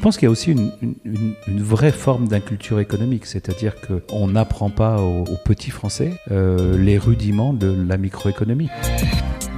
je 0.00 0.02
pense 0.02 0.16
qu'il 0.16 0.24
y 0.24 0.28
a 0.28 0.30
aussi 0.30 0.52
une, 0.52 1.62
vraie 1.62 1.92
forme 1.92 2.26
d'inculture 2.26 2.80
économique, 2.80 3.26
c'est-à-dire 3.26 3.74
qu'on 3.82 4.28
n'apprend 4.28 4.70
pas 4.70 4.98
aux, 5.02 5.36
petits 5.44 5.70
Français 5.70 6.14
euh, 6.30 6.78
les 6.78 6.96
rudiments 6.96 7.52
de 7.52 7.76
la 7.86 7.98
microéconomie. 7.98 8.70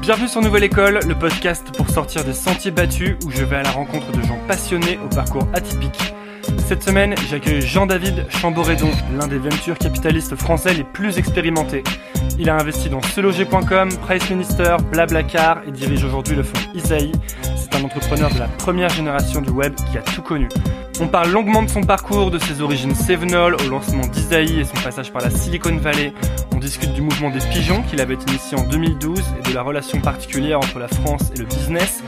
Bienvenue 0.01 0.27
sur 0.27 0.43
Nouvelle 0.43 0.65
École, 0.65 0.99
le 1.07 1.15
podcast 1.15 1.69
pour 1.77 1.89
sortir 1.91 2.25
des 2.25 2.33
sentiers 2.33 2.73
battus 2.73 3.15
où 3.25 3.31
je 3.31 3.45
vais 3.45 3.55
à 3.55 3.63
la 3.63 3.71
rencontre 3.71 4.11
de 4.11 4.21
gens 4.23 4.39
passionnés 4.49 4.99
au 5.05 5.15
parcours 5.15 5.47
atypique. 5.55 6.13
Cette 6.67 6.83
semaine, 6.83 7.15
j'accueille 7.29 7.61
Jean-David 7.61 8.27
Chamboredon, 8.31 8.91
l'un 9.19 9.27
des 9.27 9.39
ventures 9.39 9.79
capitalistes 9.79 10.37
français 10.37 10.75
les 10.75 10.85
plus 10.85 11.19
expérimentés. 11.19 11.83
Il 12.39 12.49
a 12.51 12.57
investi 12.57 12.89
dans 12.89 13.03
seloger.com, 13.03 13.91
Price 14.03 14.31
Minister, 14.31 14.77
Blablacar 14.91 15.63
et 15.67 15.71
dirige 15.71 16.05
aujourd'hui 16.05 16.35
le 16.35 16.43
fonds 16.43 16.59
Isaïe. 16.75 17.13
C'est 17.57 17.75
un 17.77 17.85
entrepreneur 17.85 18.33
de 18.33 18.39
la 18.39 18.49
première 18.49 18.89
génération 18.89 19.41
du 19.41 19.51
web 19.51 19.75
qui 19.91 19.99
a 19.99 20.03
tout 20.03 20.23
connu. 20.23 20.49
On 21.01 21.09
parle 21.09 21.31
longuement 21.31 21.63
de 21.63 21.69
son 21.69 21.83
parcours, 21.83 22.31
de 22.31 22.39
ses 22.39 22.61
origines 22.61 22.95
Sevenol 22.95 23.57
au 23.57 23.69
lancement 23.69 24.07
d'Isaïe 24.07 24.61
et 24.61 24.65
son 24.65 24.81
passage 24.83 25.13
par 25.13 25.23
la 25.23 25.31
Silicon 25.31 25.77
Valley. 25.77 26.13
On 26.55 26.59
discute 26.59 26.93
du 26.93 27.03
mouvement 27.03 27.31
des 27.31 27.41
pigeons 27.51 27.83
qu'il 27.83 28.01
avait 28.01 28.19
initié 28.29 28.59
en 28.59 28.65
2012 28.65 29.23
et 29.39 29.49
de 29.49 29.55
la 29.55 29.63
relation 29.63 30.01
particulière 30.01 30.59
entre 30.59 30.79
la 30.79 30.89
France 30.89 31.31
et 31.35 31.39
le 31.39 31.45
business. 31.45 32.03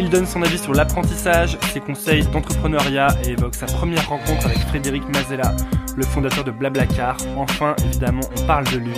Il 0.00 0.08
donne 0.08 0.24
son 0.24 0.40
avis 0.40 0.56
sur 0.56 0.72
l'apprentissage, 0.72 1.58
ses 1.74 1.80
conseils 1.80 2.22
d'entrepreneuriat 2.32 3.08
et 3.22 3.32
évoque 3.32 3.54
sa 3.54 3.66
première 3.66 4.08
rencontre 4.08 4.46
avec 4.46 4.56
Frédéric 4.60 5.02
Mazella, 5.12 5.54
le 5.94 6.02
fondateur 6.04 6.42
de 6.42 6.50
Blablacar. 6.50 7.18
Enfin, 7.36 7.76
évidemment, 7.84 8.22
on 8.34 8.46
parle 8.46 8.64
de 8.72 8.78
lui. 8.78 8.94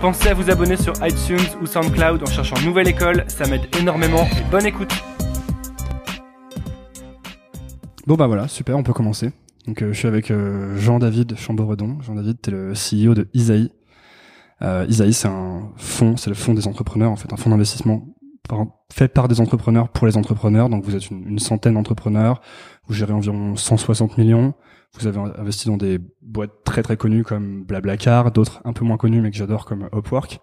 Pensez 0.00 0.28
à 0.28 0.34
vous 0.34 0.48
abonner 0.48 0.76
sur 0.76 0.92
iTunes 1.04 1.44
ou 1.60 1.66
SoundCloud 1.66 2.22
en 2.22 2.26
cherchant 2.26 2.54
Nouvelle 2.64 2.86
École, 2.86 3.24
ça 3.26 3.48
m'aide 3.48 3.66
énormément 3.80 4.28
et 4.38 4.48
bonne 4.48 4.64
écoute. 4.64 4.92
Bon 8.06 8.14
bah 8.14 8.28
voilà, 8.28 8.46
super, 8.46 8.78
on 8.78 8.84
peut 8.84 8.92
commencer. 8.92 9.32
Euh, 9.68 9.92
je 9.92 9.92
suis 9.92 10.06
avec 10.06 10.30
euh, 10.30 10.78
Jean-David 10.78 11.36
Chamboredon. 11.36 11.98
Jean-David, 12.00 12.40
t'es 12.40 12.52
le 12.52 12.74
CEO 12.74 13.14
de 13.14 13.26
Isaïe. 13.34 13.72
Euh, 14.62 14.86
Isaïe, 14.88 15.12
c'est 15.12 15.26
un 15.26 15.72
fonds, 15.76 16.16
c'est 16.16 16.30
le 16.30 16.36
fonds 16.36 16.54
des 16.54 16.68
entrepreneurs, 16.68 17.10
en 17.10 17.16
fait, 17.16 17.32
un 17.32 17.36
fonds 17.36 17.50
d'investissement 17.50 18.06
fait 18.92 19.08
par 19.08 19.28
des 19.28 19.40
entrepreneurs 19.40 19.88
pour 19.88 20.06
les 20.06 20.16
entrepreneurs. 20.16 20.68
Donc 20.68 20.84
vous 20.84 20.96
êtes 20.96 21.10
une, 21.10 21.28
une 21.28 21.38
centaine 21.38 21.74
d'entrepreneurs, 21.74 22.40
vous 22.86 22.94
gérez 22.94 23.12
environ 23.12 23.56
160 23.56 24.18
millions. 24.18 24.54
Vous 24.98 25.06
avez 25.06 25.18
investi 25.18 25.68
dans 25.68 25.76
des 25.76 26.00
boîtes 26.22 26.64
très 26.64 26.82
très 26.82 26.96
connues 26.96 27.22
comme 27.22 27.62
Blablacar, 27.64 28.32
d'autres 28.32 28.60
un 28.64 28.72
peu 28.72 28.84
moins 28.84 28.96
connues 28.96 29.20
mais 29.20 29.30
que 29.30 29.36
j'adore 29.36 29.64
comme 29.64 29.88
Upwork. 29.94 30.40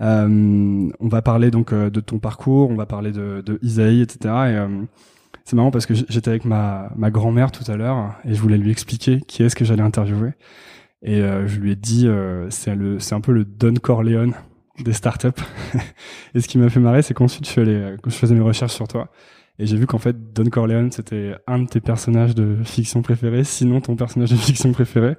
Euh, 0.00 0.90
on 1.00 1.08
va 1.08 1.22
parler 1.22 1.50
donc 1.50 1.72
euh, 1.72 1.90
de 1.90 2.00
ton 2.00 2.18
parcours, 2.18 2.70
on 2.70 2.76
va 2.76 2.86
parler 2.86 3.10
de, 3.10 3.42
de 3.44 3.58
Isaïe, 3.62 4.00
etc. 4.00 4.18
Et 4.24 4.28
euh, 4.56 4.68
c'est 5.44 5.56
marrant 5.56 5.70
parce 5.70 5.86
que 5.86 5.94
j'étais 5.94 6.28
avec 6.28 6.44
ma, 6.44 6.90
ma 6.96 7.10
grand-mère 7.10 7.50
tout 7.50 7.68
à 7.70 7.76
l'heure 7.76 8.14
et 8.24 8.34
je 8.34 8.40
voulais 8.40 8.58
lui 8.58 8.70
expliquer 8.70 9.20
qui 9.20 9.42
est-ce 9.42 9.56
que 9.56 9.64
j'allais 9.64 9.82
interviewer. 9.82 10.32
Et 11.02 11.20
euh, 11.20 11.46
je 11.46 11.58
lui 11.58 11.72
ai 11.72 11.76
dit, 11.76 12.08
c'est 12.50 12.74
le, 12.74 12.98
c'est 12.98 13.14
un 13.14 13.20
peu 13.20 13.32
le 13.32 13.44
Don 13.44 13.74
Corleone 13.74 14.34
des 14.82 14.92
startups. 14.92 15.28
et 16.34 16.40
ce 16.40 16.48
qui 16.48 16.58
m'a 16.58 16.68
fait 16.68 16.80
marrer, 16.80 17.02
c'est 17.02 17.14
qu'ensuite 17.14 17.46
je 17.46 17.50
suis 17.50 17.60
allé, 17.60 17.96
quand 18.02 18.10
je 18.10 18.16
faisais 18.16 18.34
mes 18.34 18.40
recherches 18.40 18.74
sur 18.74 18.88
toi, 18.88 19.10
et 19.58 19.66
j'ai 19.66 19.76
vu 19.76 19.86
qu'en 19.86 19.98
fait, 19.98 20.32
Don 20.32 20.44
Corleone, 20.44 20.92
c'était 20.92 21.34
un 21.46 21.60
de 21.60 21.66
tes 21.66 21.80
personnages 21.80 22.34
de 22.34 22.58
fiction 22.64 23.02
préférés, 23.02 23.44
sinon 23.44 23.80
ton 23.80 23.96
personnage 23.96 24.30
de 24.30 24.36
fiction 24.36 24.72
préféré. 24.72 25.16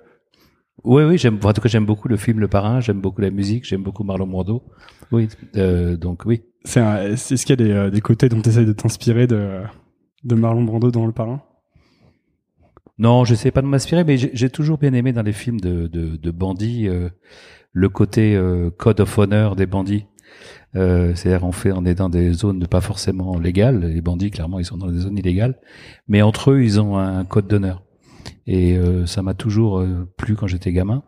Oui, 0.86 1.04
oui, 1.04 1.18
j'aime, 1.18 1.40
en 1.44 1.54
tout 1.54 1.62
cas, 1.62 1.68
j'aime 1.68 1.86
beaucoup 1.86 2.08
le 2.08 2.16
film 2.16 2.40
Le 2.40 2.48
Parrain, 2.48 2.80
j'aime 2.80 3.02
beaucoup 3.02 3.20
la 3.20 3.32
musique, 3.32 3.66
j'aime 3.66 3.84
beaucoup 3.84 4.06
Marlon 4.06 4.28
Brando. 4.28 4.64
Oui, 5.12 5.28
euh, 5.58 5.98
donc 5.98 6.24
oui. 6.26 6.44
C'est 6.64 6.80
est-ce 6.80 7.46
qu'il 7.46 7.50
y 7.50 7.54
a 7.54 7.66
des, 7.68 7.72
euh, 7.72 7.90
des 7.90 8.00
côtés 8.00 8.30
dont 8.30 8.42
tu 8.42 8.50
essayes 8.50 8.66
de 8.66 8.72
t'inspirer 8.72 9.28
de, 9.28 9.62
de 10.24 10.36
Marlon 10.36 10.64
Brando 10.64 10.90
dans 10.90 11.06
Le 11.06 11.12
Parrain? 11.12 11.42
Non, 12.98 13.24
je 13.24 13.36
sais 13.36 13.52
pas 13.52 13.62
de 13.62 13.68
m'inspirer, 13.68 14.04
mais 14.04 14.18
j'ai 14.18 14.50
toujours 14.50 14.78
bien 14.78 14.94
aimé 14.94 15.14
dans 15.14 15.22
les 15.22 15.32
films 15.32 15.60
de, 15.60 15.88
de, 15.88 16.18
de 16.18 16.32
bandits 16.32 16.88
euh, 16.90 17.10
le 17.72 17.90
côté 17.90 18.36
euh, 18.36 18.70
code 18.70 19.00
of 19.00 19.18
honor 19.18 19.56
des 19.56 19.66
bandits. 19.66 20.06
Euh, 20.76 21.16
C'est-à-dire 21.16 21.46
on 21.46 21.52
fait, 21.52 21.72
on 21.72 21.86
est 21.86 21.96
dans 21.96 22.10
des 22.10 22.34
zones 22.34 22.68
pas 22.68 22.82
forcément 22.82 23.40
légales. 23.40 23.80
Les 23.80 24.02
bandits, 24.02 24.32
clairement, 24.32 24.60
ils 24.60 24.66
sont 24.66 24.78
dans 24.78 24.92
des 24.92 25.00
zones 25.00 25.18
illégales, 25.18 25.60
mais 26.08 26.22
entre 26.22 26.52
eux, 26.52 26.64
ils 26.64 26.80
ont 26.80 26.98
un 26.98 27.26
code 27.26 27.48
d'honneur. 27.48 27.84
Et 28.48 28.78
euh, 28.78 29.06
ça 29.06 29.22
m'a 29.22 29.34
toujours 29.34 29.80
euh, 29.80 30.12
plu 30.18 30.36
quand 30.36 30.48
j'étais 30.48 30.72
gamin. 30.72 31.04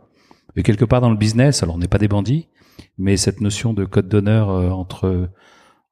Et 0.55 0.63
quelque 0.63 0.85
part 0.85 1.01
dans 1.01 1.09
le 1.09 1.17
business, 1.17 1.63
alors 1.63 1.75
on 1.75 1.79
n'est 1.79 1.87
pas 1.87 1.97
des 1.97 2.07
bandits, 2.07 2.49
mais 2.97 3.17
cette 3.17 3.41
notion 3.41 3.73
de 3.73 3.85
code 3.85 4.07
d'honneur 4.07 4.49
euh, 4.49 4.69
entre 4.69 5.29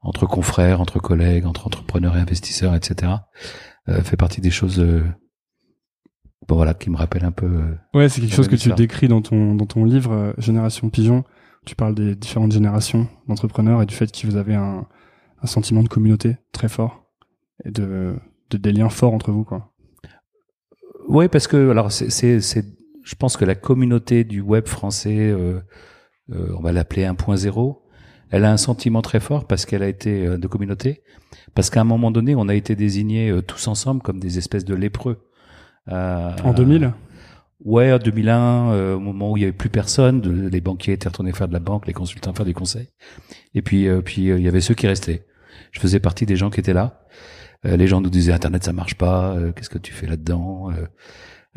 entre 0.01 0.25
confrères, 0.25 0.79
entre 0.79 0.99
collègues, 0.99 1.45
entre 1.45 1.67
entrepreneurs 1.67 2.15
et 2.15 2.21
investisseurs, 2.21 2.73
etc., 2.73 3.11
fait 4.03 4.15
partie 4.15 4.39
des 4.39 4.51
choses 4.51 4.81
bon 6.47 6.55
voilà 6.55 6.73
qui 6.73 6.89
me 6.89 6.97
rappellent 6.97 7.25
un 7.25 7.31
peu. 7.31 7.61
ouais, 7.93 8.09
c'est 8.09 8.21
quelque 8.21 8.35
chose 8.35 8.47
que 8.47 8.55
tu 8.55 8.71
décris 8.73 9.07
dans 9.07 9.21
ton 9.21 9.55
dans 9.55 9.65
ton 9.65 9.83
livre 9.83 10.33
Génération 10.37 10.89
Pigeon 10.89 11.23
tu 11.65 11.75
parles 11.75 11.95
des 11.95 12.15
différentes 12.15 12.51
générations 12.51 13.07
d'entrepreneurs 13.27 13.81
et 13.81 13.85
du 13.85 13.93
fait 13.93 14.11
que 14.11 14.25
vous 14.25 14.37
avez 14.37 14.55
un, 14.55 14.87
un, 15.41 15.47
sentiment 15.47 15.83
de 15.83 15.87
communauté 15.87 16.37
très 16.51 16.69
fort 16.69 17.05
et 17.65 17.71
de, 17.71 18.15
de 18.49 18.57
des 18.57 18.71
liens 18.71 18.89
forts 18.89 19.13
entre 19.13 19.31
vous, 19.31 19.43
quoi. 19.43 19.73
Oui, 21.07 21.27
parce 21.27 21.47
que 21.47 21.69
alors 21.69 21.91
c'est, 21.91 22.09
c'est, 22.09 22.65
je 23.03 23.15
pense 23.15 23.35
que 23.35 23.45
la 23.45 23.55
communauté 23.55 24.23
du 24.23 24.41
web 24.41 24.67
français, 24.67 25.17
euh, 25.17 25.59
euh, 26.31 26.53
on 26.57 26.61
va 26.61 26.71
l'appeler 26.71 27.03
1.0, 27.03 27.77
elle 28.31 28.45
a 28.45 28.51
un 28.51 28.57
sentiment 28.57 29.01
très 29.01 29.19
fort 29.19 29.45
parce 29.45 29.65
qu'elle 29.65 29.83
a 29.83 29.87
été 29.87 30.25
euh, 30.25 30.37
de 30.37 30.47
communauté, 30.47 31.01
parce 31.55 31.69
qu'à 31.69 31.81
un 31.81 31.85
moment 31.85 32.11
donné, 32.11 32.35
on 32.35 32.47
a 32.47 32.55
été 32.55 32.75
désignés 32.75 33.29
euh, 33.29 33.41
tous 33.41 33.67
ensemble 33.67 34.01
comme 34.01 34.19
des 34.19 34.37
espèces 34.37 34.65
de 34.65 34.75
lépreux. 34.75 35.28
En 35.87 36.53
2000 36.53 36.93
Ouais, 37.65 37.91
en 37.91 37.97
2001, 37.97 38.71
euh, 38.71 38.95
au 38.95 38.99
moment 38.99 39.31
où 39.31 39.37
il 39.37 39.41
y 39.41 39.43
avait 39.43 39.51
plus 39.51 39.69
personne, 39.69 40.21
de, 40.21 40.47
les 40.47 40.61
banquiers 40.61 40.93
étaient 40.93 41.09
retournés 41.09 41.33
faire 41.33 41.49
de 41.49 41.53
la 41.53 41.59
banque, 41.59 41.87
les 41.87 41.93
consultants 41.93 42.33
faire 42.33 42.45
du 42.45 42.53
conseil. 42.53 42.87
Et 43.53 43.61
puis, 43.61 43.87
euh, 43.87 44.01
puis 44.01 44.31
euh, 44.31 44.37
il 44.39 44.45
y 44.45 44.47
avait 44.47 44.61
ceux 44.61 44.75
qui 44.75 44.87
restaient. 44.87 45.25
Je 45.71 45.81
faisais 45.81 45.99
partie 45.99 46.25
des 46.25 46.37
gens 46.37 46.49
qui 46.49 46.61
étaient 46.61 46.73
là. 46.73 47.01
les 47.63 47.85
gens 47.85 47.99
nous 47.99 48.09
disaient 48.09 48.31
Internet 48.31 48.63
ça 48.63 48.73
marche 48.73 48.95
pas, 48.95 49.35
qu'est-ce 49.55 49.69
que 49.69 49.77
tu 49.77 49.93
fais 49.93 50.07
là-dedans, 50.07 50.71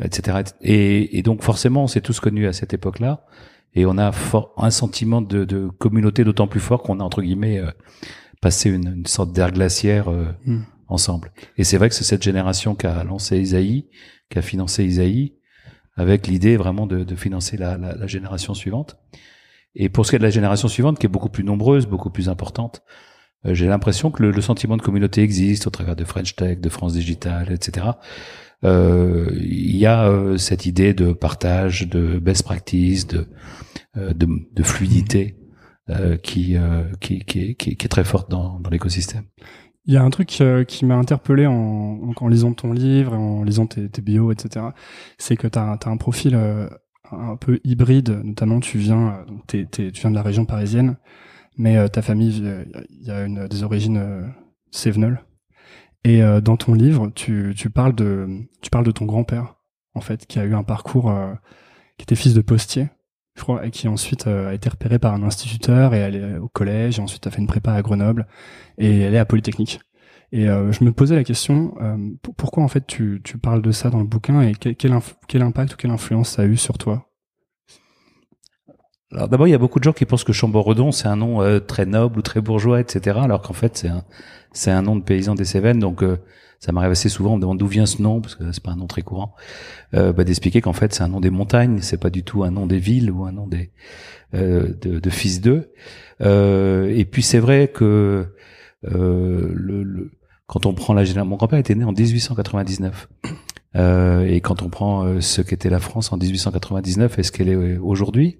etc. 0.03 0.43
Et, 0.61 1.17
et, 1.17 1.23
donc 1.23 1.41
forcément, 1.41 1.83
on 1.83 1.87
s'est 1.87 2.01
tous 2.01 2.19
connus 2.19 2.45
à 2.45 2.53
cette 2.53 2.75
époque-là, 2.75 3.25
et 3.73 3.87
on 3.87 3.97
a 3.97 4.11
un 4.57 4.69
sentiment 4.69 5.21
de, 5.21 5.45
de 5.45 5.67
communauté 5.79 6.23
d'autant 6.23 6.47
plus 6.47 6.59
fort 6.59 6.83
qu'on 6.83 6.99
a 6.99 7.03
entre 7.03 7.23
guillemets 7.23 7.59
passé 8.39 8.69
une, 8.69 8.97
une 8.97 9.05
sorte 9.07 9.31
d'air 9.33 9.51
glaciaire 9.51 10.11
hmm. 10.45 10.61
Et 11.57 11.63
c'est 11.63 11.77
vrai 11.77 11.89
que 11.89 11.95
c'est 11.95 12.03
cette 12.03 12.23
génération 12.23 12.75
qui 12.75 12.87
a 12.87 13.03
lancé 13.03 13.39
Isaïe, 13.39 13.87
qui 14.29 14.39
a 14.39 14.41
financé 14.41 14.85
Isaïe 14.85 15.35
avec 15.95 16.27
l'idée 16.27 16.57
vraiment 16.57 16.87
de, 16.87 17.03
de 17.03 17.15
financer 17.15 17.57
la, 17.57 17.77
la, 17.77 17.95
la, 17.95 18.07
génération 18.07 18.53
suivante. 18.53 18.97
Et 19.75 19.89
pour 19.89 20.05
ce 20.05 20.11
qui 20.11 20.15
est 20.15 20.19
de 20.19 20.23
la 20.23 20.31
génération 20.31 20.67
suivante, 20.67 20.97
qui 20.97 21.05
est 21.05 21.09
beaucoup 21.09 21.29
plus 21.29 21.43
nombreuse, 21.43 21.85
beaucoup 21.85 22.09
plus 22.09 22.29
importante, 22.29 22.81
euh, 23.45 23.53
j'ai 23.53 23.67
l'impression 23.67 24.09
que 24.09 24.23
le, 24.23 24.31
le, 24.31 24.41
sentiment 24.41 24.75
de 24.75 24.81
communauté 24.81 25.21
existe 25.21 25.67
au 25.67 25.69
travers 25.69 25.95
de 25.95 26.03
French 26.03 26.35
Tech, 26.35 26.59
de 26.59 26.69
France 26.69 26.93
Digital, 26.93 27.51
etc. 27.51 27.91
Euh, 28.63 29.29
il 29.41 29.75
y 29.75 29.85
a 29.85 30.07
euh, 30.07 30.37
cette 30.37 30.65
idée 30.65 30.93
de 30.93 31.11
partage, 31.11 31.87
de 31.87 32.17
best 32.19 32.43
practice, 32.43 33.07
de, 33.07 33.27
euh, 33.97 34.13
de, 34.13 34.27
de, 34.51 34.63
fluidité 34.63 35.37
qui, 36.23 36.55
qui, 37.01 37.25
qui, 37.25 37.55
qui, 37.57 37.71
est 37.71 37.89
très 37.89 38.05
forte 38.05 38.31
dans, 38.31 38.57
dans 38.61 38.69
l'écosystème. 38.69 39.25
Il 39.85 39.93
y 39.93 39.97
a 39.97 40.03
un 40.03 40.09
truc 40.09 40.39
euh, 40.39 40.63
qui 40.63 40.85
m'a 40.85 40.95
interpellé 40.95 41.45
en, 41.45 42.13
en, 42.15 42.27
lisant 42.27 42.53
ton 42.53 42.71
livre, 42.71 43.13
en 43.13 43.43
lisant 43.43 43.67
tes, 43.67 43.89
tes 43.89 44.01
bios, 44.01 44.31
etc. 44.31 44.67
C'est 45.17 45.35
que 45.35 45.47
tu 45.47 45.59
as, 45.59 45.77
un 45.85 45.97
profil 45.97 46.35
euh, 46.35 46.69
un 47.11 47.35
peu 47.35 47.59
hybride, 47.65 48.21
notamment 48.23 48.61
tu 48.61 48.77
viens, 48.77 49.25
euh, 49.53 49.65
tu 49.69 49.91
viens 49.91 50.09
de 50.09 50.15
la 50.15 50.21
région 50.21 50.45
parisienne, 50.45 50.97
mais 51.57 51.89
ta 51.89 52.01
famille, 52.01 52.43
il 52.89 53.05
y 53.05 53.11
a 53.11 53.47
des 53.47 53.63
origines 53.63 53.97
euh, 53.97 55.15
Et 56.05 56.21
dans 56.41 56.57
ton 56.57 56.73
livre, 56.73 57.11
tu, 57.13 57.53
tu, 57.55 57.69
parles 57.69 57.93
de, 57.93 58.27
tu 58.61 58.69
parles 58.69 58.85
de 58.85 58.91
ton 58.91 59.05
grand-père, 59.05 59.55
en 59.95 60.01
fait, 60.01 60.25
qui 60.25 60.39
a 60.39 60.45
eu 60.45 60.55
un 60.55 60.63
parcours, 60.63 61.13
qui 61.97 62.03
était 62.03 62.15
fils 62.15 62.33
de 62.33 62.41
postier, 62.41 62.87
je 63.35 63.41
crois, 63.41 63.67
qui 63.69 63.87
ensuite 63.87 64.27
euh, 64.27 64.49
a 64.49 64.53
été 64.53 64.69
repéré 64.69 64.99
par 64.99 65.13
un 65.13 65.23
instituteur 65.23 65.93
et 65.93 65.99
elle 65.99 66.15
est 66.15 66.37
au 66.37 66.47
collège, 66.47 66.99
et 66.99 67.01
ensuite 67.01 67.25
a 67.27 67.31
fait 67.31 67.39
une 67.39 67.47
prépa 67.47 67.73
à 67.73 67.81
Grenoble, 67.81 68.27
et 68.77 68.99
elle 69.01 69.15
est 69.15 69.19
à 69.19 69.25
Polytechnique. 69.25 69.79
Et 70.31 70.49
euh, 70.49 70.71
je 70.71 70.83
me 70.83 70.91
posais 70.91 71.15
la 71.15 71.23
question, 71.23 71.75
euh, 71.81 71.97
pourquoi 72.37 72.63
en 72.63 72.67
fait 72.67 72.85
tu, 72.87 73.21
tu, 73.23 73.37
parles 73.37 73.61
de 73.61 73.71
ça 73.71 73.89
dans 73.89 73.99
le 73.99 74.05
bouquin 74.05 74.41
et 74.41 74.53
quel, 74.53 74.75
quel, 74.75 75.41
impact 75.43 75.73
ou 75.73 75.77
quelle 75.77 75.91
influence 75.91 76.29
ça 76.29 76.41
a 76.41 76.45
eu 76.45 76.57
sur 76.57 76.77
toi? 76.77 77.12
Alors 79.13 79.29
d'abord, 79.29 79.47
il 79.47 79.51
y 79.51 79.55
a 79.55 79.59
beaucoup 79.59 79.79
de 79.79 79.83
gens 79.83 79.93
qui 79.93 80.05
pensent 80.05 80.23
que 80.23 80.33
Chamboredon 80.33 80.91
c'est 80.91 81.07
un 81.07 81.15
nom 81.15 81.59
très 81.59 81.85
noble 81.85 82.19
ou 82.19 82.21
très 82.21 82.41
bourgeois, 82.41 82.79
etc. 82.79 83.19
Alors 83.21 83.41
qu'en 83.41 83.53
fait 83.53 83.77
c'est 83.77 83.89
un 83.89 84.03
c'est 84.53 84.71
un 84.71 84.81
nom 84.81 84.95
de 84.95 85.03
paysan 85.03 85.35
des 85.35 85.45
Cévennes, 85.45 85.79
donc 85.79 86.03
ça 86.63 86.71
m'arrive 86.71 86.91
assez 86.91 87.09
souvent, 87.09 87.33
on 87.33 87.35
me 87.35 87.41
demande 87.41 87.57
d'où 87.57 87.67
vient 87.67 87.85
ce 87.85 88.01
nom, 88.01 88.21
parce 88.21 88.35
que 88.35 88.53
c'est 88.53 88.63
pas 88.63 88.71
un 88.71 88.77
nom 88.77 88.87
très 88.87 89.01
courant, 89.01 89.35
euh, 89.95 90.13
bah, 90.13 90.23
d'expliquer 90.23 90.61
qu'en 90.61 90.71
fait 90.71 90.93
c'est 90.93 91.03
un 91.03 91.09
nom 91.09 91.19
des 91.19 91.29
montagnes, 91.29 91.79
c'est 91.81 91.97
pas 91.97 92.09
du 92.09 92.23
tout 92.23 92.45
un 92.45 92.51
nom 92.51 92.67
des 92.67 92.77
villes 92.77 93.11
ou 93.11 93.25
un 93.25 93.33
nom 93.33 93.47
des 93.47 93.71
euh, 94.33 94.73
de, 94.81 94.97
de, 94.99 95.09
fils 95.09 95.41
d'eux. 95.41 95.73
Euh, 96.21 96.87
et 96.95 97.03
puis 97.03 97.21
c'est 97.21 97.39
vrai 97.39 97.67
que 97.67 98.27
euh, 98.85 99.51
le, 99.53 99.83
le, 99.83 100.11
quand 100.47 100.65
on 100.65 100.73
prend 100.73 100.93
la 100.93 101.03
génération, 101.03 101.29
mon 101.29 101.35
grand-père 101.35 101.59
était 101.59 101.75
né 101.75 101.83
en 101.83 101.91
1899. 101.91 103.09
Euh, 103.75 104.25
et 104.25 104.39
quand 104.39 104.61
on 104.61 104.69
prend 104.69 105.03
euh, 105.03 105.19
ce 105.19 105.41
qu'était 105.41 105.69
la 105.69 105.79
France 105.79 106.13
en 106.13 106.17
1899 106.17 107.19
et 107.19 107.23
ce 107.23 107.31
qu'elle 107.33 107.49
est 107.49 107.77
aujourd'hui, 107.77 108.39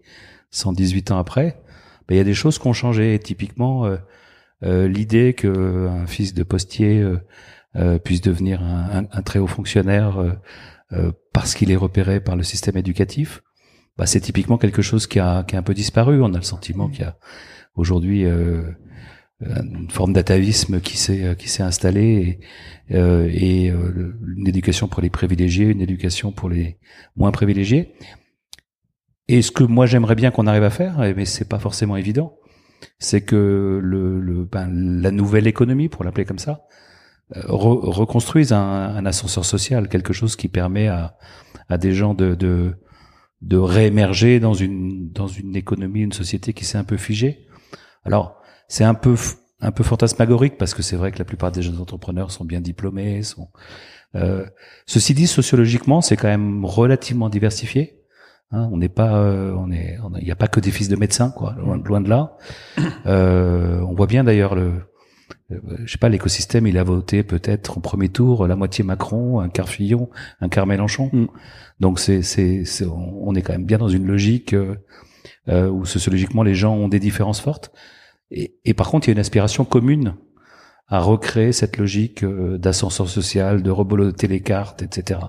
118 0.54 1.12
ans 1.12 1.18
après, 1.18 1.62
ben, 2.08 2.16
il 2.16 2.18
y 2.18 2.22
a 2.22 2.24
des 2.24 2.34
choses 2.34 2.60
qui 2.60 2.68
ont 2.68 2.74
changé. 2.74 3.18
typiquement, 3.20 3.86
euh, 3.86 3.98
euh 4.64 4.88
l'idée 4.88 5.34
que 5.34 5.88
un 5.88 6.08
fils 6.08 6.34
de 6.34 6.44
postier 6.44 7.04
puisse 8.04 8.22
devenir 8.22 8.62
un, 8.62 9.06
un, 9.12 9.22
très 9.24 9.40
haut 9.40 9.48
fonctionnaire 9.48 10.38
parce 11.34 11.56
qu'il 11.56 11.72
est 11.72 11.76
repéré 11.76 12.20
par 12.20 12.36
le 12.36 12.44
système 12.44 12.78
éducatif, 12.78 13.42
bah, 13.98 14.06
c'est 14.06 14.22
typiquement 14.22 14.58
quelque 14.58 14.82
chose 14.82 15.08
qui 15.08 15.20
a, 15.20 15.44
qui 15.44 15.56
a 15.56 15.60
un 15.60 15.64
peu 15.64 15.74
disparu. 15.74 16.22
On 16.22 16.34
a 16.34 16.38
le 16.38 16.44
sentiment 16.44 16.88
qu'il 16.88 17.02
y 17.02 17.06
a 17.06 17.18
aujourd'hui 17.76 18.26
une 18.26 19.90
forme 19.90 20.14
d'atavisme 20.14 20.80
qui 20.82 20.98
s'est 20.98 21.36
qui 21.38 21.50
s'est 21.50 21.64
installée 21.64 22.40
et, 22.90 22.96
euh, 22.96 23.30
et 23.32 23.70
euh, 23.70 24.14
une 24.38 24.48
éducation 24.48 24.88
pour 24.88 25.02
les 25.02 25.10
privilégiés, 25.10 25.68
une 25.68 25.82
éducation 25.82 26.32
pour 26.32 26.50
les 26.50 26.78
moins 27.16 27.32
privilégiés. 27.32 27.94
Et 29.34 29.42
ce 29.42 29.50
que 29.50 29.64
moi 29.64 29.88
j'aimerais 29.88 30.14
bien 30.14 30.30
qu'on 30.30 30.46
arrive 30.46 30.62
à 30.62 30.70
faire, 30.70 31.00
mais 31.18 31.26
c'est 31.26 31.50
pas 31.50 31.58
forcément 31.58 31.98
évident, 31.98 32.38
c'est 33.00 33.22
que 33.22 33.80
le, 33.82 34.20
le 34.20 34.46
ben, 34.46 34.70
la 35.02 35.10
nouvelle 35.10 35.48
économie, 35.48 35.90
pour 35.90 36.04
l'appeler 36.04 36.24
comme 36.24 36.38
ça, 36.38 36.68
euh, 37.36 37.42
reconstruise 37.48 38.54
un, 38.54 38.60
un, 38.60 39.04
ascenseur 39.08 39.44
social, 39.44 39.90
quelque 39.90 40.14
chose 40.14 40.36
qui 40.36 40.50
permet 40.50 40.88
à, 40.88 41.18
à 41.68 41.80
des 41.80 41.94
gens 41.94 42.14
de, 42.14 42.36
de, 42.36 42.76
de 43.42 43.58
réémerger 43.58 44.40
dans 44.40 44.54
une 44.54 45.12
dans 45.12 45.26
une 45.26 45.56
économie, 45.56 46.02
une 46.02 46.14
société 46.14 46.54
qui 46.54 46.64
s'est 46.64 46.78
un 46.78 46.84
peu 46.84 46.98
figée. 46.98 47.48
Alors 48.04 48.40
c'est 48.68 48.84
un 48.84 48.94
peu 48.94 49.16
un 49.62 49.72
peu 49.72 49.84
fantasmagorique 49.84 50.60
parce 50.60 50.76
que 50.76 50.84
c'est 50.84 50.96
vrai 50.96 51.12
que 51.12 51.18
la 51.18 51.26
plupart 51.26 51.52
des 51.52 51.64
jeunes 51.64 51.80
entrepreneurs 51.80 52.30
sont 52.30 52.46
bien 52.46 52.62
diplômés. 52.62 53.24
Sont, 53.24 53.50
euh, 54.14 54.46
ceci 54.86 55.16
dit, 55.16 55.26
sociologiquement, 55.26 56.02
c'est 56.02 56.18
quand 56.18 56.28
même 56.28 56.66
relativement 56.66 57.30
diversifié. 57.30 58.03
Hein, 58.54 58.70
on 58.72 58.78
n'est 58.78 58.90
pas, 58.90 59.18
euh, 59.18 59.54
on 59.58 59.72
est, 59.72 59.98
il 60.20 60.26
n'y 60.26 60.32
a 60.32 60.36
pas 60.36 60.48
que 60.48 60.60
des 60.60 60.72
fils 60.72 60.88
de 60.88 60.96
médecins, 60.96 61.32
quoi, 61.32 61.56
loin, 61.58 62.02
de 62.02 62.10
là. 62.10 62.38
Euh, 63.06 63.82
on 63.82 63.94
voit 63.96 64.08
bien 64.08 64.24
d'ailleurs 64.24 64.56
le, 64.56 64.72
euh, 65.52 65.58
je 65.86 65.92
sais 65.92 65.98
pas, 65.98 66.08
l'écosystème, 66.08 66.68
il 66.68 66.78
a 66.78 66.84
voté 66.84 67.24
peut-être 67.24 67.78
au 67.78 67.82
premier 67.82 68.08
tour 68.10 68.48
la 68.48 68.56
moitié 68.56 68.84
Macron, 68.84 69.42
un 69.42 69.50
quart 69.50 69.68
Fillon, 69.68 70.10
un 70.40 70.48
quart 70.48 70.66
Mélenchon. 70.66 71.10
Mm. 71.12 71.26
Donc 71.80 72.00
c'est, 72.00 72.22
c'est, 72.22 72.64
on 72.86 73.36
est 73.36 73.42
quand 73.42 73.54
même 73.54 73.66
bien 73.66 73.78
dans 73.78 73.90
une 73.90 74.08
logique 74.08 74.56
euh, 75.50 75.70
où 75.70 75.86
sociologiquement 75.86 76.44
les 76.44 76.56
gens 76.56 76.74
ont 76.74 76.88
des 76.88 77.00
différences 77.00 77.42
fortes. 77.42 77.72
Et, 78.32 78.74
par 78.74 78.90
contre, 78.90 79.08
il 79.08 79.12
y 79.12 79.14
a 79.14 79.16
une 79.16 79.20
aspiration 79.20 79.64
commune 79.64 80.16
à 80.88 81.00
recréer 81.00 81.52
cette 81.52 81.78
logique 81.78 82.24
euh, 82.24 82.58
d'ascenseur 82.58 83.08
social, 83.08 83.62
de 83.62 83.70
reboloter 83.70 84.28
les 84.28 84.42
cartes, 84.42 84.82
etc. 84.82 85.20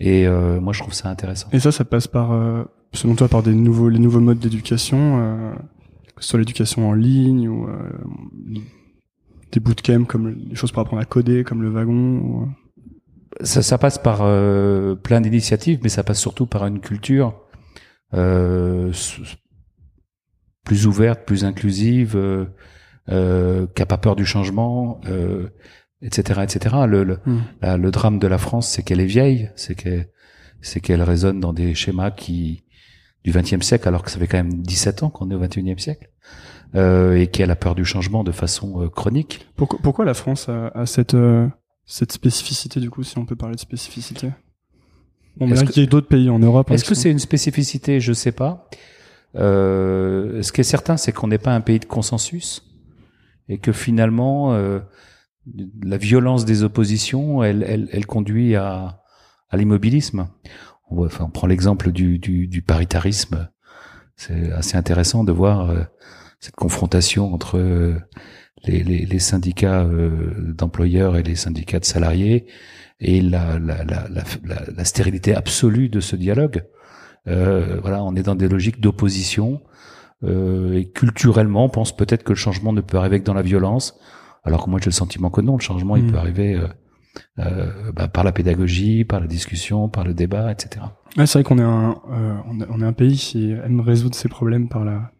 Et 0.00 0.26
euh, 0.26 0.60
moi, 0.60 0.72
je 0.72 0.80
trouve 0.80 0.94
ça 0.94 1.08
intéressant. 1.08 1.48
Et 1.52 1.60
ça, 1.60 1.72
ça 1.72 1.84
passe 1.84 2.08
par, 2.08 2.32
euh, 2.32 2.64
selon 2.92 3.14
toi, 3.14 3.28
par 3.28 3.42
des 3.42 3.54
nouveaux, 3.54 3.88
les 3.88 3.98
nouveaux 3.98 4.20
modes 4.20 4.38
d'éducation, 4.38 5.54
que 6.16 6.22
ce 6.24 6.30
soit 6.30 6.38
l'éducation 6.38 6.88
en 6.88 6.92
ligne 6.92 7.48
ou 7.48 7.68
des 9.52 9.60
bootcamps 9.60 10.04
comme 10.04 10.30
les 10.48 10.54
choses 10.54 10.72
pour 10.72 10.80
apprendre 10.80 11.02
à 11.02 11.04
coder, 11.04 11.44
comme 11.44 11.62
le 11.62 11.68
wagon. 11.68 12.48
Ça, 13.42 13.62
ça 13.62 13.78
passe 13.78 13.98
par 13.98 14.18
plein 15.02 15.20
d'initiatives, 15.20 15.80
mais 15.82 15.88
ça 15.90 16.02
passe 16.02 16.18
surtout 16.18 16.46
par 16.46 16.66
une 16.66 16.80
culture 16.80 17.34
plus 20.70 20.86
ouverte, 20.86 21.24
plus 21.26 21.44
inclusive, 21.44 22.16
euh, 22.16 22.44
euh, 23.08 23.66
qui 23.74 23.82
a 23.82 23.86
pas 23.86 23.98
peur 23.98 24.16
du 24.16 24.24
changement, 24.24 25.00
euh, 25.06 25.48
etc., 26.02 26.40
etc. 26.42 26.76
Le, 26.86 27.04
le, 27.04 27.18
hmm. 27.26 27.76
le, 27.76 27.90
drame 27.90 28.18
de 28.18 28.26
la 28.26 28.38
France, 28.38 28.68
c'est 28.68 28.82
qu'elle 28.82 29.00
est 29.00 29.06
vieille, 29.06 29.50
c'est 29.56 29.74
qu'elle, 29.74 30.08
c'est 30.60 30.80
qu'elle 30.80 31.02
résonne 31.02 31.40
dans 31.40 31.52
des 31.52 31.74
schémas 31.74 32.10
qui 32.10 32.64
du 33.24 33.32
XXe 33.32 33.60
siècle, 33.60 33.86
alors 33.86 34.02
que 34.02 34.10
ça 34.10 34.18
fait 34.18 34.26
quand 34.26 34.38
même 34.38 34.62
17 34.62 35.02
ans 35.02 35.10
qu'on 35.10 35.30
est 35.30 35.34
au 35.34 35.40
XXIe 35.40 35.78
siècle, 35.78 36.10
euh, 36.74 37.16
et 37.16 37.26
qu'elle 37.26 37.50
a 37.50 37.56
peur 37.56 37.74
du 37.74 37.84
changement 37.84 38.24
de 38.24 38.32
façon 38.32 38.82
euh, 38.82 38.88
chronique. 38.88 39.46
Pourquoi, 39.56 39.78
pourquoi 39.82 40.04
la 40.06 40.14
France 40.14 40.48
a, 40.48 40.68
a 40.68 40.86
cette 40.86 41.12
euh, 41.12 41.46
cette 41.84 42.12
spécificité 42.12 42.78
du 42.78 42.88
coup, 42.88 43.02
si 43.02 43.18
on 43.18 43.26
peut 43.26 43.36
parler 43.36 43.56
de 43.56 43.60
spécificité? 43.60 44.30
Bon, 45.36 45.46
mais 45.46 45.58
il 45.58 45.80
y 45.80 45.82
a 45.82 45.86
d'autres 45.86 46.08
pays 46.08 46.30
en 46.30 46.38
Europe. 46.38 46.70
Hein, 46.70 46.74
est-ce 46.74 46.84
que 46.84 46.94
c'est 46.94 47.10
une 47.10 47.18
spécificité? 47.18 48.00
Je 48.00 48.12
sais 48.12 48.32
pas. 48.32 48.68
Euh, 49.36 50.42
ce 50.42 50.52
qui 50.52 50.60
est 50.60 50.64
certain, 50.64 50.96
c'est 50.96 51.12
qu'on 51.12 51.28
n'est 51.28 51.38
pas 51.38 51.54
un 51.54 51.60
pays 51.60 51.78
de 51.78 51.84
consensus 51.84 52.64
et 53.48 53.58
que 53.58 53.72
finalement, 53.72 54.54
euh, 54.54 54.80
la 55.82 55.96
violence 55.96 56.44
des 56.44 56.62
oppositions, 56.62 57.42
elle, 57.42 57.64
elle, 57.66 57.88
elle 57.92 58.06
conduit 58.06 58.56
à, 58.56 59.02
à 59.48 59.56
l'immobilisme. 59.56 60.28
Enfin, 60.90 61.24
on 61.24 61.30
prend 61.30 61.46
l'exemple 61.46 61.92
du, 61.92 62.18
du, 62.18 62.46
du, 62.48 62.62
paritarisme. 62.62 63.48
C'est 64.16 64.52
assez 64.52 64.76
intéressant 64.76 65.24
de 65.24 65.32
voir 65.32 65.70
euh, 65.70 65.82
cette 66.40 66.56
confrontation 66.56 67.32
entre 67.32 67.58
euh, 67.58 67.98
les, 68.64 68.82
les, 68.82 69.06
les, 69.06 69.18
syndicats 69.18 69.82
euh, 69.82 70.52
d'employeurs 70.52 71.16
et 71.16 71.22
les 71.22 71.36
syndicats 71.36 71.78
de 71.78 71.84
salariés 71.84 72.46
et 73.00 73.22
la, 73.22 73.58
la, 73.58 73.84
la, 73.84 74.06
la, 74.08 74.84
stérilité 74.84 75.34
absolue 75.34 75.88
de 75.88 76.00
ce 76.00 76.16
dialogue. 76.16 76.64
Euh, 77.28 77.78
voilà, 77.80 78.02
on 78.04 78.14
est 78.14 78.22
dans 78.22 78.34
des 78.34 78.48
logiques 78.48 78.80
d'opposition. 78.80 79.62
Euh, 80.22 80.74
et 80.74 80.90
culturellement, 80.90 81.64
on 81.64 81.68
pense 81.70 81.96
peut-être 81.96 82.24
que 82.24 82.30
le 82.30 82.36
changement 82.36 82.72
ne 82.72 82.82
peut 82.82 82.98
arriver 82.98 83.20
que 83.20 83.24
dans 83.24 83.34
la 83.34 83.42
violence, 83.42 83.98
alors 84.44 84.64
que 84.64 84.70
moi 84.70 84.80
j'ai 84.80 84.86
le 84.86 84.92
sentiment 84.92 85.30
que 85.30 85.40
non, 85.40 85.56
le 85.56 85.62
changement 85.62 85.96
il 85.96 86.06
peut 86.06 86.18
arriver 86.18 86.54
euh, 86.54 86.66
euh, 87.38 87.92
bah, 87.92 88.08
par 88.08 88.24
la 88.24 88.32
pédagogie, 88.32 89.04
par 89.04 89.20
la 89.20 89.26
discussion, 89.26 89.88
par 89.88 90.04
le 90.04 90.14
débat, 90.14 90.52
etc. 90.52 90.86
Ouais, 91.16 91.26
c'est 91.26 91.38
vrai 91.38 91.44
qu'on 91.44 91.58
est 91.58 91.62
un 91.62 92.00
euh, 92.10 92.36
on 92.70 92.80
est 92.80 92.84
un 92.84 92.92
pays 92.92 93.16
qui 93.16 93.52
aime 93.52 93.80
résoudre 93.80 94.14
ses 94.14 94.28
problèmes 94.28 94.68
par 94.68 94.84
la 94.84 95.12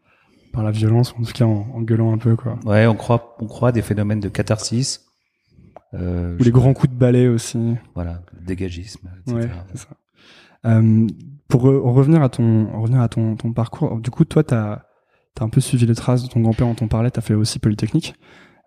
par 0.52 0.62
la 0.64 0.70
violence, 0.70 1.14
en 1.18 1.22
tout 1.22 1.32
cas 1.32 1.44
en, 1.44 1.80
gueulant 1.82 2.12
un 2.12 2.18
peu 2.18 2.36
quoi. 2.36 2.58
Ouais, 2.64 2.86
on 2.86 2.96
croit 2.96 3.36
on 3.40 3.46
croit 3.46 3.70
à 3.70 3.72
des 3.72 3.82
phénomènes 3.82 4.20
de 4.20 4.28
catharsis. 4.28 5.06
Ou 5.92 6.36
les 6.38 6.52
grands 6.52 6.72
coups 6.72 6.92
de 6.92 6.96
balai 6.96 7.26
aussi. 7.26 7.74
Voilà, 7.96 8.22
dégagisme, 8.40 9.10
etc. 9.26 9.36
Ouais, 9.36 9.50
c'est 9.72 9.78
ça. 9.78 10.82
Pour 11.48 11.62
revenir 11.62 12.22
à 12.22 12.28
ton 12.28 12.80
revenir 12.80 13.00
à 13.00 13.08
ton, 13.08 13.34
ton 13.34 13.52
parcours, 13.52 13.98
du 13.98 14.08
coup, 14.10 14.24
toi, 14.24 14.44
t'as 14.44 14.82
as 15.40 15.44
un 15.44 15.48
peu 15.48 15.60
suivi 15.60 15.86
les 15.86 15.94
traces 15.94 16.22
de 16.22 16.28
ton 16.28 16.40
grand-père 16.40 16.66
dont 16.66 16.76
on 16.80 16.88
parlait. 16.88 17.10
T'as 17.10 17.22
fait 17.22 17.34
aussi 17.34 17.58
Polytechnique, 17.58 18.14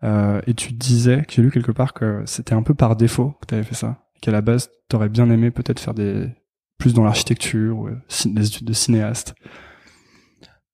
euh, 0.04 0.42
et 0.48 0.54
tu 0.54 0.74
disais 0.74 1.24
que 1.24 1.34
j'ai 1.34 1.42
lu 1.42 1.52
quelque 1.52 1.72
part 1.72 1.94
que 1.94 2.24
c'était 2.26 2.54
un 2.54 2.64
peu 2.64 2.74
par 2.74 2.96
défaut 2.96 3.36
que 3.42 3.46
t'avais 3.48 3.64
fait 3.64 3.76
ça, 3.76 4.04
qu'à 4.22 4.32
la 4.32 4.42
base, 4.42 4.70
t'aurais 4.90 5.10
bien 5.10 5.30
aimé 5.30 5.52
peut-être 5.52 5.80
faire 5.80 5.94
des 5.94 6.28
plus 6.78 6.94
dans 6.94 7.04
l'architecture 7.04 7.78
ou 7.78 7.90
des 8.26 8.48
études 8.48 8.68
de 8.68 8.74
cinéaste. 8.74 9.36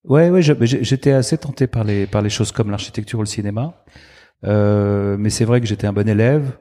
Ouais, 0.06 0.30
ouais, 0.30 0.42
j'étais 0.42 1.12
assez 1.12 1.38
tenté 1.38 1.68
par 1.68 1.84
les 1.84 2.08
par 2.08 2.22
les 2.22 2.30
choses 2.30 2.52
comme 2.52 2.72
l'architecture 2.72 3.20
ou 3.20 3.22
le 3.22 3.28
cinéma, 3.28 3.84
euh, 4.46 5.18
mais 5.20 5.30
c'est 5.30 5.46
vrai 5.46 5.62
que 5.62 5.68
j'étais 5.68 5.88
un 5.88 5.94
bon 5.94 6.08
élève. 6.08 6.58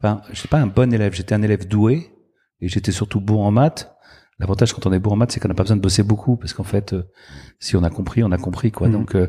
Enfin, 0.00 0.20
je 0.30 0.38
sais 0.38 0.48
pas 0.48 0.58
un 0.58 0.66
bon 0.66 0.92
élève, 0.92 1.14
j'étais 1.14 1.34
un 1.34 1.42
élève 1.42 1.66
doué 1.66 2.10
et 2.60 2.68
j'étais 2.68 2.92
surtout 2.92 3.20
bon 3.20 3.42
en 3.42 3.50
maths. 3.50 3.92
L'avantage 4.38 4.74
quand 4.74 4.86
on 4.86 4.92
est 4.92 4.98
bon 4.98 5.12
en 5.12 5.16
maths, 5.16 5.32
c'est 5.32 5.40
qu'on 5.40 5.48
n'a 5.48 5.54
pas 5.54 5.62
besoin 5.62 5.76
de 5.76 5.82
bosser 5.82 6.02
beaucoup 6.02 6.36
parce 6.36 6.52
qu'en 6.52 6.64
fait, 6.64 6.92
euh, 6.92 7.02
si 7.58 7.76
on 7.76 7.82
a 7.82 7.90
compris, 7.90 8.22
on 8.22 8.30
a 8.30 8.38
compris 8.38 8.70
quoi. 8.70 8.88
Mmh. 8.88 8.92
Donc 8.92 9.14
euh, 9.14 9.28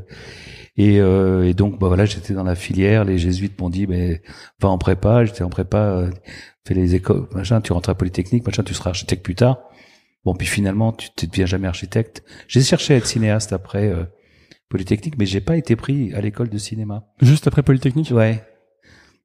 et, 0.77 0.99
euh, 0.99 1.47
et, 1.47 1.53
donc 1.53 1.79
bah 1.79 1.87
voilà, 1.87 2.05
j'étais 2.05 2.33
dans 2.33 2.43
la 2.43 2.55
filière. 2.55 3.03
Les 3.03 3.17
jésuites 3.17 3.59
m'ont 3.59 3.69
dit, 3.69 3.87
mais 3.87 4.21
va 4.61 4.69
en 4.69 4.77
prépa. 4.77 5.25
J'étais 5.25 5.43
en 5.43 5.49
prépa, 5.49 6.09
fais 6.65 6.73
les 6.73 6.95
écoles, 6.95 7.27
machin. 7.33 7.61
Tu 7.61 7.73
rentres 7.73 7.89
à 7.89 7.95
Polytechnique, 7.95 8.45
machin. 8.45 8.63
Tu 8.63 8.73
seras 8.73 8.91
architecte 8.91 9.23
plus 9.23 9.35
tard. 9.35 9.59
Bon, 10.23 10.35
puis 10.35 10.47
finalement, 10.47 10.93
tu 10.93 11.09
ne 11.21 11.27
deviens 11.27 11.45
jamais 11.45 11.67
architecte. 11.67 12.23
J'ai 12.47 12.61
cherché 12.61 12.93
à 12.93 12.97
être 12.97 13.07
cinéaste 13.07 13.53
après 13.53 13.91
Polytechnique, 14.69 15.17
mais 15.17 15.25
j'ai 15.25 15.41
pas 15.41 15.57
été 15.57 15.75
pris 15.75 16.13
à 16.13 16.21
l'école 16.21 16.49
de 16.49 16.57
cinéma. 16.57 17.05
Juste 17.21 17.47
après 17.47 17.63
Polytechnique? 17.63 18.11
Ouais. 18.11 18.43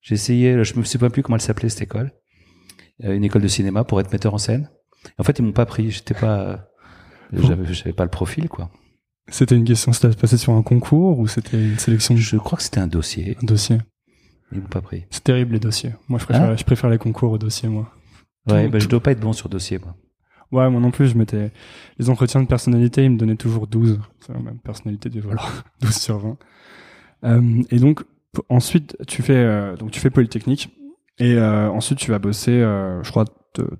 J'ai 0.00 0.14
essayé. 0.14 0.64
Je 0.64 0.78
me 0.78 0.84
souviens 0.84 1.10
plus 1.10 1.22
comment 1.22 1.36
elle 1.36 1.42
s'appelait 1.42 1.68
cette 1.68 1.82
école. 1.82 2.12
une 3.00 3.24
école 3.24 3.42
de 3.42 3.48
cinéma 3.48 3.84
pour 3.84 4.00
être 4.00 4.12
metteur 4.12 4.32
en 4.32 4.38
scène. 4.38 4.70
En 5.18 5.24
fait, 5.24 5.38
ils 5.38 5.44
m'ont 5.44 5.52
pas 5.52 5.66
pris. 5.66 5.90
J'étais 5.90 6.14
pas, 6.14 6.68
j'avais, 7.32 7.72
j'avais 7.74 7.92
pas 7.92 8.04
le 8.04 8.10
profil, 8.10 8.48
quoi. 8.48 8.70
C'était 9.28 9.56
une 9.56 9.64
question, 9.64 9.92
c'était 9.92 10.14
passé 10.14 10.36
sur 10.36 10.52
un 10.52 10.62
concours 10.62 11.18
ou 11.18 11.26
c'était 11.26 11.62
une 11.62 11.78
sélection 11.78 12.16
Je 12.16 12.36
crois 12.36 12.56
que 12.56 12.62
c'était 12.64 12.80
un 12.80 12.86
dossier. 12.86 13.36
Un 13.42 13.46
dossier. 13.46 13.78
Ils 14.50 14.60
m'ont 14.60 14.66
pas 14.66 14.82
pris. 14.82 15.04
C'est 15.10 15.24
terrible 15.24 15.54
les 15.54 15.60
dossiers. 15.60 15.92
Moi, 16.08 16.18
je 16.18 16.24
préfère, 16.24 16.50
hein 16.50 16.56
je 16.56 16.64
préfère 16.64 16.90
les 16.90 16.98
concours 16.98 17.32
aux 17.32 17.38
dossiers, 17.38 17.68
moi. 17.68 17.90
Ouais, 18.48 18.68
bah, 18.68 18.78
je 18.78 18.88
dois 18.88 19.00
pas 19.00 19.12
être 19.12 19.20
bon 19.20 19.32
sur 19.32 19.48
dossier, 19.48 19.78
moi. 19.78 19.96
Ouais, 20.52 20.68
moi 20.68 20.80
non 20.80 20.90
plus, 20.90 21.08
je 21.08 21.16
mettais 21.16 21.50
les 21.98 22.10
entretiens 22.10 22.42
de 22.42 22.46
personnalité, 22.46 23.04
ils 23.04 23.10
me 23.10 23.16
donnaient 23.16 23.36
toujours 23.36 23.66
12. 23.66 24.00
C'est 24.20 24.34
même 24.34 24.58
personnalité 24.58 25.08
du 25.08 25.20
voilà, 25.20 25.40
12 25.80 25.94
sur 25.94 26.18
20. 26.18 26.36
Euh, 27.24 27.62
et 27.70 27.78
donc 27.78 28.04
ensuite, 28.50 28.96
tu 29.06 29.22
fais 29.22 29.36
euh, 29.36 29.76
donc 29.76 29.92
tu 29.92 30.00
fais 30.00 30.10
polytechnique 30.10 30.70
et 31.18 31.34
euh, 31.34 31.70
ensuite 31.70 31.98
tu 31.98 32.10
vas 32.10 32.18
bosser, 32.18 32.60
je 32.60 33.10
crois, 33.10 33.24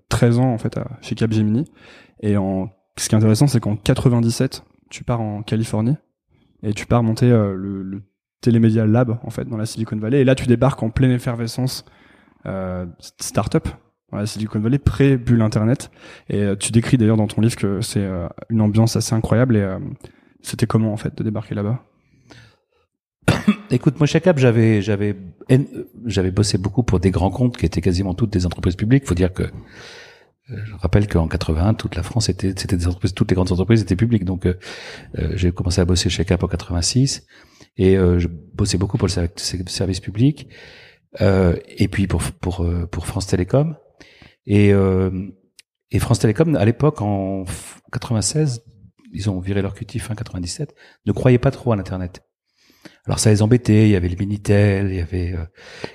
13 0.09 0.39
ans 0.39 0.53
en 0.53 0.59
fait 0.59 0.79
à, 0.79 0.99
chez 1.03 1.15
Capgemini. 1.15 1.71
Et 2.21 2.39
en, 2.39 2.71
ce 2.97 3.09
qui 3.09 3.15
est 3.15 3.19
intéressant, 3.19 3.49
c'est 3.49 3.61
qu'en 3.61 3.77
97, 3.77 4.65
tu 4.93 5.05
pars 5.05 5.21
en 5.21 5.43
Californie 5.43 5.97
et 6.63 6.75
tu 6.75 6.87
pars 6.87 7.03
monter 7.03 7.31
euh, 7.31 7.55
le, 7.57 7.83
le, 7.83 8.03
Telemedia 8.43 8.87
Lab 8.87 9.19
en 9.23 9.31
fait 9.31 9.45
dans 9.45 9.57
la 9.57 9.67
Silicon 9.67 9.97
Valley. 9.97 10.21
Et 10.21 10.25
là, 10.25 10.35
tu 10.35 10.47
débarques 10.47 10.83
en 10.83 10.91
pleine 10.91 11.13
effervescence 11.13 11.85
euh, 12.45 12.87
startup 13.01 13.69
dans 14.11 14.19
la 14.19 14.27
Silicon 14.27 14.59
Valley 14.59 14.79
pré-bulle 14.79 15.41
Internet. 15.43 15.91
Et 16.29 16.43
euh, 16.43 16.57
tu 16.57 16.73
décris 16.73 16.99
d'ailleurs 16.99 17.17
dans 17.17 17.29
ton 17.29 17.41
livre 17.41 17.57
que 17.57 17.81
c'est 17.81 18.05
euh, 18.05 18.29
une 18.51 18.61
ambiance 18.61 18.97
assez 18.97 19.15
incroyable. 19.15 19.57
Et 19.57 19.67
c'était 20.43 20.67
comment 20.67 20.93
en 20.93 20.97
fait 20.97 21.17
de 21.17 21.23
débarquer 21.23 21.55
là-bas? 21.55 21.85
Écoute, 23.71 23.99
moi 23.99 24.07
chez 24.07 24.21
Cap, 24.21 24.39
j'avais 24.39 24.83
j'avais 24.83 25.17
j'avais 26.05 26.31
bossé 26.33 26.59
beaucoup 26.59 26.83
pour 26.83 26.99
des 26.99 27.13
grands 27.13 27.31
comptes 27.31 27.57
qui 27.57 27.65
étaient 27.65 27.81
quasiment 27.81 28.13
toutes 28.13 28.33
des 28.33 28.45
entreprises 28.45 28.77
publiques. 28.77 29.07
Faut 29.07 29.15
dire 29.15 29.33
que 29.33 29.45
je 30.49 30.75
rappelle 30.75 31.07
qu'en 31.09 31.29
81, 31.29 31.75
toute 31.75 31.95
la 31.95 32.03
France 32.03 32.29
était 32.29 32.53
c'était 32.57 32.77
des 32.77 32.87
entreprises, 32.87 33.15
toutes 33.15 33.31
les 33.31 33.35
grandes 33.35 33.53
entreprises 33.53 33.81
étaient 33.81 33.97
publiques. 33.97 34.25
Donc 34.25 34.47
j'ai 35.35 35.53
commencé 35.53 35.81
à 35.81 35.85
bosser 35.85 36.11
chez 36.11 36.25
Cap 36.25 36.43
en 36.43 36.49
86 36.49 37.27
et 37.77 37.95
je 37.95 38.29
bossais 38.29 38.79
beaucoup 38.79 38.99
pour 38.99 39.09
le 39.09 39.29
service 39.67 40.01
public 40.01 40.49
et 41.21 41.89
puis 41.89 42.07
pour 42.07 42.23
pour 42.23 42.67
pour 42.91 43.07
France 43.07 43.27
Télécom 43.27 43.77
et 44.47 44.73
et 45.91 45.99
France 45.99 46.19
Télécom 46.19 46.57
à 46.57 46.65
l'époque 46.65 47.01
en 47.03 47.45
96 47.93 48.63
ils 49.13 49.31
ont 49.31 49.41
viré 49.41 49.63
leur 49.63 49.75
QT 49.75 49.99
fin 50.01 50.15
97 50.15 50.75
ne 51.07 51.13
croyaient 51.13 51.39
pas 51.39 51.51
trop 51.51 51.73
à 51.73 51.77
l'internet 51.77 52.23
alors 53.07 53.19
ça 53.19 53.31
les 53.31 53.43
embêtait. 53.43 53.87
Il 53.89 53.91
y 53.91 53.97
avait 53.97 54.09
le 54.09 54.17
Minitel, 54.17 54.89
il 54.91 54.97
y 54.97 55.01
avait 55.01 55.33
euh, 55.33 55.45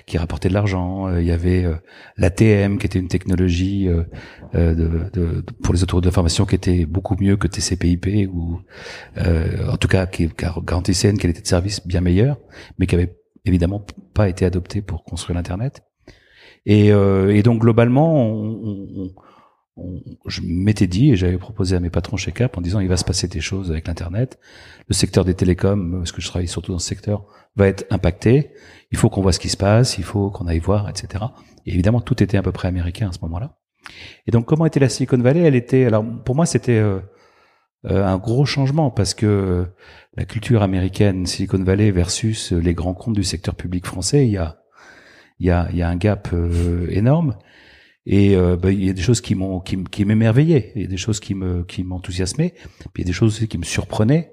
qui 0.06 0.18
rapportait 0.18 0.48
de 0.48 0.54
l'argent, 0.54 1.08
euh, 1.08 1.22
il 1.22 1.26
y 1.26 1.32
avait 1.32 1.64
euh, 1.64 1.74
l'ATM 2.18 2.78
qui 2.78 2.86
était 2.86 2.98
une 2.98 3.08
technologie 3.08 3.88
de, 4.52 5.10
de, 5.12 5.44
pour 5.62 5.72
les 5.72 5.82
autoroutes 5.82 6.04
d'information 6.04 6.44
qui 6.44 6.54
était 6.54 6.84
beaucoup 6.84 7.16
mieux 7.18 7.36
que 7.36 7.46
TCP/IP 7.46 8.28
ou 8.32 8.60
en 9.24 9.76
tout 9.78 9.88
cas 9.88 10.06
qui, 10.06 10.28
qui 10.28 10.46
garantissait 10.64 11.10
une 11.10 11.18
qualité 11.18 11.40
de 11.40 11.46
service 11.46 11.86
bien 11.86 12.00
meilleure, 12.00 12.38
mais 12.78 12.86
qui 12.86 12.94
avait 12.94 13.16
évidemment 13.44 13.84
pas 14.14 14.28
été 14.28 14.44
adoptée 14.44 14.82
pour 14.82 15.04
construire 15.04 15.36
l'internet. 15.36 15.82
Et, 16.66 16.88
et 16.88 17.42
donc 17.42 17.60
globalement, 17.60 18.22
on, 18.22 18.88
on, 18.96 19.10
je 20.26 20.40
m'étais 20.42 20.86
dit 20.86 21.12
et 21.12 21.16
j'avais 21.16 21.38
proposé 21.38 21.76
à 21.76 21.80
mes 21.80 21.90
patrons 21.90 22.16
chez 22.16 22.32
Cap 22.32 22.56
en 22.58 22.60
disant 22.60 22.80
il 22.80 22.88
va 22.88 22.96
se 22.96 23.04
passer 23.04 23.28
des 23.28 23.40
choses 23.40 23.70
avec 23.70 23.86
l'internet. 23.86 24.38
Le 24.88 24.94
secteur 24.94 25.24
des 25.24 25.34
télécoms, 25.34 25.98
parce 25.98 26.12
que 26.12 26.20
je 26.20 26.28
travaille 26.28 26.48
surtout 26.48 26.72
dans 26.72 26.78
ce 26.78 26.88
secteur, 26.88 27.26
va 27.56 27.66
être 27.66 27.86
impacté. 27.90 28.50
Il 28.90 28.98
faut 28.98 29.10
qu'on 29.10 29.22
voit 29.22 29.32
ce 29.32 29.38
qui 29.38 29.48
se 29.48 29.56
passe, 29.56 29.98
il 29.98 30.04
faut 30.04 30.30
qu'on 30.30 30.46
aille 30.46 30.58
voir, 30.58 30.88
etc. 30.88 31.24
Et 31.66 31.72
évidemment, 31.72 32.00
tout 32.00 32.22
était 32.22 32.36
à 32.36 32.42
peu 32.42 32.52
près 32.52 32.68
américain 32.68 33.08
à 33.08 33.12
ce 33.12 33.18
moment-là. 33.22 33.58
Et 34.26 34.30
donc, 34.30 34.46
comment 34.46 34.66
était 34.66 34.80
la 34.80 34.88
Silicon 34.88 35.18
Valley? 35.18 35.40
Elle 35.40 35.54
était, 35.54 35.84
alors 35.84 36.04
pour 36.24 36.34
moi, 36.34 36.46
c'était 36.46 36.78
euh, 36.78 37.00
euh, 37.86 38.04
un 38.04 38.18
gros 38.18 38.44
changement 38.44 38.90
parce 38.90 39.14
que 39.14 39.66
la 40.16 40.24
culture 40.24 40.62
américaine, 40.62 41.26
Silicon 41.26 41.62
Valley 41.62 41.90
versus 41.90 42.52
les 42.52 42.74
grands 42.74 42.94
comptes 42.94 43.14
du 43.14 43.24
secteur 43.24 43.54
public 43.54 43.86
français, 43.86 44.26
il 44.26 44.32
y 44.32 44.36
a, 44.36 44.58
il 45.38 45.46
y 45.46 45.50
a, 45.50 45.68
il 45.70 45.78
y 45.78 45.82
a 45.82 45.88
un 45.88 45.96
gap 45.96 46.28
euh, 46.32 46.88
énorme. 46.90 47.36
Et 48.10 48.34
euh, 48.34 48.56
bah, 48.56 48.72
il 48.72 48.82
y 48.82 48.88
a 48.88 48.94
des 48.94 49.02
choses 49.02 49.20
qui 49.20 49.34
m'ont 49.34 49.60
qui, 49.60 49.84
qui 49.84 50.06
m'émerveillaient, 50.06 50.72
il 50.74 50.82
y 50.82 50.84
a 50.86 50.88
des 50.88 50.96
choses 50.96 51.20
qui 51.20 51.34
me 51.34 51.62
qui 51.64 51.84
m'enthousiasmaient, 51.84 52.54
puis 52.56 52.88
il 52.96 53.00
y 53.02 53.04
a 53.04 53.06
des 53.06 53.12
choses 53.12 53.34
aussi 53.34 53.48
qui 53.48 53.58
me 53.58 53.64
surprenaient. 53.64 54.32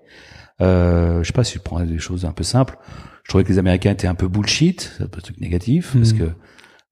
Euh, 0.61 1.21
je 1.21 1.27
sais 1.27 1.33
pas 1.33 1.43
si 1.43 1.55
je 1.55 1.59
prends 1.59 1.83
des 1.83 1.99
choses 1.99 2.23
un 2.23 2.31
peu 2.31 2.45
simples. 2.45 2.77
Je 3.23 3.29
trouvais 3.29 3.43
que 3.43 3.49
les 3.49 3.59
Américains 3.59 3.91
étaient 3.91 4.07
un 4.07 4.15
peu 4.15 4.29
bullshit, 4.29 4.93
c'est 4.97 5.03
un 5.03 5.07
peu 5.07 5.21
truc 5.21 5.41
négatif, 5.41 5.91
parce 5.93 6.13
hmm. 6.13 6.19
que 6.19 6.29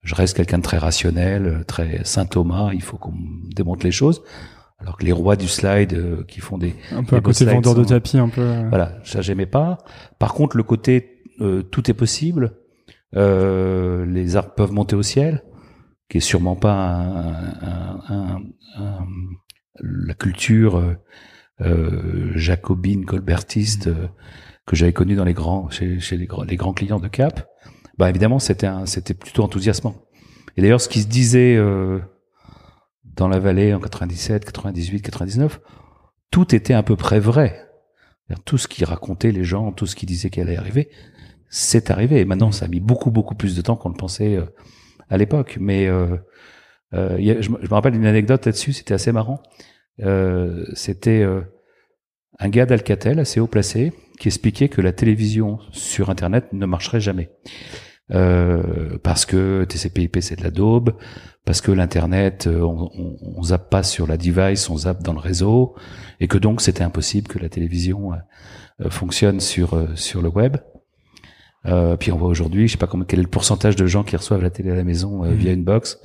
je 0.04 0.13
reste 0.13 0.36
quelqu'un 0.36 0.58
de 0.58 0.63
très 0.63 0.78
rationnel, 0.78 1.63
très 1.68 2.02
Saint 2.04 2.25
Thomas. 2.25 2.72
Il 2.74 2.82
faut 2.82 2.98
qu'on 2.98 3.13
démonte 3.56 3.86
les 3.86 3.92
choses. 3.92 4.22
Alors 4.80 4.98
que 4.98 5.06
les 5.06 5.13
rois 5.13 5.38
du 5.38 5.48
slide 5.48 5.94
euh, 5.94 6.25
qui 6.28 6.42
font 6.42 6.58
des 6.58 6.75
un 6.92 7.06
peu 7.06 7.16
à 7.16 7.22
côté 7.22 7.46
vendeur 7.46 7.75
de 7.75 7.86
tapis, 7.86 8.18
un 8.18 8.28
peu. 8.28 8.42
Euh. 8.42 8.68
Voilà, 8.68 8.98
ça 9.06 9.22
j'aimais 9.22 9.46
pas. 9.46 9.78
Par 10.20 10.34
contre, 10.34 10.58
le 10.58 10.63
côté 10.63 11.22
tout 11.72 11.90
est 11.90 11.94
possible, 11.94 12.58
les 13.13 14.36
arbres 14.36 14.54
peuvent 14.56 14.74
monter 14.74 14.98
au 14.98 15.04
ciel 15.04 15.44
qui 16.10 16.17
est 16.17 16.22
sûrement 16.22 16.55
pas 16.55 16.74
un, 16.74 18.41
un, 18.77 19.07
la 19.79 20.13
culture 20.13 20.77
euh, 20.77 20.95
euh, 21.62 22.31
jacobine, 22.36 23.05
colbertiste 23.05 23.88
euh, 23.88 24.07
que 24.65 24.75
j'avais 24.75 24.93
connue 24.93 25.15
dans 25.15 25.25
les 25.25 25.33
grands, 25.33 25.69
chez, 25.69 26.00
chez 26.00 26.17
les, 26.17 26.27
les, 26.48 26.55
grands 26.55 26.74
clients 26.74 27.00
de 27.00 27.07
Cap. 27.07 27.48
Bah 27.98 28.10
évidemment, 28.10 28.39
c'était 28.39 28.69
c'était 28.86 29.13
plutôt 29.13 29.43
enthousiasmant. 29.43 29.95
Et 30.55 30.62
d'ailleurs, 30.62 30.81
ce 30.81 30.89
qui 30.89 31.01
se 31.01 31.07
disait 31.07 31.57
dans 33.03 33.27
la 33.27 33.39
vallée 33.39 33.74
en 33.74 33.79
97, 33.79 34.45
98, 34.45 35.01
99, 35.01 35.60
tout 36.31 36.55
était 36.55 36.74
à 36.74 36.81
peu 36.81 36.95
près 36.95 37.19
vrai. 37.19 37.69
Tout 38.45 38.57
ce 38.57 38.67
qui 38.67 38.83
racontait 38.83 39.31
les 39.31 39.43
gens, 39.43 39.72
tout 39.72 39.86
ce 39.86 39.95
qui 39.95 40.07
disait 40.07 40.31
qu'elle 40.31 40.48
allait 40.48 40.57
arriver, 40.57 40.89
c'est 41.50 41.91
arrivé. 41.91 42.19
Et 42.19 42.25
maintenant, 42.25 42.51
ça 42.51 42.65
a 42.65 42.67
mis 42.67 42.79
beaucoup, 42.79 43.12
beaucoup 43.12 43.36
plus 43.36 43.55
de 43.55 43.62
temps 43.62 43.75
qu'on 43.75 43.89
le 43.89 43.95
pensait 43.95 44.39
à 45.10 45.17
l'époque. 45.17 45.57
Mais 45.60 45.88
euh, 45.88 46.17
euh, 46.93 47.41
je, 47.41 47.50
me 47.50 47.67
rappelle 47.69 47.93
d'une 47.93 48.05
anecdote 48.05 48.45
là-dessus, 48.45 48.74
c'était 48.74 48.93
assez 48.93 49.12
marrant. 49.12 49.41
Euh, 50.01 50.65
c'était 50.74 51.25
un 52.39 52.50
gars 52.50 52.65
d'Alcatel 52.65 53.19
assez 53.19 53.39
haut 53.39 53.48
placé 53.48 53.93
qui 54.19 54.27
expliquait 54.27 54.69
que 54.69 54.81
la 54.81 54.91
télévision 54.91 55.60
sur 55.72 56.10
Internet 56.10 56.53
ne 56.53 56.65
marcherait 56.65 57.01
jamais. 57.01 57.29
Euh, 58.12 58.98
parce 59.01 59.25
que 59.25 59.63
TCP/IP 59.63 60.17
c'est 60.19 60.38
de 60.38 60.43
la 60.43 60.51
daube, 60.51 60.93
parce 61.45 61.62
que 61.62 61.72
l'internet 61.72 62.48
on, 62.48 62.91
on, 62.93 63.17
on, 63.22 63.43
zappe 63.43 63.69
pas 63.69 63.81
sur 63.81 64.07
la 64.07 64.17
device, 64.17 64.69
on 64.69 64.75
zappe 64.75 65.01
dans 65.01 65.13
le 65.13 65.19
réseau, 65.19 65.75
et 66.19 66.27
que 66.27 66.38
donc 66.38 66.62
c'était 66.62 66.83
impossible 66.83 67.29
que 67.29 67.39
la 67.39 67.48
télévision 67.48 68.12
euh, 68.12 68.89
fonctionne 68.89 69.39
sur 69.39 69.88
sur 69.95 70.22
le 70.22 70.27
web. 70.27 70.57
Euh, 71.65 71.96
puis 71.96 72.12
on 72.12 72.17
voit 72.17 72.27
aujourd'hui, 72.27 72.67
je 72.67 72.74
sais 72.74 72.77
pas 72.77 72.88
comment, 72.88 73.05
quel 73.05 73.20
est 73.20 73.24
le 73.24 73.29
pourcentage 73.29 73.75
de 73.75 73.86
gens 73.86 74.03
qui 74.03 74.15
reçoivent 74.15 74.41
la 74.41 74.50
télé 74.50 74.72
à 74.72 74.75
la 74.75 74.84
maison 74.84 75.24
euh, 75.24 75.32
via 75.32 75.51
mhm. 75.51 75.60
une 75.60 75.63
box. 75.63 76.00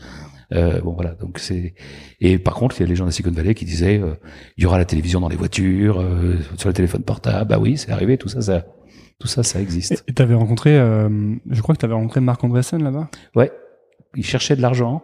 Euh, 0.54 0.80
bon 0.80 0.92
voilà, 0.92 1.10
donc 1.10 1.38
c'est 1.38 1.74
et 2.22 2.38
par 2.38 2.54
contre 2.54 2.76
il 2.78 2.80
y 2.80 2.86
a 2.86 2.88
les 2.88 2.96
gens 2.96 3.04
de 3.04 3.08
la 3.08 3.12
Silicon 3.12 3.34
Valley 3.34 3.54
qui 3.54 3.66
disaient 3.66 4.00
euh, 4.00 4.14
il 4.56 4.64
y 4.64 4.66
aura 4.66 4.78
la 4.78 4.86
télévision 4.86 5.20
dans 5.20 5.28
les 5.28 5.36
voitures, 5.36 6.00
euh, 6.00 6.38
sur 6.56 6.70
le 6.70 6.74
téléphone 6.74 7.02
portable. 7.02 7.50
Bah 7.50 7.58
oui, 7.58 7.76
c'est 7.76 7.90
arrivé, 7.90 8.16
tout 8.16 8.28
ça, 8.28 8.40
ça, 8.40 8.64
tout 9.18 9.28
ça, 9.28 9.42
ça 9.42 9.60
existe. 9.60 10.04
Et 10.08 10.14
tu 10.14 10.22
avais 10.22 10.34
rencontré, 10.34 10.76
je 10.76 11.60
crois 11.60 11.74
que 11.74 11.80
tu 11.80 11.84
avais 11.84 11.94
rencontré 11.94 12.20
Marc 12.20 12.42
Andreessen 12.42 12.82
là-bas? 12.82 13.10
Ouais, 13.34 13.52
il 14.16 14.24
cherchait 14.24 14.56
de 14.56 14.62
l'argent 14.62 15.02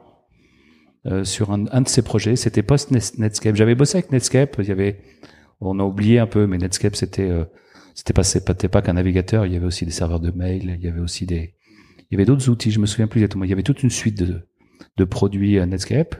sur 1.25 1.50
un, 1.50 1.66
un, 1.73 1.82
de 1.82 1.88
ses 1.88 2.00
projets. 2.00 2.37
C'était 2.37 2.62
post 2.62 2.90
Netscape. 2.90 3.56
J'avais 3.56 3.75
bossé 3.75 3.99
avec 3.99 4.12
Netscape. 4.12 4.56
Il 4.61 4.68
y 4.68 4.73
avait, 4.73 5.00
on 5.61 5.78
a 5.78 5.82
oublié 5.82 6.20
un 6.20 6.26
peu, 6.26 6.46
mais 6.46 6.56
Netscape 6.56 6.96
c'était 6.96 7.30
c'était 7.94 8.12
pas 8.12 8.24
c'était 8.24 8.68
pas 8.68 8.82
qu'un 8.82 8.94
navigateur, 8.94 9.46
il 9.46 9.52
y 9.52 9.56
avait 9.56 9.66
aussi 9.66 9.84
des 9.84 9.92
serveurs 9.92 10.20
de 10.20 10.30
mail, 10.30 10.76
il 10.78 10.84
y 10.84 10.88
avait 10.88 11.00
aussi 11.00 11.26
des 11.26 11.54
il 12.10 12.14
y 12.14 12.16
avait 12.16 12.26
d'autres 12.26 12.48
outils, 12.48 12.70
je 12.70 12.80
me 12.80 12.86
souviens 12.86 13.06
plus 13.06 13.20
exactement. 13.20 13.44
Il 13.44 13.50
y 13.50 13.52
avait 13.52 13.62
toute 13.62 13.82
une 13.82 13.90
suite 13.90 14.18
de 14.18 14.48
de 14.96 15.04
produits 15.04 15.58
à 15.58 15.66
Netscape. 15.66 16.16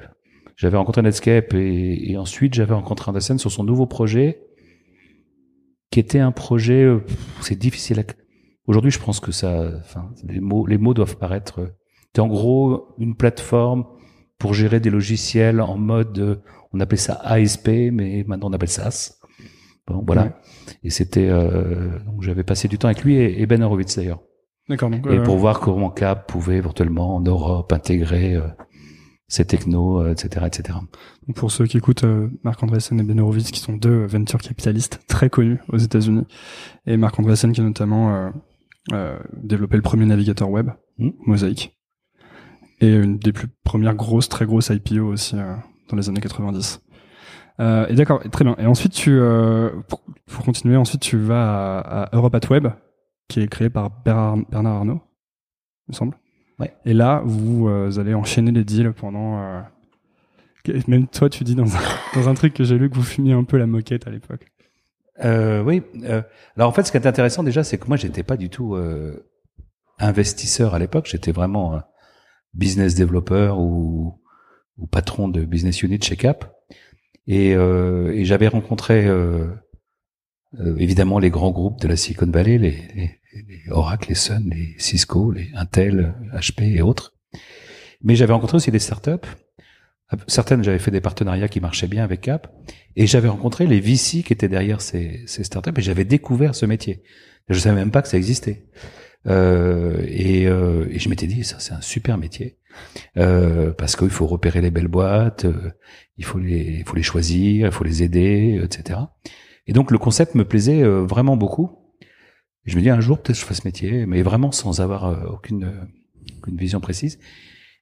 J'avais 0.57 0.76
rencontré 0.76 1.02
Netscape 1.02 1.52
et, 1.54 2.16
ensuite 2.16 2.54
j'avais 2.54 2.75
rencontré 2.75 3.11
Andersen 3.11 3.38
sur 3.38 3.50
son 3.50 3.64
nouveau 3.64 3.87
projet 3.87 4.40
qui 5.90 6.00
était 6.00 6.21
un 6.21 6.33
projet 6.33 6.85
euh, 6.85 7.00
c'est 7.40 7.59
difficile 7.59 8.00
à 8.00 8.04
Aujourd'hui, 8.66 8.90
je 8.90 8.99
pense 8.99 9.21
que 9.21 9.31
ça 9.31 9.73
enfin 9.78 10.11
les 10.26 10.40
mots 10.40 10.66
les 10.66 10.78
mots 10.78 10.95
doivent 10.95 11.19
paraître 11.19 11.75
c'était 12.07 12.21
en 12.21 12.28
gros 12.28 12.95
une 12.99 13.16
plateforme 13.16 13.85
pour 14.38 14.54
gérer 14.54 14.81
des 14.81 14.90
logiciels 14.90 15.61
en 15.61 15.76
mode 15.76 16.40
on 16.73 16.81
appelait 16.81 16.97
ça 16.97 17.14
ASP 17.14 17.69
mais 17.69 18.25
maintenant 18.26 18.49
on 18.49 18.52
appelle 18.52 18.69
ça. 18.69 18.90
Bon, 19.87 20.03
voilà. 20.07 20.38
Et 20.83 20.91
c'était 20.91 21.29
euh, 21.29 21.99
donc 22.07 22.23
j'avais 22.23 22.45
passé 22.45 22.69
du 22.69 22.79
temps 22.79 22.88
avec 22.88 23.05
lui 23.05 23.17
et, 23.17 23.47
Ben 23.47 23.62
Horowitz 23.62 23.97
d'ailleurs. 23.97 24.23
D'accord. 24.69 24.91
et 24.95 25.19
euh, 25.19 25.23
pour 25.23 25.37
voir 25.37 25.61
comment 25.61 25.91
Cap 25.91 26.26
pouvait 26.26 26.57
éventuellement 26.57 27.17
en 27.17 27.21
Europe 27.21 27.71
intégrer 27.71 28.35
euh, 28.35 28.47
ces 29.29 29.45
technos, 29.45 30.07
etc., 30.07 30.47
etc. 30.47 30.79
Donc 31.26 31.37
pour 31.37 31.50
ceux 31.50 31.67
qui 31.67 31.76
écoutent 31.76 32.05
Marc 32.43 32.62
Andreessen 32.62 32.99
et 32.99 33.03
Ben 33.03 33.21
Horowitz, 33.21 33.50
qui 33.50 33.61
sont 33.61 33.75
deux 33.75 34.07
venture 34.07 34.41
capitalistes 34.41 35.03
très 35.07 35.29
connus 35.29 35.59
aux 35.69 35.76
États-Unis, 35.76 36.26
et 36.87 36.97
Marc 36.97 37.19
Andreessen 37.19 37.53
qui 37.53 37.61
a 37.61 37.64
notamment 37.64 38.33
développé 39.35 39.76
le 39.76 39.83
premier 39.83 40.07
navigateur 40.07 40.49
web, 40.49 40.71
hmm. 40.99 41.11
Mosaic, 41.26 41.76
et 42.81 42.95
une 42.95 43.19
des 43.19 43.33
plus 43.33 43.49
premières 43.64 43.95
grosses, 43.95 44.31
très 44.31 44.47
grosses 44.47 44.71
IPO 44.71 45.05
aussi 45.05 45.37
dans 45.91 45.97
les 45.97 46.09
années 46.09 46.21
90. 46.21 46.81
Euh, 47.61 47.87
et 47.89 47.95
d'accord, 47.95 48.23
très 48.31 48.45
bien. 48.45 48.57
Et 48.59 48.67
ensuite, 48.67 48.93
tu, 48.93 49.13
euh, 49.13 49.71
pour, 50.27 50.45
continuer, 50.45 50.77
ensuite 50.77 51.01
tu 51.01 51.17
vas 51.17 51.79
à, 51.79 52.03
à 52.05 52.17
Europe 52.17 52.35
at 52.35 52.51
Web, 52.51 52.69
qui 53.29 53.41
est 53.41 53.49
créé 53.49 53.71
par 53.71 53.91
Bernard, 53.91 54.39
Bernard 54.51 54.77
Arnault, 54.77 55.01
il 55.89 55.93
me 55.93 55.95
semble. 55.95 56.17
Ouais. 56.59 56.75
Et 56.85 56.95
là, 56.95 57.23
vous, 57.25 57.69
euh, 57.69 57.99
allez 57.99 58.15
enchaîner 58.15 58.53
les 58.53 58.65
deals 58.65 58.93
pendant. 58.93 59.41
Euh, 59.41 59.61
même 60.89 61.07
toi, 61.09 61.29
tu 61.29 61.45
dis 61.45 61.55
dans 61.55 61.77
un, 61.77 61.81
dans 62.15 62.29
un 62.29 62.35
truc 62.35 62.55
que 62.55 62.65
j'ai 62.65 62.79
lu 62.79 62.91
que 62.91 62.95
vous 62.95 63.03
fumiez 63.03 63.33
un 63.33 63.45
peu 63.45 63.57
la 63.57 63.67
moquette 63.67 64.07
à 64.07 64.11
l'époque. 64.11 64.47
Euh, 65.25 65.63
oui. 65.63 65.81
alors 66.57 66.69
en 66.69 66.73
fait, 66.73 66.83
ce 66.83 66.91
qui 66.91 66.97
est 66.97 67.07
intéressant 67.07 67.45
déjà, 67.45 67.63
c'est 67.63 67.79
que 67.79 67.87
moi, 67.87 67.97
j'étais 67.97 68.25
pas 68.25 68.37
du 68.37 68.51
tout 68.51 68.77
investisseur 69.99 70.75
à 70.75 70.79
l'époque. 70.79 71.07
J'étais 71.07 71.33
vraiment 71.33 71.81
business 72.53 72.95
developer 72.95 73.53
ou, 73.57 74.21
ou 74.79 74.87
patron 74.87 75.29
de 75.29 75.45
business 75.45 75.83
unit 75.83 76.01
chez 76.01 76.17
Cap. 76.17 76.53
Et, 77.26 77.54
euh, 77.54 78.12
et 78.12 78.25
j'avais 78.25 78.49
rencontré 78.49 79.07
euh, 79.07 79.47
euh, 80.61 80.76
évidemment 80.78 81.19
les 81.19 81.31
grands 81.31 81.50
groupes 81.50 81.81
de 81.81 81.88
la 81.88 81.97
Silicon 81.97 82.26
Valley, 82.26 82.59
les, 82.59 82.71
les, 82.95 83.21
les 83.33 83.71
Oracle, 83.71 84.11
les 84.11 84.14
Sun, 84.14 84.50
les 84.54 84.75
Cisco, 84.78 85.31
les 85.33 85.50
Intel, 85.54 86.14
HP 86.33 86.76
et 86.76 86.83
autres. 86.83 87.14
Mais 88.02 88.16
j'avais 88.16 88.33
rencontré 88.33 88.57
aussi 88.57 88.71
des 88.71 88.78
startups. 88.78 89.26
Certaines, 90.26 90.62
j'avais 90.62 90.78
fait 90.78 90.90
des 90.90 91.00
partenariats 91.00 91.49
qui 91.49 91.61
marchaient 91.61 91.88
bien 91.88 92.04
avec 92.04 92.21
Cap. 92.21 92.52
Et 92.95 93.07
j'avais 93.07 93.28
rencontré 93.28 93.66
les 93.66 93.81
VC 93.81 94.23
qui 94.23 94.33
étaient 94.33 94.49
derrière 94.49 94.81
ces, 94.81 95.23
ces 95.26 95.43
startups 95.43 95.73
et 95.76 95.83
j'avais 95.83 96.04
découvert 96.04 96.54
ce 96.54 96.66
métier. 96.66 97.02
Je 97.49 97.59
savais 97.59 97.75
même 97.76 97.90
pas 97.90 98.02
que 98.02 98.09
ça 98.09 98.16
existait. 98.16 98.66
Euh, 99.26 100.04
et, 100.07 100.47
euh, 100.47 100.87
et, 100.90 100.99
je 100.99 101.09
m'étais 101.09 101.26
dit, 101.26 101.45
ça 101.45 101.59
c'est 101.59 101.73
un 101.73 101.81
super 101.81 102.19
métier. 102.19 102.59
Euh, 103.16 103.73
parce 103.73 103.97
qu'il 103.97 104.11
faut 104.11 104.26
repérer 104.26 104.61
les 104.61 104.71
belles 104.71 104.88
boîtes, 104.88 105.45
euh, 105.45 105.71
il 106.16 106.25
faut 106.25 106.38
les, 106.38 106.78
il 106.78 106.85
faut 106.85 106.97
les 106.97 107.02
choisir, 107.02 107.66
il 107.66 107.73
faut 107.73 107.85
les 107.85 108.02
aider, 108.02 108.61
etc. 108.62 109.00
Et 109.66 109.73
donc 109.73 109.90
le 109.90 109.99
concept 109.99 110.35
me 110.35 110.45
plaisait 110.45 110.83
euh, 110.83 111.04
vraiment 111.04 111.37
beaucoup. 111.37 111.78
je 112.64 112.76
me 112.76 112.83
dis 112.83 112.90
un 112.90 113.00
jour 113.00 113.21
peut-être 113.21 113.38
je 113.38 113.45
fasse 113.45 113.59
ce 113.59 113.69
métier, 113.69 114.07
mais 114.07 114.23
vraiment 114.23 114.52
sans 114.52 114.81
avoir 114.81 115.07
euh, 115.07 115.26
aucune, 115.33 115.88
aucune 116.38 116.57
vision 116.57 116.81
précise. 116.81 117.19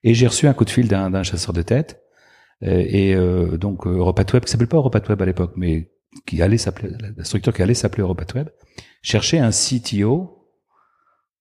Et 0.03 0.13
j'ai 0.13 0.27
reçu 0.27 0.47
un 0.47 0.53
coup 0.53 0.65
de 0.65 0.69
fil 0.69 0.87
d'un 0.87 1.23
chasseur 1.23 1.53
de 1.53 1.61
tête. 1.61 2.01
Et 2.61 3.15
donc 3.57 3.87
EuropatWeb, 3.87 4.43
qui 4.43 4.51
s'appelait 4.51 4.67
pas 4.67 4.77
EuropatWeb 4.77 5.21
à 5.21 5.25
l'époque, 5.25 5.53
mais 5.55 5.91
qui 6.25 6.41
allait 6.41 6.57
s'appeler 6.57 6.91
la 7.17 7.23
structure 7.23 7.53
qui 7.53 7.61
allait 7.61 7.73
s'appeler 7.73 8.03
EuropatWeb, 8.03 8.49
cherchait 9.01 9.39
un 9.39 9.51
CTO 9.51 10.43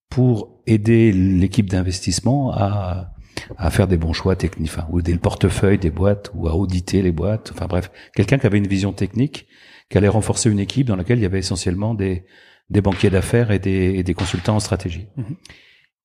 pour 0.09 0.63
aider 0.67 1.11
l'équipe 1.11 1.71
d'investissement 1.71 2.53
à 2.53 3.15
à 3.59 3.71
faire 3.71 3.89
des 3.89 3.97
bons 3.97 4.13
choix 4.13 4.37
techniques, 4.37 4.71
enfin, 4.71 4.87
ou 4.91 5.01
aider 5.01 5.13
le 5.13 5.19
portefeuille 5.19 5.79
des 5.79 5.91
boîtes, 5.91 6.31
ou 6.35 6.49
à 6.49 6.55
auditer 6.55 7.03
les 7.03 7.13
boîtes. 7.13 7.53
Enfin 7.55 7.67
bref, 7.67 7.91
quelqu'un 8.15 8.39
qui 8.39 8.47
avait 8.47 8.59
une 8.59 8.67
vision 8.67 8.93
technique, 8.93 9.47
qui 9.89 9.99
allait 9.99 10.09
renforcer 10.09 10.51
une 10.51 10.61
équipe 10.61 10.87
dans 10.87 10.97
laquelle 10.97 11.19
il 11.19 11.23
y 11.23 11.27
avait 11.27 11.39
essentiellement 11.39 11.95
des, 11.95 12.25
des 12.71 12.81
banquiers 12.81 13.11
d'affaires 13.11 13.51
et 13.51 13.59
des, 13.59 13.95
et 13.95 14.03
des 14.03 14.15
consultants 14.15 14.57
en 14.57 14.61
stratégie. 14.61 15.07
Mhm. 15.17 15.37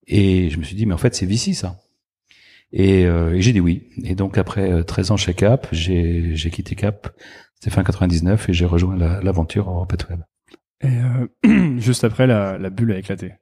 Et 0.08 0.50
je 0.50 0.58
me 0.58 0.64
suis 0.64 0.76
dit, 0.76 0.86
mais 0.86 0.94
en 0.94 0.98
fait, 0.98 1.16
c'est 1.16 1.26
Vici, 1.26 1.54
ça. 1.54 1.78
Et, 2.72 3.06
euh, 3.06 3.34
et 3.34 3.42
j'ai 3.42 3.54
dit 3.54 3.60
oui. 3.60 3.90
Et 4.04 4.16
donc 4.16 4.38
après 4.38 4.84
13 4.84 5.10
euh, 5.10 5.14
ans 5.14 5.18
chez 5.18 5.34
Cap, 5.34 5.68
j'ai, 5.72 6.36
j'ai 6.36 6.50
quitté 6.50 6.76
Cap, 6.76 7.16
c'était 7.56 7.72
fin 7.72 7.84
99, 7.84 8.50
et 8.50 8.54
j'ai 8.54 8.66
rejoint 8.66 8.96
l'aventure 8.96 9.70
en 9.70 9.88
Web. 10.10 10.24
Et 10.82 10.88
euh, 10.88 11.78
juste 11.80 12.04
après, 12.04 12.28
la, 12.28 12.58
la 12.58 12.70
bulle 12.70 12.92
a 12.92 12.98
éclaté. 12.98 13.34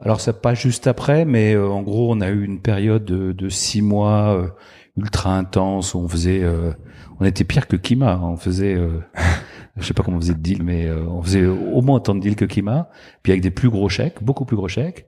Alors 0.00 0.20
c'est 0.20 0.40
pas 0.40 0.54
juste 0.54 0.86
après, 0.86 1.24
mais 1.24 1.54
euh, 1.54 1.68
en 1.68 1.82
gros 1.82 2.12
on 2.12 2.20
a 2.20 2.28
eu 2.28 2.44
une 2.44 2.60
période 2.60 3.04
de, 3.04 3.32
de 3.32 3.48
six 3.48 3.82
mois 3.82 4.36
euh, 4.36 4.48
ultra 4.96 5.36
intense 5.36 5.94
où 5.94 5.98
on 5.98 6.08
faisait, 6.08 6.42
euh, 6.42 6.72
on 7.18 7.24
était 7.24 7.44
pire 7.44 7.66
que 7.66 7.74
Kima. 7.74 8.20
On 8.22 8.36
faisait, 8.36 8.78
je 9.76 9.84
sais 9.84 9.94
pas 9.94 10.04
comment 10.04 10.18
on 10.18 10.20
faisait 10.20 10.34
de 10.34 10.38
deal, 10.38 10.62
mais 10.62 10.90
on 10.90 11.22
faisait 11.22 11.46
au 11.46 11.82
moins 11.82 11.96
autant 11.96 12.14
de 12.14 12.20
deals 12.20 12.36
que 12.36 12.44
Kima, 12.44 12.90
puis 13.22 13.32
avec 13.32 13.42
des 13.42 13.50
plus 13.50 13.70
gros 13.70 13.88
chèques, 13.88 14.22
beaucoup 14.22 14.44
plus 14.44 14.56
gros 14.56 14.68
chèques. 14.68 15.06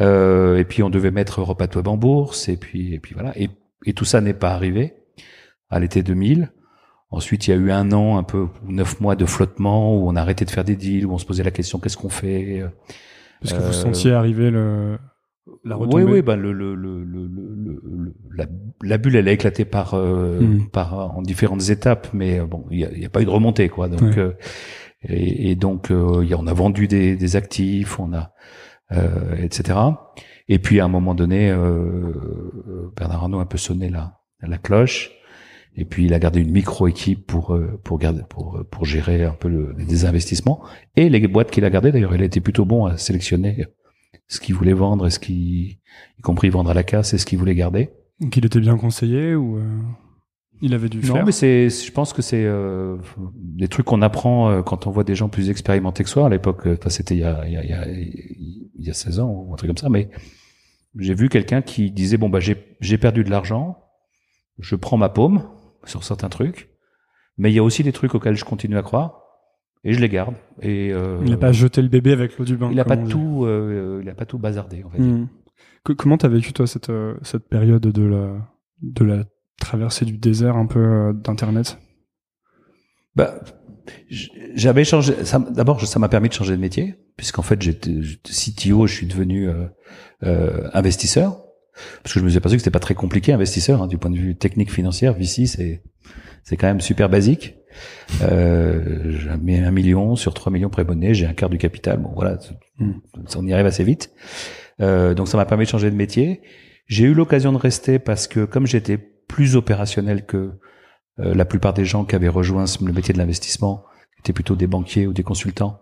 et 0.00 0.64
puis 0.68 0.82
on 0.82 0.90
devait 0.90 1.10
mettre 1.10 1.40
Europa 1.40 1.66
Web 1.74 1.88
en 1.88 1.96
bourse, 1.96 2.48
et 2.48 2.56
puis 2.56 2.94
et 2.94 2.98
puis 2.98 3.14
voilà. 3.14 3.32
Et, 3.38 3.50
et 3.84 3.92
tout 3.92 4.06
ça 4.06 4.20
n'est 4.22 4.34
pas 4.34 4.52
arrivé 4.52 4.94
à 5.68 5.80
l'été 5.80 6.02
2000. 6.02 6.50
Ensuite, 7.10 7.46
il 7.46 7.50
y 7.50 7.52
a 7.52 7.56
eu 7.56 7.70
un 7.70 7.92
an, 7.92 8.16
un 8.16 8.24
peu 8.24 8.48
neuf 8.66 9.00
mois 9.00 9.16
de 9.16 9.26
flottement 9.26 9.96
où 9.96 10.08
on 10.08 10.16
a 10.16 10.20
arrêté 10.20 10.44
de 10.44 10.50
faire 10.50 10.64
des 10.64 10.76
deals, 10.76 11.06
où 11.06 11.12
on 11.12 11.18
se 11.18 11.26
posait 11.26 11.44
la 11.44 11.50
question 11.50 11.78
qu'est-ce 11.78 11.96
qu'on 11.96 12.08
fait? 12.08 12.64
Est-ce 13.44 13.54
que 13.54 13.60
vous 13.60 13.72
sentiez 13.72 14.12
arriver 14.12 14.50
le 14.50 14.98
la 15.64 15.76
retombée. 15.76 16.04
Oui, 16.04 16.12
oui, 16.12 16.22
bah 16.22 16.36
le, 16.36 16.52
le, 16.52 16.74
le, 16.74 17.04
le 17.04 18.14
la, 18.34 18.46
la, 18.82 18.98
bulle, 18.98 19.16
elle 19.16 19.28
a 19.28 19.32
éclaté 19.32 19.64
par, 19.64 19.94
euh, 19.94 20.40
hmm. 20.40 20.68
par 20.70 21.16
en 21.16 21.22
différentes 21.22 21.68
étapes, 21.68 22.08
mais 22.12 22.40
euh, 22.40 22.46
bon, 22.46 22.66
il 22.70 22.78
n'y 22.78 22.84
a, 22.84 22.92
y 22.92 23.04
a, 23.04 23.08
pas 23.08 23.22
eu 23.22 23.24
de 23.24 23.30
remontée, 23.30 23.68
quoi. 23.68 23.88
Donc, 23.88 24.16
euh, 24.18 24.32
et, 25.02 25.50
et, 25.50 25.54
donc, 25.54 25.90
euh, 25.90 26.24
y 26.24 26.32
a, 26.34 26.38
on 26.38 26.46
a 26.46 26.52
vendu 26.52 26.88
des, 26.88 27.16
des 27.16 27.36
actifs, 27.36 27.98
on 28.00 28.12
a, 28.12 28.32
etc. 29.38 29.78
Et 30.48 30.58
puis 30.58 30.78
à 30.78 30.84
un 30.84 30.88
moment 30.88 31.14
donné, 31.14 31.48
Bernard 32.96 33.24
Arnault 33.24 33.38
a 33.38 33.42
un 33.42 33.46
peu 33.46 33.58
sonné 33.58 33.88
la, 33.88 34.20
la 34.40 34.58
cloche. 34.58 35.10
Et 35.76 35.84
puis 35.84 36.04
il 36.06 36.14
a 36.14 36.18
gardé 36.18 36.40
une 36.40 36.52
micro 36.52 36.86
équipe 36.86 37.26
pour 37.26 37.54
euh, 37.54 37.80
pour 37.82 37.98
garder 37.98 38.22
pour 38.28 38.58
euh, 38.58 38.64
pour 38.64 38.84
gérer 38.84 39.24
un 39.24 39.32
peu 39.32 39.48
le, 39.48 39.74
les 39.76 40.04
investissements 40.04 40.62
et 40.94 41.08
les 41.08 41.26
boîtes 41.26 41.50
qu'il 41.50 41.64
a 41.64 41.70
gardées 41.70 41.90
d'ailleurs 41.90 42.14
il 42.14 42.22
a 42.22 42.24
été 42.24 42.40
plutôt 42.40 42.64
bon 42.64 42.86
à 42.86 42.96
sélectionner 42.96 43.66
ce 44.28 44.38
qu'il 44.38 44.54
voulait 44.54 44.72
vendre 44.72 45.06
et 45.06 45.10
ce 45.10 45.18
qui 45.18 45.80
y 46.18 46.22
compris 46.22 46.48
vendre 46.48 46.70
à 46.70 46.74
la 46.74 46.84
casse 46.84 47.12
et 47.12 47.18
ce 47.18 47.26
qu'il 47.26 47.38
voulait 47.38 47.56
garder. 47.56 47.90
Donc 48.20 48.36
il 48.36 48.46
était 48.46 48.60
bien 48.60 48.76
conseillé 48.76 49.34
ou 49.34 49.58
euh, 49.58 49.62
il 50.62 50.74
avait 50.74 50.88
faire. 50.88 51.16
Non 51.16 51.24
mais 51.24 51.32
c'est 51.32 51.68
je 51.68 51.90
pense 51.90 52.12
que 52.12 52.22
c'est 52.22 52.44
euh, 52.44 52.96
des 53.34 53.66
trucs 53.66 53.86
qu'on 53.86 54.02
apprend 54.02 54.62
quand 54.62 54.86
on 54.86 54.92
voit 54.92 55.04
des 55.04 55.16
gens 55.16 55.28
plus 55.28 55.50
expérimentés 55.50 56.04
que 56.04 56.10
soi 56.10 56.26
à 56.26 56.28
l'époque 56.28 56.68
c'était 56.86 57.16
il 57.16 57.20
y 57.20 57.24
a 57.24 57.44
il 57.46 57.52
y 57.52 57.56
a 57.56 57.64
il 57.64 57.70
y 57.70 57.72
a, 57.72 57.88
il 57.88 58.86
y 58.86 58.90
a 58.90 58.94
16 58.94 59.18
ans 59.18 59.28
ou 59.28 59.52
un 59.52 59.56
truc 59.56 59.68
comme 59.68 59.76
ça 59.76 59.88
mais 59.88 60.08
j'ai 60.96 61.14
vu 61.14 61.28
quelqu'un 61.28 61.62
qui 61.62 61.90
disait 61.90 62.16
bon 62.16 62.28
bah 62.28 62.38
j'ai 62.38 62.76
j'ai 62.80 62.96
perdu 62.96 63.24
de 63.24 63.30
l'argent 63.30 63.78
je 64.60 64.76
prends 64.76 64.96
ma 64.96 65.08
paume 65.08 65.42
sur 65.86 66.04
certains 66.04 66.28
trucs, 66.28 66.70
mais 67.38 67.50
il 67.50 67.54
y 67.54 67.58
a 67.58 67.62
aussi 67.62 67.82
des 67.82 67.92
trucs 67.92 68.14
auxquels 68.14 68.36
je 68.36 68.44
continue 68.44 68.76
à 68.76 68.82
croire 68.82 69.24
et 69.84 69.92
je 69.92 70.00
les 70.00 70.08
garde. 70.08 70.34
Et 70.62 70.92
euh, 70.92 71.18
il 71.22 71.30
n'a 71.30 71.36
pas 71.36 71.52
jeté 71.52 71.82
le 71.82 71.88
bébé 71.88 72.12
avec 72.12 72.38
l'eau 72.38 72.44
du 72.44 72.56
bain. 72.56 72.68
Il 72.70 72.76
n'a 72.76 72.84
pas 72.84 72.96
tout, 72.96 73.44
euh, 73.44 74.00
il 74.02 74.08
a 74.08 74.14
pas 74.14 74.26
tout 74.26 74.38
bazardé. 74.38 74.82
En 74.82 74.90
fait. 74.90 74.98
Hmm. 74.98 75.28
comment 75.96 76.16
t'as 76.16 76.28
vécu 76.28 76.52
toi 76.52 76.66
cette 76.66 76.90
euh, 76.90 77.14
cette 77.22 77.48
période 77.48 77.82
de 77.82 78.02
la 78.02 78.32
de 78.82 79.04
la 79.04 79.24
traversée 79.60 80.04
du 80.04 80.16
désert 80.16 80.56
un 80.56 80.66
peu 80.66 80.80
euh, 80.80 81.12
d'internet? 81.12 81.78
Bah, 83.14 83.34
j'avais 84.10 84.84
changé. 84.84 85.14
D'abord, 85.50 85.80
ça 85.86 85.98
m'a 85.98 86.08
permis 86.08 86.28
de 86.28 86.34
changer 86.34 86.56
de 86.56 86.60
métier, 86.60 86.96
puisqu'en 87.16 87.42
fait, 87.42 87.62
j'étais 87.62 88.00
CTO, 88.24 88.86
je 88.88 88.94
suis 88.94 89.06
devenu 89.06 89.48
investisseur. 90.20 91.43
Parce 92.02 92.14
que 92.14 92.20
je 92.20 92.24
me 92.24 92.30
suis 92.30 92.38
aperçu 92.38 92.56
que 92.56 92.62
c'était 92.62 92.70
pas 92.70 92.80
très 92.80 92.94
compliqué, 92.94 93.32
investisseur, 93.32 93.82
hein, 93.82 93.86
du 93.86 93.98
point 93.98 94.10
de 94.10 94.16
vue 94.16 94.36
technique 94.36 94.72
financière. 94.72 95.14
VC, 95.14 95.46
c'est 95.46 95.82
c'est 96.44 96.56
quand 96.56 96.66
même 96.66 96.80
super 96.80 97.08
basique. 97.08 97.56
Euh, 98.22 99.10
j'ai 99.10 99.36
mis 99.38 99.58
un 99.58 99.70
million 99.70 100.14
sur 100.14 100.34
3 100.34 100.52
millions 100.52 100.68
préabonnés, 100.68 101.14
j'ai 101.14 101.26
un 101.26 101.32
quart 101.32 101.48
du 101.48 101.58
capital. 101.58 101.98
Bon, 101.98 102.10
voilà, 102.14 102.38
hmm. 102.78 102.92
on 103.36 103.46
y 103.46 103.52
arrive 103.52 103.66
assez 103.66 103.82
vite. 103.82 104.12
Euh, 104.80 105.14
donc 105.14 105.28
ça 105.28 105.36
m'a 105.36 105.46
permis 105.46 105.64
de 105.64 105.70
changer 105.70 105.90
de 105.90 105.96
métier. 105.96 106.42
J'ai 106.86 107.04
eu 107.04 107.14
l'occasion 107.14 107.52
de 107.52 107.56
rester 107.56 107.98
parce 107.98 108.28
que 108.28 108.44
comme 108.44 108.66
j'étais 108.66 108.98
plus 108.98 109.56
opérationnel 109.56 110.26
que 110.26 110.52
euh, 111.20 111.34
la 111.34 111.46
plupart 111.46 111.72
des 111.72 111.86
gens 111.86 112.04
qui 112.04 112.14
avaient 112.14 112.28
rejoint 112.28 112.66
le 112.84 112.92
métier 112.92 113.14
de 113.14 113.18
l'investissement, 113.18 113.84
qui 114.16 114.20
étaient 114.20 114.32
plutôt 114.34 114.54
des 114.54 114.66
banquiers 114.66 115.06
ou 115.06 115.14
des 115.14 115.22
consultants, 115.22 115.80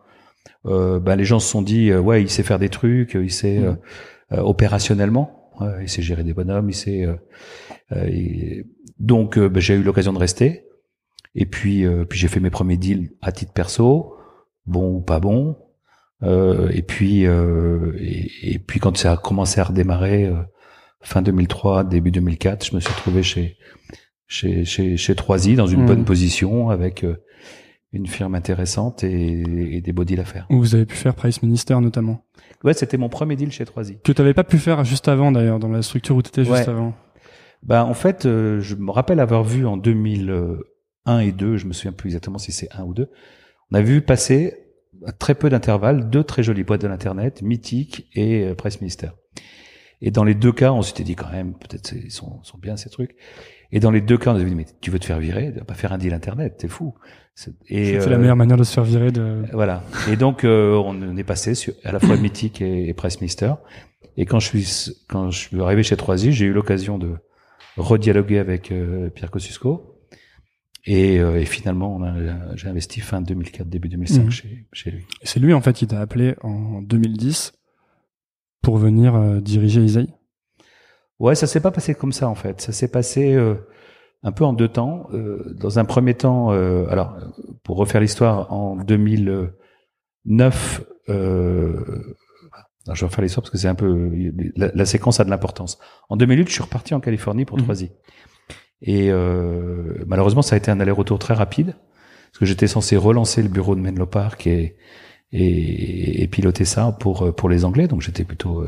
euh, 0.66 1.00
ben 1.00 1.16
les 1.16 1.24
gens 1.24 1.40
se 1.40 1.48
sont 1.48 1.62
dit 1.62 1.90
euh, 1.90 2.00
ouais 2.00 2.22
il 2.22 2.31
sait 2.31 2.44
faire 2.44 2.61
des 2.61 2.68
trucs, 2.68 3.14
il 3.14 3.33
sait 3.33 3.59
hmm. 3.59 3.78
euh, 4.33 4.40
opérationnellement 4.42 5.41
il 5.81 5.88
sait 5.88 6.03
gérer 6.03 6.25
des 6.25 6.35
bonhommes, 6.35 6.71
il 6.71 6.75
sait. 6.75 7.05
Euh, 7.05 7.17
euh, 7.93 8.62
donc 8.99 9.38
euh, 9.38 9.49
ben, 9.49 9.61
j'ai 9.61 9.75
eu 9.75 9.83
l'occasion 9.83 10.12
de 10.12 10.19
rester. 10.19 10.65
Et 11.35 11.47
puis, 11.47 11.87
puis 12.11 12.19
j'ai 12.19 12.29
fait 12.29 12.41
mes 12.41 12.51
premiers 12.51 12.77
deals 12.77 13.11
à 13.23 13.33
titre 13.33 13.53
perso, 13.53 14.17
bon 14.67 14.97
ou 14.97 15.01
pas 15.01 15.19
bon. 15.19 15.57
et 16.23 16.83
puis, 16.83 17.23
et, 17.23 18.59
puis 18.59 18.81
quand 18.81 18.95
ça 18.99 19.12
a 19.12 19.17
commencé 19.17 19.59
à 19.59 19.65
redémarrer 19.65 20.31
fin 21.01 21.23
2003, 21.23 21.85
début 21.85 22.11
2004, 22.11 22.67
je 22.67 22.75
me 22.75 22.81
suis 22.81 22.93
retrouvé 22.93 23.23
chez 23.23 23.57
chez 24.27 24.67
chez, 24.67 24.99
chez 24.99 25.15
3i 25.15 25.57
dans 25.57 25.67
une 25.67 25.85
mmh. 25.85 25.87
bonne 25.87 26.05
position 26.05 26.69
avec 26.69 27.03
une 27.92 28.07
firme 28.07 28.35
intéressante 28.35 29.05
et, 29.05 29.76
et 29.76 29.81
des 29.81 29.92
beaux 29.92 30.05
deals 30.05 30.20
à 30.20 30.24
faire. 30.24 30.46
Où 30.50 30.59
vous 30.59 30.74
avez 30.74 30.87
pu 30.87 30.96
faire 30.96 31.14
Price 31.14 31.42
Minister 31.42 31.78
notamment. 31.81 32.24
Ouais, 32.64 32.74
c'était 32.74 32.96
mon 32.96 33.09
premier 33.09 33.37
deal 33.37 33.50
chez 33.50 33.64
3i. 33.64 34.00
Que 34.02 34.12
tu 34.12 34.20
n'avais 34.20 34.35
pas 34.35 34.44
pu 34.44 34.59
faire 34.59 34.85
juste 34.85 35.09
avant 35.09 35.33
d'ailleurs, 35.33 35.59
dans 35.59 35.68
la 35.68 35.83
structure 35.83 36.16
où 36.16 36.22
tu 36.22 36.28
étais 36.28 36.44
juste 36.44 36.68
avant. 36.68 36.94
Bah 37.62 37.85
en 37.85 37.94
fait, 37.94 38.26
euh, 38.26 38.61
je 38.61 38.74
me 38.74 38.90
rappelle 38.90 39.20
avoir 39.20 39.44
vu 39.44 39.66
en 39.66 39.76
2001 39.76 41.18
et 41.20 41.33
2, 41.33 41.57
je 41.57 41.66
me 41.66 41.72
souviens 41.72 41.92
plus 41.92 42.09
exactement 42.09 42.38
si 42.38 42.50
c'est 42.50 42.68
1 42.72 42.83
ou 42.85 42.94
2, 42.94 43.09
on 43.70 43.74
a 43.74 43.83
vu 43.83 44.00
passer 44.00 44.55
à 45.07 45.12
très 45.12 45.35
peu 45.35 45.48
d'intervalles 45.48 46.11
deux 46.11 46.24
très 46.24 46.42
jolies 46.42 46.64
boîtes 46.64 46.83
de 46.83 46.88
l'internet, 46.88 47.42
Mythique 47.42 48.09
et 48.14 48.44
euh, 48.44 48.55
Presse 48.55 48.81
Ministère. 48.81 49.14
Et 50.00 50.11
dans 50.11 50.24
les 50.24 50.35
deux 50.35 50.52
cas, 50.52 50.72
on 50.72 50.83
s'était 50.83 51.05
dit 51.05 51.14
quand 51.14 51.31
même, 51.31 51.55
peut-être 51.55 51.92
ils 51.92 52.11
sont, 52.11 52.42
sont 52.42 52.59
bien 52.59 52.76
ces 52.76 52.90
trucs. 52.90 53.14
Et 53.70 53.78
dans 53.78 53.92
les 53.92 54.00
deux 54.00 54.18
cas, 54.18 54.33
on 54.33 54.35
avait 54.35 54.44
dit 54.44 54.55
mais 54.55 54.66
tu 54.81 54.90
veux 54.90 54.98
te 54.98 55.05
faire 55.05 55.20
virer, 55.20 55.52
tu 55.52 55.59
vas 55.61 55.64
pas 55.64 55.74
faire 55.74 55.92
un 55.92 55.98
deal 55.98 56.12
internet, 56.12 56.57
t'es 56.59 56.68
fou. 56.68 56.94
Et 57.68 57.99
c'est 58.01 58.11
la 58.11 58.16
euh, 58.16 58.18
meilleure 58.18 58.37
manière 58.37 58.57
de 58.57 58.64
se 58.64 58.73
faire 58.73 58.85
virer. 58.85 59.11
De... 59.11 59.42
Voilà. 59.53 59.83
Et 60.09 60.16
donc 60.16 60.45
euh, 60.45 60.75
on 60.75 61.16
est 61.16 61.25
passé 61.25 61.55
sur 61.55 61.73
à 61.85 61.92
la 61.92 61.99
fois 61.99 62.16
Mythique 62.16 62.61
et, 62.61 62.88
et 62.88 62.95
Pressmister. 62.95 63.55
Et 64.16 64.27
quand 64.27 64.38
je 64.38 64.49
suis 64.49 64.95
quand 65.09 65.31
je 65.31 65.38
suis 65.38 65.61
arrivé 65.61 65.83
chez 65.83 65.97
3 65.97 66.16
j'ai 66.16 66.45
eu 66.45 66.53
l'occasion 66.53 66.99
de 66.99 67.14
redialoguer 67.77 68.38
avec 68.38 68.71
euh, 68.71 69.09
Pierre 69.11 69.31
Kosciusko. 69.31 69.88
Et, 70.85 71.14
et 71.14 71.45
finalement, 71.45 72.01
j'ai 72.57 72.66
investi 72.66 72.99
fin 72.99 73.21
2004, 73.21 73.68
début 73.68 73.88
2005 73.88 74.25
mmh. 74.25 74.31
chez, 74.33 74.66
chez 74.73 74.90
lui. 74.90 75.07
C'est 75.23 75.38
lui 75.38 75.55
en 75.55 75.61
fait 75.61 75.75
qui 75.75 75.87
t'a 75.87 76.01
appelé 76.01 76.35
en 76.42 76.83
2010 76.83 77.53
pour 78.62 78.79
venir 78.79 79.40
diriger 79.40 79.81
Isaïe. 79.81 80.12
Ouais, 81.21 81.37
ça 81.37 81.47
s'est 81.47 81.61
pas 81.61 81.71
passé 81.71 81.95
comme 81.95 82.11
ça 82.11 82.29
en 82.29 82.35
fait. 82.35 82.61
Ça 82.61 82.73
s'est 82.73 82.88
passé 82.88 83.38
un 84.22 84.32
peu 84.32 84.44
en 84.44 84.52
deux 84.52 84.68
temps. 84.68 85.08
Euh, 85.12 85.54
dans 85.58 85.78
un 85.78 85.85
premier 85.85 86.14
temps, 86.14 86.52
euh, 86.52 86.87
alors 86.88 87.16
pour 87.62 87.76
refaire 87.76 88.00
l'histoire, 88.00 88.52
en 88.52 88.76
2009, 88.76 90.82
euh, 91.08 92.14
je 92.92 93.00
vais 93.00 93.06
refaire 93.06 93.22
l'histoire 93.22 93.42
parce 93.42 93.50
que 93.50 93.58
c'est 93.58 93.68
un 93.68 93.74
peu 93.74 94.11
la, 94.56 94.70
la, 94.74 94.85
séquence 94.85 95.20
a 95.20 95.24
de 95.24 95.30
l'importance. 95.30 95.78
En 96.08 96.16
2008, 96.16 96.48
je 96.48 96.52
suis 96.52 96.62
reparti 96.62 96.94
en 96.94 97.00
Californie 97.00 97.44
pour 97.44 97.58
mmh. 97.58 97.62
Troisy. 97.62 97.90
Et 98.80 99.11
euh, 99.11 100.02
malheureusement, 100.06 100.42
ça 100.42 100.56
a 100.56 100.58
été 100.58 100.70
un 100.70 100.80
aller-retour 100.80 101.18
très 101.18 101.35
rapide 101.35 101.74
parce 102.32 102.38
que 102.38 102.46
j'étais 102.46 102.66
censé 102.66 102.96
relancer 102.96 103.42
le 103.42 103.48
bureau 103.48 103.76
de 103.76 103.80
Menlo 103.80 104.06
Park 104.06 104.46
et, 104.46 104.76
et, 105.32 106.22
et 106.22 106.28
piloter 106.28 106.64
ça 106.64 106.96
pour 106.98 107.35
pour 107.35 107.48
les 107.48 107.64
Anglais. 107.64 107.87
Donc 107.87 108.00
j'étais 108.00 108.24
plutôt 108.24 108.66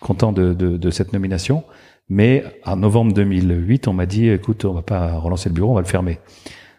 content 0.00 0.32
de, 0.32 0.52
de, 0.52 0.76
de 0.76 0.90
cette 0.90 1.12
nomination. 1.12 1.64
Mais 2.10 2.44
en 2.64 2.76
novembre 2.76 3.14
2008, 3.14 3.86
on 3.86 3.92
m'a 3.92 4.04
dit, 4.04 4.28
écoute, 4.28 4.64
on 4.64 4.72
va 4.72 4.82
pas 4.82 5.14
relancer 5.14 5.48
le 5.48 5.54
bureau, 5.54 5.70
on 5.70 5.74
va 5.74 5.80
le 5.80 5.86
fermer. 5.86 6.18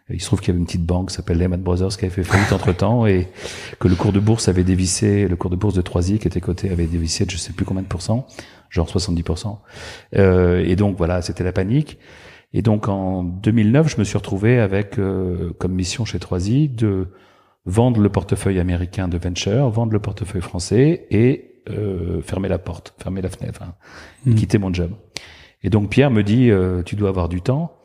Il 0.10 0.20
se 0.20 0.26
trouve 0.26 0.42
qu'il 0.42 0.50
y 0.50 0.52
avait 0.52 0.60
une 0.60 0.66
petite 0.66 0.86
banque 0.86 1.08
qui 1.08 1.16
s'appelle 1.16 1.38
Lehman 1.38 1.62
Brothers 1.62 1.96
qui 1.98 2.04
avait 2.04 2.14
fait 2.14 2.24
faillite 2.24 2.52
entre 2.52 2.74
temps 2.74 3.06
et 3.06 3.30
que 3.80 3.88
le 3.88 3.96
cours 3.96 4.12
de 4.12 4.20
bourse 4.20 4.50
avait 4.50 4.66
dévissé, 4.66 5.30
le 5.30 5.38
cours 5.38 5.50
de 5.50 5.56
bourse 5.56 5.74
de 5.74 5.82
Troisy 5.82 6.20
qui 6.20 6.28
était 6.28 6.42
coté 6.42 6.70
avait 6.70 6.86
dévissé 6.86 7.26
de 7.26 7.32
je 7.32 7.38
sais 7.38 7.54
plus 7.54 7.64
combien 7.64 7.82
de 7.82 7.88
pourcents, 7.88 8.28
genre 8.70 8.90
70%. 8.90 9.58
Euh, 10.18 10.66
et 10.66 10.76
donc 10.76 10.98
voilà, 10.98 11.22
c'était 11.22 11.46
la 11.46 11.54
panique. 11.54 11.98
Et 12.54 12.62
donc 12.62 12.90
en 12.90 13.24
2009, 13.24 13.88
je 13.90 14.00
me 14.00 14.04
suis 14.04 14.18
retrouvé 14.18 14.60
avec 14.60 15.00
euh, 15.00 15.54
comme 15.60 15.72
mission 15.72 16.04
chez 16.04 16.20
Troisy 16.20 16.68
de 16.68 17.08
vendre 17.66 18.02
le 18.02 18.10
portefeuille 18.10 18.60
américain 18.60 19.08
de 19.08 19.18
venture, 19.18 19.70
vendre 19.70 19.94
le 19.94 20.00
portefeuille 20.00 20.42
français 20.42 21.08
et 21.10 21.51
euh, 21.70 22.22
fermer 22.22 22.50
la 22.50 22.58
porte, 22.58 22.94
fermer 23.02 23.22
la 23.22 23.30
fenêtre, 23.30 23.62
hein, 23.64 23.76
hmm. 24.26 24.36
quitter 24.36 24.58
mon 24.58 24.74
job. 24.74 24.92
Et 25.64 25.70
donc 25.70 25.90
Pierre 25.90 26.12
me 26.12 26.24
dit, 26.24 26.50
euh, 26.50 26.82
tu 26.84 26.96
dois 26.96 27.10
avoir 27.10 27.30
du 27.30 27.42
temps, 27.42 27.78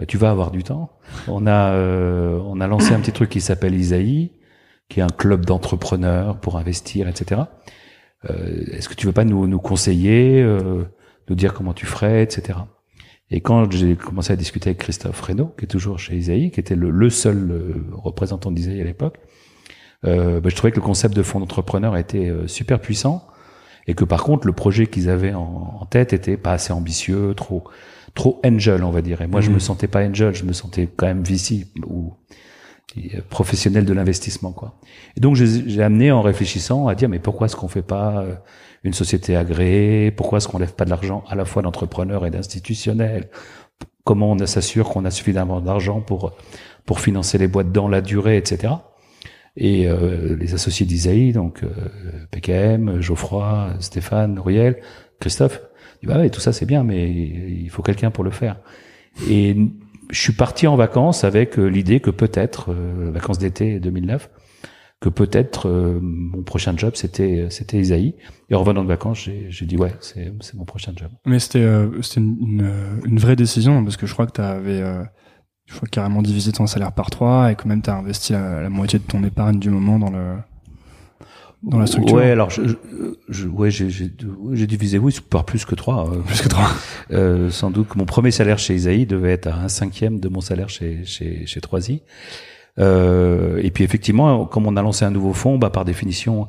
euh, 0.00 0.04
tu 0.06 0.18
vas 0.18 0.30
avoir 0.30 0.50
du 0.50 0.62
temps. 0.62 0.90
On 1.28 1.46
a, 1.46 1.72
euh, 1.72 2.38
on 2.44 2.60
a 2.60 2.66
lancé 2.66 2.92
un 2.92 3.00
petit 3.00 3.12
truc 3.12 3.30
qui 3.30 3.40
s'appelle 3.40 3.74
Isaïe, 3.74 4.32
qui 4.88 5.00
est 5.00 5.02
un 5.02 5.08
club 5.08 5.46
d'entrepreneurs 5.46 6.40
pour 6.40 6.58
investir, 6.58 7.08
etc. 7.08 7.42
Est-ce 8.72 8.88
que 8.88 8.94
tu 8.94 9.06
veux 9.06 9.12
pas 9.12 9.24
nous, 9.24 9.46
nous 9.46 9.58
conseiller, 9.58 10.42
nous 11.28 11.34
dire 11.34 11.52
comment 11.52 11.74
tu 11.74 11.84
ferais, 11.84 12.22
etc. 12.22 12.58
Et 13.30 13.42
quand 13.42 13.70
j'ai 13.70 13.96
commencé 13.96 14.32
à 14.32 14.36
discuter 14.36 14.70
avec 14.70 14.78
Christophe 14.78 15.20
Reynaud, 15.20 15.52
qui 15.58 15.66
est 15.66 15.68
toujours 15.68 15.98
chez 15.98 16.16
Isaïe, 16.16 16.50
qui 16.50 16.58
était 16.58 16.74
le, 16.74 16.90
le 16.90 17.10
seul 17.10 17.84
représentant 17.92 18.50
d'Isaïe 18.50 18.80
à 18.80 18.84
l'époque, 18.84 19.18
euh, 20.04 20.40
bah, 20.40 20.48
je 20.50 20.56
trouvais 20.56 20.70
que 20.70 20.76
le 20.76 20.82
concept 20.82 21.16
de 21.16 21.22
fonds 21.22 21.40
d'entrepreneur 21.40 21.96
était 21.96 22.28
euh, 22.28 22.46
super 22.46 22.80
puissant 22.80 23.26
et 23.86 23.94
que 23.94 24.04
par 24.04 24.24
contre 24.24 24.46
le 24.46 24.52
projet 24.52 24.86
qu'ils 24.86 25.08
avaient 25.10 25.34
en, 25.34 25.78
en, 25.80 25.86
tête 25.86 26.12
était 26.12 26.36
pas 26.36 26.52
assez 26.52 26.72
ambitieux, 26.72 27.34
trop 27.34 27.64
trop 28.14 28.40
angel 28.44 28.84
on 28.84 28.90
va 28.90 29.02
dire. 29.02 29.22
Et 29.22 29.26
moi 29.26 29.40
je 29.40 29.50
me 29.50 29.56
mmh. 29.56 29.60
sentais 29.60 29.88
pas 29.88 30.04
angel, 30.04 30.34
je 30.34 30.44
me 30.44 30.52
sentais 30.52 30.88
quand 30.94 31.06
même 31.06 31.22
VC 31.22 31.66
ou 31.86 32.14
euh, 32.96 33.20
professionnel 33.28 33.84
de 33.84 33.92
l'investissement 33.92 34.52
quoi. 34.52 34.78
Et 35.16 35.20
donc 35.20 35.36
j'ai 35.36 35.82
amené 35.82 36.12
en 36.12 36.22
réfléchissant 36.22 36.86
à 36.86 36.94
dire 36.94 37.08
mais 37.08 37.18
pourquoi 37.18 37.46
est-ce 37.46 37.56
qu'on 37.56 37.68
fait 37.68 37.82
pas 37.82 38.22
euh, 38.22 38.34
une 38.84 38.94
société 38.94 39.36
agréée? 39.36 40.10
Pourquoi 40.10 40.38
est-ce 40.38 40.48
qu'on 40.48 40.58
lève 40.58 40.74
pas 40.74 40.84
de 40.84 40.90
l'argent 40.90 41.24
à 41.28 41.34
la 41.34 41.44
fois 41.44 41.62
d'entrepreneurs 41.62 42.26
et 42.26 42.30
d'institutionnels? 42.30 43.30
Comment 44.04 44.32
on 44.32 44.46
s'assure 44.46 44.90
qu'on 44.90 45.04
a 45.06 45.10
suffisamment 45.10 45.60
d'argent 45.60 46.00
pour 46.00 46.32
pour 46.84 47.00
financer 47.00 47.38
les 47.38 47.48
boîtes 47.48 47.72
dans 47.72 47.88
la 47.88 48.02
durée, 48.02 48.36
etc 48.36 48.74
et 49.56 49.88
euh, 49.88 50.36
les 50.36 50.54
associés 50.54 50.86
d'Isaïe, 50.86 51.32
donc 51.32 51.62
euh, 51.62 51.68
PKM, 52.30 53.00
Geoffroy, 53.00 53.74
Stéphane, 53.78 54.38
Ruriel, 54.38 54.80
Christophe, 55.20 55.60
dit 56.00 56.06
bah 56.06 56.18
ouais, 56.18 56.30
tout 56.30 56.40
ça 56.40 56.52
c'est 56.52 56.66
bien, 56.66 56.82
mais 56.82 57.10
il 57.10 57.70
faut 57.70 57.82
quelqu'un 57.82 58.10
pour 58.10 58.24
le 58.24 58.30
faire. 58.30 58.56
Et 59.28 59.56
je 60.10 60.20
suis 60.20 60.32
parti 60.32 60.66
en 60.66 60.76
vacances 60.76 61.24
avec 61.24 61.58
euh, 61.58 61.66
l'idée 61.66 62.00
que 62.00 62.10
peut-être, 62.10 62.72
euh, 62.72 63.10
vacances 63.12 63.38
d'été 63.38 63.80
2009, 63.80 64.30
que 65.00 65.08
peut-être 65.08 65.68
euh, 65.68 65.98
mon 66.00 66.42
prochain 66.42 66.74
job 66.76 66.92
c'était 66.94 67.46
c'était 67.50 67.78
Isaïe. 67.78 68.14
Et 68.50 68.54
en 68.54 68.60
revenant 68.60 68.82
de 68.82 68.88
vacances, 68.88 69.28
j'ai 69.48 69.66
dit 69.66 69.76
ouais, 69.76 69.94
c'est 70.00 70.32
mon 70.54 70.64
prochain 70.64 70.92
job. 70.96 71.10
Mais 71.26 71.38
c'était 71.38 71.66
c'était 72.02 72.20
une, 72.20 73.00
une, 73.04 73.18
vraie 73.18 73.36
décision 73.36 73.82
parce 73.82 73.96
que 73.96 74.06
je 74.06 74.12
crois 74.12 74.26
que 74.26 74.32
tu 74.32 74.40
avais 74.40 74.82
il 75.66 75.72
faut 75.72 75.86
carrément 75.86 76.22
diviser 76.22 76.52
ton 76.52 76.66
salaire 76.66 76.92
par 76.92 77.10
trois 77.10 77.50
et 77.50 77.54
quand 77.54 77.66
même 77.66 77.82
tu 77.82 77.90
as 77.90 77.96
investi 77.96 78.32
la, 78.32 78.68
moitié 78.68 78.98
de 78.98 79.04
ton 79.04 79.22
épargne 79.24 79.58
du 79.58 79.70
moment 79.70 79.98
dans 79.98 80.10
le 80.10 80.34
dans 81.62 81.78
la 81.78 81.86
structure. 81.86 82.16
Ouais, 82.16 82.30
alors 82.30 82.50
je, 82.50 82.62
je 83.30 83.48
ouais, 83.48 83.70
j'ai 83.70 84.66
divisé 84.66 84.98
oui 84.98 85.16
par 85.30 85.44
plus 85.44 85.64
que 85.64 85.74
trois. 85.74 86.10
Euh, 86.10 86.18
plus 86.18 86.42
que 86.42 86.48
trois. 86.48 86.70
Euh, 87.10 87.50
sans 87.50 87.70
doute 87.70 87.88
que 87.88 87.98
mon 87.98 88.04
premier 88.04 88.30
salaire 88.30 88.58
chez 88.58 88.74
Isaïe 88.74 89.06
devait 89.06 89.32
être 89.32 89.46
à 89.46 89.56
un 89.56 89.68
cinquième 89.68 90.20
de 90.20 90.28
mon 90.28 90.42
salaire 90.42 90.68
chez 90.68 91.04
chez 91.04 91.46
chez 91.46 91.60
Troisy. 91.60 92.02
Euh, 92.78 93.60
et 93.62 93.70
puis 93.70 93.84
effectivement, 93.84 94.44
comme 94.46 94.66
on 94.66 94.76
a 94.76 94.82
lancé 94.82 95.04
un 95.04 95.10
nouveau 95.10 95.32
fonds, 95.32 95.58
bah 95.58 95.70
par 95.70 95.84
définition, 95.84 96.48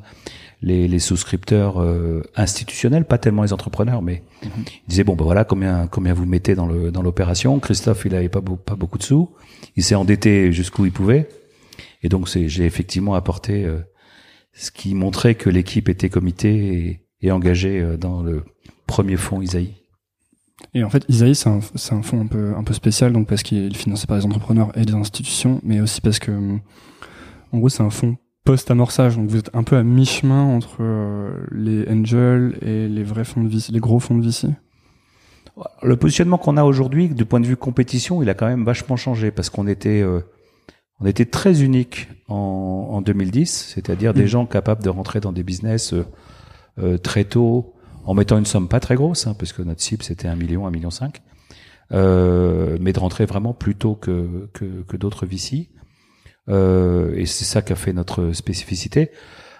les, 0.66 0.88
les 0.88 0.98
souscripteurs 0.98 1.80
euh, 1.80 2.24
institutionnels, 2.34 3.04
pas 3.04 3.18
tellement 3.18 3.44
les 3.44 3.52
entrepreneurs, 3.52 4.02
mais 4.02 4.24
mhm. 4.42 4.50
ils 4.66 4.88
disaient 4.88 5.04
bon 5.04 5.14
ben 5.14 5.24
voilà 5.24 5.44
combien 5.44 5.86
combien 5.86 6.12
vous 6.12 6.26
mettez 6.26 6.56
dans 6.56 6.66
le 6.66 6.90
dans 6.90 7.02
l'opération. 7.02 7.60
Christophe 7.60 8.04
il 8.04 8.14
avait 8.16 8.28
pas 8.28 8.40
pas 8.42 8.74
beaucoup 8.74 8.98
de 8.98 9.04
sous, 9.04 9.30
il 9.76 9.84
s'est 9.84 9.94
endetté 9.94 10.50
jusqu'où 10.50 10.84
il 10.84 10.90
pouvait, 10.90 11.28
et 12.02 12.08
donc 12.08 12.28
c'est 12.28 12.48
j'ai 12.48 12.64
effectivement 12.64 13.14
apporté 13.14 13.64
euh, 13.64 13.78
ce 14.54 14.72
qui 14.72 14.96
montrait 14.96 15.36
que 15.36 15.48
l'équipe 15.48 15.88
était 15.88 16.08
comitée 16.08 16.56
et, 16.74 17.00
et 17.22 17.30
engagée 17.30 17.80
euh, 17.80 17.96
dans 17.96 18.24
le 18.24 18.42
premier 18.88 19.16
fonds 19.16 19.40
Isaïe. 19.40 19.74
Et 20.74 20.82
en 20.82 20.90
fait, 20.90 21.04
Isaïe, 21.08 21.34
c'est 21.34 21.48
un, 21.48 22.02
fonds 22.02 22.20
un 22.22 22.26
peu, 22.26 22.54
un 22.56 22.64
peu 22.64 22.72
spécial, 22.72 23.12
donc 23.12 23.28
parce 23.28 23.42
qu'il 23.42 23.66
est 23.66 23.76
financé 23.76 24.06
par 24.06 24.16
les 24.16 24.24
entrepreneurs 24.24 24.76
et 24.76 24.86
des 24.86 24.94
institutions, 24.94 25.60
mais 25.62 25.80
aussi 25.80 26.00
parce 26.00 26.18
que, 26.18 26.32
en 26.32 27.58
gros, 27.58 27.68
c'est 27.68 27.82
un 27.82 27.90
fonds 27.90 28.16
post-amorçage. 28.46 29.16
Donc 29.16 29.28
vous 29.28 29.36
êtes 29.36 29.50
un 29.54 29.62
peu 29.62 29.76
à 29.76 29.82
mi-chemin 29.82 30.42
entre 30.42 30.78
euh, 30.80 31.30
les 31.50 31.86
angels 31.90 32.56
et 32.62 32.88
les 32.88 33.02
vrais 33.02 33.24
fonds 33.24 33.42
de 33.42 33.48
VC, 33.48 33.72
les 33.72 33.80
gros 33.80 34.00
fonds 34.00 34.16
de 34.16 34.24
VC. 34.24 34.48
Le 35.82 35.96
positionnement 35.96 36.38
qu'on 36.38 36.56
a 36.56 36.64
aujourd'hui, 36.64 37.08
du 37.08 37.24
point 37.24 37.40
de 37.40 37.46
vue 37.46 37.56
compétition, 37.56 38.22
il 38.22 38.30
a 38.30 38.34
quand 38.34 38.46
même 38.46 38.64
vachement 38.64 38.96
changé 38.96 39.30
parce 39.30 39.50
qu'on 39.50 39.66
était, 39.66 40.00
euh, 40.00 40.20
on 41.00 41.06
était 41.06 41.24
très 41.24 41.62
unique 41.62 42.08
en, 42.28 42.88
en 42.92 43.02
2010, 43.02 43.72
c'est-à-dire 43.74 44.14
des 44.14 44.24
mm. 44.24 44.28
gens 44.28 44.46
capables 44.46 44.82
de 44.82 44.90
rentrer 44.90 45.20
dans 45.20 45.32
des 45.32 45.42
business 45.42 45.94
euh, 46.78 46.98
très 46.98 47.24
tôt 47.24 47.74
en 48.04 48.14
mettant 48.14 48.38
une 48.38 48.46
somme 48.46 48.68
pas 48.68 48.80
très 48.80 48.94
grosse, 48.94 49.26
hein, 49.26 49.34
parce 49.36 49.52
que 49.52 49.62
notre 49.62 49.80
cible 49.80 50.04
c'était 50.04 50.28
un 50.28 50.36
million, 50.36 50.66
un 50.66 50.70
million 50.70 50.90
cinq, 50.90 51.22
mais 51.90 52.92
de 52.92 52.98
rentrer 52.98 53.24
vraiment 53.24 53.54
plus 53.54 53.74
tôt 53.74 53.96
que, 53.96 54.48
que, 54.52 54.82
que 54.86 54.96
d'autres 54.96 55.26
VC. 55.26 55.70
Euh, 56.48 57.14
et 57.16 57.26
c'est 57.26 57.44
ça 57.44 57.62
qui 57.62 57.72
a 57.72 57.76
fait 57.76 57.92
notre 57.92 58.32
spécificité. 58.32 59.10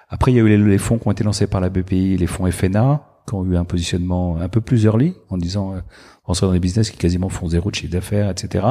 Après, 0.09 0.33
il 0.33 0.37
y 0.37 0.40
a 0.40 0.42
eu 0.42 0.68
les, 0.68 0.79
fonds 0.79 0.99
qui 0.99 1.09
ont 1.09 1.12
été 1.12 1.25
lancés 1.25 1.46
par 1.46 1.61
la 1.61 1.68
BPI, 1.68 2.16
les 2.16 2.27
fonds 2.27 2.51
FNA, 2.51 3.03
qui 3.27 3.35
ont 3.35 3.44
eu 3.44 3.57
un 3.57 3.64
positionnement 3.64 4.37
un 4.37 4.49
peu 4.49 4.61
plus 4.61 4.85
early, 4.85 5.14
en 5.31 5.37
disant 5.37 5.75
euh, 5.75 5.81
on 6.27 6.35
serait 6.35 6.46
dans 6.46 6.53
des 6.53 6.61
business 6.61 6.90
qui 6.90 6.96
quasiment 6.96 7.29
font 7.29 7.49
zéro 7.49 7.70
de 7.70 7.75
chiffre 7.75 7.92
d'affaires, 7.92 8.31
etc. 8.31 8.64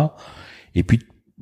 Et 0.75 0.83
puis 0.83 0.99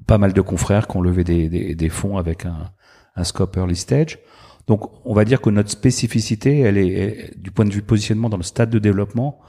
pas 0.08 0.18
mal 0.18 0.34
de 0.34 0.42
confrères 0.42 0.88
qui 0.88 0.98
ont 0.98 1.02
levé 1.02 1.24
des, 1.24 1.48
des, 1.48 1.76
des 1.76 1.90
fonds 1.90 2.18
avec 2.18 2.46
un, 2.46 2.72
un, 3.16 3.24
scope 3.24 3.56
early 3.56 3.76
stage. 3.76 4.20
Donc, 4.68 4.90
on 5.06 5.14
va 5.14 5.26
dire 5.26 5.42
que 5.42 5.50
notre 5.50 5.70
spécificité, 5.70 6.62
elle 6.62 6.78
est, 6.78 7.38
du 7.38 7.52
point 7.52 7.66
de 7.66 7.74
vue 7.74 7.82
positionnement 7.82 8.30
dans 8.30 8.38
le 8.38 8.44
stade 8.44 8.70
de 8.70 8.80
développement, 8.80 9.40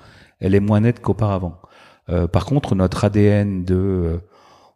elle 0.41 0.55
est 0.55 0.61
moins 0.61 0.81
nette 0.81 1.01
qu'auparavant. 1.01 1.61
Euh, 2.09 2.27
par 2.27 2.45
contre, 2.45 2.75
notre 2.75 3.05
ADN 3.05 3.65
de 3.65 3.75
euh, 3.75 4.19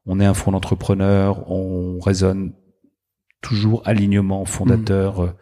on 0.09 0.19
est 0.19 0.25
un 0.25 0.35
fonds 0.35 0.53
d'entrepreneurs, 0.53 1.49
on 1.51 2.01
raisonne 2.01 2.53
toujours 3.41 3.83
alignement 3.85 4.45
fondateur, 4.45 5.23
mmh. 5.23 5.33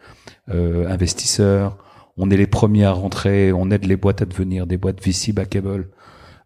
euh, 0.49 0.89
investisseur. 0.89 1.77
On 2.17 2.29
est 2.29 2.37
les 2.37 2.47
premiers 2.47 2.85
à 2.85 2.91
rentrer, 2.91 3.51
on 3.53 3.71
aide 3.71 3.85
les 3.85 3.95
boîtes 3.95 4.21
à 4.21 4.25
devenir 4.25 4.67
des 4.67 4.77
boîtes 4.77 5.03
VC 5.03 5.31
backable, 5.33 5.89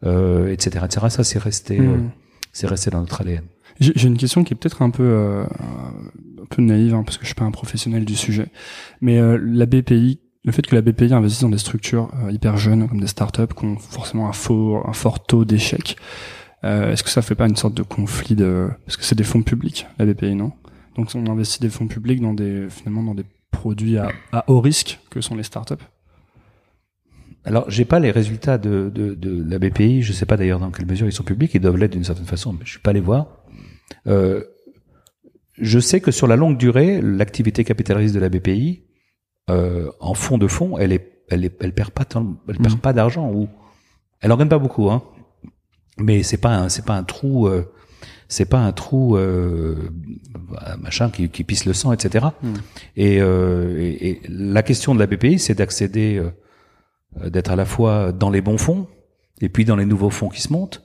euh, 0.05 0.51
etc., 0.51 0.85
etc. 0.85 1.07
Ça, 1.09 1.23
c'est 1.23 1.39
resté, 1.39 1.79
mmh. 1.79 1.93
euh, 1.93 1.97
c'est 2.53 2.67
resté 2.67 2.91
dans 2.91 2.99
notre 2.99 3.21
ADN. 3.21 3.43
J'ai 3.79 4.07
une 4.07 4.17
question 4.17 4.43
qui 4.43 4.53
est 4.53 4.57
peut-être 4.57 4.83
un 4.83 4.91
peu 4.91 5.03
euh, 5.03 5.43
un 5.43 6.45
peu 6.49 6.61
naïve 6.61 6.93
hein, 6.93 7.03
parce 7.03 7.17
que 7.17 7.23
je 7.23 7.27
suis 7.27 7.35
pas 7.35 7.45
un 7.45 7.51
professionnel 7.51 8.05
du 8.05 8.15
sujet, 8.15 8.49
mais 8.99 9.17
euh, 9.17 9.39
la 9.41 9.65
BPI, 9.65 10.19
le 10.43 10.51
fait 10.51 10.61
que 10.61 10.75
la 10.75 10.81
BPI 10.83 11.13
investisse 11.13 11.41
dans 11.41 11.49
des 11.49 11.57
structures 11.57 12.11
hyper 12.29 12.57
jeunes 12.57 12.87
comme 12.87 12.99
des 12.99 13.07
startups 13.07 13.53
qui 13.57 13.65
ont 13.65 13.77
forcément 13.77 14.27
un 14.27 14.33
fort 14.33 14.87
un 14.87 14.93
fort 14.93 15.23
taux 15.23 15.45
d'échec, 15.45 15.95
euh, 16.63 16.91
Est-ce 16.91 17.03
que 17.03 17.09
ça 17.09 17.21
fait 17.21 17.35
pas 17.35 17.47
une 17.47 17.55
sorte 17.55 17.73
de 17.73 17.83
conflit 17.83 18.35
de 18.35 18.69
parce 18.85 18.97
que 18.97 19.03
c'est 19.03 19.15
des 19.15 19.23
fonds 19.23 19.43
publics 19.43 19.87
la 19.99 20.05
BPI 20.05 20.35
non? 20.35 20.51
Donc 20.95 21.09
on 21.15 21.25
investit 21.27 21.59
des 21.59 21.69
fonds 21.69 21.87
publics 21.87 22.21
dans 22.21 22.33
des 22.33 22.67
finalement 22.69 23.03
dans 23.03 23.15
des 23.15 23.25
produits 23.51 23.97
à, 23.97 24.11
à 24.31 24.43
haut 24.49 24.61
risque 24.61 24.99
que 25.09 25.21
sont 25.21 25.35
les 25.35 25.43
startups? 25.43 25.83
Alors, 27.43 27.69
j'ai 27.69 27.85
pas 27.85 27.99
les 27.99 28.11
résultats 28.11 28.57
de, 28.57 28.91
de, 28.93 29.15
de, 29.15 29.43
la 29.49 29.57
BPI. 29.57 30.03
Je 30.03 30.13
sais 30.13 30.25
pas 30.25 30.37
d'ailleurs 30.37 30.59
dans 30.59 30.69
quelle 30.69 30.85
mesure 30.85 31.07
ils 31.07 31.11
sont 31.11 31.23
publics. 31.23 31.51
Ils 31.53 31.61
doivent 31.61 31.77
l'être 31.77 31.93
d'une 31.93 32.03
certaine 32.03 32.25
façon, 32.25 32.53
mais 32.53 32.65
je 32.65 32.71
suis 32.71 32.79
pas 32.79 32.91
allé 32.91 32.99
voir. 32.99 33.43
Euh, 34.07 34.43
je 35.57 35.79
sais 35.79 36.01
que 36.01 36.11
sur 36.11 36.27
la 36.27 36.35
longue 36.35 36.57
durée, 36.57 37.01
l'activité 37.01 37.63
capitaliste 37.63 38.13
de 38.13 38.19
la 38.19 38.29
BPI, 38.29 38.83
euh, 39.49 39.91
en 39.99 40.13
fond 40.13 40.37
de 40.37 40.47
fond, 40.47 40.77
elle 40.77 40.91
est, 40.91 41.23
elle 41.29 41.45
est, 41.45 41.61
elle 41.61 41.73
perd 41.73 41.91
pas 41.91 42.05
tant, 42.05 42.37
elle 42.47 42.57
perd 42.57 42.75
mmh. 42.75 42.79
pas 42.79 42.93
d'argent 42.93 43.31
ou 43.31 43.49
elle 44.21 44.31
en 44.31 44.37
gagne 44.37 44.49
pas 44.49 44.59
beaucoup, 44.59 44.89
hein 44.89 45.03
mais 45.97 46.23
c'est 46.23 46.37
pas 46.37 46.55
un, 46.55 46.69
c'est 46.69 46.85
pas 46.85 46.95
un 46.95 47.03
trou, 47.03 47.47
euh, 47.47 47.71
c'est 48.27 48.45
pas 48.45 48.59
un 48.59 48.71
trou 48.71 49.17
euh, 49.17 49.75
machin 50.79 51.09
qui, 51.09 51.29
qui 51.29 51.43
pisse 51.43 51.65
le 51.65 51.73
sang, 51.73 51.91
etc. 51.91 52.27
Mm. 52.41 52.53
Et, 52.97 53.21
euh, 53.21 53.77
et, 53.79 54.09
et 54.09 54.21
la 54.29 54.63
question 54.63 54.93
de 54.95 54.99
la 54.99 55.07
BPI, 55.07 55.39
c'est 55.39 55.55
d'accéder, 55.55 56.17
euh, 56.17 57.29
d'être 57.29 57.51
à 57.51 57.55
la 57.55 57.65
fois 57.65 58.11
dans 58.11 58.29
les 58.29 58.41
bons 58.41 58.57
fonds 58.57 58.87
et 59.41 59.49
puis 59.49 59.65
dans 59.65 59.75
les 59.75 59.85
nouveaux 59.85 60.09
fonds 60.11 60.29
qui 60.29 60.41
se 60.41 60.53
montent, 60.53 60.81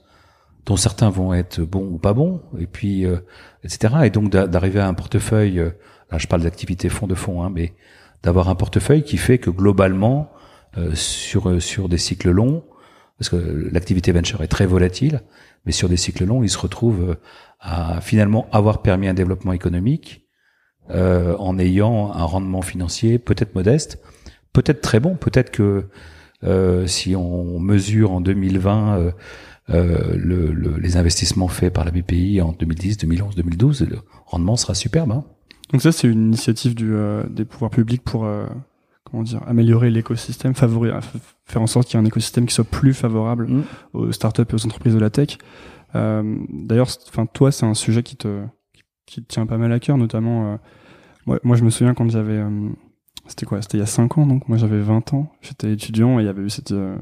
dont 0.65 0.75
certains 0.75 1.09
vont 1.09 1.33
être 1.33 1.61
bons 1.61 1.87
ou 1.87 1.97
pas 1.97 2.13
bons, 2.13 2.41
et 2.59 2.67
puis 2.67 3.05
euh, 3.05 3.17
etc. 3.63 3.93
Et 4.03 4.09
donc 4.09 4.29
d'a- 4.31 4.47
d'arriver 4.47 4.79
à 4.79 4.87
un 4.87 4.93
portefeuille. 4.93 5.59
euh, 5.59 5.69
là, 6.11 6.17
je 6.17 6.27
parle 6.27 6.41
d'activité 6.41 6.89
fonds 6.89 7.07
de 7.07 7.15
fonds, 7.15 7.43
hein, 7.43 7.51
mais 7.53 7.73
d'avoir 8.23 8.49
un 8.49 8.55
portefeuille 8.55 9.03
qui 9.03 9.17
fait 9.17 9.37
que 9.37 9.49
globalement, 9.49 10.31
euh, 10.77 10.93
sur 10.95 11.61
sur 11.61 11.87
des 11.87 11.97
cycles 11.97 12.31
longs, 12.31 12.63
parce 13.17 13.29
que 13.29 13.69
l'activité 13.71 14.11
venture 14.11 14.41
est 14.43 14.47
très 14.47 14.65
volatile, 14.65 15.21
mais 15.65 15.71
sur 15.71 15.89
des 15.89 15.97
cycles 15.97 16.25
longs, 16.25 16.43
il 16.43 16.49
se 16.49 16.57
retrouve 16.57 17.09
euh, 17.11 17.15
à 17.59 17.99
finalement 18.01 18.47
avoir 18.51 18.81
permis 18.81 19.07
un 19.07 19.13
développement 19.13 19.53
économique 19.53 20.27
euh, 20.91 21.35
en 21.37 21.57
ayant 21.59 22.11
un 22.13 22.23
rendement 22.23 22.61
financier 22.61 23.17
peut-être 23.19 23.55
modeste, 23.55 23.99
peut-être 24.53 24.81
très 24.81 24.99
bon, 24.99 25.15
peut-être 25.15 25.51
que 25.51 25.85
euh, 26.43 26.85
si 26.87 27.15
on 27.15 27.59
mesure 27.59 28.11
en 28.11 28.21
2020 28.21 28.97
euh, 28.99 29.11
euh, 29.69 30.15
le, 30.15 30.53
le- 30.53 30.77
les 30.77 30.95
investissements 30.95 31.47
faits 31.49 31.73
par 31.73 31.83
la 31.83 31.91
BPI 31.91 32.39
en 32.41 32.53
2010, 32.53 32.97
2011, 32.99 33.35
2012, 33.35 33.87
le 33.89 33.97
rendement 34.25 34.55
sera 34.55 34.75
superbe. 34.75 35.11
Hein. 35.11 35.25
Donc 35.73 35.81
ça, 35.81 35.91
c'est 35.91 36.07
une 36.07 36.27
initiative 36.27 36.75
des 37.29 37.43
pouvoirs 37.43 37.71
publics 37.71 38.01
pour 38.03 38.25
comment 39.09 39.23
dire 39.23 39.41
améliorer 39.47 39.89
l'écosystème, 39.89 40.53
favoriser, 40.53 40.95
faire 41.45 41.61
en 41.61 41.67
sorte 41.67 41.87
qu'il 41.87 41.97
y 41.97 42.01
ait 42.01 42.03
un 42.03 42.07
écosystème 42.07 42.45
qui 42.45 42.53
soit 42.53 42.63
plus 42.65 42.93
favorable 42.93 43.47
Mm. 43.47 43.63
aux 43.93 44.11
startups 44.11 44.41
et 44.49 44.53
aux 44.53 44.65
entreprises 44.65 44.93
de 44.93 44.99
la 44.99 45.09
tech. 45.09 45.37
Euh, 45.95 46.35
D'ailleurs, 46.49 46.89
enfin 47.07 47.25
toi, 47.25 47.51
c'est 47.51 47.65
un 47.65 47.73
sujet 47.73 48.03
qui 48.03 48.15
te 48.17 48.43
qui 49.05 49.21
te 49.23 49.27
tient 49.33 49.45
pas 49.45 49.57
mal 49.57 49.71
à 49.71 49.79
cœur, 49.79 49.97
notamment. 49.97 50.53
euh, 50.53 50.57
moi, 51.25 51.39
moi, 51.43 51.55
je 51.55 51.63
me 51.63 51.69
souviens 51.69 51.93
quand 51.93 52.09
j'avais 52.09 52.37
euh, 52.37 52.69
c'était 53.27 53.45
quoi 53.45 53.61
C'était 53.61 53.77
il 53.77 53.81
y 53.81 53.83
a 53.83 53.87
5 53.87 54.17
ans, 54.17 54.25
donc 54.27 54.47
moi 54.49 54.57
j'avais 54.57 54.79
20 54.79 55.13
ans. 55.13 55.31
J'étais 55.41 55.71
étudiant 55.71 56.19
et 56.19 56.23
il 56.23 56.25
y 56.25 56.29
avait 56.29 56.41
eu 56.43 56.49
cette, 56.49 56.71
euh, 56.71 56.95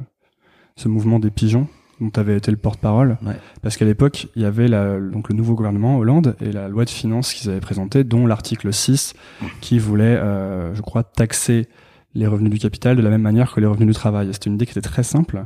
ce 0.76 0.88
mouvement 0.88 1.20
des 1.20 1.32
pigeons 1.32 1.68
dont 2.02 2.10
tu 2.10 2.20
avais 2.20 2.36
été 2.36 2.52
le 2.52 2.58
porte-parole. 2.58 3.18
Ouais. 3.26 3.36
Parce 3.62 3.78
qu'à 3.78 3.86
l'époque, 3.86 4.28
il 4.36 4.42
y 4.42 4.46
avait 4.46 4.68
la, 4.68 5.00
donc 5.00 5.30
le 5.30 5.36
nouveau 5.36 5.54
gouvernement 5.56 5.98
Hollande 5.98 6.36
et 6.42 6.52
la 6.52 6.68
loi 6.68 6.84
de 6.84 6.90
finances 6.90 7.34
qu'ils 7.34 7.50
avaient 7.50 7.60
présentée, 7.62 8.04
dont 8.04 8.28
l'article 8.28 8.74
6 8.74 9.14
qui 9.62 9.80
voulait, 9.80 10.04
euh, 10.18 10.76
je 10.76 10.82
crois, 10.82 11.04
taxer 11.04 11.68
les 12.16 12.28
revenus 12.28 12.52
du 12.52 12.60
capital 12.60 12.96
de 12.96 13.02
la 13.02 13.10
même 13.10 13.22
manière 13.22 13.54
que 13.54 13.60
les 13.60 13.68
revenus 13.68 13.88
du 13.90 13.94
travail. 13.94 14.30
C'était 14.34 14.50
une 14.50 14.56
idée 14.56 14.66
qui 14.66 14.72
était 14.72 14.82
très 14.82 15.04
simple 15.04 15.46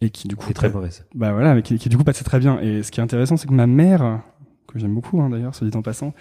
et 0.00 0.10
qui 0.10 0.28
du 0.28 0.36
coup 0.36 0.52
très 0.52 0.68
mauvaise. 0.68 1.06
bah 1.14 1.32
voilà, 1.32 1.54
mais 1.54 1.62
qui, 1.62 1.78
qui 1.78 1.88
du 1.88 1.96
coup 1.96 2.04
passait 2.04 2.24
très 2.24 2.38
bien. 2.38 2.60
Et 2.60 2.82
ce 2.82 2.90
qui 2.90 3.00
est 3.00 3.02
intéressant, 3.02 3.36
c'est 3.36 3.48
que 3.48 3.54
ma 3.54 3.66
mère, 3.66 4.20
que 4.68 4.78
j'aime 4.78 4.94
beaucoup 4.94 5.20
hein, 5.22 5.30
d'ailleurs, 5.30 5.54
soit 5.54 5.66
dit 5.66 5.76
en 5.76 5.82
passant, 5.82 6.12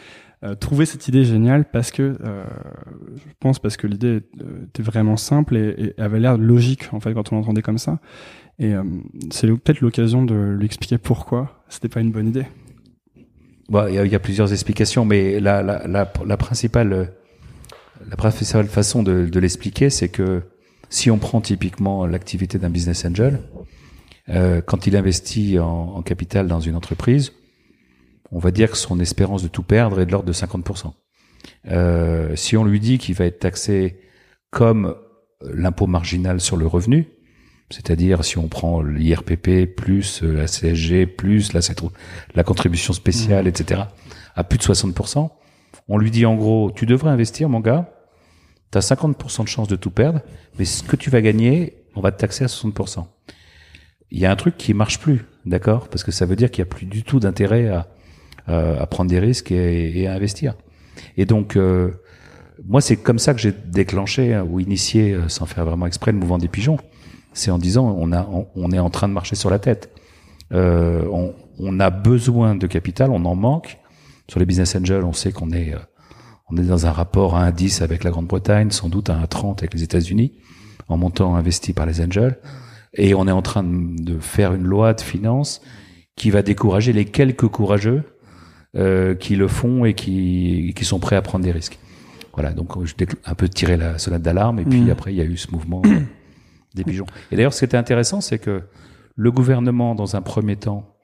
euh, 0.43 0.55
trouvait 0.55 0.85
cette 0.85 1.07
idée 1.07 1.25
géniale 1.25 1.65
parce 1.65 1.91
que, 1.91 2.17
euh, 2.23 2.45
je 3.15 3.31
pense 3.39 3.59
parce 3.59 3.75
que 3.75 3.87
l'idée 3.87 4.21
euh, 4.41 4.65
était 4.67 4.83
vraiment 4.83 5.17
simple 5.17 5.57
et, 5.57 5.93
et 5.97 6.01
avait 6.01 6.19
l'air 6.19 6.37
logique 6.37 6.93
en 6.93 6.99
fait 6.99 7.13
quand 7.13 7.33
on 7.33 7.37
l'entendait 7.37 7.63
comme 7.63 7.79
ça. 7.79 7.99
Et 8.59 8.73
euh, 8.73 8.83
c'est 9.31 9.47
peut-être 9.47 9.81
l'occasion 9.81 10.23
de 10.23 10.35
lui 10.35 10.65
expliquer 10.65 10.97
pourquoi 10.97 11.63
c'était 11.67 11.89
pas 11.89 11.99
une 11.99 12.11
bonne 12.11 12.27
idée. 12.27 12.45
Bon, 13.67 13.87
il 13.87 13.93
y, 13.95 14.09
y 14.09 14.15
a 14.15 14.19
plusieurs 14.19 14.53
explications, 14.53 15.05
mais 15.05 15.39
la, 15.39 15.63
la, 15.63 15.87
la, 15.87 16.13
la 16.25 16.37
principale, 16.37 17.11
la 18.09 18.15
principale 18.15 18.67
façon 18.67 19.03
de, 19.03 19.25
de 19.25 19.39
l'expliquer, 19.39 19.89
c'est 19.89 20.09
que 20.09 20.43
si 20.89 21.09
on 21.11 21.17
prend 21.17 21.41
typiquement 21.41 22.05
l'activité 22.05 22.57
d'un 22.57 22.69
business 22.69 23.05
angel, 23.05 23.41
euh, 24.29 24.61
quand 24.61 24.87
il 24.87 24.95
investit 24.95 25.59
en, 25.59 25.95
en 25.95 26.01
capital 26.01 26.47
dans 26.47 26.59
une 26.59 26.75
entreprise, 26.75 27.33
on 28.31 28.39
va 28.39 28.51
dire 28.51 28.71
que 28.71 28.77
son 28.77 28.99
espérance 28.99 29.43
de 29.43 29.47
tout 29.47 29.63
perdre 29.63 29.99
est 29.99 30.05
de 30.05 30.11
l'ordre 30.11 30.27
de 30.27 30.33
50%. 30.33 30.93
Euh, 31.67 32.35
si 32.35 32.57
on 32.57 32.65
lui 32.65 32.79
dit 32.79 32.97
qu'il 32.97 33.15
va 33.15 33.25
être 33.25 33.39
taxé 33.39 33.99
comme 34.49 34.95
l'impôt 35.41 35.87
marginal 35.87 36.41
sur 36.41 36.57
le 36.57 36.65
revenu, 36.65 37.07
c'est-à-dire 37.69 38.23
si 38.23 38.37
on 38.37 38.47
prend 38.47 38.81
l'IRPP 38.81 39.65
plus 39.75 40.21
la 40.21 40.47
CSG 40.47 41.07
plus 41.07 41.53
la, 41.53 41.61
la 42.35 42.43
contribution 42.43 42.93
spéciale, 42.93 43.47
etc., 43.47 43.81
à 44.35 44.43
plus 44.43 44.57
de 44.57 44.63
60%, 44.63 45.29
on 45.87 45.97
lui 45.97 46.11
dit 46.11 46.25
en 46.25 46.35
gros, 46.35 46.71
tu 46.71 46.85
devrais 46.85 47.09
investir, 47.09 47.49
mon 47.49 47.59
gars, 47.59 47.91
tu 48.71 48.77
as 48.77 48.81
50% 48.81 49.43
de 49.43 49.47
chance 49.47 49.67
de 49.67 49.75
tout 49.75 49.91
perdre, 49.91 50.21
mais 50.57 50.65
ce 50.65 50.83
que 50.83 50.95
tu 50.95 51.09
vas 51.09 51.21
gagner, 51.21 51.85
on 51.95 52.01
va 52.01 52.11
te 52.11 52.19
taxer 52.19 52.43
à 52.43 52.47
60%. 52.47 53.05
Il 54.11 54.19
y 54.19 54.25
a 54.25 54.31
un 54.31 54.35
truc 54.35 54.57
qui 54.57 54.73
marche 54.73 54.99
plus, 54.99 55.25
d'accord? 55.45 55.87
Parce 55.87 56.03
que 56.03 56.11
ça 56.11 56.25
veut 56.25 56.35
dire 56.35 56.51
qu'il 56.51 56.63
n'y 56.63 56.69
a 56.69 56.73
plus 56.73 56.85
du 56.85 57.03
tout 57.03 57.19
d'intérêt 57.19 57.67
à, 57.69 57.87
à, 58.47 58.81
à 58.81 58.85
prendre 58.87 59.09
des 59.09 59.19
risques 59.19 59.51
et, 59.51 59.99
et 59.99 60.07
à 60.07 60.13
investir. 60.13 60.55
Et 61.17 61.25
donc, 61.25 61.55
euh, 61.55 61.91
moi, 62.63 62.81
c'est 62.81 62.97
comme 62.97 63.19
ça 63.19 63.33
que 63.33 63.39
j'ai 63.39 63.51
déclenché 63.51 64.33
hein, 64.33 64.45
ou 64.49 64.59
initié, 64.59 65.13
euh, 65.13 65.27
sans 65.27 65.45
faire 65.45 65.65
vraiment 65.65 65.87
exprès, 65.87 66.11
le 66.11 66.17
mouvement 66.17 66.37
des 66.37 66.47
pigeons. 66.47 66.77
C'est 67.33 67.51
en 67.51 67.57
disant, 67.57 67.95
on, 67.97 68.13
a, 68.13 68.27
on, 68.55 68.71
est 68.71 68.79
en 68.79 68.89
train 68.89 69.09
de 69.09 69.13
marcher 69.13 69.35
sur 69.35 69.49
la 69.49 69.59
tête. 69.59 69.89
Euh, 70.53 71.05
on, 71.11 71.33
on, 71.59 71.79
a 71.79 71.89
besoin 71.89 72.55
de 72.55 72.65
capital, 72.65 73.11
on 73.11 73.25
en 73.25 73.35
manque. 73.35 73.77
Sur 74.27 74.39
les 74.39 74.45
business 74.45 74.75
angels, 74.75 75.03
on 75.03 75.13
sait 75.13 75.31
qu'on 75.31 75.51
est, 75.51 75.73
euh, 75.73 75.79
on 76.49 76.57
est 76.57 76.63
dans 76.63 76.85
un 76.87 76.91
rapport 76.91 77.35
à 77.35 77.43
un 77.43 77.51
10 77.51 77.81
avec 77.81 78.03
la 78.03 78.11
Grande-Bretagne, 78.11 78.71
sans 78.71 78.89
doute 78.89 79.09
à 79.09 79.15
un 79.15 79.27
30 79.27 79.61
avec 79.61 79.73
les 79.73 79.83
États-Unis, 79.83 80.33
en 80.87 80.97
montant 80.97 81.35
investi 81.35 81.73
par 81.73 81.85
les 81.85 82.01
angels. 82.01 82.37
Et 82.93 83.13
on 83.13 83.27
est 83.27 83.31
en 83.31 83.41
train 83.41 83.63
de, 83.63 84.19
faire 84.19 84.53
une 84.53 84.63
loi 84.63 84.93
de 84.93 85.01
finances 85.01 85.61
qui 86.15 86.31
va 86.31 86.41
décourager 86.41 86.93
les 86.93 87.05
quelques 87.05 87.47
courageux 87.47 88.03
euh, 88.77 89.15
qui 89.15 89.35
le 89.35 89.47
font 89.47 89.85
et 89.85 89.93
qui, 89.93 90.73
qui 90.75 90.85
sont 90.85 90.99
prêts 90.99 91.15
à 91.15 91.21
prendre 91.21 91.43
des 91.43 91.51
risques. 91.51 91.77
Voilà, 92.33 92.51
donc 92.51 92.83
je 92.83 92.93
un 93.25 93.35
peu 93.35 93.47
tiré 93.47 93.77
la 93.77 93.97
sonnette 93.97 94.21
d'alarme 94.21 94.59
et 94.59 94.65
puis 94.65 94.81
mmh. 94.81 94.89
après 94.89 95.13
il 95.13 95.17
y 95.17 95.21
a 95.21 95.25
eu 95.25 95.37
ce 95.37 95.51
mouvement 95.51 95.81
euh, 95.85 95.99
des 96.73 96.83
pigeons. 96.83 97.05
Et 97.31 97.35
d'ailleurs, 97.35 97.53
ce 97.53 97.59
qui 97.59 97.65
était 97.65 97.77
intéressant, 97.77 98.21
c'est 98.21 98.39
que 98.39 98.63
le 99.15 99.31
gouvernement, 99.31 99.95
dans 99.95 100.15
un 100.15 100.21
premier 100.21 100.57
temps, 100.57 100.94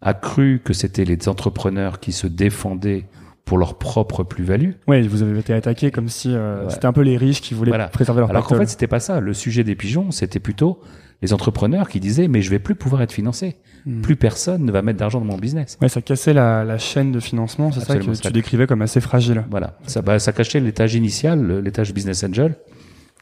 a 0.00 0.14
cru 0.14 0.60
que 0.64 0.72
c'était 0.72 1.04
les 1.04 1.28
entrepreneurs 1.28 2.00
qui 2.00 2.12
se 2.12 2.26
défendaient 2.26 3.06
pour 3.44 3.56
leur 3.56 3.78
propre 3.78 4.24
plus-value. 4.24 4.72
Oui, 4.86 5.08
vous 5.08 5.22
avez 5.22 5.38
été 5.38 5.54
attaqué 5.54 5.90
comme 5.90 6.08
si 6.08 6.34
euh, 6.34 6.64
ouais. 6.64 6.70
c'était 6.70 6.86
un 6.86 6.92
peu 6.92 7.00
les 7.00 7.16
riches 7.16 7.40
qui 7.40 7.54
voulaient 7.54 7.70
voilà. 7.70 7.88
préserver 7.88 8.20
leur 8.20 8.30
Alors 8.30 8.46
qu'en 8.46 8.56
fait, 8.56 8.66
c'était 8.66 8.86
pas 8.86 9.00
ça. 9.00 9.20
Le 9.20 9.32
sujet 9.32 9.64
des 9.64 9.74
pigeons, 9.74 10.10
c'était 10.10 10.38
plutôt 10.38 10.80
les 11.22 11.32
entrepreneurs 11.32 11.88
qui 11.88 11.98
disaient 11.98 12.28
mais 12.28 12.42
je 12.42 12.50
vais 12.50 12.58
plus 12.58 12.74
pouvoir 12.74 13.00
être 13.00 13.10
financé. 13.12 13.56
Mmh. 13.86 14.02
Plus 14.02 14.16
personne 14.16 14.64
ne 14.66 14.70
va 14.70 14.82
mettre 14.82 14.98
d'argent 14.98 15.18
dans 15.18 15.24
mon 15.24 15.38
business. 15.38 15.78
Ouais, 15.80 15.88
ça 15.88 16.02
cassait 16.02 16.34
la, 16.34 16.62
la 16.62 16.76
chaîne 16.76 17.10
de 17.10 17.20
financement, 17.20 17.72
c'est 17.72 17.80
ça 17.80 17.96
que 17.96 18.12
ça. 18.12 18.20
tu 18.20 18.32
décrivais 18.32 18.66
comme 18.66 18.82
assez 18.82 19.00
fragile. 19.00 19.42
Voilà, 19.50 19.78
ça, 19.86 20.02
bah, 20.02 20.18
ça 20.18 20.32
cachait 20.32 20.60
l'étage 20.60 20.94
initial, 20.94 21.60
l'étage 21.60 21.94
business 21.94 22.22
angel, 22.24 22.56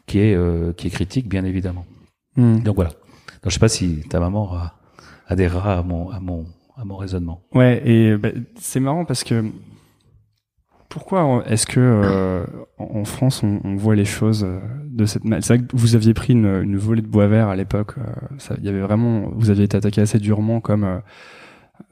qui 0.07 0.19
est 0.19 0.35
euh, 0.35 0.73
qui 0.73 0.89
est 0.89 0.91
critique 0.91 1.29
bien 1.29 1.45
évidemment. 1.45 1.87
Mmh. 2.37 2.65
Donc 2.65 2.75
voilà. 2.75 2.91
Donc 2.91 3.47
je 3.47 3.51
sais 3.51 3.61
pas 3.61 3.69
si 3.69 4.01
ta 4.11 4.19
maman 4.19 4.59
adhérera 5.29 5.79
à 5.79 5.83
mon 5.85 6.11
à 6.11 6.19
mon 6.19 6.47
à 6.77 6.85
mon 6.85 6.97
raisonnement. 6.97 7.43
Ouais, 7.55 7.83
et 7.89 8.17
bah, 8.17 8.29
c'est 8.57 8.81
marrant 8.81 9.05
parce 9.05 9.25
que 9.25 9.45
pourquoi 10.89 11.43
est-ce 11.47 11.67
que 11.67 11.81
euh, 11.81 12.45
en 12.79 13.05
France 13.05 13.43
on, 13.43 13.61
on, 13.65 13.77
voit 13.77 13.97
les 13.97 14.05
choses 14.05 14.45
euh, 14.45 14.61
de 14.85 15.05
cette 15.05 15.25
manière 15.25 15.45
C'est 15.45 15.57
vrai 15.57 15.67
que 15.67 15.77
vous 15.77 15.95
aviez 15.95 16.15
pris 16.15 16.33
une, 16.33 16.47
une 16.47 16.77
volée 16.77 17.03
de 17.03 17.07
bois 17.07 17.27
vert 17.27 17.49
à 17.49 17.57
l'époque. 17.57 17.95
Il 18.59 18.65
y 18.65 18.69
avait 18.69 18.81
vraiment, 18.81 19.31
vous 19.35 19.51
aviez 19.51 19.65
été 19.65 19.77
attaqué 19.77 20.01
assez 20.01 20.19
durement 20.19 20.61
comme 20.61 20.85
euh, 20.85 20.99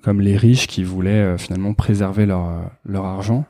comme 0.03 0.21
les 0.21 0.37
riches 0.37 0.67
qui 0.67 0.83
voulaient 0.85 1.35
euh, 1.35 1.39
finalement 1.39 1.75
préserver 1.75 2.27
leur 2.27 2.71
leur 2.85 3.05
argent. 3.05 3.45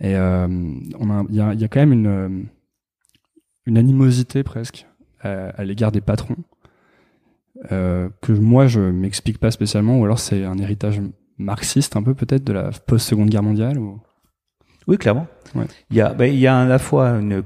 Et 0.00 0.16
euh, 0.16 0.48
il 0.48 1.34
y 1.34 1.40
a, 1.40 1.54
y 1.54 1.64
a 1.64 1.68
quand 1.68 1.80
même 1.80 1.92
une 1.92 2.46
une 3.66 3.78
animosité 3.78 4.42
presque 4.42 4.86
à, 5.20 5.50
à 5.50 5.64
l'égard 5.64 5.92
des 5.92 6.00
patrons 6.00 6.36
euh, 7.70 8.08
que 8.20 8.32
moi 8.32 8.66
je 8.66 8.80
m'explique 8.80 9.38
pas 9.38 9.50
spécialement, 9.50 9.98
ou 9.98 10.04
alors 10.04 10.18
c'est 10.18 10.44
un 10.44 10.58
héritage 10.58 11.00
marxiste 11.38 11.96
un 11.96 12.02
peu 12.02 12.14
peut-être 12.14 12.44
de 12.44 12.52
la 12.52 12.70
post-seconde 12.86 13.30
guerre 13.30 13.42
mondiale. 13.42 13.78
Ou... 13.78 14.00
Oui, 14.88 14.98
clairement. 14.98 15.26
Ouais. 15.54 15.66
Il 15.90 15.96
y 15.96 16.00
a, 16.00 16.12
ben, 16.12 16.26
il 16.26 16.38
y 16.38 16.46
a 16.46 16.60
à 16.60 16.66
la 16.66 16.78
fois 16.78 17.10
une, 17.10 17.42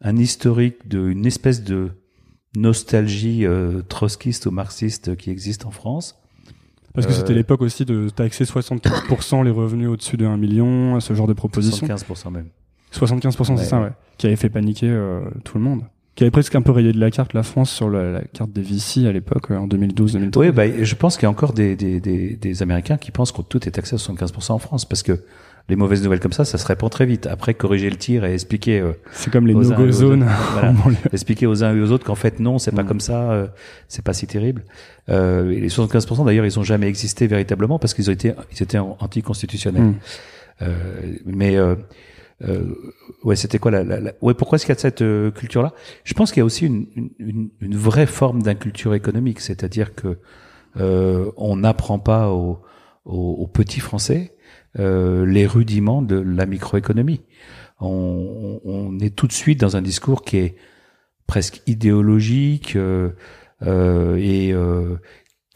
un 0.00 0.16
historique 0.16 0.88
de, 0.88 1.08
une 1.08 1.26
espèce 1.26 1.64
de 1.64 1.90
nostalgie 2.56 3.44
euh, 3.44 3.82
trotskiste 3.82 4.46
ou 4.46 4.50
marxiste 4.50 5.16
qui 5.16 5.30
existe 5.30 5.66
en 5.66 5.70
France. 5.70 6.18
Parce 6.94 7.06
que 7.06 7.12
euh, 7.12 7.16
c'était 7.16 7.34
l'époque 7.34 7.60
aussi 7.60 7.84
de 7.84 8.08
taxer 8.08 8.44
75% 8.44 9.44
les 9.44 9.50
revenus 9.50 9.88
au-dessus 9.88 10.16
de 10.16 10.24
1 10.24 10.38
million, 10.38 10.98
ce 11.00 11.12
genre 11.14 11.26
de 11.26 11.34
proposition. 11.34 11.86
75% 11.86 12.30
même. 12.30 12.48
75% 12.94 13.50
ouais. 13.50 13.56
c'est 13.58 13.64
ça, 13.64 13.80
ouais. 13.80 13.92
Qui 14.16 14.26
avait 14.26 14.36
fait 14.36 14.48
paniquer 14.48 14.88
euh, 14.88 15.20
tout 15.44 15.58
le 15.58 15.64
monde. 15.64 15.82
Qui 16.16 16.24
avait 16.24 16.30
presque 16.30 16.54
un 16.54 16.62
peu 16.62 16.72
rayé 16.72 16.92
de 16.92 16.98
la 16.98 17.10
carte 17.10 17.34
la 17.34 17.42
France 17.42 17.70
sur 17.70 17.88
la, 17.90 18.10
la 18.10 18.20
carte 18.22 18.50
des 18.50 18.62
VC 18.62 19.06
à 19.06 19.12
l'époque, 19.12 19.50
en 19.50 19.68
2012-2013. 19.68 20.38
Oui, 20.38 20.50
bah, 20.50 20.64
je 20.82 20.94
pense 20.94 21.16
qu'il 21.16 21.24
y 21.24 21.26
a 21.26 21.30
encore 21.30 21.52
des, 21.52 21.76
des, 21.76 22.00
des, 22.00 22.36
des 22.36 22.62
Américains 22.62 22.96
qui 22.96 23.10
pensent 23.10 23.32
que 23.32 23.42
tout 23.42 23.68
est 23.68 23.72
taxé 23.72 23.94
à 23.94 23.98
75% 23.98 24.52
en 24.52 24.58
France. 24.58 24.86
Parce 24.86 25.02
que 25.02 25.20
les 25.68 25.76
mauvaises 25.76 26.02
nouvelles 26.02 26.20
comme 26.20 26.32
ça, 26.32 26.46
ça 26.46 26.56
se 26.58 26.66
répand 26.66 26.90
très 26.90 27.04
vite. 27.04 27.26
Après, 27.26 27.52
corriger 27.52 27.90
le 27.90 27.96
tir 27.96 28.24
et 28.24 28.32
expliquer. 28.32 28.80
euh, 28.80 28.92
C'est 29.12 29.30
comme 29.30 29.46
les 29.46 29.52
no-go 29.54 29.90
zones. 29.92 30.24
Voilà. 30.54 30.72
expliquer 31.12 31.46
aux 31.46 31.62
uns 31.62 31.76
et 31.76 31.80
aux 31.82 31.90
autres 31.92 32.06
qu'en 32.06 32.14
fait 32.14 32.40
non, 32.40 32.58
c'est 32.58 32.70
pas 32.74 32.82
Mm. 32.82 32.86
comme 32.88 33.00
ça, 33.00 33.30
euh, 33.32 33.46
c'est 33.88 34.02
pas 34.04 34.14
si 34.14 34.26
terrible. 34.26 34.64
Euh, 35.10 35.50
et 35.50 35.60
les 35.60 35.68
75% 35.68 36.24
d'ailleurs, 36.24 36.46
ils 36.46 36.58
ont 36.58 36.62
jamais 36.64 36.86
existé 36.88 37.26
véritablement 37.26 37.78
parce 37.78 37.92
qu'ils 37.92 38.08
ont 38.08 38.12
été, 38.14 38.32
ils 38.52 38.62
étaient 38.62 38.78
anticonstitutionnels. 38.78 39.82
Mm. 39.82 39.94
Euh, 40.62 40.76
mais 41.26 41.56
euh, 41.56 41.72
euh, 41.72 41.74
ouais, 43.24 43.36
c'était 43.36 43.58
quoi 43.58 43.70
la, 43.70 43.84
la, 43.84 44.00
la- 44.00 44.12
ouais, 44.20 44.34
pourquoi 44.34 44.56
est-ce 44.56 44.66
qu'il 44.66 44.74
y 44.74 44.76
a 44.76 44.80
cette 44.80 45.02
euh, 45.02 45.30
culture-là? 45.30 45.72
Je 46.04 46.14
pense 46.14 46.32
qu'il 46.32 46.40
y 46.40 46.42
a 46.42 46.44
aussi 46.44 46.66
une, 46.66 46.86
une, 47.18 47.50
une, 47.60 47.76
vraie 47.76 48.06
forme 48.06 48.42
d'inculture 48.42 48.94
économique, 48.94 49.40
c'est-à-dire 49.40 49.94
que 49.94 50.18
euh, 50.78 51.30
on 51.36 51.56
n'apprend 51.56 51.98
pas 51.98 52.30
aux, 52.30 52.60
aux, 53.04 53.32
aux 53.38 53.46
petits 53.46 53.80
Français 53.80 54.34
euh, 54.78 55.24
les 55.24 55.46
rudiments 55.46 56.02
de 56.02 56.16
la 56.16 56.44
microéconomie. 56.46 57.22
On, 57.80 58.60
on, 58.64 58.98
est 59.00 59.14
tout 59.14 59.26
de 59.26 59.32
suite 59.32 59.60
dans 59.60 59.76
un 59.76 59.82
discours 59.82 60.22
qui 60.22 60.38
est 60.38 60.56
presque 61.26 61.62
idéologique 61.66 62.76
euh, 62.76 63.10
euh, 63.62 64.16
et 64.16 64.52
euh, 64.52 64.96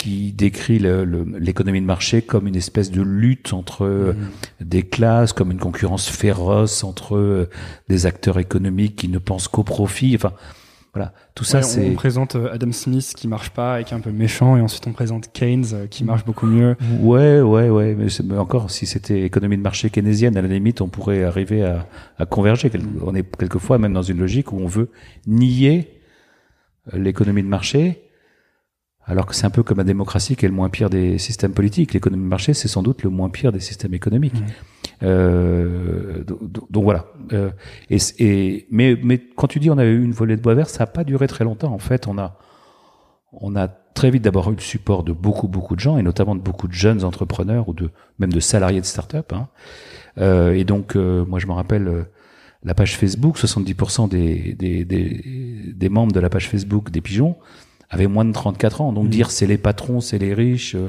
qui 0.01 0.33
décrit 0.33 0.79
l'économie 0.79 1.83
de 1.83 1.87
marché 1.87 2.23
comme 2.23 2.47
une 2.47 2.57
espèce 2.57 2.91
de 2.91 3.03
lutte 3.03 3.53
entre 3.53 3.85
euh, 3.85 4.15
des 4.63 4.83
classes, 4.83 5.35
comme 5.35 5.51
une 5.51 5.59
concurrence 5.59 6.09
féroce 6.09 6.85
entre 6.85 7.17
euh, 7.17 7.51
des 7.91 8.07
acteurs 8.07 8.39
économiques 8.39 8.97
qui 8.97 9.09
ne 9.09 9.19
pensent 9.19 9.47
qu'au 9.47 9.63
profit. 9.63 10.15
Enfin, 10.17 10.33
voilà, 10.95 11.13
tout 11.35 11.45
ça 11.45 11.59
Ouais, 11.59 11.63
c'est. 11.65 11.87
On 11.91 11.93
présente 11.93 12.35
euh, 12.35 12.51
Adam 12.51 12.73
Smith 12.73 13.13
qui 13.15 13.29
marche 13.29 13.51
pas 13.51 13.79
et 13.81 13.85
qui 13.85 13.93
est 13.93 13.97
un 13.97 14.01
peu 14.01 14.11
méchant, 14.11 14.57
et 14.57 14.63
ensuite 14.63 14.87
on 14.87 14.93
présente 14.95 15.31
Keynes 15.35 15.87
qui 15.91 16.03
marche 16.05 16.25
beaucoup 16.25 16.47
mieux. 16.47 16.77
Ouais, 17.01 17.43
ouais, 17.43 17.69
ouais. 17.69 17.95
Mais, 17.95 18.39
encore, 18.39 18.71
si 18.71 18.87
c'était 18.87 19.23
économie 19.23 19.59
de 19.59 19.63
marché 19.63 19.91
keynésienne, 19.91 20.35
à 20.39 20.41
la 20.41 20.49
limite, 20.49 20.81
on 20.81 20.89
pourrait 20.89 21.25
arriver 21.25 21.63
à, 21.63 21.87
à 22.19 22.25
converger. 22.25 22.71
Quel- 22.71 22.81
On 23.05 23.15
est 23.15 23.37
quelquefois 23.37 23.77
même 23.77 23.93
dans 23.93 24.03
une 24.03 24.19
logique 24.19 24.51
où 24.53 24.57
on 24.57 24.67
veut 24.67 24.89
nier 25.27 25.91
l'économie 26.95 27.43
de 27.43 27.49
marché, 27.49 28.03
alors 29.07 29.27
que 29.27 29.35
c'est 29.35 29.47
un 29.47 29.51
peu 29.51 29.63
comme 29.63 29.79
la 29.79 29.85
démocratie 29.85 30.37
qui 30.37 30.45
est 30.45 30.49
le 30.49 30.55
moins 30.55 30.69
pire 30.69 30.89
des 30.91 31.19
systèmes 31.19 31.53
politiques. 31.53 31.95
L'économie 31.95 32.23
de 32.23 32.29
marché, 32.29 32.55
c'est 32.55 32.69
sans 32.69 32.83
doute 32.83 33.03
le 33.03 33.11
moins 33.11 33.29
pire 33.29 33.51
des 33.51 33.59
systèmes 33.61 33.95
économiques. 33.95 34.35
Mhm. 34.41 34.47
Euh, 35.03 36.25
do- 36.25 36.39
do- 36.43 36.67
donc, 36.71 36.85
voilà. 36.85 37.07
Euh, 37.33 37.51
et, 37.89 37.99
et 38.19 38.67
mais, 38.71 38.97
mais 39.03 39.19
quand 39.37 39.47
tu 39.47 39.59
dis 39.59 39.71
on 39.71 39.79
avait 39.79 39.91
eu 39.93 40.03
une 40.05 40.13
volée 40.13 40.37
de 40.37 40.43
bois 40.43 40.55
vert, 40.55 40.69
ça 40.69 40.81
n'a 40.81 40.87
pas 40.87 41.05
duré 41.05 41.27
très 41.27 41.45
longtemps. 41.45 41.73
En 41.73 41.79
fait, 41.79 42.07
on 42.07 42.19
a 42.19 42.39
on 43.33 43.55
a 43.57 43.69
très 43.69 44.11
vite 44.11 44.23
d'abord 44.23 44.51
eu 44.51 44.55
le 44.55 44.61
support 44.61 45.03
de 45.05 45.13
beaucoup 45.13 45.49
beaucoup 45.49 45.75
de 45.77 45.81
gens 45.81 45.99
et 45.99 46.03
notamment 46.03 46.35
de 46.35 46.41
beaucoup 46.41 46.69
de 46.69 46.73
jeunes 46.73 47.05
entrepreneurs 47.05 47.69
ou 47.69 47.75
de 47.75 47.91
même 48.19 48.33
de 48.33 48.41
salariés 48.41 48.81
de 48.81 48.87
start-up. 48.87 49.33
Hein. 49.33 49.49
Euh, 50.19 50.53
et 50.53 50.65
donc 50.65 50.97
euh, 50.97 51.25
moi 51.25 51.39
je 51.39 51.47
me 51.47 51.53
rappelle 51.53 51.87
euh, 51.89 52.03
la 52.65 52.75
page 52.75 52.97
Facebook, 52.99 53.39
70% 53.39 54.09
des, 54.09 54.55
des, 54.55 54.85
des, 54.85 55.73
des 55.75 55.89
membres 55.89 56.13
de 56.13 56.21
la 56.21 56.29
page 56.29 56.49
Facebook 56.49 56.91
des 56.91 57.01
pigeons 57.01 57.37
avaient 57.91 58.07
moins 58.07 58.25
de 58.25 58.33
34 58.33 58.81
ans. 58.81 58.93
Donc 58.93 59.05
Mhm. 59.05 59.11
dire 59.11 59.31
c'est 59.31 59.47
les 59.47 59.59
patrons, 59.59 60.01
c'est 60.01 60.19
les 60.19 60.33
riches, 60.33 60.75
euh, 60.77 60.89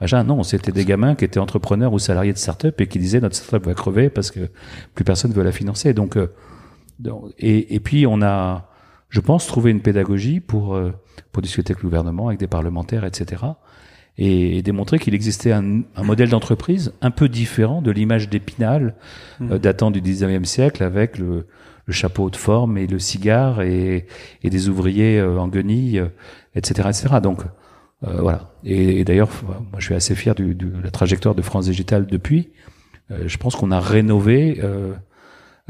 machin, 0.00 0.22
non, 0.24 0.42
c'était 0.42 0.72
des 0.72 0.84
gamins 0.84 1.14
qui 1.14 1.24
étaient 1.24 1.40
entrepreneurs 1.40 1.92
ou 1.92 1.98
salariés 1.98 2.32
de 2.32 2.38
start-up 2.38 2.80
et 2.80 2.86
qui 2.86 2.98
disaient 2.98 3.20
notre 3.20 3.34
start-up 3.36 3.64
va 3.66 3.74
crever 3.74 4.10
parce 4.10 4.30
que 4.30 4.48
plus 4.94 5.04
personne 5.04 5.32
veut 5.32 5.42
la 5.42 5.52
financer. 5.52 5.94
Donc, 5.94 6.16
euh, 6.16 6.28
donc- 6.98 7.32
et, 7.38 7.74
et 7.74 7.80
puis 7.80 8.06
on 8.06 8.22
a, 8.22 8.68
je 9.08 9.20
pense, 9.20 9.46
trouvé 9.46 9.70
une 9.70 9.80
pédagogie 9.80 10.40
pour 10.40 10.74
euh, 10.74 10.92
pour 11.32 11.42
discuter 11.42 11.72
avec 11.72 11.82
le 11.82 11.88
gouvernement, 11.88 12.28
avec 12.28 12.38
des 12.38 12.46
parlementaires, 12.46 13.04
etc. 13.04 13.42
Et, 14.18 14.58
et 14.58 14.62
démontrer 14.62 14.98
qu'il 14.98 15.14
existait 15.14 15.52
un, 15.52 15.82
un 15.96 16.02
modèle 16.02 16.30
d'entreprise 16.30 16.92
un 17.02 17.10
peu 17.10 17.28
différent 17.28 17.82
de 17.82 17.90
l'image 17.90 18.28
d'Épinal 18.30 18.94
euh, 19.42 19.58
datant 19.58 19.90
du 19.90 20.00
19e 20.00 20.44
siècle 20.44 20.82
avec 20.82 21.18
le, 21.18 21.46
le 21.86 21.92
chapeau 21.92 22.30
de 22.30 22.36
forme 22.36 22.76
et 22.78 22.86
le 22.86 22.98
cigare 22.98 23.62
et, 23.62 24.06
et 24.42 24.50
des 24.50 24.68
ouvriers 24.68 25.18
euh, 25.18 25.38
en 25.38 25.48
guenilles, 25.48 26.00
euh, 26.00 26.08
etc., 26.54 26.88
etc. 26.88 27.16
Donc 27.22 27.42
euh, 28.06 28.20
voilà. 28.20 28.50
Et, 28.64 29.00
et 29.00 29.04
d'ailleurs, 29.04 29.30
moi, 29.44 29.78
je 29.78 29.84
suis 29.86 29.94
assez 29.94 30.14
fier 30.14 30.34
du, 30.34 30.54
du- 30.54 30.66
de 30.70 30.82
la 30.82 30.90
trajectoire 30.90 31.34
de 31.34 31.42
France 31.42 31.64
Digital 31.66 32.06
depuis. 32.06 32.50
Euh, 33.10 33.24
je 33.26 33.36
pense 33.38 33.56
qu'on 33.56 33.70
a 33.70 33.80
rénové 33.80 34.58
euh, 34.62 34.92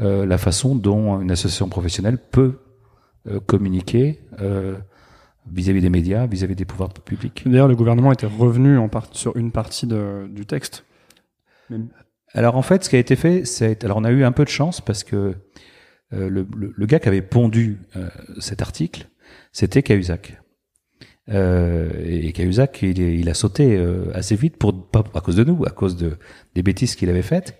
euh, 0.01 0.25
la 0.25 0.37
façon 0.37 0.75
dont 0.75 1.21
une 1.21 1.31
association 1.31 1.69
professionnelle 1.69 2.17
peut 2.17 2.59
euh, 3.29 3.39
communiquer 3.39 4.19
euh, 4.41 4.75
vis-à-vis 5.53 5.81
des 5.81 5.89
médias, 5.89 6.25
vis-à-vis 6.25 6.55
des 6.55 6.65
pouvoirs 6.65 6.89
publics. 6.93 7.43
D'ailleurs, 7.45 7.67
le 7.69 7.75
gouvernement 7.75 8.11
était 8.11 8.27
revenu 8.27 8.77
en 8.77 8.89
part 8.89 9.07
sur 9.11 9.37
une 9.37 9.51
partie 9.51 9.87
de, 9.87 10.27
du 10.29 10.45
texte. 10.45 10.83
Alors 12.33 12.55
en 12.55 12.61
fait, 12.61 12.83
ce 12.83 12.89
qui 12.89 12.95
a 12.95 12.99
été 12.99 13.15
fait, 13.15 13.45
c'est 13.45 13.83
alors 13.83 13.97
on 13.97 14.03
a 14.03 14.11
eu 14.11 14.23
un 14.23 14.31
peu 14.31 14.43
de 14.43 14.49
chance 14.49 14.81
parce 14.81 15.03
que 15.03 15.35
euh, 16.13 16.29
le, 16.29 16.47
le, 16.55 16.73
le 16.75 16.85
gars 16.85 16.99
qui 16.99 17.07
avait 17.07 17.21
pondu 17.21 17.79
euh, 17.95 18.09
cet 18.39 18.61
article, 18.61 19.07
c'était 19.51 19.83
Cahuzac. 19.83 20.41
Euh, 21.29 21.89
et 22.05 22.31
Cahuzac, 22.31 22.81
il, 22.81 22.97
il 22.99 23.29
a 23.29 23.33
sauté 23.33 23.75
euh, 23.77 24.05
assez 24.13 24.35
vite 24.35 24.57
pour 24.57 24.89
pas 24.89 25.03
à 25.13 25.19
cause 25.21 25.35
de 25.35 25.43
nous, 25.43 25.65
à 25.65 25.71
cause 25.71 25.97
de 25.97 26.17
des 26.55 26.63
bêtises 26.63 26.95
qu'il 26.95 27.09
avait 27.09 27.21
faites. 27.21 27.59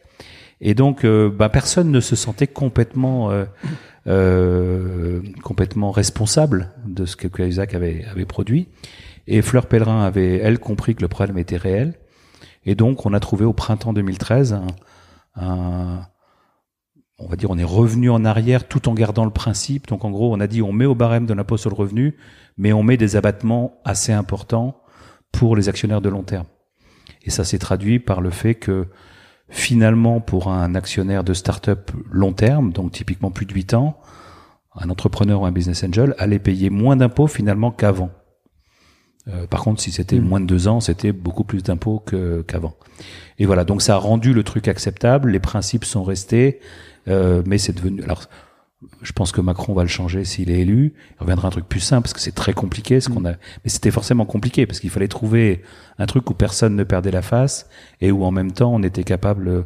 Et 0.62 0.74
donc, 0.74 1.04
euh, 1.04 1.30
bah, 1.30 1.50
personne 1.50 1.92
ne 1.92 2.00
se 2.00 2.16
sentait 2.16 2.48
complètement 2.48 3.30
complètement 5.44 5.92
responsable 5.92 6.72
de 6.86 7.06
ce 7.06 7.16
que 7.18 7.28
Cahuzac 7.28 7.74
avait 7.74 8.06
avait 8.06 8.26
produit. 8.26 8.70
Et 9.28 9.42
Fleur 9.42 9.68
Pellerin 9.68 10.06
avait 10.06 10.38
elle 10.38 10.60
compris 10.60 10.96
que 10.96 11.02
le 11.02 11.10
problème 11.10 11.38
était 11.38 11.58
réel. 11.58 11.96
Et 12.66 12.76
donc, 12.76 13.06
on 13.06 13.14
a 13.14 13.20
trouvé 13.20 13.44
au 13.44 13.52
printemps 13.54 13.92
2013 13.94 14.54
un, 14.54 14.68
un- 15.36 16.08
on 17.20 17.28
va 17.28 17.36
dire, 17.36 17.50
on 17.50 17.58
est 17.58 17.64
revenu 17.64 18.10
en 18.10 18.24
arrière 18.26 18.68
tout 18.68 18.88
en 18.90 18.94
gardant 18.94 19.26
le 19.26 19.32
principe. 19.32 19.88
Donc, 19.88 20.06
en 20.06 20.12
gros, 20.12 20.34
on 20.34 20.40
a 20.40 20.48
dit, 20.48 20.62
on 20.62 20.72
met 20.72 20.86
au 20.86 20.96
barème 20.96 21.26
de 21.26 21.34
l'impôt 21.34 21.58
sur 21.58 21.70
le 21.70 21.76
revenu, 21.76 22.16
mais 22.58 22.74
on 22.74 22.84
met 22.84 22.98
des 22.98 23.16
abattements 23.16 23.80
assez 23.86 24.14
importants 24.14 24.82
pour 25.32 25.56
les 25.56 25.68
actionnaires 25.70 26.02
de 26.02 26.10
long 26.10 26.24
terme. 26.24 26.46
Et 27.24 27.30
ça 27.30 27.44
s'est 27.44 27.58
traduit 27.60 28.00
par 28.00 28.22
le 28.22 28.30
fait 28.30 28.56
que, 28.56 28.88
finalement, 29.50 30.22
pour 30.22 30.50
un 30.50 30.76
actionnaire 30.76 31.24
de 31.24 31.34
start-up 31.34 31.92
long 32.12 32.34
terme, 32.34 32.72
donc 32.72 32.92
typiquement 32.92 33.32
plus 33.32 33.46
de 33.46 33.54
8 33.54 33.74
ans, 33.74 34.00
un 34.76 34.90
entrepreneur 34.90 35.42
ou 35.42 35.46
un 35.46 35.52
business 35.52 35.84
angel 35.84 36.14
allait 36.20 36.40
payer 36.40 36.70
moins 36.70 36.96
d'impôts 36.96 37.28
finalement 37.28 37.72
qu'avant. 37.72 38.12
Euh, 39.28 39.48
par 39.48 39.64
contre, 39.64 39.82
si 39.82 39.92
c'était 39.92 40.20
Mm. 40.20 40.24
moins 40.28 40.40
de 40.40 40.46
deux 40.46 40.68
ans, 40.68 40.80
c'était 40.80 41.12
beaucoup 41.12 41.44
plus 41.44 41.64
d'impôts 41.64 42.00
qu'avant. 42.48 42.76
Et 43.40 43.46
voilà, 43.46 43.64
donc 43.66 43.82
ça 43.82 43.96
a 43.96 43.98
rendu 43.98 44.34
le 44.34 44.44
truc 44.44 44.68
acceptable. 44.68 45.32
Les 45.32 45.40
principes 45.40 45.84
sont 45.84 46.04
restés, 46.04 46.60
euh, 47.08 47.42
mais 47.46 47.58
c'est 47.58 47.74
devenu. 47.74 48.04
Alors, 48.04 48.24
je 49.02 49.12
pense 49.12 49.32
que 49.32 49.42
Macron 49.42 49.74
va 49.74 49.82
le 49.82 49.88
changer 49.90 50.24
s'il 50.24 50.52
est 50.52 50.60
élu. 50.60 50.94
Il 51.20 51.22
reviendra 51.24 51.48
à 51.48 51.50
un 51.50 51.52
truc 51.52 51.68
plus 51.68 51.80
simple 51.80 52.04
parce 52.04 52.14
que 52.14 52.20
c'est 52.20 52.36
très 52.36 52.54
compliqué. 52.54 53.02
Ce 53.02 53.10
qu'on 53.10 53.26
a, 53.26 53.32
mais 53.32 53.70
c'était 53.70 53.92
forcément 53.92 54.26
compliqué 54.26 54.66
parce 54.68 54.80
qu'il 54.80 54.92
fallait 54.92 55.08
trouver 55.08 55.64
un 55.98 56.06
truc 56.06 56.30
où 56.30 56.34
personne 56.36 56.76
ne 56.76 56.84
perdait 56.84 57.12
la 57.12 57.24
face 57.24 57.68
et 58.02 58.12
où 58.12 58.24
en 58.24 58.32
même 58.32 58.52
temps 58.52 58.72
on 58.74 58.84
était 58.84 59.04
capable 59.04 59.66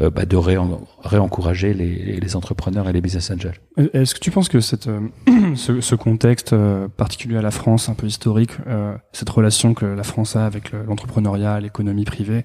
euh, 0.00 0.10
bah, 0.10 0.24
de 0.24 0.36
réen- 0.36 0.80
réencourager 1.02 1.74
les, 1.74 2.18
les 2.20 2.36
entrepreneurs 2.36 2.88
et 2.88 2.92
les 2.94 3.00
business 3.02 3.30
angels. 3.30 3.56
Est-ce 3.92 4.14
que 4.14 4.20
tu 4.20 4.30
penses 4.30 4.48
que 4.48 4.60
cette, 4.60 4.86
euh, 4.86 5.00
ce, 5.54 5.80
ce 5.82 5.94
contexte 5.94 6.54
euh, 6.54 6.88
particulier 6.88 7.36
à 7.36 7.42
la 7.42 7.50
France, 7.50 7.88
un 7.90 7.94
peu 7.94 8.06
historique, 8.06 8.52
euh, 8.66 8.94
cette 9.12 9.28
relation 9.28 9.74
que 9.74 9.84
la 9.84 10.04
France 10.04 10.36
a 10.36 10.46
avec 10.46 10.72
le- 10.72 10.84
l'entrepreneuriat, 10.84 11.60
l'économie 11.60 12.04
privée, 12.06 12.44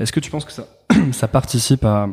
est-ce 0.00 0.10
que 0.12 0.18
tu 0.20 0.30
penses 0.32 0.44
que 0.46 0.52
ça, 0.52 0.66
ça 1.12 1.28
participe 1.28 1.84
à, 1.84 2.08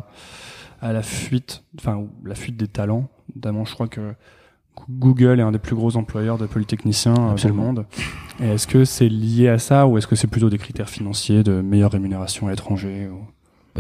à 0.81 0.93
la 0.93 1.03
fuite, 1.03 1.63
enfin 1.79 2.05
la 2.25 2.35
fuite 2.35 2.57
des 2.57 2.67
talents 2.67 3.09
Notamment, 3.35 3.65
je 3.65 3.73
crois 3.73 3.87
que 3.87 4.13
Google 4.89 5.39
est 5.39 5.43
un 5.43 5.51
des 5.51 5.59
plus 5.59 5.75
gros 5.75 5.95
employeurs 5.95 6.37
de 6.37 6.45
polytechniciens 6.45 7.13
euh, 7.13 7.35
dans 7.35 7.47
le 7.47 7.53
monde. 7.53 7.85
Et 8.41 8.47
est-ce 8.47 8.67
que 8.67 8.85
c'est 8.85 9.09
lié 9.09 9.47
à 9.49 9.59
ça 9.59 9.87
ou 9.87 9.97
est-ce 9.97 10.07
que 10.07 10.15
c'est 10.15 10.27
plutôt 10.27 10.49
des 10.49 10.57
critères 10.57 10.89
financiers 10.89 11.43
de 11.43 11.61
meilleure 11.61 11.91
rémunération 11.91 12.47
à 12.47 12.51
l'étranger 12.51 13.09
ou... 13.09 13.25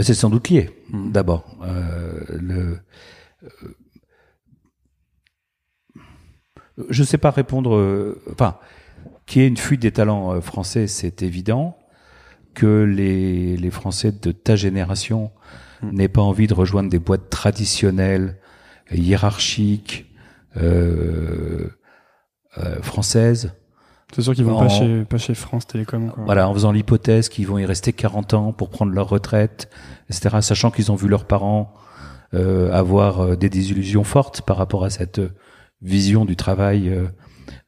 C'est 0.01 0.13
sans 0.13 0.29
doute 0.29 0.47
lié. 0.49 0.69
Hmm. 0.89 1.11
D'abord, 1.11 1.57
euh, 1.63 2.21
le. 2.29 2.79
euh, 3.43 3.49
je 6.89 7.01
ne 7.01 7.05
sais 7.05 7.17
pas 7.17 7.31
répondre. 7.31 8.15
Enfin, 8.31 8.57
qu'il 9.25 9.41
y 9.41 9.45
ait 9.45 9.49
une 9.49 9.57
fuite 9.57 9.81
des 9.81 9.91
talents 9.91 10.39
français, 10.39 10.87
c'est 10.87 11.23
évident. 11.23 11.77
Que 12.53 12.83
les, 12.83 13.57
les 13.57 13.69
Français 13.69 14.13
de 14.13 14.31
ta 14.31 14.55
génération. 14.55 15.31
N'aient 15.83 16.07
pas 16.07 16.21
envie 16.21 16.47
de 16.47 16.53
rejoindre 16.53 16.89
des 16.89 16.99
boîtes 16.99 17.29
traditionnelles, 17.29 18.37
hiérarchiques, 18.93 20.05
euh, 20.57 21.67
euh, 22.57 22.81
françaises. 22.81 23.53
C'est 24.13 24.21
sûr 24.21 24.35
qu'ils 24.35 24.43
vont 24.43 24.57
En- 24.57 24.61
pas 24.63 24.69
chez, 24.69 25.05
pas 25.05 25.17
chez 25.17 25.33
France 25.33 25.65
Télécom. 25.67 26.11
Quoi. 26.11 26.23
Voilà, 26.25 26.49
en 26.49 26.53
faisant 26.53 26.71
l'hypothèse 26.73 27.29
qu'ils 27.29 27.47
vont 27.47 27.57
y 27.57 27.65
rester 27.65 27.93
40 27.93 28.33
ans 28.33 28.51
pour 28.51 28.69
prendre 28.69 28.91
leur 28.91 29.07
retraite, 29.07 29.69
etc., 30.09 30.37
sachant 30.41 30.69
qu'ils 30.71 30.91
ont 30.91 30.95
vu 30.95 31.07
leurs 31.07 31.25
parents 31.25 31.73
euh, 32.33 32.71
avoir 32.73 33.21
euh, 33.21 33.35
des 33.35 33.49
désillusions 33.49 34.03
fortes 34.03 34.41
par 34.41 34.57
rapport 34.57 34.83
à 34.83 34.89
cette 34.89 35.19
euh, 35.19 35.29
vision 35.81 36.25
du 36.25 36.35
travail 36.35 36.89
euh, 36.89 37.05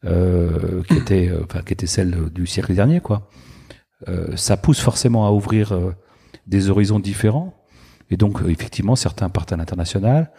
euh, 0.05 0.83
qui 0.83 0.95
était, 0.95 1.31
enfin, 1.43 1.61
qui 1.61 1.73
était 1.73 1.87
celle 1.87 2.29
du 2.31 2.45
siècle 2.45 2.73
dernier, 2.75 2.99
quoi. 2.99 3.29
Euh, 4.09 4.35
ça 4.35 4.57
pousse 4.57 4.81
forcément 4.81 5.25
à 5.25 5.31
ouvrir 5.31 5.73
des 6.45 6.69
horizons 6.69 6.99
différents. 6.99 7.53
Et 8.13 8.17
donc, 8.17 8.43
euh, 8.43 8.49
effectivement, 8.49 8.95
certains 8.95 9.27
partent 9.29 9.53
à 9.53 9.57
l'international, 9.57 10.31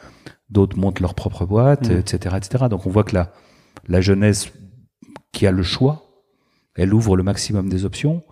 d'autres 0.49 0.79
montent 0.79 1.01
leur 1.01 1.15
propre 1.15 1.45
boîte, 1.45 1.91
etc., 1.91 2.37
etc. 2.37 2.67
Donc, 2.71 2.87
on 2.87 2.91
voit 2.91 3.03
que 3.03 3.17
la, 3.17 3.33
la 3.89 4.01
jeunesse 4.01 4.53
qui 5.33 5.45
a 5.49 5.51
le 5.51 5.65
choix, 5.65 6.23
elle 6.77 6.95
ouvre 6.95 7.17
le 7.17 7.25
maximum 7.25 7.69
des 7.69 7.85
options. 7.85 8.23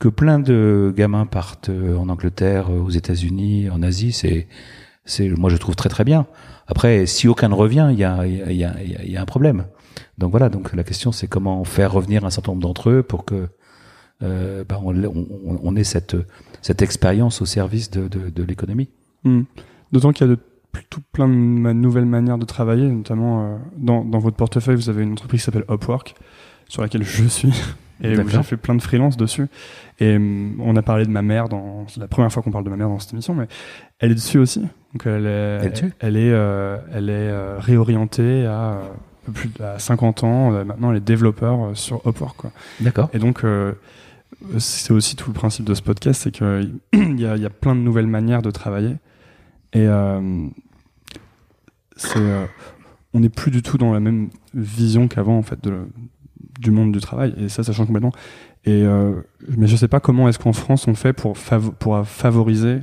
Que 0.00 0.08
plein 0.08 0.40
de 0.40 0.92
gamins 0.96 1.24
partent 1.24 1.68
euh, 1.68 1.96
en 1.96 2.08
Angleterre, 2.08 2.68
euh, 2.68 2.80
aux 2.80 2.90
États-Unis, 2.90 3.70
en 3.70 3.80
Asie, 3.80 4.10
c'est, 4.10 4.48
c'est, 5.04 5.28
moi, 5.28 5.50
je 5.50 5.56
trouve 5.56 5.76
très 5.76 5.88
très 5.88 6.02
bien. 6.02 6.26
Après, 6.66 7.06
si 7.06 7.28
aucun 7.28 7.50
ne 7.50 7.54
revient, 7.54 7.90
il 7.92 7.98
y 8.00 8.02
a, 8.02 8.26
il 8.26 8.34
y 8.56 8.64
a, 8.64 8.74
il 8.82 8.90
y 8.90 8.96
a, 8.96 9.04
y 9.04 9.16
a 9.16 9.22
un 9.22 9.24
problème. 9.24 9.66
Donc 10.18 10.32
voilà. 10.32 10.48
Donc 10.48 10.74
la 10.74 10.82
question, 10.82 11.12
c'est 11.12 11.28
comment 11.28 11.62
faire 11.62 11.92
revenir 11.92 12.24
un 12.24 12.30
certain 12.30 12.50
nombre 12.50 12.62
d'entre 12.62 12.90
eux 12.90 13.02
pour 13.04 13.24
que 13.24 13.46
euh, 14.22 14.64
bah, 14.68 14.80
on, 14.82 14.96
on, 15.04 15.60
on 15.62 15.76
ait 15.76 15.84
cette 15.84 16.16
cette 16.64 16.80
expérience 16.80 17.42
au 17.42 17.44
service 17.44 17.90
de, 17.90 18.08
de, 18.08 18.30
de 18.30 18.42
l'économie. 18.42 18.88
Hmm. 19.24 19.42
D'autant 19.92 20.12
qu'il 20.12 20.26
y 20.26 20.30
a 20.30 20.34
de, 20.34 20.40
tout 20.88 21.02
plein 21.12 21.28
de 21.28 21.32
nouvelles 21.34 22.06
manières 22.06 22.38
de 22.38 22.46
travailler, 22.46 22.88
notamment 22.88 23.44
euh, 23.44 23.56
dans, 23.76 24.02
dans 24.02 24.18
votre 24.18 24.36
portefeuille, 24.38 24.76
vous 24.76 24.88
avez 24.88 25.02
une 25.02 25.12
entreprise 25.12 25.42
qui 25.42 25.44
s'appelle 25.44 25.66
Upwork, 25.70 26.14
sur 26.66 26.80
laquelle 26.80 27.02
je 27.02 27.24
suis, 27.24 27.52
et 28.02 28.14
j'ai 28.14 28.42
fait 28.42 28.56
plein 28.56 28.74
de 28.74 28.80
freelance 28.80 29.18
dessus. 29.18 29.46
Et 30.00 30.16
hum, 30.16 30.58
on 30.58 30.74
a 30.76 30.80
parlé 30.80 31.04
de 31.04 31.10
ma 31.10 31.20
mère 31.20 31.50
dans, 31.50 31.86
c'est 31.86 32.00
la 32.00 32.08
première 32.08 32.32
fois 32.32 32.42
qu'on 32.42 32.50
parle 32.50 32.64
de 32.64 32.70
ma 32.70 32.76
mère 32.76 32.88
dans 32.88 32.98
cette 32.98 33.12
émission, 33.12 33.34
mais 33.34 33.46
elle 33.98 34.12
est 34.12 34.14
dessus 34.16 34.38
aussi. 34.38 34.60
Donc 34.94 35.04
elle 35.04 35.26
est, 35.26 35.60
Elle 35.66 35.92
elle 36.00 36.16
est, 36.16 36.32
euh, 36.32 36.78
elle 36.94 37.10
est 37.10 37.28
euh, 37.28 37.58
réorientée 37.58 38.46
à 38.46 38.80
plus 39.34 39.50
de- 39.50 39.62
à 39.62 39.78
50 39.78 40.24
ans. 40.24 40.50
Maintenant, 40.64 40.92
elle 40.92 40.96
est 40.96 41.00
développeur 41.06 41.76
sur 41.76 42.00
Upwork. 42.06 42.46
D'accord. 42.80 43.10
Et 43.12 43.18
donc, 43.18 43.42
c'est 44.58 44.92
aussi 44.92 45.16
tout 45.16 45.30
le 45.30 45.34
principe 45.34 45.64
de 45.64 45.74
ce 45.74 45.82
podcast, 45.82 46.22
c'est 46.22 46.30
qu'il 46.30 46.80
y 47.18 47.26
a, 47.26 47.50
plein 47.50 47.74
de 47.74 47.80
nouvelles 47.80 48.06
manières 48.06 48.42
de 48.42 48.50
travailler. 48.50 48.96
Et 49.72 49.86
euh, 49.86 50.46
euh, 52.16 52.46
on 53.12 53.20
n'est 53.20 53.28
plus 53.28 53.50
du 53.50 53.62
tout 53.62 53.78
dans 53.78 53.92
la 53.92 54.00
même 54.00 54.30
vision 54.54 55.08
qu'avant, 55.08 55.38
en 55.38 55.42
fait, 55.42 55.60
du 56.60 56.70
monde 56.70 56.92
du 56.92 57.00
travail. 57.00 57.34
Et 57.38 57.48
ça, 57.48 57.62
ça 57.62 57.72
change 57.72 57.86
complètement. 57.86 58.12
Et, 58.64 58.82
euh, 58.82 59.20
mais 59.56 59.66
je 59.66 59.76
sais 59.76 59.88
pas 59.88 60.00
comment 60.00 60.28
est-ce 60.28 60.38
qu'en 60.38 60.54
France 60.54 60.88
on 60.88 60.94
fait 60.94 61.12
pour, 61.12 61.36
fav- 61.36 61.72
pour 61.72 62.06
favoriser 62.06 62.78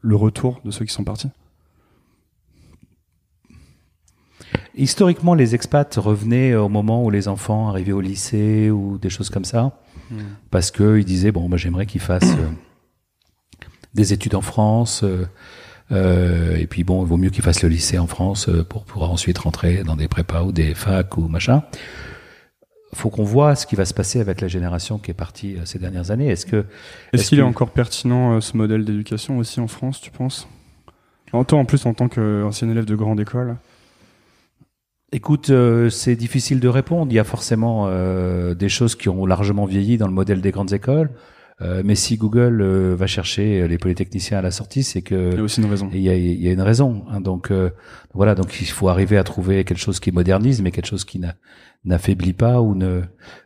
le 0.00 0.16
retour 0.16 0.60
de 0.64 0.72
ceux 0.72 0.84
qui 0.84 0.92
sont 0.92 1.04
partis. 1.04 1.30
Historiquement, 4.74 5.34
les 5.34 5.54
expats 5.54 5.94
revenaient 5.94 6.54
au 6.54 6.68
moment 6.68 7.04
où 7.04 7.10
les 7.10 7.28
enfants 7.28 7.68
arrivaient 7.68 7.92
au 7.92 8.00
lycée 8.00 8.70
ou 8.70 8.98
des 8.98 9.08
choses 9.10 9.30
comme 9.30 9.44
ça, 9.44 9.78
parce 10.50 10.70
que 10.70 10.98
ils 10.98 11.04
disaient 11.04 11.32
bon, 11.32 11.48
bah, 11.48 11.56
j'aimerais 11.56 11.86
qu'ils 11.86 12.00
fassent 12.00 12.36
euh, 12.36 12.48
des 13.94 14.12
études 14.12 14.34
en 14.34 14.40
France, 14.40 15.02
euh, 15.02 15.26
euh, 15.92 16.56
et 16.56 16.66
puis 16.66 16.84
bon, 16.84 17.04
il 17.04 17.08
vaut 17.08 17.16
mieux 17.16 17.30
qu'ils 17.30 17.42
fassent 17.44 17.62
le 17.62 17.68
lycée 17.68 17.98
en 17.98 18.06
France 18.06 18.50
pour 18.68 18.84
pouvoir 18.84 19.10
ensuite 19.10 19.38
rentrer 19.38 19.84
dans 19.84 19.96
des 19.96 20.08
prépas 20.08 20.42
ou 20.42 20.52
des 20.52 20.74
facs 20.74 21.16
ou 21.16 21.28
machin. 21.28 21.62
Faut 22.94 23.10
qu'on 23.10 23.24
voit 23.24 23.56
ce 23.56 23.66
qui 23.66 23.76
va 23.76 23.84
se 23.84 23.92
passer 23.92 24.20
avec 24.20 24.40
la 24.40 24.48
génération 24.48 24.98
qui 24.98 25.10
est 25.10 25.14
partie 25.14 25.56
ces 25.64 25.78
dernières 25.78 26.10
années. 26.10 26.28
Est-ce 26.28 26.46
que 26.46 26.64
Est-ce 27.12 27.28
qu'il 27.28 27.38
est 27.38 27.42
encore 27.42 27.70
pertinent 27.70 28.40
ce 28.40 28.56
modèle 28.56 28.84
d'éducation 28.84 29.38
aussi 29.38 29.60
en 29.60 29.68
France, 29.68 30.00
tu 30.00 30.10
penses? 30.10 30.48
En 31.32 31.44
toi, 31.44 31.58
en 31.58 31.64
plus, 31.64 31.84
en 31.84 31.92
tant 31.92 32.08
qu'ancien 32.08 32.70
élève 32.70 32.84
de 32.86 32.94
grande 32.94 33.20
école. 33.20 33.56
Écoute, 35.16 35.48
euh, 35.48 35.88
c'est 35.88 36.14
difficile 36.14 36.60
de 36.60 36.68
répondre. 36.68 37.10
Il 37.10 37.14
y 37.14 37.18
a 37.18 37.24
forcément 37.24 37.86
euh, 37.88 38.52
des 38.54 38.68
choses 38.68 38.94
qui 38.96 39.08
ont 39.08 39.24
largement 39.24 39.64
vieilli 39.64 39.96
dans 39.96 40.08
le 40.08 40.12
modèle 40.12 40.42
des 40.42 40.50
grandes 40.50 40.74
écoles. 40.74 41.08
Euh, 41.62 41.80
mais 41.82 41.94
si 41.94 42.18
Google 42.18 42.60
euh, 42.60 42.94
va 42.94 43.06
chercher 43.06 43.66
les 43.66 43.78
polytechniciens 43.78 44.36
à 44.36 44.42
la 44.42 44.50
sortie, 44.50 44.82
c'est 44.82 44.98
Il 45.10 45.16
y 45.16 45.20
a 45.32 45.36
que 45.36 45.40
aussi 45.40 45.62
une 45.62 45.70
raison. 45.70 45.88
il 45.90 46.00
y 46.02 46.10
a, 46.10 46.14
il 46.14 46.38
y 46.42 46.48
a 46.48 46.52
une 46.52 46.60
raison. 46.60 47.04
hein. 47.08 47.22
donc 47.22 47.50
euh, 47.50 47.70
voilà, 48.12 48.34
donc 48.34 48.60
il 48.60 48.66
faut 48.66 48.88
arriver 48.90 49.16
à 49.16 49.24
trouver 49.24 49.64
quelque 49.64 49.78
chose 49.78 50.00
qui 50.00 50.12
modernise, 50.12 50.60
mais 50.60 50.70
quelque 50.70 50.84
chose 50.94 51.06
qui 51.06 51.18
n'a- 51.18 51.36
n'affaiblit 51.86 52.34
pas 52.34 52.60
ou 52.60 52.74
ne 52.74 53.00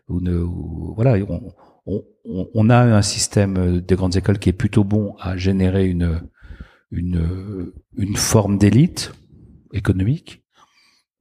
ou 0.08 0.20
ne 0.20 0.36
ou- 0.38 0.92
voilà. 0.96 1.24
On, 1.28 1.52
on, 1.86 2.02
on- 2.24 2.48
on 2.52 2.68
a 2.68 2.78
un 2.78 3.02
système 3.02 3.80
des 3.80 3.94
grandes 3.94 4.16
écoles 4.16 4.40
qui 4.40 4.48
est 4.48 4.58
plutôt 4.64 4.82
bon 4.82 5.14
à 5.20 5.36
générer 5.36 5.86
une 5.86 6.20
une 6.90 7.70
une 7.96 8.16
forme 8.16 8.58
d'élite 8.58 9.12
économique 9.72 10.39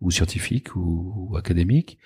ou 0.02 0.12
scientifique 0.12 0.76
ou, 0.76 1.30
ou 1.32 1.38
académique. 1.38 1.98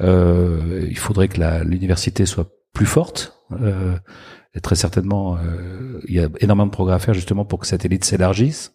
Euh, 0.00 0.86
il 0.88 0.98
faudrait 0.98 1.28
que 1.28 1.40
l'université 1.64 2.26
soit 2.26 2.50
plus 2.72 2.86
forte. 2.86 3.40
Euh, 3.52 3.96
et 4.54 4.60
très 4.60 4.74
certainement, 4.74 5.36
euh, 5.36 6.00
il 6.08 6.14
y 6.14 6.20
a 6.20 6.28
énormément 6.40 6.66
de 6.66 6.72
progrès 6.72 6.94
à 6.94 6.98
faire 6.98 7.14
justement 7.14 7.44
pour 7.44 7.58
que 7.58 7.66
cette 7.66 7.84
élite 7.84 8.04
s'élargisse. 8.04 8.74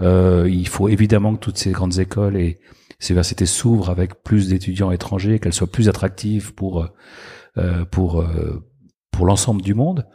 Euh, 0.00 0.48
il 0.50 0.68
faut 0.68 0.88
évidemment 0.88 1.34
que 1.34 1.40
toutes 1.40 1.58
ces 1.58 1.70
grandes 1.70 1.98
écoles 1.98 2.36
et 2.36 2.60
ces 2.98 3.12
universités 3.12 3.46
s'ouvrent 3.46 3.90
avec 3.90 4.22
plus 4.22 4.48
d'étudiants 4.48 4.90
étrangers, 4.90 5.38
qu'elles 5.38 5.52
soient 5.52 5.70
plus 5.70 5.88
attractives 5.88 6.54
pour 6.54 6.88
euh, 7.58 7.84
pour 7.84 8.20
euh, 8.20 8.64
pour 9.10 9.26
l'ensemble 9.26 9.62
du 9.62 9.74
monde. 9.74 10.06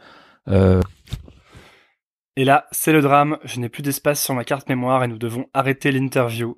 Et 2.36 2.44
là, 2.44 2.66
c'est 2.72 2.92
le 2.92 3.02
drame, 3.02 3.38
je 3.44 3.60
n'ai 3.60 3.68
plus 3.68 3.82
d'espace 3.82 4.22
sur 4.22 4.34
ma 4.34 4.44
carte 4.44 4.68
mémoire 4.68 5.04
et 5.04 5.08
nous 5.08 5.18
devons 5.18 5.46
arrêter 5.52 5.92
l'interview. 5.92 6.56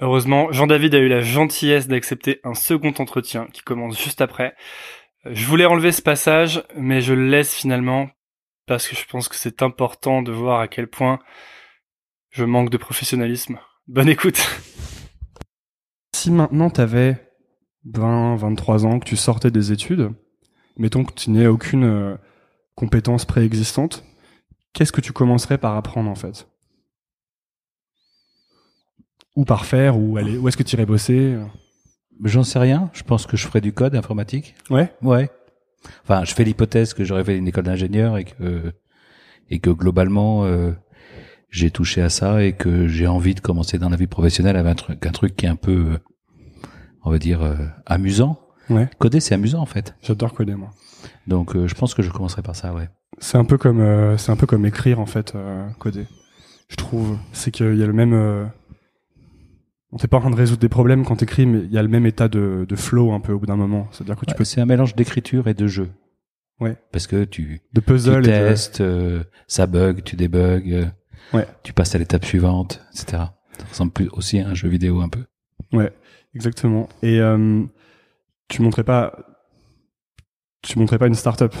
Heureusement, 0.00 0.50
Jean-David 0.50 0.94
a 0.94 0.98
eu 0.98 1.08
la 1.08 1.20
gentillesse 1.20 1.86
d'accepter 1.86 2.40
un 2.42 2.54
second 2.54 2.94
entretien 2.98 3.46
qui 3.52 3.60
commence 3.60 4.02
juste 4.02 4.22
après. 4.22 4.54
Je 5.26 5.46
voulais 5.46 5.66
enlever 5.66 5.92
ce 5.92 6.00
passage, 6.00 6.62
mais 6.74 7.02
je 7.02 7.12
le 7.12 7.28
laisse 7.28 7.54
finalement 7.54 8.08
parce 8.66 8.88
que 8.88 8.96
je 8.96 9.04
pense 9.06 9.28
que 9.28 9.36
c'est 9.36 9.62
important 9.62 10.22
de 10.22 10.32
voir 10.32 10.60
à 10.60 10.68
quel 10.68 10.86
point 10.86 11.18
je 12.30 12.44
manque 12.44 12.70
de 12.70 12.78
professionnalisme. 12.78 13.58
Bonne 13.88 14.08
écoute. 14.08 14.40
Si 16.14 16.30
maintenant 16.30 16.70
tu 16.70 16.80
avais 16.80 17.16
20, 17.84 18.36
23 18.36 18.86
ans, 18.86 18.98
que 19.00 19.04
tu 19.06 19.16
sortais 19.16 19.50
des 19.50 19.72
études, 19.72 20.12
mettons 20.78 21.04
que 21.04 21.12
tu 21.12 21.30
n'aies 21.30 21.46
aucune 21.46 21.84
euh, 21.84 22.16
compétence 22.74 23.26
préexistante, 23.26 24.04
qu'est-ce 24.72 24.92
que 24.92 25.00
tu 25.00 25.12
commencerais 25.12 25.58
par 25.58 25.76
apprendre 25.76 26.08
en 26.08 26.14
fait? 26.14 26.46
Ou 29.36 29.44
par 29.44 29.64
faire, 29.64 29.98
ou 29.98 30.16
aller, 30.16 30.36
où 30.36 30.48
est-ce 30.48 30.56
que 30.56 30.62
tu 30.62 30.76
irais 30.76 30.86
bosser 30.86 31.36
J'en 32.24 32.42
sais 32.42 32.58
rien. 32.58 32.90
Je 32.92 33.02
pense 33.02 33.26
que 33.26 33.36
je 33.36 33.46
ferai 33.46 33.60
du 33.60 33.72
code 33.72 33.94
informatique. 33.94 34.54
Ouais. 34.68 34.92
Ouais. 35.02 35.30
Enfin, 36.04 36.24
je 36.24 36.34
fais 36.34 36.44
l'hypothèse 36.44 36.92
que 36.92 37.04
j'aurais 37.04 37.24
fait 37.24 37.36
une 37.36 37.48
école 37.48 37.64
d'ingénieur 37.64 38.18
et 38.18 38.24
que 38.24 38.74
et 39.48 39.58
que 39.58 39.70
globalement 39.70 40.44
euh, 40.44 40.72
j'ai 41.50 41.70
touché 41.70 42.02
à 42.02 42.10
ça 42.10 42.42
et 42.42 42.52
que 42.52 42.86
j'ai 42.86 43.06
envie 43.06 43.34
de 43.34 43.40
commencer 43.40 43.78
dans 43.78 43.88
la 43.88 43.96
vie 43.96 44.06
professionnelle 44.06 44.56
avec 44.56 44.72
un 44.72 44.74
truc, 44.74 45.06
un 45.06 45.10
truc 45.10 45.36
qui 45.36 45.46
est 45.46 45.48
un 45.48 45.56
peu, 45.56 45.72
euh, 45.94 45.98
on 47.02 47.10
va 47.10 47.18
dire, 47.18 47.42
euh, 47.42 47.56
amusant. 47.86 48.40
Ouais. 48.68 48.88
Coder, 48.98 49.20
c'est 49.20 49.34
amusant 49.34 49.60
en 49.60 49.66
fait. 49.66 49.96
J'adore 50.02 50.32
coder 50.32 50.54
moi. 50.54 50.70
Donc, 51.26 51.56
euh, 51.56 51.66
je 51.66 51.74
pense 51.74 51.94
que 51.94 52.02
je 52.02 52.10
commencerai 52.10 52.42
par 52.42 52.54
ça, 52.54 52.72
ouais. 52.72 52.88
C'est 53.18 53.36
un 53.36 53.44
peu 53.44 53.58
comme 53.58 53.80
euh, 53.80 54.16
c'est 54.16 54.30
un 54.30 54.36
peu 54.36 54.46
comme 54.46 54.64
écrire 54.64 55.00
en 55.00 55.06
fait 55.06 55.34
euh, 55.34 55.68
coder. 55.78 56.06
Je 56.68 56.76
trouve 56.76 57.18
c'est 57.32 57.50
qu'il 57.50 57.76
y 57.76 57.82
a 57.82 57.86
le 57.86 57.92
même 57.92 58.14
euh, 58.14 58.44
on 59.92 59.96
t'es 59.96 60.06
pas 60.08 60.18
en 60.18 60.20
train 60.20 60.30
de 60.30 60.36
résoudre 60.36 60.60
des 60.60 60.68
problèmes 60.68 61.04
quand 61.04 61.16
t'écris 61.16 61.46
mais 61.46 61.58
il 61.64 61.72
y 61.72 61.78
a 61.78 61.82
le 61.82 61.88
même 61.88 62.06
état 62.06 62.28
de, 62.28 62.64
de 62.68 62.76
flow 62.76 63.12
un 63.12 63.20
peu 63.20 63.32
au 63.32 63.38
bout 63.38 63.46
d'un 63.46 63.56
moment. 63.56 63.88
C'est-à-dire 63.92 64.16
que 64.16 64.24
tu 64.26 64.32
Ouais, 64.32 64.36
peux 64.38 64.44
C'est 64.44 64.60
un 64.60 64.66
mélange 64.66 64.94
d'écriture 64.94 65.48
et 65.48 65.54
de 65.54 65.66
jeu. 65.66 65.90
Ouais. 66.60 66.76
Parce 66.92 67.06
que 67.06 67.24
tu, 67.24 67.60
de 67.72 67.80
tu 67.80 67.86
puzzle 67.86 68.18
et 68.18 68.20
de, 68.20 68.26
testes, 68.26 68.80
euh, 68.82 69.24
ça 69.46 69.66
bug, 69.66 70.02
tu 70.04 70.16
débugs, 70.16 70.72
euh, 70.72 70.86
Ouais. 71.32 71.46
tu 71.62 71.72
passes 71.72 71.94
à 71.94 71.98
l'étape 71.98 72.24
suivante, 72.24 72.82
etc. 72.92 73.06
Ça 73.58 73.64
ressemble 73.68 73.92
plus 73.92 74.08
aussi 74.12 74.40
à 74.40 74.48
un 74.48 74.54
jeu 74.54 74.68
vidéo 74.68 75.00
un 75.00 75.08
peu. 75.08 75.24
Ouais, 75.72 75.92
exactement. 76.34 76.88
Et 77.02 77.20
euh, 77.20 77.62
tu 78.48 78.62
montrais 78.62 78.84
pas, 78.84 79.14
tu 80.62 80.78
montrais 80.78 80.98
pas 80.98 81.06
une 81.06 81.14
start-up 81.14 81.54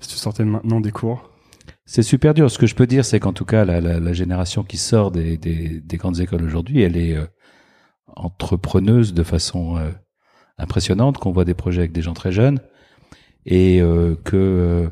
si 0.00 0.08
tu 0.10 0.16
sortais 0.16 0.44
maintenant 0.44 0.80
des 0.80 0.90
cours. 0.92 1.30
C'est 1.84 2.02
super 2.02 2.34
dur. 2.34 2.50
Ce 2.50 2.58
que 2.58 2.66
je 2.66 2.74
peux 2.74 2.86
dire, 2.86 3.04
c'est 3.04 3.20
qu'en 3.20 3.32
tout 3.32 3.44
cas, 3.44 3.64
la, 3.64 3.80
la, 3.80 4.00
la 4.00 4.12
génération 4.12 4.62
qui 4.64 4.76
sort 4.76 5.10
des, 5.10 5.36
des, 5.36 5.80
des 5.80 5.96
grandes 5.96 6.20
écoles 6.20 6.42
aujourd'hui, 6.42 6.82
elle 6.82 6.96
est 6.96 7.14
euh, 7.16 7.26
entrepreneuse 8.14 9.14
de 9.14 9.22
façon 9.22 9.76
euh, 9.76 9.90
impressionnante, 10.58 11.18
qu'on 11.18 11.32
voit 11.32 11.44
des 11.44 11.54
projets 11.54 11.80
avec 11.80 11.92
des 11.92 12.02
gens 12.02 12.14
très 12.14 12.32
jeunes, 12.32 12.60
et 13.44 13.80
euh, 13.80 14.16
que 14.24 14.36
euh, 14.36 14.88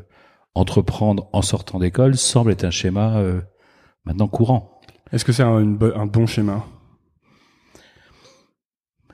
entreprendre 0.53 1.29
en 1.33 1.41
sortant 1.41 1.79
d'école 1.79 2.15
semble 2.17 2.51
être 2.51 2.63
un 2.63 2.71
schéma 2.71 3.21
maintenant 4.05 4.27
courant. 4.27 4.79
Est-ce 5.11 5.25
que 5.25 5.33
c'est 5.33 5.43
un, 5.43 5.57
un 5.57 6.05
bon 6.05 6.25
schéma? 6.25 6.65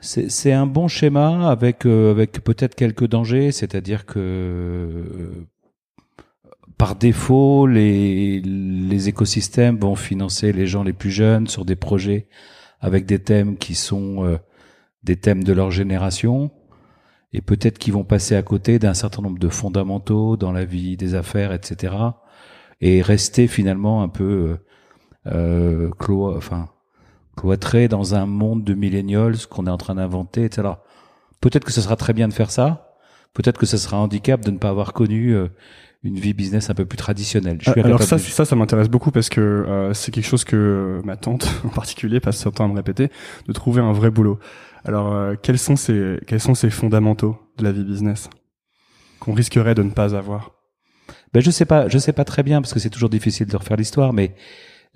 C'est 0.01 0.51
un 0.51 0.67
bon 0.67 0.87
schéma 0.87 1.49
avec 1.49 1.85
avec 1.85 2.43
peut-être 2.43 2.75
quelques 2.75 3.07
dangers, 3.07 3.51
c'est-à-dire 3.51 4.05
que 4.05 5.47
par 6.77 6.95
défaut 6.95 7.65
les 7.65 8.39
les 8.41 9.09
écosystèmes 9.09 9.77
vont 9.79 9.95
financer 9.95 10.51
les 10.53 10.67
gens 10.67 10.83
les 10.83 10.93
plus 10.93 11.11
jeunes 11.11 11.47
sur 11.47 11.65
des 11.65 11.75
projets 11.75 12.27
avec 12.81 13.05
des 13.05 13.19
thèmes 13.19 13.57
qui 13.57 13.75
sont 13.75 14.25
euh, 14.25 14.37
des 15.03 15.15
thèmes 15.15 15.43
de 15.43 15.53
leur 15.53 15.71
génération 15.71 16.51
et 17.33 17.41
peut-être 17.41 17.77
qu'ils 17.77 17.93
vont 17.93 18.03
passer 18.03 18.35
à 18.35 18.41
côté 18.41 18.79
d'un 18.79 18.93
certain 18.93 19.21
nombre 19.21 19.39
de 19.39 19.47
fondamentaux 19.47 20.35
dans 20.35 20.51
la 20.51 20.65
vie 20.65 20.97
des 20.97 21.15
affaires, 21.15 21.53
etc. 21.53 21.95
et 22.81 23.01
rester 23.01 23.47
finalement 23.47 24.03
un 24.03 24.09
peu 24.09 24.57
euh, 25.27 25.27
euh, 25.27 25.89
clo 25.97 26.35
enfin 26.35 26.69
cloîtré 27.37 27.87
dans 27.87 28.15
un 28.15 28.25
monde 28.25 28.63
de 28.63 28.73
millennials 28.73 29.37
qu'on 29.47 29.65
est 29.67 29.69
en 29.71 29.77
train 29.77 29.95
d'inventer, 29.95 30.43
etc. 30.43 30.73
Peut-être 31.39 31.63
que 31.63 31.71
ce 31.71 31.81
sera 31.81 31.95
très 31.95 32.13
bien 32.13 32.27
de 32.27 32.33
faire 32.33 32.51
ça. 32.51 32.97
Peut-être 33.33 33.57
que 33.57 33.65
ce 33.65 33.77
sera 33.77 33.97
un 33.97 34.01
handicap 34.01 34.41
de 34.41 34.51
ne 34.51 34.57
pas 34.57 34.69
avoir 34.69 34.91
connu 34.91 35.33
euh, 35.33 35.47
une 36.03 36.17
vie 36.17 36.33
business 36.33 36.69
un 36.69 36.73
peu 36.73 36.85
plus 36.85 36.97
traditionnelle. 36.97 37.57
Je 37.61 37.71
suis 37.71 37.81
Alors 37.81 38.01
ça, 38.01 38.17
ça, 38.17 38.45
ça 38.45 38.55
m'intéresse 38.55 38.89
beaucoup 38.89 39.11
parce 39.11 39.29
que 39.29 39.41
euh, 39.41 39.93
c'est 39.93 40.11
quelque 40.11 40.25
chose 40.25 40.43
que 40.43 41.01
ma 41.03 41.15
tante 41.15 41.47
en 41.65 41.69
particulier 41.69 42.19
passe 42.19 42.37
son 42.37 42.51
temps 42.51 42.65
à 42.65 42.67
me 42.67 42.75
répéter, 42.75 43.09
de 43.47 43.53
trouver 43.53 43.81
un 43.81 43.93
vrai 43.93 44.09
boulot. 44.09 44.39
Alors 44.83 45.13
euh, 45.13 45.35
quels 45.41 45.59
sont 45.59 45.75
ces 45.75 46.19
quels 46.25 46.39
sont 46.39 46.55
ces 46.55 46.71
fondamentaux 46.71 47.37
de 47.57 47.63
la 47.63 47.71
vie 47.71 47.83
business 47.83 48.29
qu'on 49.19 49.33
risquerait 49.33 49.75
de 49.75 49.83
ne 49.83 49.91
pas 49.91 50.15
avoir? 50.15 50.53
Ben 51.33 51.41
je 51.41 51.51
sais 51.51 51.65
pas, 51.65 51.87
je 51.87 51.97
sais 51.97 52.13
pas 52.13 52.25
très 52.25 52.43
bien 52.43 52.61
parce 52.61 52.73
que 52.73 52.79
c'est 52.79 52.89
toujours 52.89 53.09
difficile 53.09 53.47
de 53.47 53.55
refaire 53.55 53.77
l'histoire, 53.77 54.11
mais 54.11 54.35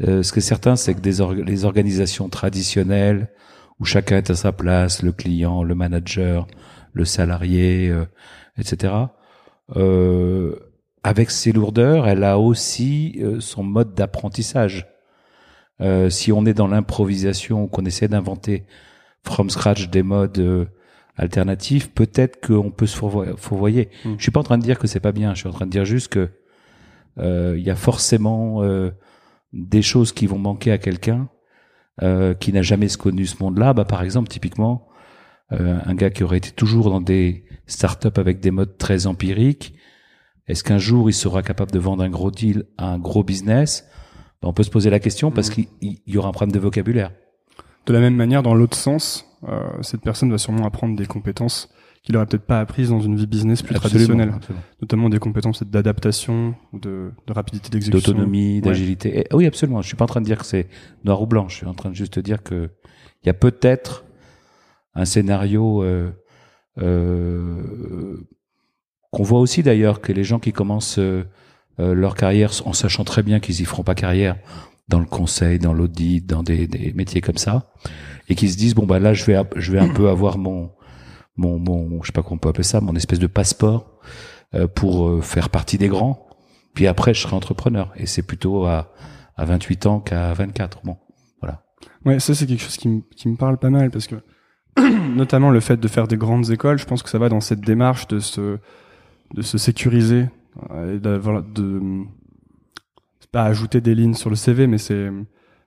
euh, 0.03 0.23
ce 0.23 0.33
qui 0.33 0.39
est 0.39 0.41
certain, 0.41 0.75
c'est 0.75 0.93
que 0.93 0.99
des 0.99 1.23
les 1.43 1.65
organisations 1.65 2.29
traditionnelles 2.29 3.29
où 3.79 3.85
chacun 3.85 4.17
est 4.17 4.29
à 4.29 4.35
sa 4.35 4.51
place, 4.51 5.03
le 5.03 5.11
client, 5.11 5.63
le 5.63 5.75
manager, 5.75 6.47
le 6.93 7.05
salarié, 7.05 7.89
euh, 7.89 8.05
etc. 8.57 8.93
Euh, 9.75 10.55
avec 11.05 11.31
ses 11.31 11.51
lourdeurs, 11.51 12.07
elle 12.07 12.23
a 12.23 12.39
aussi 12.39 13.17
euh, 13.21 13.39
son 13.39 13.63
mode 13.63 13.93
d'apprentissage. 13.93 14.87
Euh, 15.81 16.09
si 16.09 16.31
on 16.31 16.45
est 16.45 16.53
dans 16.53 16.67
l'improvisation, 16.67 17.67
qu'on 17.67 17.85
essaie 17.85 18.07
d'inventer 18.07 18.65
from 19.23 19.49
scratch 19.49 19.89
des 19.89 20.03
modes 20.03 20.67
alternatifs, 21.17 21.91
peut-être 21.91 22.45
qu'on 22.45 22.71
peut 22.71 22.87
se 22.87 22.97
fourvoyer. 23.37 23.89
Hmm. 24.03 24.15
Je 24.17 24.23
suis 24.23 24.31
pas 24.31 24.39
en 24.39 24.43
train 24.43 24.57
de 24.57 24.63
dire 24.63 24.79
que 24.79 24.87
c'est 24.87 24.99
pas 24.99 25.11
bien. 25.11 25.33
Je 25.33 25.39
suis 25.39 25.49
en 25.49 25.53
train 25.53 25.65
de 25.65 25.71
dire 25.71 25.85
juste 25.85 26.09
que 26.09 26.29
il 27.17 27.61
y 27.61 27.69
a 27.69 27.75
forcément 27.75 28.61
des 29.53 29.81
choses 29.81 30.11
qui 30.11 30.27
vont 30.27 30.37
manquer 30.37 30.71
à 30.71 30.77
quelqu'un 30.77 31.29
euh, 32.03 32.33
qui 32.33 32.51
n'a 32.51 32.61
jamais 32.61 32.89
connu 32.89 33.25
ce 33.25 33.41
monde-là, 33.41 33.73
bah 33.73 33.85
par 33.85 34.03
exemple 34.03 34.27
typiquement 34.27 34.89
euh, 35.53 35.79
un 35.85 35.95
gars 35.95 36.09
qui 36.09 36.25
aurait 36.25 36.39
été 36.39 36.51
toujours 36.51 36.89
dans 36.89 36.99
des 36.99 37.45
startups 37.67 38.19
avec 38.19 38.41
des 38.41 38.51
modes 38.51 38.77
très 38.77 39.07
empiriques, 39.07 39.75
est-ce 40.47 40.63
qu'un 40.63 40.77
jour 40.77 41.09
il 41.09 41.13
sera 41.13 41.41
capable 41.41 41.71
de 41.71 41.79
vendre 41.79 42.03
un 42.03 42.09
gros 42.09 42.31
deal 42.31 42.65
à 42.77 42.87
un 42.87 42.99
gros 42.99 43.23
business? 43.23 43.87
Bah, 44.41 44.47
On 44.49 44.53
peut 44.53 44.63
se 44.63 44.69
poser 44.69 44.89
la 44.89 44.99
question 44.99 45.31
parce 45.31 45.49
mmh. 45.49 45.53
qu'il 45.53 45.99
y 46.05 46.17
aura 46.17 46.29
un 46.29 46.31
problème 46.31 46.53
de 46.53 46.59
vocabulaire. 46.59 47.11
De 47.85 47.93
la 47.93 47.99
même 47.99 48.15
manière, 48.15 48.43
dans 48.43 48.55
l'autre 48.55 48.77
sens, 48.77 49.25
euh, 49.47 49.59
cette 49.81 50.01
personne 50.01 50.31
va 50.31 50.37
sûrement 50.37 50.65
apprendre 50.65 50.95
des 50.95 51.05
compétences 51.05 51.69
qu'il 52.05 52.15
aurait 52.17 52.27
peut-être 52.27 52.45
pas 52.45 52.59
apprises 52.59 52.89
dans 52.89 52.99
une 52.99 53.15
vie 53.15 53.25
business 53.25 53.63
plus 53.63 53.73
traditionnelle, 53.73 54.33
notamment 54.79 55.09
des 55.09 55.17
compétences 55.17 55.63
d'adaptation 55.63 56.53
ou 56.71 56.77
de, 56.77 57.11
de 57.25 57.33
rapidité 57.33 57.71
d'exécution, 57.71 58.11
d'autonomie, 58.11 58.61
d'agilité. 58.61 59.25
Oui, 59.33 59.47
absolument. 59.47 59.81
Je 59.81 59.87
suis 59.87 59.97
pas 59.97 60.03
en 60.03 60.07
train 60.07 60.21
de 60.21 60.25
dire 60.25 60.37
que 60.37 60.45
c'est 60.45 60.67
noir 61.03 61.19
ou 61.21 61.25
blanc. 61.25 61.49
Je 61.49 61.55
suis 61.55 61.65
en 61.65 61.73
train 61.73 61.89
de 61.89 61.95
juste 61.95 62.19
dire 62.19 62.43
que 62.43 62.69
il 63.23 63.27
y 63.27 63.29
a 63.29 63.33
peut-être 63.33 64.05
un 64.93 65.05
scénario 65.05 65.83
euh, 65.83 66.11
euh, 66.77 68.17
qu'on 69.15 69.23
voit 69.23 69.39
aussi 69.39 69.63
d'ailleurs 69.63 70.01
que 70.01 70.11
les 70.11 70.25
gens 70.25 70.39
qui 70.39 70.51
commencent 70.51 70.99
euh, 70.99 71.23
euh, 71.79 71.93
leur 71.93 72.15
carrière 72.15 72.51
en 72.65 72.73
sachant 72.73 73.05
très 73.05 73.23
bien 73.23 73.39
qu'ils 73.39 73.61
y 73.61 73.65
feront 73.65 73.81
pas 73.81 73.95
carrière 73.95 74.35
dans 74.89 74.99
le 74.99 75.05
conseil, 75.05 75.57
dans 75.57 75.71
l'audit, 75.71 76.25
dans 76.25 76.43
des, 76.43 76.67
des, 76.67 76.91
métiers 76.91 77.21
comme 77.21 77.37
ça, 77.37 77.71
et 78.27 78.35
qui 78.35 78.49
se 78.49 78.57
disent 78.57 78.75
bon 78.75 78.85
bah 78.85 78.99
là 78.99 79.13
je 79.13 79.23
vais 79.23 79.41
je 79.55 79.71
vais 79.71 79.79
un 79.79 79.87
peu 79.87 80.09
avoir 80.09 80.37
mon 80.37 80.69
mon, 81.37 81.57
mon 81.59 82.03
je 82.03 82.07
sais 82.07 82.11
pas 82.11 82.23
comment 82.23 82.37
peut 82.37 82.49
appeler 82.49 82.65
ça, 82.65 82.81
mon 82.81 82.93
espèce 82.93 83.19
de 83.19 83.27
passeport 83.27 84.01
euh, 84.53 84.67
pour 84.67 85.23
faire 85.23 85.49
partie 85.49 85.77
des 85.77 85.87
grands. 85.87 86.27
Puis 86.73 86.85
après, 86.85 87.13
je 87.13 87.21
serai 87.21 87.37
entrepreneur. 87.37 87.93
Et 87.95 88.07
c'est 88.07 88.21
plutôt 88.21 88.65
à, 88.65 88.91
à 89.37 89.45
28 89.45 89.85
ans 89.85 89.99
qu'à 90.01 90.33
24. 90.33 90.81
Bon, 90.83 90.97
voilà. 91.39 91.63
Ouais, 92.03 92.19
ça 92.19 92.35
c'est 92.35 92.47
quelque 92.47 92.61
chose 92.61 92.75
qui, 92.75 93.01
qui 93.15 93.29
me 93.29 93.37
parle 93.37 93.57
pas 93.57 93.69
mal 93.69 93.91
parce 93.91 94.07
que 94.07 94.15
notamment 95.15 95.51
le 95.51 95.61
fait 95.61 95.77
de 95.77 95.87
faire 95.87 96.09
des 96.09 96.17
grandes 96.17 96.51
écoles, 96.51 96.77
je 96.77 96.85
pense 96.85 97.01
que 97.01 97.09
ça 97.09 97.17
va 97.17 97.29
dans 97.29 97.39
cette 97.39 97.61
démarche 97.61 98.07
de 98.09 98.19
se 98.19 98.59
de 99.35 99.41
se 99.41 99.57
sécuriser 99.57 100.29
euh, 100.71 100.95
et 100.95 100.99
de 100.99 102.05
pas 103.31 103.43
ajouter 103.43 103.81
des 103.81 103.93
lignes 103.93 104.13
sur 104.13 104.29
le 104.29 104.35
CV, 104.35 104.65
mais 104.65 104.77
c'est 104.77 105.11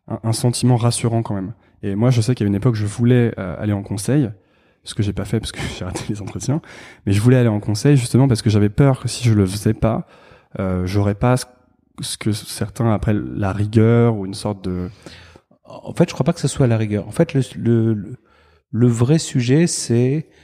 un, 0.08 0.32
sentiment 0.32 0.76
rassurant 0.76 1.22
quand 1.22 1.34
même. 1.34 1.52
Et 1.82 1.94
moi, 1.94 2.10
je 2.10 2.20
sais 2.20 2.34
qu'à 2.34 2.46
une 2.46 2.54
époque, 2.54 2.74
je 2.74 2.86
voulais 2.86 3.38
aller 3.38 3.74
en 3.74 3.82
conseil 3.82 4.30
ce 4.84 4.94
que 4.94 5.02
j'ai 5.02 5.12
pas 5.12 5.24
fait 5.24 5.38
parce 5.38 5.52
que 5.52 5.60
j'ai 5.78 5.84
raté 5.84 6.02
les 6.08 6.22
entretiens. 6.22 6.60
Mais 7.06 7.12
je 7.12 7.20
voulais 7.20 7.36
aller 7.36 7.48
en 7.48 7.60
conseil 7.60 7.96
justement 7.96 8.26
parce 8.26 8.42
que 8.42 8.50
j'avais 8.50 8.70
peur 8.70 9.00
que 9.00 9.08
si 9.08 9.24
je 9.24 9.34
le 9.34 9.46
faisais 9.46 9.74
pas, 9.74 10.06
euh, 10.58 10.86
j'aurais 10.86 11.14
pas 11.14 11.36
ce 12.00 12.16
que 12.16 12.32
certains 12.32 12.92
appellent 12.92 13.24
la 13.34 13.52
rigueur 13.52 14.16
ou 14.16 14.26
une 14.26 14.34
sorte 14.34 14.64
de. 14.64 14.88
En 15.64 15.92
fait, 15.92 16.08
je 16.08 16.14
crois 16.14 16.24
pas 16.24 16.32
que 16.32 16.40
ce 16.40 16.48
soit 16.48 16.66
la 16.66 16.78
rigueur. 16.78 17.06
En 17.06 17.10
fait, 17.10 17.34
le, 17.34 17.42
le, 17.56 18.16
le 18.70 18.86
vrai 18.86 19.18
sujet, 19.18 19.66
c'est 19.66 20.26
euh, 20.26 20.37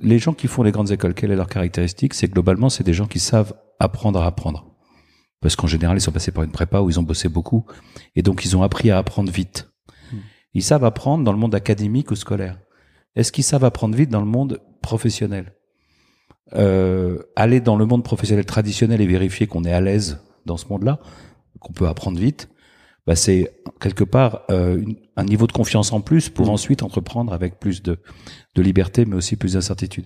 les 0.00 0.18
gens 0.18 0.32
qui 0.32 0.46
font 0.46 0.62
les 0.62 0.72
grandes 0.72 0.90
écoles. 0.90 1.14
Quelle 1.14 1.30
est 1.30 1.36
leur 1.36 1.48
caractéristique? 1.48 2.14
C'est 2.14 2.28
globalement, 2.28 2.68
c'est 2.68 2.84
des 2.84 2.92
gens 2.92 3.06
qui 3.06 3.20
savent 3.20 3.54
apprendre 3.78 4.20
à 4.20 4.26
apprendre. 4.26 4.66
Parce 5.40 5.56
qu'en 5.56 5.66
général, 5.66 5.96
ils 5.96 6.00
sont 6.00 6.12
passés 6.12 6.32
par 6.32 6.44
une 6.44 6.50
prépa 6.50 6.80
où 6.80 6.90
ils 6.90 6.98
ont 6.98 7.04
bossé 7.04 7.28
beaucoup. 7.28 7.64
Et 8.16 8.22
donc, 8.22 8.44
ils 8.44 8.56
ont 8.56 8.62
appris 8.62 8.90
à 8.90 8.98
apprendre 8.98 9.30
vite. 9.30 9.70
Hmm. 10.12 10.18
Ils 10.54 10.62
savent 10.62 10.84
apprendre 10.84 11.24
dans 11.24 11.32
le 11.32 11.38
monde 11.38 11.54
académique 11.54 12.10
ou 12.10 12.16
scolaire. 12.16 12.58
Est-ce 13.14 13.32
qu'ils 13.32 13.44
savent 13.44 13.64
apprendre 13.64 13.96
vite 13.96 14.10
dans 14.10 14.20
le 14.20 14.26
monde 14.26 14.60
professionnel? 14.82 15.54
Euh, 16.54 17.22
Aller 17.36 17.60
dans 17.60 17.76
le 17.76 17.86
monde 17.86 18.04
professionnel 18.04 18.46
traditionnel 18.46 19.00
et 19.00 19.06
vérifier 19.06 19.46
qu'on 19.46 19.64
est 19.64 19.72
à 19.72 19.80
l'aise 19.80 20.20
dans 20.46 20.56
ce 20.56 20.66
monde-là, 20.68 21.00
qu'on 21.60 21.72
peut 21.72 21.86
apprendre 21.86 22.18
vite, 22.18 22.48
bah 23.08 23.16
c'est 23.16 23.50
quelque 23.80 24.04
part 24.04 24.42
euh, 24.50 24.84
un 25.16 25.24
niveau 25.24 25.46
de 25.46 25.52
confiance 25.52 25.92
en 25.92 26.00
plus 26.00 26.28
pour 26.28 26.46
mmh. 26.46 26.50
ensuite 26.50 26.82
entreprendre 26.82 27.32
avec 27.32 27.58
plus 27.58 27.82
de, 27.82 27.98
de 28.54 28.62
liberté, 28.62 29.06
mais 29.06 29.16
aussi 29.16 29.34
plus 29.34 29.54
d'incertitude. 29.54 30.04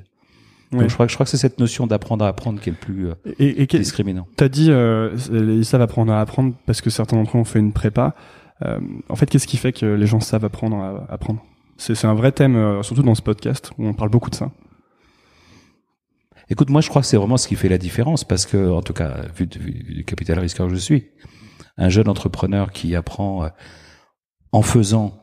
Donc 0.70 0.88
je 0.88 0.94
crois, 0.94 1.06
je 1.06 1.14
crois 1.14 1.24
que 1.24 1.30
c'est 1.30 1.36
cette 1.36 1.58
notion 1.58 1.86
d'apprendre 1.86 2.24
à 2.24 2.28
apprendre 2.28 2.60
qui 2.60 2.70
est 2.70 2.72
le 2.72 2.78
plus 2.78 3.08
euh, 3.08 3.14
et, 3.38 3.62
et 3.62 3.66
discriminant. 3.66 4.26
T'as 4.36 4.48
dit 4.48 4.70
euh, 4.70 5.14
ils 5.30 5.66
savent 5.66 5.82
apprendre 5.82 6.12
à 6.12 6.20
apprendre 6.20 6.54
parce 6.64 6.80
que 6.80 6.88
certains 6.88 7.16
d'entre 7.16 7.36
eux 7.36 7.40
ont 7.40 7.44
fait 7.44 7.58
une 7.58 7.72
prépa. 7.72 8.14
Euh, 8.64 8.78
en 9.08 9.16
fait, 9.16 9.28
qu'est-ce 9.28 9.48
qui 9.48 9.56
fait 9.56 9.72
que 9.72 9.84
les 9.84 10.06
gens 10.06 10.20
savent 10.20 10.44
apprendre 10.44 10.76
à 10.76 11.12
apprendre? 11.12 11.44
C'est 11.76 12.04
un 12.04 12.14
vrai 12.14 12.30
thème, 12.30 12.54
euh, 12.54 12.82
surtout 12.84 13.02
dans 13.02 13.16
ce 13.16 13.22
podcast, 13.22 13.72
où 13.76 13.86
on 13.88 13.94
parle 13.94 14.10
beaucoup 14.10 14.30
de 14.30 14.36
ça. 14.36 14.52
Écoute, 16.48 16.70
moi, 16.70 16.80
je 16.80 16.88
crois 16.88 17.02
que 17.02 17.08
c'est 17.08 17.16
vraiment 17.16 17.36
ce 17.36 17.48
qui 17.48 17.56
fait 17.56 17.68
la 17.68 17.78
différence, 17.78 18.22
parce 18.22 18.46
que, 18.46 18.70
en 18.70 18.82
tout 18.82 18.92
cas, 18.92 19.22
vu, 19.34 19.46
du 19.46 20.04
capital 20.04 20.38
risqueur 20.38 20.68
que 20.68 20.74
je 20.74 20.78
suis, 20.78 21.06
un 21.76 21.88
jeune 21.88 22.08
entrepreneur 22.08 22.72
qui 22.72 22.94
apprend 22.94 23.44
euh, 23.44 23.48
en 24.52 24.62
faisant, 24.62 25.22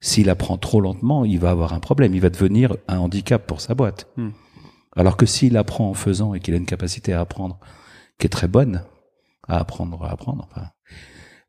s'il 0.00 0.30
apprend 0.30 0.56
trop 0.56 0.80
lentement, 0.80 1.24
il 1.24 1.38
va 1.38 1.50
avoir 1.50 1.72
un 1.72 1.80
problème, 1.80 2.14
il 2.14 2.20
va 2.20 2.30
devenir 2.30 2.76
un 2.88 2.98
handicap 2.98 3.46
pour 3.46 3.60
sa 3.60 3.74
boîte. 3.74 4.08
Hmm. 4.16 4.30
Alors 4.94 5.16
que 5.16 5.26
s'il 5.26 5.56
apprend 5.56 5.90
en 5.90 5.94
faisant 5.94 6.34
et 6.34 6.40
qu'il 6.40 6.54
a 6.54 6.56
une 6.56 6.66
capacité 6.66 7.12
à 7.12 7.20
apprendre 7.20 7.58
qui 8.18 8.26
est 8.26 8.30
très 8.30 8.48
bonne, 8.48 8.82
à 9.46 9.58
apprendre, 9.58 10.02
à 10.04 10.10
apprendre, 10.10 10.48
enfin, 10.50 10.68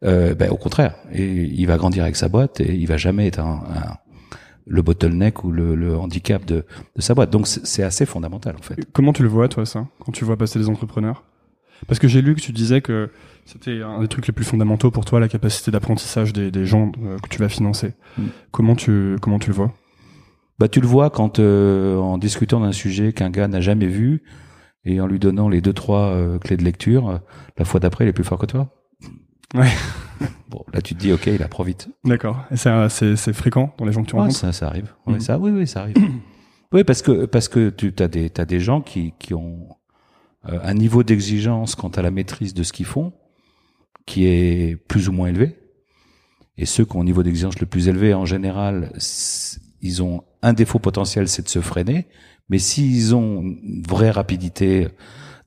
euh, 0.03 0.36
ben, 0.36 0.51
au 0.51 0.57
contraire, 0.57 0.95
et 1.11 1.25
il 1.25 1.65
va 1.65 1.78
grandir 1.78 2.03
avec 2.03 2.17
sa 2.17 2.28
boîte 2.28 2.59
et 2.59 2.75
il 2.75 2.88
va 2.88 2.97
jamais 2.97 3.28
être 3.28 3.39
un, 3.39 3.63
un 3.73 3.97
le 4.67 4.82
bottleneck 4.82 5.43
ou 5.43 5.51
le, 5.51 5.75
le 5.75 5.97
handicap 5.97 6.45
de, 6.45 6.65
de, 6.95 7.01
sa 7.01 7.13
boîte. 7.13 7.30
Donc 7.30 7.47
c'est 7.47 7.84
assez 7.84 8.05
fondamental 8.05 8.55
en 8.57 8.61
fait. 8.61 8.75
Comment 8.93 9.13
tu 9.13 9.23
le 9.23 9.30
vois 9.30 9.47
toi 9.47 9.65
ça? 9.65 9.88
Quand 10.05 10.11
tu 10.11 10.25
vois 10.25 10.38
passer 10.38 10.59
des 10.59 10.69
entrepreneurs? 10.69 11.23
Parce 11.86 11.99
que 11.99 12.07
j'ai 12.07 12.21
lu 12.21 12.36
que 12.36 12.41
tu 12.41 12.51
disais 12.51 12.82
que 12.82 13.09
c'était 13.45 13.82
un 13.82 14.01
des 14.01 14.07
trucs 14.07 14.28
les 14.28 14.34
plus 14.34 14.45
fondamentaux 14.45 14.91
pour 14.91 15.05
toi 15.05 15.19
la 15.19 15.30
capacité 15.30 15.71
d'apprentissage 15.71 16.34
des, 16.34 16.51
des, 16.51 16.65
gens 16.65 16.91
euh, 17.03 17.17
que 17.19 17.30
tu 17.30 17.39
vas 17.39 17.49
financer. 17.49 17.93
Mm. 18.17 18.23
Comment 18.51 18.75
tu 18.75 19.15
comment 19.21 19.39
tu 19.39 19.49
le 19.49 19.55
vois? 19.55 19.73
Bah 20.59 20.67
tu 20.67 20.82
le 20.82 20.88
vois 20.88 21.09
quand 21.09 21.39
euh, 21.39 21.97
en 21.97 22.17
discutant 22.17 22.59
d'un 22.59 22.71
sujet 22.71 23.13
qu'un 23.13 23.30
gars 23.30 23.47
n'a 23.47 23.61
jamais 23.61 23.88
vu 23.88 24.23
et 24.84 24.99
en 24.99 25.07
lui 25.07 25.19
donnant 25.19 25.49
les 25.49 25.61
deux 25.61 25.73
trois 25.73 26.07
euh, 26.07 26.39
clés 26.39 26.57
de 26.57 26.63
lecture, 26.63 27.21
la 27.57 27.65
fois 27.65 27.80
d'après 27.80 28.05
il 28.05 28.07
est 28.07 28.13
plus 28.13 28.23
fort 28.23 28.39
que 28.39 28.47
toi. 28.47 28.69
Ouais. 29.53 29.69
bon, 30.49 30.65
là 30.73 30.82
tu 30.82 30.95
te 30.95 30.99
dis, 30.99 31.13
ok, 31.13 31.28
il 31.28 31.43
apprend 31.43 31.63
vite. 31.63 31.89
D'accord. 32.03 32.43
Et 32.51 32.57
c'est 32.57 33.34
fréquent 33.34 33.73
dans 33.78 33.86
les 33.86 33.91
gens 33.91 34.03
que 34.03 34.09
tu 34.09 34.15
rencontres? 34.15 34.36
ça, 34.36 34.51
ça 34.51 34.67
arrive. 34.67 34.93
Mhm. 35.05 35.19
ça, 35.19 35.38
oui, 35.38 35.51
oui, 35.51 35.67
ça 35.67 35.82
arrive. 35.82 35.95
oui, 36.73 36.84
parce 36.84 37.01
que 37.01 37.25
parce 37.25 37.47
que 37.47 37.69
tu 37.69 37.93
as 37.99 38.07
des 38.07 38.30
t'as 38.30 38.45
des 38.45 38.59
gens 38.59 38.82
qui 38.82 39.13
qui 39.19 39.34
ont 39.34 39.69
euh, 39.69 39.76
un 40.44 40.74
niveau 40.74 41.04
d'exigence 41.04 41.76
quant 41.76 41.90
à 41.90 42.02
la 42.02 42.12
maîtrise 42.12 42.54
de 42.54 42.64
ce 42.64 42.72
qu'ils 42.72 42.86
font 42.86 43.14
qui 44.08 44.26
est 44.26 44.76
plus 44.88 45.10
ou 45.10 45.12
moins 45.12 45.28
élevé. 45.28 45.56
Et 46.58 46.66
ceux 46.66 46.86
qui 46.86 46.96
ont 46.96 47.02
un 47.02 47.06
niveau 47.06 47.22
d'exigence 47.22 47.60
le 47.60 47.68
plus 47.68 47.88
élevé, 47.88 48.16
en 48.16 48.26
général, 48.26 48.92
ils 49.82 50.02
ont 50.02 50.24
un 50.42 50.54
défaut 50.54 50.80
potentiel, 50.80 51.28
c'est 51.28 51.44
de 51.44 51.50
se 51.50 51.62
freiner. 51.62 52.08
Mais 52.50 52.58
s'ils 52.58 53.14
ont 53.14 53.42
une 53.42 53.84
vraie 53.88 54.10
rapidité 54.10 54.88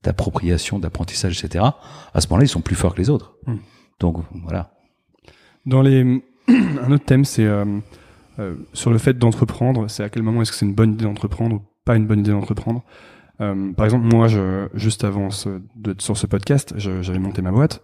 d'appropriation, 0.04 0.78
d'apprentissage, 0.78 1.42
etc., 1.42 1.64
à 2.14 2.20
ce 2.20 2.28
moment-là, 2.28 2.44
ils 2.44 2.48
sont 2.48 2.60
plus 2.60 2.76
forts 2.76 2.94
que 2.94 3.00
les 3.00 3.10
autres. 3.10 3.34
Mhm. 3.46 3.58
Donc 3.98 4.18
voilà. 4.44 4.72
Dans 5.66 5.82
les 5.82 6.02
un 6.48 6.92
autre 6.92 7.04
thème, 7.04 7.24
c'est 7.24 7.44
euh, 7.44 7.64
euh, 8.38 8.54
sur 8.72 8.90
le 8.90 8.98
fait 8.98 9.18
d'entreprendre. 9.18 9.88
C'est 9.88 10.04
à 10.04 10.10
quel 10.10 10.22
moment 10.22 10.42
est-ce 10.42 10.52
que 10.52 10.58
c'est 10.58 10.66
une 10.66 10.74
bonne 10.74 10.92
idée 10.92 11.04
d'entreprendre 11.04 11.56
ou 11.56 11.62
pas 11.84 11.96
une 11.96 12.06
bonne 12.06 12.20
idée 12.20 12.30
d'entreprendre? 12.30 12.84
Euh, 13.40 13.72
par 13.72 13.86
exemple, 13.86 14.06
moi, 14.06 14.28
je, 14.28 14.68
juste 14.74 15.04
avant 15.04 15.30
ce, 15.30 15.60
de, 15.74 15.94
sur 15.98 16.16
ce 16.16 16.26
podcast, 16.26 16.74
j'avais 16.76 17.18
monté 17.18 17.40
ma 17.42 17.52
boîte 17.52 17.82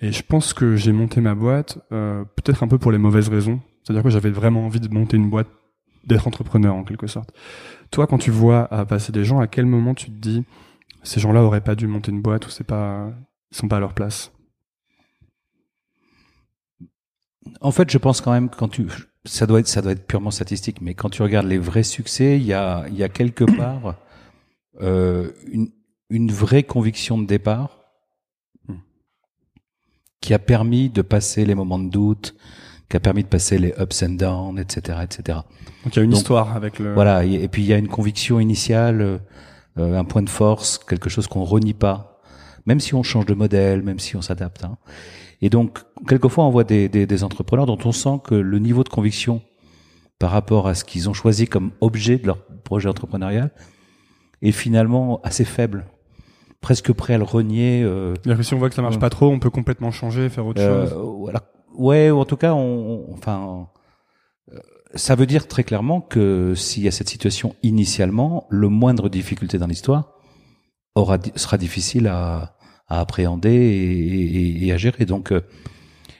Et 0.00 0.12
je 0.12 0.22
pense 0.22 0.52
que 0.52 0.76
j'ai 0.76 0.92
monté 0.92 1.20
ma 1.20 1.34
boîte 1.34 1.78
euh, 1.92 2.24
peut-être 2.36 2.62
un 2.62 2.68
peu 2.68 2.78
pour 2.78 2.92
les 2.92 2.98
mauvaises 2.98 3.28
raisons. 3.28 3.60
C'est-à-dire 3.82 4.02
que 4.02 4.10
j'avais 4.10 4.30
vraiment 4.30 4.66
envie 4.66 4.80
de 4.80 4.92
monter 4.92 5.16
une 5.16 5.30
boîte, 5.30 5.48
d'être 6.04 6.26
entrepreneur 6.26 6.74
en 6.74 6.84
quelque 6.84 7.06
sorte. 7.06 7.32
Toi, 7.90 8.06
quand 8.06 8.18
tu 8.18 8.30
vois 8.30 8.72
à 8.72 8.84
passer 8.84 9.12
des 9.12 9.24
gens, 9.24 9.40
à 9.40 9.46
quel 9.46 9.66
moment 9.66 9.94
tu 9.94 10.06
te 10.06 10.16
dis 10.16 10.44
ces 11.04 11.20
gens-là 11.20 11.42
auraient 11.42 11.62
pas 11.62 11.74
dû 11.74 11.86
monter 11.86 12.12
une 12.12 12.22
boîte 12.22 12.46
ou 12.46 12.50
c'est 12.50 12.64
pas, 12.64 13.10
ils 13.50 13.56
sont 13.56 13.68
pas 13.68 13.78
à 13.78 13.80
leur 13.80 13.94
place? 13.94 14.32
En 17.60 17.70
fait, 17.70 17.90
je 17.90 17.98
pense 17.98 18.20
quand 18.20 18.32
même 18.32 18.50
quand 18.50 18.68
tu, 18.68 18.86
ça 19.24 19.46
doit 19.46 19.60
être, 19.60 19.68
ça 19.68 19.82
doit 19.82 19.92
être 19.92 20.06
purement 20.06 20.30
statistique, 20.30 20.80
mais 20.80 20.94
quand 20.94 21.10
tu 21.10 21.22
regardes 21.22 21.46
les 21.46 21.58
vrais 21.58 21.82
succès, 21.82 22.36
il 22.36 22.44
y 22.44 22.52
a, 22.52 22.86
il 22.88 22.96
y 22.96 23.02
a 23.02 23.08
quelque 23.08 23.44
part 23.56 23.86
euh, 23.86 23.92
une, 24.82 25.70
une 26.12 26.30
vraie 26.30 26.62
conviction 26.62 27.18
de 27.18 27.26
départ 27.26 27.78
hmm. 28.68 28.74
qui 30.20 30.34
a 30.34 30.38
permis 30.38 30.90
de 30.90 31.02
passer 31.02 31.44
les 31.46 31.54
moments 31.54 31.78
de 31.78 31.88
doute, 31.88 32.34
qui 32.88 32.96
a 32.98 33.00
permis 33.00 33.22
de 33.22 33.28
passer 33.28 33.58
les 33.58 33.72
ups 33.80 34.02
and 34.02 34.10
downs, 34.10 34.58
etc., 34.58 34.98
etc. 35.02 35.38
Donc 35.84 35.96
il 35.96 35.98
y 35.98 36.00
a 36.00 36.02
une 36.02 36.12
histoire 36.12 36.54
avec 36.54 36.78
le. 36.78 36.92
Voilà, 36.92 37.24
et 37.24 37.48
puis 37.48 37.62
il 37.62 37.68
y 37.68 37.72
a 37.72 37.78
une 37.78 37.88
conviction 37.88 38.38
initiale, 38.38 39.20
euh, 39.78 39.98
un 39.98 40.04
point 40.04 40.22
de 40.22 40.28
force, 40.28 40.78
quelque 40.78 41.08
chose 41.08 41.26
qu'on 41.26 41.44
renie 41.44 41.72
pas, 41.72 42.20
même 42.66 42.78
si 42.78 42.94
on 42.94 43.02
change 43.02 43.24
de 43.24 43.34
modèle, 43.34 43.82
même 43.82 43.98
si 43.98 44.14
on 44.14 44.22
s'adapte. 44.22 44.64
Hein. 44.64 44.76
Et 45.40 45.48
donc, 45.48 45.80
quelquefois, 46.06 46.44
on 46.44 46.50
voit 46.50 46.64
des, 46.64 46.88
des, 46.88 47.06
des, 47.06 47.24
entrepreneurs 47.24 47.66
dont 47.66 47.78
on 47.84 47.90
sent 47.90 48.20
que 48.22 48.34
le 48.34 48.58
niveau 48.58 48.84
de 48.84 48.90
conviction 48.90 49.40
par 50.18 50.30
rapport 50.30 50.68
à 50.68 50.74
ce 50.74 50.84
qu'ils 50.84 51.08
ont 51.08 51.14
choisi 51.14 51.46
comme 51.46 51.72
objet 51.80 52.18
de 52.18 52.26
leur 52.26 52.44
projet 52.62 52.88
entrepreneurial 52.88 53.50
est 54.42 54.52
finalement 54.52 55.20
assez 55.22 55.44
faible, 55.44 55.86
presque 56.60 56.92
prêt 56.92 57.14
à 57.14 57.18
le 57.18 57.24
renier. 57.24 57.82
Euh, 57.82 58.14
si 58.42 58.54
on 58.54 58.58
voit 58.58 58.68
que 58.68 58.74
ça 58.74 58.82
marche 58.82 58.98
pas 58.98 59.10
trop, 59.10 59.28
on 59.28 59.38
peut 59.38 59.50
complètement 59.50 59.90
changer, 59.90 60.28
faire 60.28 60.46
autre 60.46 60.60
euh, 60.60 60.88
chose. 60.88 61.18
Voilà. 61.20 61.42
Ouais, 61.74 62.10
ou 62.10 62.18
en 62.18 62.24
tout 62.24 62.36
cas, 62.36 62.52
on, 62.52 63.06
enfin, 63.12 63.68
euh, 64.52 64.58
ça 64.94 65.14
veut 65.14 65.26
dire 65.26 65.48
très 65.48 65.64
clairement 65.64 66.00
que 66.00 66.54
s'il 66.54 66.82
y 66.82 66.88
a 66.88 66.90
cette 66.90 67.08
situation 67.08 67.54
initialement, 67.62 68.46
le 68.50 68.68
moindre 68.68 69.08
difficulté 69.08 69.58
dans 69.58 69.66
l'histoire 69.66 70.12
aura 70.94 71.18
sera 71.36 71.56
difficile 71.56 72.08
à 72.08 72.56
à 72.92 73.00
appréhender 73.00 73.50
et, 73.50 74.66
et, 74.66 74.72
à 74.72 74.76
gérer. 74.76 75.06
Donc, 75.06 75.32
euh, 75.32 75.40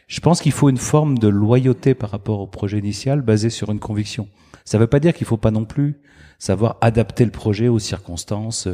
je 0.06 0.20
pense 0.20 0.40
qu'il 0.40 0.52
faut 0.52 0.70
une 0.70 0.78
forme 0.78 1.18
de 1.18 1.28
loyauté 1.28 1.94
par 1.94 2.10
rapport 2.10 2.40
au 2.40 2.46
projet 2.46 2.78
initial 2.78 3.20
basé 3.20 3.50
sur 3.50 3.70
une 3.70 3.78
conviction. 3.78 4.26
Ça 4.64 4.78
ne 4.78 4.82
veut 4.82 4.88
pas 4.88 5.00
dire 5.00 5.14
qu'il 5.14 5.26
faut 5.26 5.36
pas 5.36 5.50
non 5.50 5.64
plus 5.64 6.00
savoir 6.38 6.76
adapter 6.80 7.24
le 7.24 7.30
projet 7.30 7.68
aux 7.68 7.78
circonstances, 7.78 8.68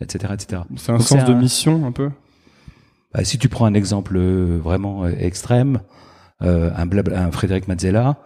etc., 0.00 0.26
euh, 0.30 0.34
etc. 0.34 0.62
C'est 0.76 0.92
un 0.92 0.98
sens 0.98 1.24
de 1.24 1.34
mission 1.34 1.86
un 1.86 1.92
peu? 1.92 2.10
Bah, 3.12 3.24
si 3.24 3.38
tu 3.38 3.48
prends 3.48 3.66
un 3.66 3.74
exemple 3.74 4.16
euh, 4.16 4.58
vraiment 4.58 5.06
extrême, 5.06 5.80
euh, 6.42 6.70
un, 6.74 6.88
un 7.12 7.30
Frédéric 7.30 7.68
Mazzella, 7.68 8.18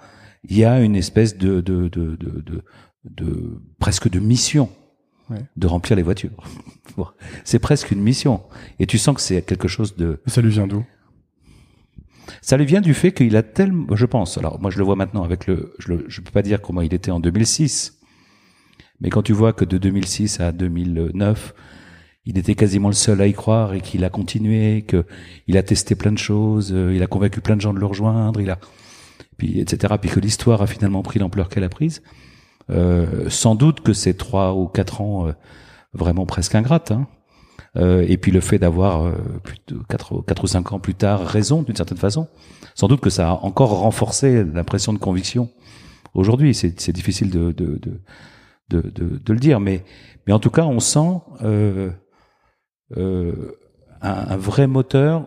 il 0.45 0.57
y 0.57 0.65
a 0.65 0.81
une 0.81 0.97
espèce 0.97 1.37
de, 1.37 1.61
de, 1.61 1.89
de, 1.89 2.17
de, 2.17 2.41
de, 2.41 2.65
de 3.05 3.61
presque 3.79 4.09
de 4.09 4.21
mission 4.21 4.71
de 5.57 5.67
remplir 5.67 5.97
les 5.97 6.03
voitures. 6.03 6.31
c'est 7.45 7.59
presque 7.59 7.91
une 7.91 8.01
mission. 8.01 8.43
Et 8.79 8.87
tu 8.87 8.97
sens 8.97 9.15
que 9.17 9.21
c'est 9.21 9.43
quelque 9.43 9.69
chose 9.69 9.97
de... 9.97 10.21
ça 10.27 10.41
lui 10.41 10.51
vient 10.51 10.67
d'où? 10.67 10.87
Ça 12.43 12.57
lui 12.57 12.67
vient 12.67 12.81
du 12.81 12.95
fait 12.95 13.13
qu'il 13.13 13.37
a 13.37 13.43
tellement... 13.43 13.95
Je 13.95 14.07
pense, 14.07 14.39
alors 14.39 14.61
moi 14.61 14.71
je 14.71 14.79
le 14.79 14.85
vois 14.85 14.97
maintenant 14.97 15.23
avec 15.23 15.47
le... 15.47 15.75
Je 15.79 15.93
ne 15.93 15.99
peux 15.99 16.31
pas 16.33 16.43
dire 16.43 16.61
comment 16.61 16.83
il 16.83 16.95
était 16.95 17.11
en 17.11 17.21
2006, 17.21 17.99
mais 19.01 19.11
quand 19.11 19.23
tu 19.23 19.33
vois 19.33 19.53
que 19.53 19.65
de 19.65 19.79
2006 19.79 20.41
à 20.41 20.53
2009, 20.53 21.55
il 22.27 22.39
était 22.39 22.55
quasiment 22.55 22.89
le 22.89 22.95
seul 22.95 23.21
à 23.21 23.27
y 23.27 23.33
croire 23.33 23.75
et 23.75 23.81
qu'il 23.81 24.05
a 24.05 24.11
continué, 24.11 24.85
qu'il 24.87 25.57
a 25.57 25.63
testé 25.63 25.95
plein 25.95 26.13
de 26.13 26.19
choses, 26.19 26.73
euh, 26.73 26.95
il 26.95 27.03
a 27.03 27.07
convaincu 27.07 27.41
plein 27.41 27.57
de 27.57 27.61
gens 27.61 27.73
de 27.73 27.79
le 27.79 27.87
rejoindre, 27.87 28.41
il 28.41 28.51
a... 28.51 28.59
Puis, 29.37 29.61
etc. 29.61 29.95
Puis 30.01 30.11
que 30.11 30.21
l'histoire 30.21 30.63
a 30.63 30.67
finalement 30.67 31.03
pris 31.03 31.19
l'ampleur 31.21 31.49
qu'elle 31.49 31.65
a 31.65 31.69
prise 31.69 32.03
euh, 32.71 33.31
sans 33.31 33.55
doute 33.55 33.81
que 33.81 33.93
ces 33.93 34.15
trois 34.15 34.55
ou 34.55 34.67
quatre 34.67 35.01
ans 35.01 35.29
euh, 35.29 35.33
vraiment 35.93 36.27
presque 36.27 36.55
ingrates. 36.55 36.91
Hein. 36.91 37.07
Euh, 37.77 38.05
et 38.09 38.17
puis 38.17 38.33
le 38.33 38.41
fait 38.41 38.59
d'avoir 38.59 39.13
plus 39.43 39.59
de 39.69 39.79
quatre, 39.89 40.23
quatre 40.23 40.45
ou 40.45 40.47
cinq 40.47 40.73
ans 40.73 40.81
plus 40.81 40.95
tard 40.95 41.27
raison 41.27 41.63
d'une 41.63 41.77
certaine 41.77 41.99
façon, 41.99 42.29
sans 42.75 42.89
doute 42.89 43.01
que 43.01 43.11
ça 43.11 43.31
a 43.31 43.33
encore 43.43 43.79
renforcé 43.79 44.45
l'impression 44.45 44.93
de 44.93 44.99
conviction. 44.99 45.51
Aujourd'hui, 46.15 46.55
c'est 46.55 46.93
difficile 46.93 47.31
de 47.31 47.53
de, 47.53 47.79
de, 47.79 48.01
de, 48.81 49.19
de, 49.19 49.33
le 49.33 49.39
dire, 49.39 49.61
mais, 49.61 49.85
mais 50.27 50.33
en 50.33 50.39
tout 50.39 50.51
cas, 50.51 50.65
on 50.65 50.81
sent 50.81 51.21
euh, 51.43 51.91
euh, 52.97 53.57
un, 54.03 54.11
un, 54.11 54.37
vrai 54.37 54.67
moteur 54.67 55.27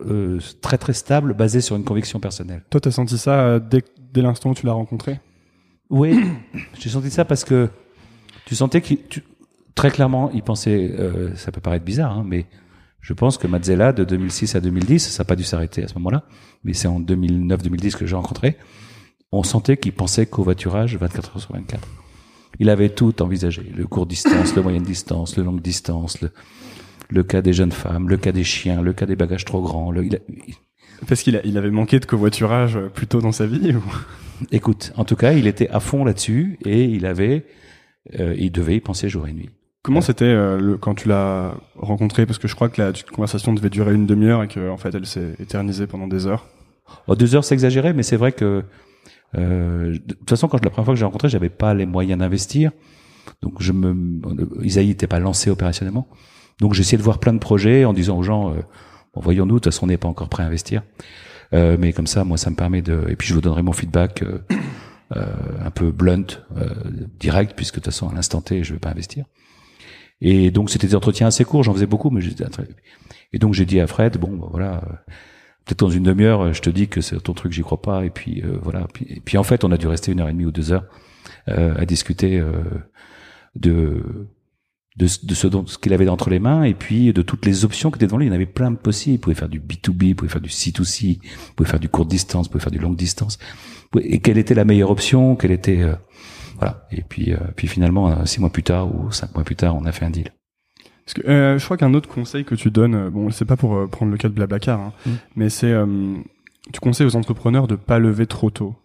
euh, 0.00 0.38
très 0.62 0.78
très 0.78 0.92
stable 0.92 1.34
basé 1.34 1.60
sur 1.60 1.76
une 1.76 1.84
conviction 1.84 2.20
personnelle. 2.20 2.64
Toi, 2.70 2.80
tu 2.80 2.88
as 2.88 2.92
senti 2.92 3.18
ça 3.18 3.58
dès, 3.58 3.82
dès 4.12 4.22
l'instant 4.22 4.50
où 4.50 4.54
tu 4.54 4.66
l'as 4.66 4.72
rencontré? 4.72 5.20
Oui, 5.90 6.18
j'ai 6.78 6.88
senti 6.88 7.10
ça 7.10 7.24
parce 7.24 7.44
que 7.44 7.68
tu 8.46 8.54
sentais 8.54 8.80
qu'il, 8.80 8.98
très 9.78 9.92
clairement, 9.92 10.30
il 10.34 10.42
pensait, 10.42 10.92
euh, 10.98 11.34
ça 11.36 11.52
peut 11.52 11.60
paraître 11.60 11.84
bizarre, 11.84 12.18
hein, 12.18 12.24
mais 12.26 12.46
je 13.00 13.12
pense 13.12 13.38
que 13.38 13.46
Mazzella, 13.46 13.92
de 13.92 14.02
2006 14.02 14.56
à 14.56 14.60
2010, 14.60 14.98
ça 14.98 15.22
n'a 15.22 15.24
pas 15.24 15.36
dû 15.36 15.44
s'arrêter 15.44 15.84
à 15.84 15.88
ce 15.88 15.94
moment-là, 15.94 16.24
mais 16.64 16.72
c'est 16.72 16.88
en 16.88 17.00
2009-2010 17.00 17.96
que 17.96 18.04
j'ai 18.04 18.16
rencontré, 18.16 18.56
on 19.30 19.44
sentait 19.44 19.76
qu'il 19.76 19.92
pensait 19.92 20.26
qu'au 20.26 20.42
voiturage 20.42 20.96
24 20.96 21.36
heures 21.36 21.40
sur 21.40 21.52
24. 21.52 21.86
Il 22.58 22.70
avait 22.70 22.88
tout 22.88 23.22
envisagé, 23.22 23.72
le 23.76 23.86
court 23.86 24.06
distance, 24.06 24.56
le 24.56 24.62
moyenne 24.62 24.82
distance, 24.82 25.36
le 25.36 25.44
longue 25.44 25.62
distance, 25.62 26.20
le, 26.22 26.32
le 27.08 27.22
cas 27.22 27.40
des 27.40 27.52
jeunes 27.52 27.70
femmes, 27.70 28.08
le 28.08 28.16
cas 28.16 28.32
des 28.32 28.42
chiens, 28.42 28.82
le 28.82 28.92
cas 28.92 29.06
des 29.06 29.14
bagages 29.14 29.44
trop 29.44 29.62
grands. 29.62 29.92
Le, 29.92 30.04
il 30.04 30.18
Parce 31.06 31.22
qu'il 31.22 31.40
il 31.44 31.56
avait 31.56 31.70
manqué 31.70 32.00
de 32.00 32.04
covoiturage 32.04 32.80
plus 32.94 33.06
tôt 33.06 33.20
dans 33.20 33.32
sa 33.32 33.46
vie 33.46 33.76
ou? 33.76 33.82
Écoute, 34.50 34.92
en 34.96 35.04
tout 35.04 35.16
cas, 35.16 35.34
il 35.34 35.46
était 35.46 35.68
à 35.68 35.78
fond 35.78 36.04
là-dessus 36.04 36.58
et 36.64 36.84
il 36.84 37.06
avait, 37.06 37.46
euh, 38.18 38.34
il 38.36 38.50
devait 38.50 38.76
y 38.76 38.80
penser 38.80 39.08
jour 39.08 39.28
et 39.28 39.32
nuit. 39.32 39.50
Comment 39.88 40.00
c'était 40.00 40.24
euh, 40.24 40.76
quand 40.78 40.94
tu 40.94 41.08
l'as 41.08 41.54
rencontré 41.76 42.26
Parce 42.26 42.38
que 42.38 42.46
je 42.46 42.54
crois 42.54 42.68
que 42.68 42.80
la 42.80 42.92
conversation 43.12 43.52
devait 43.54 43.70
durer 43.70 43.94
une 43.94 44.06
demi-heure 44.06 44.42
et 44.42 44.48
qu'en 44.48 44.68
en 44.68 44.76
fait 44.76 44.94
elle 44.94 45.06
s'est 45.06 45.34
éternisée 45.40 45.86
pendant 45.86 46.06
des 46.06 46.26
heures. 46.26 46.46
Oh, 47.06 47.16
deux 47.16 47.34
heures, 47.34 47.44
c'est 47.44 47.54
exagéré, 47.54 47.92
mais 47.92 48.02
c'est 48.02 48.16
vrai 48.16 48.32
que 48.32 48.64
euh, 49.36 49.92
de 49.92 50.14
toute 50.14 50.30
façon, 50.30 50.48
quand 50.48 50.64
la 50.64 50.70
première 50.70 50.86
fois 50.86 50.94
que 50.94 50.98
j'ai 50.98 51.04
rencontré, 51.04 51.28
j'avais 51.28 51.50
pas 51.50 51.74
les 51.74 51.84
moyens 51.84 52.18
d'investir, 52.18 52.70
donc 53.42 53.60
je 53.60 53.72
me, 53.72 53.94
Isaïe 54.62 54.88
n'était 54.88 55.06
pas 55.06 55.18
lancé 55.18 55.50
opérationnellement, 55.50 56.08
donc 56.60 56.74
j'essayais 56.74 56.98
de 56.98 57.02
voir 57.02 57.18
plein 57.18 57.34
de 57.34 57.38
projets 57.38 57.84
en 57.84 57.92
disant 57.92 58.18
aux 58.18 58.22
gens, 58.22 58.50
euh, 58.50 58.60
bon, 59.14 59.20
voyons-nous, 59.20 59.56
de 59.56 59.58
toute 59.58 59.72
façon, 59.72 59.84
on 59.84 59.88
n'est 59.88 59.98
pas 59.98 60.08
encore 60.08 60.28
prêt 60.28 60.42
à 60.42 60.46
investir. 60.46 60.82
Euh, 61.54 61.76
mais 61.78 61.92
comme 61.92 62.06
ça, 62.06 62.24
moi, 62.24 62.36
ça 62.36 62.50
me 62.50 62.56
permet 62.56 62.82
de. 62.82 63.06
Et 63.08 63.16
puis, 63.16 63.28
je 63.28 63.34
vous 63.34 63.40
donnerai 63.40 63.62
mon 63.62 63.72
feedback 63.72 64.22
euh, 64.22 64.38
euh 65.16 65.24
un 65.64 65.70
peu 65.70 65.90
blunt, 65.90 66.26
euh, 66.56 66.68
direct, 67.18 67.54
puisque 67.56 67.76
de 67.76 67.80
toute 67.80 67.92
façon, 67.92 68.08
à 68.08 68.14
l'instant 68.14 68.40
T, 68.40 68.62
je 68.64 68.74
vais 68.74 68.78
pas 68.78 68.90
investir. 68.90 69.24
Et 70.20 70.50
donc, 70.50 70.70
c'était 70.70 70.86
des 70.86 70.94
entretiens 70.94 71.28
assez 71.28 71.44
courts. 71.44 71.62
J'en 71.62 71.74
faisais 71.74 71.86
beaucoup, 71.86 72.10
mais. 72.10 72.20
Et 73.32 73.38
donc, 73.38 73.54
j'ai 73.54 73.66
dit 73.66 73.80
à 73.80 73.86
Fred, 73.86 74.18
bon, 74.18 74.36
bah, 74.36 74.48
voilà. 74.50 74.82
Peut-être 75.64 75.80
dans 75.80 75.90
une 75.90 76.04
demi-heure, 76.04 76.52
je 76.54 76.62
te 76.62 76.70
dis 76.70 76.88
que 76.88 77.00
c'est 77.00 77.20
ton 77.20 77.34
truc, 77.34 77.52
j'y 77.52 77.62
crois 77.62 77.82
pas. 77.82 78.04
Et 78.04 78.10
puis 78.10 78.42
voilà. 78.62 78.86
Puis, 78.92 79.06
et 79.08 79.20
puis 79.20 79.36
en 79.36 79.42
fait, 79.42 79.64
on 79.64 79.70
a 79.70 79.76
dû 79.76 79.86
rester 79.86 80.12
une 80.12 80.20
heure 80.20 80.28
et 80.28 80.32
demie 80.32 80.46
ou 80.46 80.50
deux 80.50 80.72
heures 80.72 80.86
à 81.46 81.84
discuter 81.84 82.42
de 83.54 84.28
de, 84.98 85.06
de 85.22 85.34
ce, 85.34 85.48
ce 85.66 85.78
qu'il 85.78 85.92
avait 85.92 86.08
entre 86.08 86.28
les 86.28 86.40
mains 86.40 86.64
et 86.64 86.74
puis 86.74 87.12
de 87.12 87.22
toutes 87.22 87.46
les 87.46 87.64
options 87.64 87.90
qui 87.90 87.96
étaient 87.96 88.06
devant 88.06 88.18
lui. 88.18 88.26
Il 88.26 88.30
y 88.30 88.32
en 88.32 88.34
avait 88.34 88.46
plein 88.46 88.70
de 88.70 88.76
possibles. 88.76 89.14
Il 89.14 89.20
pouvait 89.20 89.36
faire 89.36 89.48
du 89.48 89.60
B2B, 89.60 90.06
il 90.06 90.16
pouvait 90.16 90.30
faire 90.30 90.40
du 90.40 90.48
C2C, 90.48 91.20
il 91.22 91.54
pouvait 91.54 91.70
faire 91.70 91.80
du 91.80 91.88
court 91.88 92.06
distance, 92.06 92.46
il 92.46 92.50
pouvait 92.50 92.62
faire 92.62 92.72
du 92.72 92.80
longue 92.80 92.96
distance. 92.96 93.38
Et 94.00 94.18
quelle 94.20 94.38
était 94.38 94.54
la 94.54 94.64
meilleure 94.64 94.90
option 94.90 95.36
Quelle 95.36 95.50
était 95.50 95.82
euh, 95.82 95.94
voilà. 96.58 96.86
Et 96.90 97.02
puis 97.02 97.32
euh, 97.32 97.38
puis 97.56 97.68
finalement 97.68 98.10
euh, 98.10 98.24
six 98.24 98.40
mois 98.40 98.50
plus 98.50 98.62
tard 98.62 98.94
ou 98.94 99.10
cinq 99.10 99.34
mois 99.34 99.44
plus 99.44 99.56
tard, 99.56 99.76
on 99.76 99.84
a 99.84 99.92
fait 99.92 100.04
un 100.04 100.10
deal. 100.10 100.32
Parce 101.04 101.14
que 101.14 101.56
je 101.58 101.64
crois 101.64 101.78
qu'un 101.78 101.94
autre 101.94 102.08
conseil 102.08 102.44
que 102.44 102.54
tu 102.54 102.70
donnes, 102.70 103.08
bon, 103.08 103.30
c'est 103.30 103.46
pas 103.46 103.56
pour 103.56 103.88
prendre 103.88 104.12
le 104.12 104.18
cas 104.18 104.28
de 104.28 104.34
Blablacar, 104.34 104.78
hein, 104.78 104.92
mmh. 105.06 105.10
mais 105.36 105.48
c'est 105.48 105.74
tu 106.70 106.80
conseilles 106.80 107.06
aux 107.06 107.16
entrepreneurs 107.16 107.66
de 107.66 107.76
pas 107.76 107.98
lever 107.98 108.26
trop 108.26 108.50
tôt. 108.50 108.76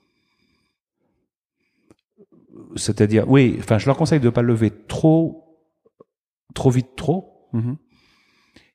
C'est-à-dire, 2.77 3.29
oui, 3.29 3.57
enfin, 3.59 3.77
je 3.77 3.87
leur 3.87 3.97
conseille 3.97 4.21
de 4.21 4.29
pas 4.29 4.41
lever 4.41 4.71
trop 4.87 5.43
trop 6.53 6.69
vite 6.69 6.95
trop. 6.95 7.49
Mhm. 7.53 7.77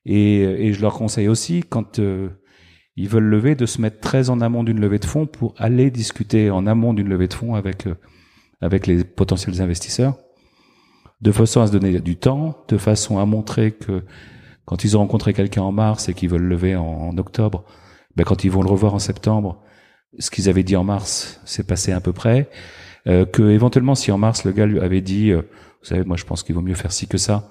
Et, 0.05 0.41
et, 0.41 0.73
je 0.73 0.81
leur 0.81 0.93
conseille 0.93 1.27
aussi, 1.27 1.63
quand 1.67 1.99
euh, 1.99 2.29
ils 2.99 3.07
veulent 3.07 3.23
lever, 3.23 3.55
de 3.55 3.65
se 3.65 3.81
mettre 3.81 4.01
très 4.01 4.29
en 4.29 4.41
amont 4.41 4.63
d'une 4.63 4.79
levée 4.79 4.99
de 4.99 5.05
fonds 5.05 5.25
pour 5.25 5.53
aller 5.57 5.89
discuter 5.89 6.51
en 6.51 6.67
amont 6.67 6.93
d'une 6.93 7.07
levée 7.07 7.27
de 7.27 7.33
fonds 7.33 7.55
avec, 7.55 7.87
euh, 7.87 7.95
avec 8.61 8.87
les 8.87 9.03
potentiels 9.03 9.61
investisseurs, 9.61 10.15
de 11.21 11.31
façon 11.31 11.61
à 11.61 11.67
se 11.67 11.71
donner 11.71 11.99
du 12.01 12.17
temps, 12.17 12.57
de 12.67 12.77
façon 12.77 13.17
à 13.17 13.25
montrer 13.25 13.71
que 13.71 14.03
quand 14.65 14.83
ils 14.83 14.97
ont 14.97 14.99
rencontré 14.99 15.33
quelqu'un 15.33 15.61
en 15.61 15.71
mars 15.71 16.09
et 16.09 16.13
qu'ils 16.13 16.29
veulent 16.29 16.43
lever 16.43 16.75
en, 16.75 17.17
octobre, 17.17 17.63
ben 18.15 18.23
quand 18.23 18.43
ils 18.43 18.51
vont 18.51 18.61
le 18.61 18.69
revoir 18.69 18.93
en 18.93 18.99
septembre, 18.99 19.61
ce 20.19 20.29
qu'ils 20.29 20.49
avaient 20.49 20.63
dit 20.63 20.75
en 20.75 20.83
mars, 20.83 21.39
c'est 21.45 21.65
passé 21.65 21.91
à 21.91 22.01
peu 22.01 22.13
près. 22.13 22.49
Euh, 23.07 23.25
que 23.25 23.43
éventuellement, 23.43 23.95
si 23.95 24.11
en 24.11 24.17
mars 24.17 24.43
le 24.43 24.51
gars 24.51 24.65
lui 24.65 24.79
avait 24.79 25.01
dit, 25.01 25.31
euh, 25.31 25.41
vous 25.81 25.87
savez, 25.87 26.03
moi 26.03 26.17
je 26.17 26.25
pense 26.25 26.43
qu'il 26.43 26.53
vaut 26.53 26.61
mieux 26.61 26.75
faire 26.75 26.91
ci 26.91 27.07
que 27.07 27.17
ça, 27.17 27.49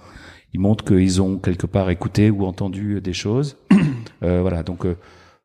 ils 0.54 0.60
montrent 0.60 0.84
qu'ils 0.84 1.20
ont 1.20 1.38
quelque 1.38 1.66
part 1.66 1.90
écouté 1.90 2.30
ou 2.30 2.44
entendu 2.44 3.00
des 3.00 3.12
choses. 3.12 3.56
euh, 4.22 4.40
voilà, 4.40 4.62
donc 4.62 4.86
euh, 4.86 4.96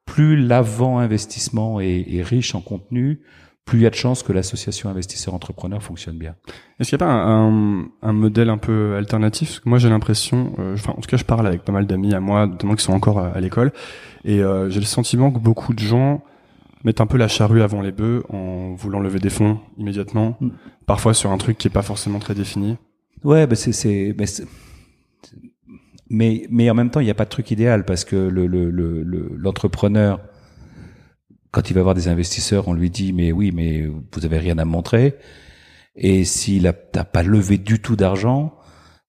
plus 0.05 0.35
l'avant 0.35 0.99
investissement 0.99 1.79
est, 1.79 2.05
est 2.09 2.23
riche 2.23 2.55
en 2.55 2.61
contenu, 2.61 3.21
plus 3.65 3.79
il 3.79 3.81
y 3.83 3.87
a 3.87 3.89
de 3.89 3.95
chances 3.95 4.23
que 4.23 4.33
l'association 4.33 4.89
investisseur-entrepreneur 4.89 5.81
fonctionne 5.81 6.17
bien. 6.17 6.35
Est-ce 6.79 6.89
qu'il 6.89 6.97
n'y 6.97 7.03
a 7.03 7.07
pas 7.07 7.13
un, 7.13 7.85
un, 8.01 8.13
modèle 8.13 8.49
un 8.49 8.57
peu 8.57 8.95
alternatif? 8.97 9.49
Parce 9.49 9.59
que 9.61 9.69
moi, 9.69 9.77
j'ai 9.77 9.89
l'impression, 9.89 10.53
euh, 10.59 10.73
enfin, 10.73 10.93
en 10.97 11.01
tout 11.01 11.09
cas, 11.09 11.17
je 11.17 11.23
parle 11.23 11.47
avec 11.47 11.63
pas 11.63 11.71
mal 11.71 11.87
d'amis 11.87 12.13
à 12.13 12.19
moi, 12.19 12.45
notamment 12.45 12.75
qui 12.75 12.83
sont 12.83 12.93
encore 12.93 13.19
à, 13.19 13.39
l'école, 13.39 13.71
et 14.25 14.41
euh, 14.41 14.69
j'ai 14.69 14.79
le 14.79 14.85
sentiment 14.85 15.31
que 15.31 15.39
beaucoup 15.39 15.73
de 15.73 15.79
gens 15.79 16.21
mettent 16.83 16.99
un 16.99 17.05
peu 17.05 17.17
la 17.17 17.29
charrue 17.29 17.61
avant 17.61 17.81
les 17.81 17.93
bœufs 17.93 18.23
en 18.29 18.73
voulant 18.73 18.99
lever 18.99 19.19
des 19.19 19.29
fonds 19.29 19.59
immédiatement, 19.77 20.35
mm. 20.41 20.49
parfois 20.85 21.13
sur 21.13 21.31
un 21.31 21.37
truc 21.37 21.57
qui 21.57 21.69
est 21.69 21.71
pas 21.71 21.81
forcément 21.81 22.19
très 22.19 22.35
défini. 22.35 22.77
Ouais, 23.23 23.47
bah 23.47 23.55
c'est, 23.55 23.71
c'est, 23.71 24.13
mais, 26.13 26.47
mais, 26.49 26.69
en 26.69 26.73
même 26.73 26.89
temps, 26.89 26.99
il 26.99 27.05
n'y 27.05 27.11
a 27.11 27.15
pas 27.15 27.25
de 27.25 27.29
truc 27.29 27.51
idéal 27.51 27.85
parce 27.85 28.05
que 28.05 28.15
le, 28.15 28.47
le, 28.47 28.69
le, 28.69 29.03
l'entrepreneur 29.35 30.21
quand 31.53 31.69
il 31.69 31.73
va 31.75 31.83
voir 31.83 31.93
des 31.93 32.07
investisseurs, 32.07 32.67
on 32.67 32.73
lui 32.73 32.89
dit 32.89 33.13
mais 33.13 33.31
oui, 33.31 33.51
mais 33.53 33.85
vous 33.85 34.25
avez 34.25 34.39
rien 34.39 34.57
à 34.57 34.65
montrer. 34.65 35.15
Et 35.95 36.25
s'il 36.25 36.63
n'a 36.63 36.73
pas 36.73 37.21
levé 37.21 37.59
du 37.59 37.79
tout 37.79 37.95
d'argent, 37.95 38.55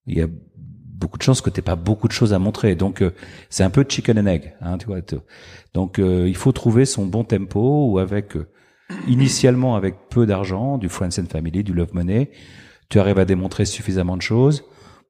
il 0.07 0.19
y 0.19 0.21
a 0.21 0.27
beaucoup 0.27 1.17
de 1.17 1.23
chances 1.23 1.41
que 1.41 1.49
tu 1.49 1.63
pas 1.63 1.75
beaucoup 1.75 2.07
de 2.07 2.13
choses 2.13 2.35
à 2.35 2.39
montrer. 2.39 2.75
Donc 2.75 3.01
euh, 3.01 3.13
c'est 3.49 3.65
un 3.65 3.71
peu 3.71 3.87
chicken 3.89 4.19
and 4.19 4.27
egg, 4.27 4.55
hein, 4.61 4.77
tu 4.77 4.87
vois. 4.87 4.99
Donc 5.73 5.99
euh, 5.99 6.29
il 6.29 6.37
faut 6.37 6.53
trouver 6.53 6.85
son 6.85 7.07
bon 7.07 7.25
tempo 7.25 7.89
ou 7.91 7.99
avec 7.99 8.37
euh, 8.37 8.47
initialement 9.09 9.75
avec 9.75 10.09
peu 10.11 10.27
d'argent, 10.27 10.77
du 10.77 10.91
friends 10.91 11.19
and 11.19 11.31
family, 11.31 11.65
du 11.65 11.73
love 11.73 11.95
money, 11.95 12.31
tu 12.91 12.99
arrives 13.01 13.19
à 13.19 13.25
démontrer 13.25 13.65
suffisamment 13.65 14.19
de 14.19 14.23
choses 14.23 14.65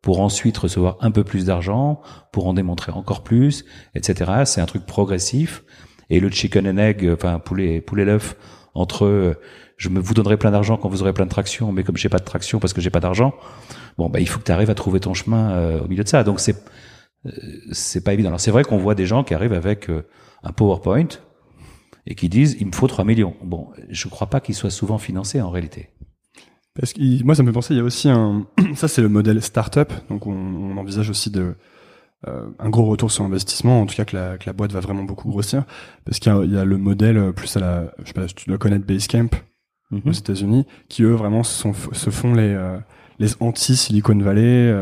pour 0.05 0.21
ensuite 0.21 0.59
recevoir 0.59 0.99
un 1.01 1.11
peu 1.11 1.25
plus 1.25 1.47
d'argent, 1.47 2.03
pour 2.31 2.47
en 2.47 2.53
démontrer 2.53 2.93
encore 2.93 3.25
plus, 3.25 3.65
etc. 3.95 4.43
C'est 4.45 4.61
un 4.61 4.67
truc 4.67 4.85
progressif 4.85 5.65
et 6.11 6.21
le 6.21 6.29
chicken 6.29 6.69
and 6.69 6.77
egg, 6.77 7.11
enfin 7.11 7.39
poulet 7.39 7.81
poulet 7.81 8.05
l'œuf 8.05 8.37
entre 8.75 9.07
euh, 9.07 9.41
je 9.79 9.89
me 9.89 9.99
vous 9.99 10.13
donnerai 10.13 10.37
plein 10.37 10.51
d'argent 10.51 10.77
quand 10.77 10.91
vous 10.91 11.01
aurez 11.01 11.15
plein 11.15 11.25
de 11.25 11.31
traction, 11.31 11.73
mais 11.73 11.85
comme 11.85 11.97
j'ai 11.97 12.11
pas 12.11 12.19
de 12.19 12.25
traction 12.25 12.59
parce 12.61 12.75
que 12.75 12.83
j'ai 12.83 12.91
pas 12.91 13.01
d'argent, 13.01 13.33
bon 13.97 14.11
bah 14.11 14.21
il 14.21 14.29
faut 14.29 14.39
que 14.39 14.45
tu 14.45 14.53
arrives 14.53 14.69
à 14.69 14.75
trouver 14.75 15.01
ton 15.01 15.15
chemin 15.15 15.53
euh, 15.53 15.81
au 15.81 15.89
milieu 15.89 16.05
de 16.05 16.09
ça. 16.09 16.23
Donc 16.23 16.39
c'est 16.39 16.63
euh, 17.25 17.31
c'est 17.73 18.05
pas 18.05 18.13
évident. 18.13 18.29
Alors 18.29 18.41
c'est 18.41 18.51
vrai 18.51 18.63
qu'on 18.63 18.77
voit 18.77 18.95
des 18.95 19.07
gens 19.07 19.25
qui 19.25 19.33
arrivent 19.33 19.55
avec 19.55 19.89
un 20.43 20.53
PowerPoint 20.53 21.09
et 22.07 22.15
qui 22.15 22.29
disent 22.29 22.59
il 22.61 22.67
me 22.67 22.73
faut 22.73 22.89
3 22.89 23.07
millions. 23.07 23.37
Bon, 23.43 23.69
je 23.89 24.07
crois 24.09 24.27
pas 24.27 24.41
qu'ils 24.41 24.55
soient 24.55 24.69
souvent 24.69 24.99
financés 24.99 25.41
en 25.41 25.49
réalité. 25.49 25.89
Parce 26.79 26.93
que 26.93 27.23
moi 27.23 27.35
ça 27.35 27.43
me 27.43 27.49
fait 27.49 27.55
penser 27.55 27.75
il 27.75 27.77
y 27.77 27.81
a 27.81 27.85
aussi 27.85 28.09
un 28.09 28.47
ça 28.75 28.89
c'est 28.89 29.03
le 29.03 29.09
modèle 29.09 29.41
startup. 29.43 29.93
Donc 30.11 30.27
on, 30.27 30.33
on 30.33 30.77
envisage 30.77 31.11
aussi 31.11 31.31
de 31.31 31.55
euh, 32.27 32.47
un 32.59 32.71
gros 32.71 32.87
retour 32.87 33.11
sur 33.11 33.25
investissement, 33.25 33.83
en 33.83 33.87
tout 33.87 33.95
cas 33.95 34.05
que 34.05 34.17
la, 34.17 34.39
que 34.39 34.45
la 34.47 34.55
boîte 34.55 34.73
va 34.73 34.81
vraiment 34.81 35.05
beaucoup 35.05 35.29
grossir, 35.29 35.65
parce 36.07 36.19
qu'il 36.19 36.33
y, 36.33 36.55
y, 36.55 36.57
a 36.57 36.65
le 36.65 36.79
modèle 36.79 37.19
euh, 37.19 37.33
plus 37.33 37.55
à 37.57 37.61
la, 37.61 37.85
je 38.03 38.07
sais 38.07 38.13
pas, 38.15 38.27
tu 38.27 38.49
dois 38.49 38.57
connaître 38.57 38.87
Basecamp 38.87 39.29
mm 39.91 40.01
aux 40.07 40.13
États-Unis, 40.13 40.65
qui 40.89 41.03
eux 41.03 41.13
vraiment 41.13 41.43
se, 41.43 41.69
se 41.93 42.11
font 42.11 42.33
les 42.33 42.55
euh, 42.55 42.79
les 43.19 43.37
anti 43.41 43.77
Silicon 43.77 44.19
Valley, 44.19 44.75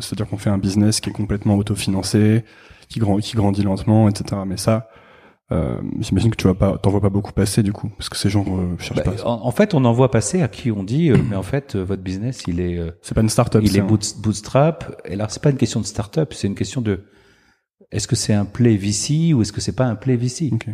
c'est-à-dire 0.00 0.28
qu'on 0.28 0.36
fait 0.36 0.50
un 0.50 0.58
business 0.58 1.00
qui 1.00 1.08
est 1.08 1.12
complètement 1.12 1.56
autofinancé, 1.56 2.44
qui, 2.90 2.98
grand, 2.98 3.16
qui 3.16 3.34
grandit 3.34 3.62
lentement, 3.62 4.10
etc. 4.10 4.42
Mais 4.46 4.58
ça, 4.58 4.90
euh, 5.50 5.80
J'imagine 6.00 6.30
que 6.30 6.36
tu 6.36 6.46
vas 6.46 6.54
pas, 6.54 6.76
t'en 6.78 6.90
vois 6.90 7.00
pas 7.00 7.08
beaucoup 7.08 7.32
passer 7.32 7.62
du 7.62 7.72
coup, 7.72 7.88
parce 7.96 8.08
que 8.08 8.16
ces 8.16 8.28
gens 8.28 8.44
euh, 8.46 8.76
cherchent 8.78 9.02
bah, 9.02 9.12
pas. 9.12 9.24
En, 9.24 9.50
fait, 9.50 9.74
on 9.74 9.84
en 9.84 9.92
voit 9.92 10.10
passer 10.10 10.42
à 10.42 10.48
qui 10.48 10.70
on 10.70 10.84
dit, 10.84 11.10
euh, 11.10 11.16
mais 11.28 11.36
en 11.36 11.42
fait, 11.42 11.74
euh, 11.74 11.82
votre 11.82 12.02
business, 12.02 12.42
il 12.46 12.60
est. 12.60 12.78
c'est 13.02 13.14
pas 13.14 13.22
une 13.22 13.28
startup. 13.28 13.62
Il 13.64 13.76
est 13.76 13.82
bootstrap. 13.82 15.00
Et 15.06 15.16
là, 15.16 15.26
c'est 15.28 15.42
pas 15.42 15.50
une 15.50 15.56
question 15.56 15.80
de 15.80 15.86
startup, 15.86 16.34
c'est 16.34 16.46
une 16.46 16.54
question 16.54 16.80
de. 16.80 17.04
Est-ce 17.90 18.06
que 18.06 18.16
c'est 18.16 18.34
un 18.34 18.44
play 18.44 18.76
VC 18.76 19.32
ou 19.32 19.40
est-ce 19.40 19.52
que 19.52 19.62
c'est 19.62 19.72
pas 19.72 19.86
un 19.86 19.94
play 19.94 20.16
VC 20.16 20.50
okay. 20.52 20.72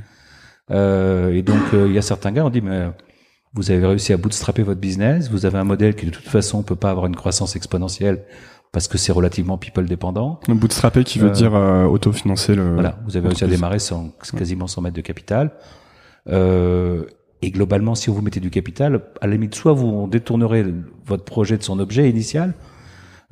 Et 0.70 1.43
donc, 1.43 1.62
il 1.72 1.93
y 1.93 1.99
a 1.99 2.03
certains 2.03 2.33
gars, 2.33 2.45
on 2.45 2.51
dit, 2.51 2.61
mais 2.62 2.89
vous 3.53 3.70
avez 3.70 3.87
réussi 3.87 4.12
à 4.12 4.16
bootstrapper 4.16 4.64
votre 4.64 4.81
business, 4.81 5.31
vous 5.31 5.47
avez 5.47 5.59
un 5.59 5.64
modèle 5.64 5.95
qui 5.95 6.07
de 6.07 6.11
toute 6.11 6.27
façon 6.27 6.64
peut 6.64 6.75
pas 6.75 6.91
avoir 6.91 7.07
une 7.07 7.14
croissance 7.14 7.55
exponentielle 7.55 8.25
parce 8.75 8.89
que 8.89 8.99
c'est 8.99 9.12
relativement 9.12 9.57
people 9.57 9.87
dépendant. 9.87 10.41
Le 10.49 10.55
bootstrapper 10.55 11.05
qui 11.05 11.20
veut 11.20 11.29
euh, 11.29 11.33
dire 11.33 11.55
euh, 11.55 11.85
autofinancer 11.85 12.57
le. 12.57 12.75
Voilà, 12.75 12.99
vous 13.07 13.16
avez 13.16 13.29
réussi 13.29 13.45
à 13.45 13.47
démarrer 13.47 13.79
sans 13.79 14.11
quasiment 14.37 14.66
sans 14.66 14.83
mettre 14.83 14.97
de 14.97 15.01
capital. 15.01 15.53
Euh, 16.29 17.05
et 17.41 17.51
globalement, 17.53 17.95
si 17.95 18.11
vous 18.11 18.20
mettez 18.20 18.41
du 18.41 18.51
capital, 18.51 19.03
à 19.20 19.27
la 19.29 19.35
limite, 19.35 19.55
soit 19.55 19.72
vous 19.72 20.09
détournerez 20.09 20.64
votre 21.07 21.25
projet 21.25 21.57
de 21.57 21.62
son 21.62 21.79
objet 21.79 22.11
initial, 22.11 22.55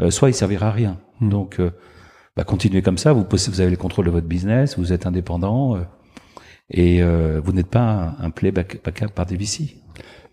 euh, 0.00 0.10
soit 0.10 0.30
il 0.30 0.34
servira 0.34 0.68
à 0.68 0.70
rien. 0.70 0.98
Hmm. 1.20 1.28
Donc, 1.28 1.58
euh, 1.58 1.70
bah, 2.36 2.44
continuez 2.44 2.82
comme 2.82 2.98
ça. 2.98 3.12
Vous, 3.12 3.26
vous 3.28 3.60
avez 3.60 3.70
le 3.70 3.76
contrôle 3.76 4.06
de 4.06 4.10
votre 4.10 4.28
business, 4.28 4.78
vous 4.78 4.92
êtes 4.92 5.06
indépendant 5.06 5.76
et 6.70 7.02
vous 7.02 7.52
n'êtes 7.52 7.66
pas 7.66 8.14
un, 8.20 8.26
un 8.26 8.30
play 8.30 8.52
back, 8.52 8.80
par 9.14 9.26
des 9.26 9.36
VC. 9.36 9.76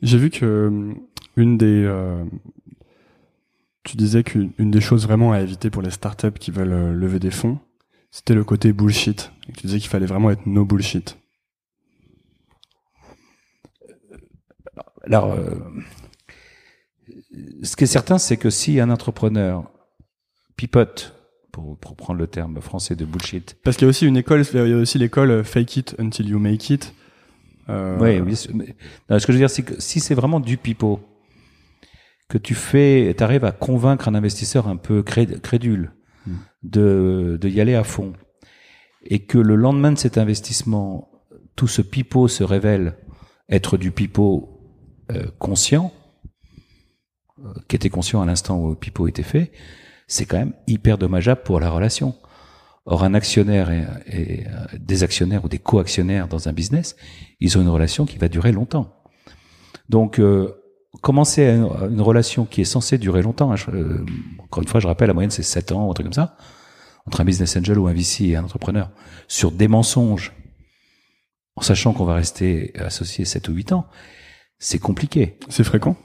J'ai 0.01 0.17
vu 0.17 0.29
que 0.29 0.93
une 1.35 1.57
des 1.57 1.89
tu 3.83 3.97
disais 3.97 4.23
qu'une 4.23 4.51
des 4.57 4.81
choses 4.81 5.05
vraiment 5.05 5.31
à 5.31 5.41
éviter 5.41 5.69
pour 5.69 5.81
les 5.81 5.91
startups 5.91 6.37
qui 6.39 6.51
veulent 6.51 6.73
euh, 6.73 6.93
lever 6.93 7.19
des 7.19 7.31
fonds, 7.31 7.59
c'était 8.11 8.33
le 8.33 8.43
côté 8.43 8.73
bullshit. 8.73 9.31
tu 9.55 9.67
disais 9.67 9.79
qu'il 9.79 9.89
fallait 9.89 10.05
vraiment 10.05 10.31
être 10.31 10.45
no 10.45 10.65
bullshit. 10.65 11.17
Alors, 15.03 15.31
euh, 15.31 15.55
ce 17.63 17.75
qui 17.75 17.85
est 17.85 17.87
certain, 17.87 18.17
c'est 18.17 18.37
que 18.37 18.49
si 18.49 18.79
un 18.79 18.89
entrepreneur 18.89 19.71
pipote, 20.55 21.15
pour, 21.51 21.77
prendre 21.95 22.19
le 22.19 22.27
terme 22.27 22.61
français 22.61 22.95
de 22.95 23.03
bullshit. 23.03 23.57
Parce 23.63 23.75
qu'il 23.75 23.85
y 23.85 23.87
a 23.87 23.89
aussi 23.89 24.05
une 24.05 24.15
école, 24.15 24.43
il 24.53 24.69
y 24.69 24.73
a 24.73 24.77
aussi 24.77 24.97
l'école 24.97 25.31
euh, 25.31 25.43
fake 25.43 25.77
it 25.77 25.95
until 25.99 26.27
you 26.27 26.39
make 26.39 26.69
it. 26.69 26.93
Oui, 27.67 28.19
oui. 28.19 28.35
ce 28.35 28.47
que 28.47 28.53
je 29.27 29.31
veux 29.31 29.37
dire, 29.37 29.49
c'est 29.49 29.61
que 29.61 29.79
si 29.79 29.99
c'est 29.99 30.15
vraiment 30.15 30.39
du 30.39 30.57
pipeau, 30.57 30.99
que 32.29 32.37
tu 32.37 32.55
fais, 32.55 33.13
tu 33.17 33.23
arrives 33.23 33.43
à 33.43 33.51
convaincre 33.51 34.07
un 34.07 34.15
investisseur 34.15 34.67
un 34.67 34.77
peu 34.77 35.03
crédule 35.03 35.91
hmm. 36.25 36.33
de, 36.63 37.37
de 37.41 37.49
y 37.49 37.59
aller 37.59 37.75
à 37.75 37.83
fond, 37.83 38.13
et 39.03 39.25
que 39.25 39.37
le 39.37 39.55
lendemain 39.55 39.91
de 39.91 39.97
cet 39.97 40.17
investissement, 40.17 41.09
tout 41.55 41.67
ce 41.67 41.81
pipeau 41.81 42.27
se 42.27 42.43
révèle 42.43 42.95
être 43.49 43.77
du 43.77 43.91
pipeau 43.91 44.61
euh, 45.11 45.25
conscient, 45.39 45.91
euh, 47.39 47.53
qui 47.67 47.75
était 47.75 47.89
conscient 47.89 48.21
à 48.21 48.25
l'instant 48.25 48.59
où 48.59 48.69
le 48.69 48.75
pipeau 48.75 49.07
était 49.07 49.23
fait, 49.23 49.51
c'est 50.07 50.25
quand 50.25 50.37
même 50.37 50.53
hyper 50.67 50.97
dommageable 50.97 51.41
pour 51.43 51.59
la 51.59 51.69
relation. 51.69 52.15
Or, 52.85 53.03
un 53.03 53.13
actionnaire 53.13 53.71
et, 53.71 53.85
et 54.07 54.47
euh, 54.47 54.65
des 54.79 55.03
actionnaires 55.03 55.45
ou 55.45 55.49
des 55.49 55.59
co-actionnaires 55.59 56.27
dans 56.27 56.47
un 56.47 56.53
business, 56.53 56.95
ils 57.39 57.57
ont 57.57 57.61
une 57.61 57.69
relation 57.69 58.05
qui 58.05 58.17
va 58.17 58.27
durer 58.27 58.51
longtemps. 58.51 58.95
Donc, 59.89 60.21
commencer 61.01 61.43
une 61.47 62.01
relation 62.01 62.45
qui 62.45 62.61
est 62.61 62.65
censée 62.65 62.97
durer 62.97 63.21
longtemps, 63.21 63.51
hein, 63.51 63.55
euh, 63.73 64.05
encore 64.39 64.63
une 64.63 64.69
fois, 64.69 64.79
je 64.79 64.87
rappelle, 64.87 65.07
la 65.07 65.13
moyenne 65.13 65.31
c'est 65.31 65.43
7 65.43 65.71
ans, 65.71 65.87
ou 65.87 65.91
un 65.91 65.93
truc 65.93 66.07
comme 66.07 66.13
ça, 66.13 66.35
entre 67.05 67.21
un 67.21 67.25
business 67.25 67.55
angel 67.57 67.77
ou 67.77 67.87
un 67.87 67.93
VC 67.93 68.25
et 68.25 68.35
un 68.35 68.43
entrepreneur, 68.43 68.89
sur 69.27 69.51
des 69.51 69.67
mensonges, 69.67 70.33
en 71.55 71.61
sachant 71.61 71.93
qu'on 71.93 72.05
va 72.05 72.15
rester 72.15 72.73
associé 72.79 73.25
7 73.25 73.49
ou 73.49 73.53
8 73.53 73.73
ans, 73.73 73.87
c'est 74.57 74.79
compliqué. 74.79 75.37
C'est 75.49 75.63
fréquent? 75.63 75.95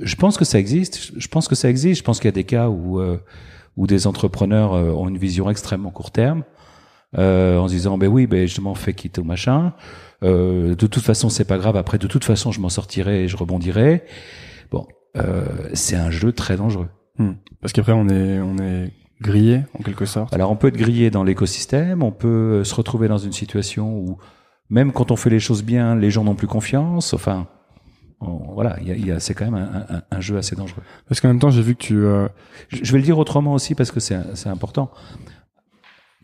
Je 0.00 0.14
pense 0.16 0.36
que 0.36 0.44
ça 0.44 0.58
existe. 0.58 1.12
Je 1.16 1.28
pense 1.28 1.48
que 1.48 1.54
ça 1.54 1.68
existe. 1.70 1.98
Je 1.98 2.04
pense 2.04 2.18
qu'il 2.18 2.26
y 2.26 2.28
a 2.28 2.32
des 2.32 2.44
cas 2.44 2.68
où, 2.68 3.00
euh, 3.00 3.18
où 3.76 3.86
des 3.86 4.06
entrepreneurs 4.06 4.74
euh, 4.74 4.90
ont 4.90 5.08
une 5.08 5.18
vision 5.18 5.48
extrêmement 5.50 5.90
court 5.90 6.10
terme, 6.10 6.44
en 7.16 7.66
se 7.66 7.72
disant, 7.72 7.98
ben 7.98 8.08
oui, 8.08 8.26
ben 8.26 8.46
justement, 8.46 8.74
fais 8.74 8.94
quitter 8.94 9.20
au 9.20 9.24
machin. 9.24 9.72
Euh, 10.22 10.74
de 10.74 10.86
toute 10.86 11.02
façon, 11.02 11.28
c'est 11.28 11.44
pas 11.44 11.58
grave. 11.58 11.76
Après, 11.76 11.98
de 11.98 12.06
toute 12.06 12.24
façon, 12.24 12.52
je 12.52 12.60
m'en 12.60 12.68
sortirai 12.68 13.24
et 13.24 13.28
je 13.28 13.36
rebondirai. 13.36 14.04
Bon, 14.70 14.86
euh, 15.16 15.44
c'est 15.74 15.96
un 15.96 16.10
jeu 16.10 16.32
très 16.32 16.56
dangereux. 16.56 16.88
Hmm. 17.18 17.32
Parce 17.60 17.72
qu'après, 17.72 17.92
on 17.92 18.08
est, 18.08 18.40
on 18.40 18.58
est 18.58 18.92
grillé 19.20 19.62
en 19.78 19.82
quelque 19.82 20.04
sorte. 20.04 20.34
Alors, 20.34 20.50
on 20.50 20.56
peut 20.56 20.68
être 20.68 20.76
grillé 20.76 21.10
dans 21.10 21.24
l'écosystème. 21.24 22.02
On 22.02 22.12
peut 22.12 22.64
se 22.64 22.74
retrouver 22.74 23.08
dans 23.08 23.18
une 23.18 23.32
situation 23.32 23.96
où 23.96 24.18
même 24.70 24.92
quand 24.92 25.10
on 25.10 25.16
fait 25.16 25.30
les 25.30 25.40
choses 25.40 25.62
bien, 25.62 25.96
les 25.96 26.10
gens 26.10 26.24
n'ont 26.24 26.36
plus 26.36 26.46
confiance. 26.46 27.12
Enfin, 27.12 27.48
voilà, 28.20 28.76
il 28.80 28.88
y 28.88 28.92
a, 28.92 28.96
y 28.96 29.10
a 29.10 29.18
c'est 29.18 29.34
quand 29.34 29.50
même 29.50 29.54
un, 29.54 29.96
un, 29.96 30.02
un, 30.10 30.20
jeu 30.20 30.36
assez 30.36 30.54
dangereux. 30.54 30.82
Parce 31.08 31.20
qu'en 31.20 31.28
même 31.28 31.40
temps, 31.40 31.50
j'ai 31.50 31.62
vu 31.62 31.74
que 31.74 31.82
tu. 31.82 32.04
Euh... 32.04 32.28
Je 32.68 32.92
vais 32.92 32.98
le 32.98 33.04
dire 33.04 33.18
autrement 33.18 33.54
aussi 33.54 33.74
parce 33.74 33.90
que 33.90 34.00
c'est 34.00 34.14
important. 34.46 34.90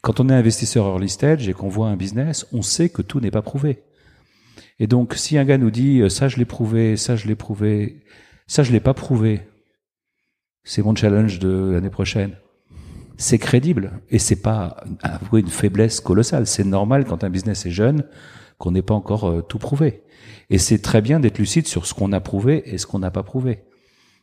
Quand 0.02 0.20
on 0.20 0.28
est 0.28 0.34
investisseur 0.34 0.86
early 0.86 1.08
stage 1.08 1.48
et 1.48 1.52
qu'on 1.52 1.68
voit 1.68 1.88
un 1.88 1.96
business, 1.96 2.46
on 2.52 2.62
sait 2.62 2.88
que 2.88 3.02
tout 3.02 3.18
n'est 3.18 3.32
pas 3.32 3.42
prouvé. 3.42 3.82
Et 4.78 4.86
donc, 4.86 5.14
si 5.14 5.38
un 5.38 5.44
gars 5.44 5.58
nous 5.58 5.70
dit 5.70 6.00
euh, 6.00 6.08
ça 6.08 6.28
je 6.28 6.36
l'ai 6.36 6.44
prouvé, 6.44 6.96
ça 6.96 7.16
je 7.16 7.26
l'ai 7.26 7.34
prouvé, 7.34 8.02
ça 8.46 8.62
je 8.62 8.72
l'ai 8.72 8.80
pas 8.80 8.94
prouvé, 8.94 9.40
c'est 10.64 10.82
mon 10.82 10.94
challenge 10.94 11.38
de 11.38 11.70
l'année 11.72 11.90
prochaine. 11.90 12.36
C'est 13.18 13.38
crédible 13.38 13.92
et 14.10 14.18
c'est 14.18 14.42
pas 14.42 14.84
avouer 15.02 15.40
une 15.40 15.48
faiblesse 15.48 16.00
colossale. 16.00 16.46
C'est 16.46 16.64
normal 16.64 17.06
quand 17.06 17.24
un 17.24 17.30
business 17.30 17.64
est 17.64 17.70
jeune 17.70 18.04
qu'on 18.58 18.72
n'ait 18.72 18.82
pas 18.82 18.94
encore 18.94 19.24
euh, 19.24 19.42
tout 19.42 19.58
prouvé. 19.58 20.02
Et 20.50 20.58
c'est 20.58 20.78
très 20.78 21.00
bien 21.00 21.18
d'être 21.18 21.38
lucide 21.38 21.66
sur 21.66 21.86
ce 21.86 21.94
qu'on 21.94 22.12
a 22.12 22.20
prouvé 22.20 22.62
et 22.66 22.78
ce 22.78 22.86
qu'on 22.86 22.98
n'a 22.98 23.10
pas 23.10 23.22
prouvé. 23.22 23.64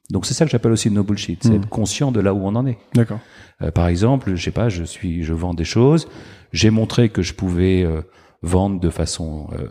Donc 0.09 0.25
c'est 0.25 0.33
ça 0.33 0.45
que 0.45 0.51
j'appelle 0.51 0.71
aussi 0.71 0.91
no 0.91 1.03
bullshit, 1.03 1.43
c'est 1.43 1.49
hmm. 1.49 1.55
être 1.55 1.69
conscient 1.69 2.11
de 2.11 2.19
là 2.19 2.33
où 2.33 2.45
on 2.45 2.55
en 2.55 2.65
est. 2.65 2.77
D'accord. 2.93 3.19
Euh, 3.61 3.71
par 3.71 3.87
exemple, 3.87 4.35
je 4.35 4.43
sais 4.43 4.51
pas, 4.51 4.69
je 4.69 4.83
suis, 4.83 5.23
je 5.23 5.33
vends 5.33 5.53
des 5.53 5.63
choses, 5.63 6.07
j'ai 6.51 6.69
montré 6.69 7.09
que 7.09 7.21
je 7.21 7.33
pouvais 7.33 7.83
euh, 7.83 8.01
vendre 8.41 8.79
de 8.79 8.89
façon 8.89 9.47
euh, 9.53 9.67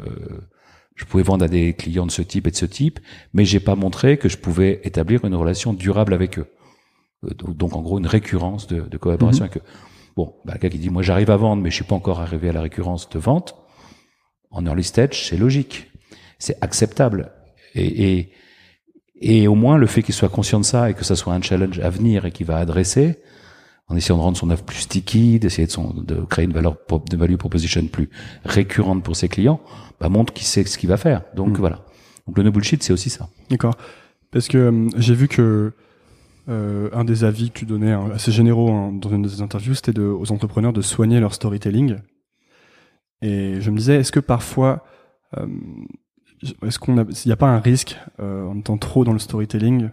je 0.95 1.05
pouvais 1.05 1.23
vendre 1.23 1.45
à 1.45 1.49
des 1.49 1.75
clients 1.75 2.07
de 2.07 2.11
ce 2.11 2.23
type 2.23 2.47
et 2.47 2.51
de 2.51 2.57
ce 2.57 2.67
type, 2.67 3.01
mais 3.33 3.45
j'ai 3.45 3.61
pas 3.61 3.75
montré 3.75 4.19
que 4.19 4.29
je 4.29 4.37
pouvais 4.37 4.81
établir 4.85 5.25
une 5.25 5.35
relation 5.35 5.73
durable 5.73 6.15
avec 6.15 6.39
eux. 6.39 6.47
Euh, 7.25 7.31
donc 7.35 7.75
en 7.75 7.83
gros 7.83 7.99
une 7.99 8.07
récurrence 8.07 8.67
de, 8.67 8.81
de 8.81 8.97
collaboration 8.99 9.45
mhm. 9.45 9.51
avec 9.51 9.63
eux. 9.63 9.67
Bon, 10.17 10.35
bah, 10.45 10.53
quelqu'un 10.53 10.77
qui 10.77 10.79
dit 10.79 10.91
moi 10.91 11.03
j'arrive 11.03 11.31
à 11.31 11.37
vendre, 11.37 11.63
mais 11.63 11.71
je 11.71 11.77
suis 11.77 11.85
pas 11.85 11.95
encore 11.95 12.21
arrivé 12.21 12.49
à 12.49 12.53
la 12.53 12.63
récurrence 12.63 13.09
de 13.09 13.19
vente. 13.19 13.57
En 14.51 14.67
early 14.67 14.85
stage, 14.85 15.29
c'est 15.29 15.39
logique, 15.39 15.91
c'est 16.39 16.63
acceptable, 16.63 17.33
et, 17.75 18.19
et 18.19 18.33
et 19.23 19.47
au 19.47 19.55
moins 19.55 19.79
le 19.79 19.87
fait 19.87 20.03
qu'il 20.03 20.15
soit 20.15 20.29
conscient 20.29 20.59
de 20.59 20.65
ça 20.65 20.91
et 20.91 20.95
que 20.95 21.05
ça 21.05 21.15
soit 21.15 21.33
un 21.33 21.41
challenge 21.41 21.79
à 21.79 21.89
venir 21.89 22.27
et 22.27 22.33
qu'il 22.33 22.45
va 22.45 22.59
adresser, 22.59 23.21
en 23.89 23.97
essayant 23.97 24.17
de 24.17 24.23
rendre 24.23 24.37
son 24.37 24.51
offre 24.51 24.65
plus 24.65 24.79
sticky, 24.79 25.39
d'essayer 25.39 25.67
de, 25.67 25.73
son, 25.73 25.93
de 25.93 26.15
créer 26.23 26.45
une 26.45 26.53
valeur 26.53 26.77
de 27.07 27.17
value 27.17 27.37
proposition 27.37 27.87
plus 27.87 28.09
récurrente 28.45 29.03
pour 29.03 29.17
ses 29.17 29.29
clients, 29.29 29.61
bah, 30.01 30.09
montre 30.09 30.33
qu'il 30.33 30.47
sait 30.47 30.65
ce 30.65 30.79
qu'il 30.79 30.89
va 30.89 30.97
faire. 30.97 31.23
Donc 31.35 31.59
hmm. 31.59 31.61
voilà. 31.61 31.85
Donc 32.27 32.39
le 32.39 32.45
no 32.45 32.53
bullshit, 32.53 32.83
c'est 32.83 32.93
aussi 32.93 33.11
ça. 33.11 33.29
D'accord. 33.51 33.75
Parce 34.31 34.49
que 34.49 34.59
euh, 34.59 34.89
j'ai 34.97 35.15
vu 35.15 35.29
que 35.29 35.73
euh, 36.49 36.89
un 36.93 37.05
des 37.05 37.23
avis 37.23 37.51
que 37.51 37.61
tu 37.61 37.67
donnais 37.67 37.93
hein, 37.93 38.11
assez 38.13 38.33
généraux 38.33 38.71
hein, 38.71 38.93
dans 38.93 39.11
une 39.11 39.23
des 39.23 39.43
interviews, 39.43 39.75
c'était 39.75 39.93
de, 39.93 40.03
aux 40.03 40.33
entrepreneurs 40.33 40.73
de 40.73 40.83
soigner 40.83 41.21
leur 41.21 41.35
storytelling. 41.35 41.99
Et 43.21 43.61
je 43.61 43.71
me 43.71 43.79
disais, 43.79 43.97
est-ce 43.97 44.11
que 44.11 44.19
parfois, 44.19 44.85
euh, 45.39 45.47
est-ce 46.67 46.81
qu'on 46.81 46.99
a, 46.99 47.05
n'y 47.05 47.33
a 47.33 47.37
pas 47.37 47.49
un 47.49 47.61
risque 47.61 47.97
euh, 48.19 48.45
en 48.47 48.59
étant 48.59 48.77
trop 48.77 49.05
dans 49.05 49.13
le 49.13 49.21
storytelling, 49.21 49.91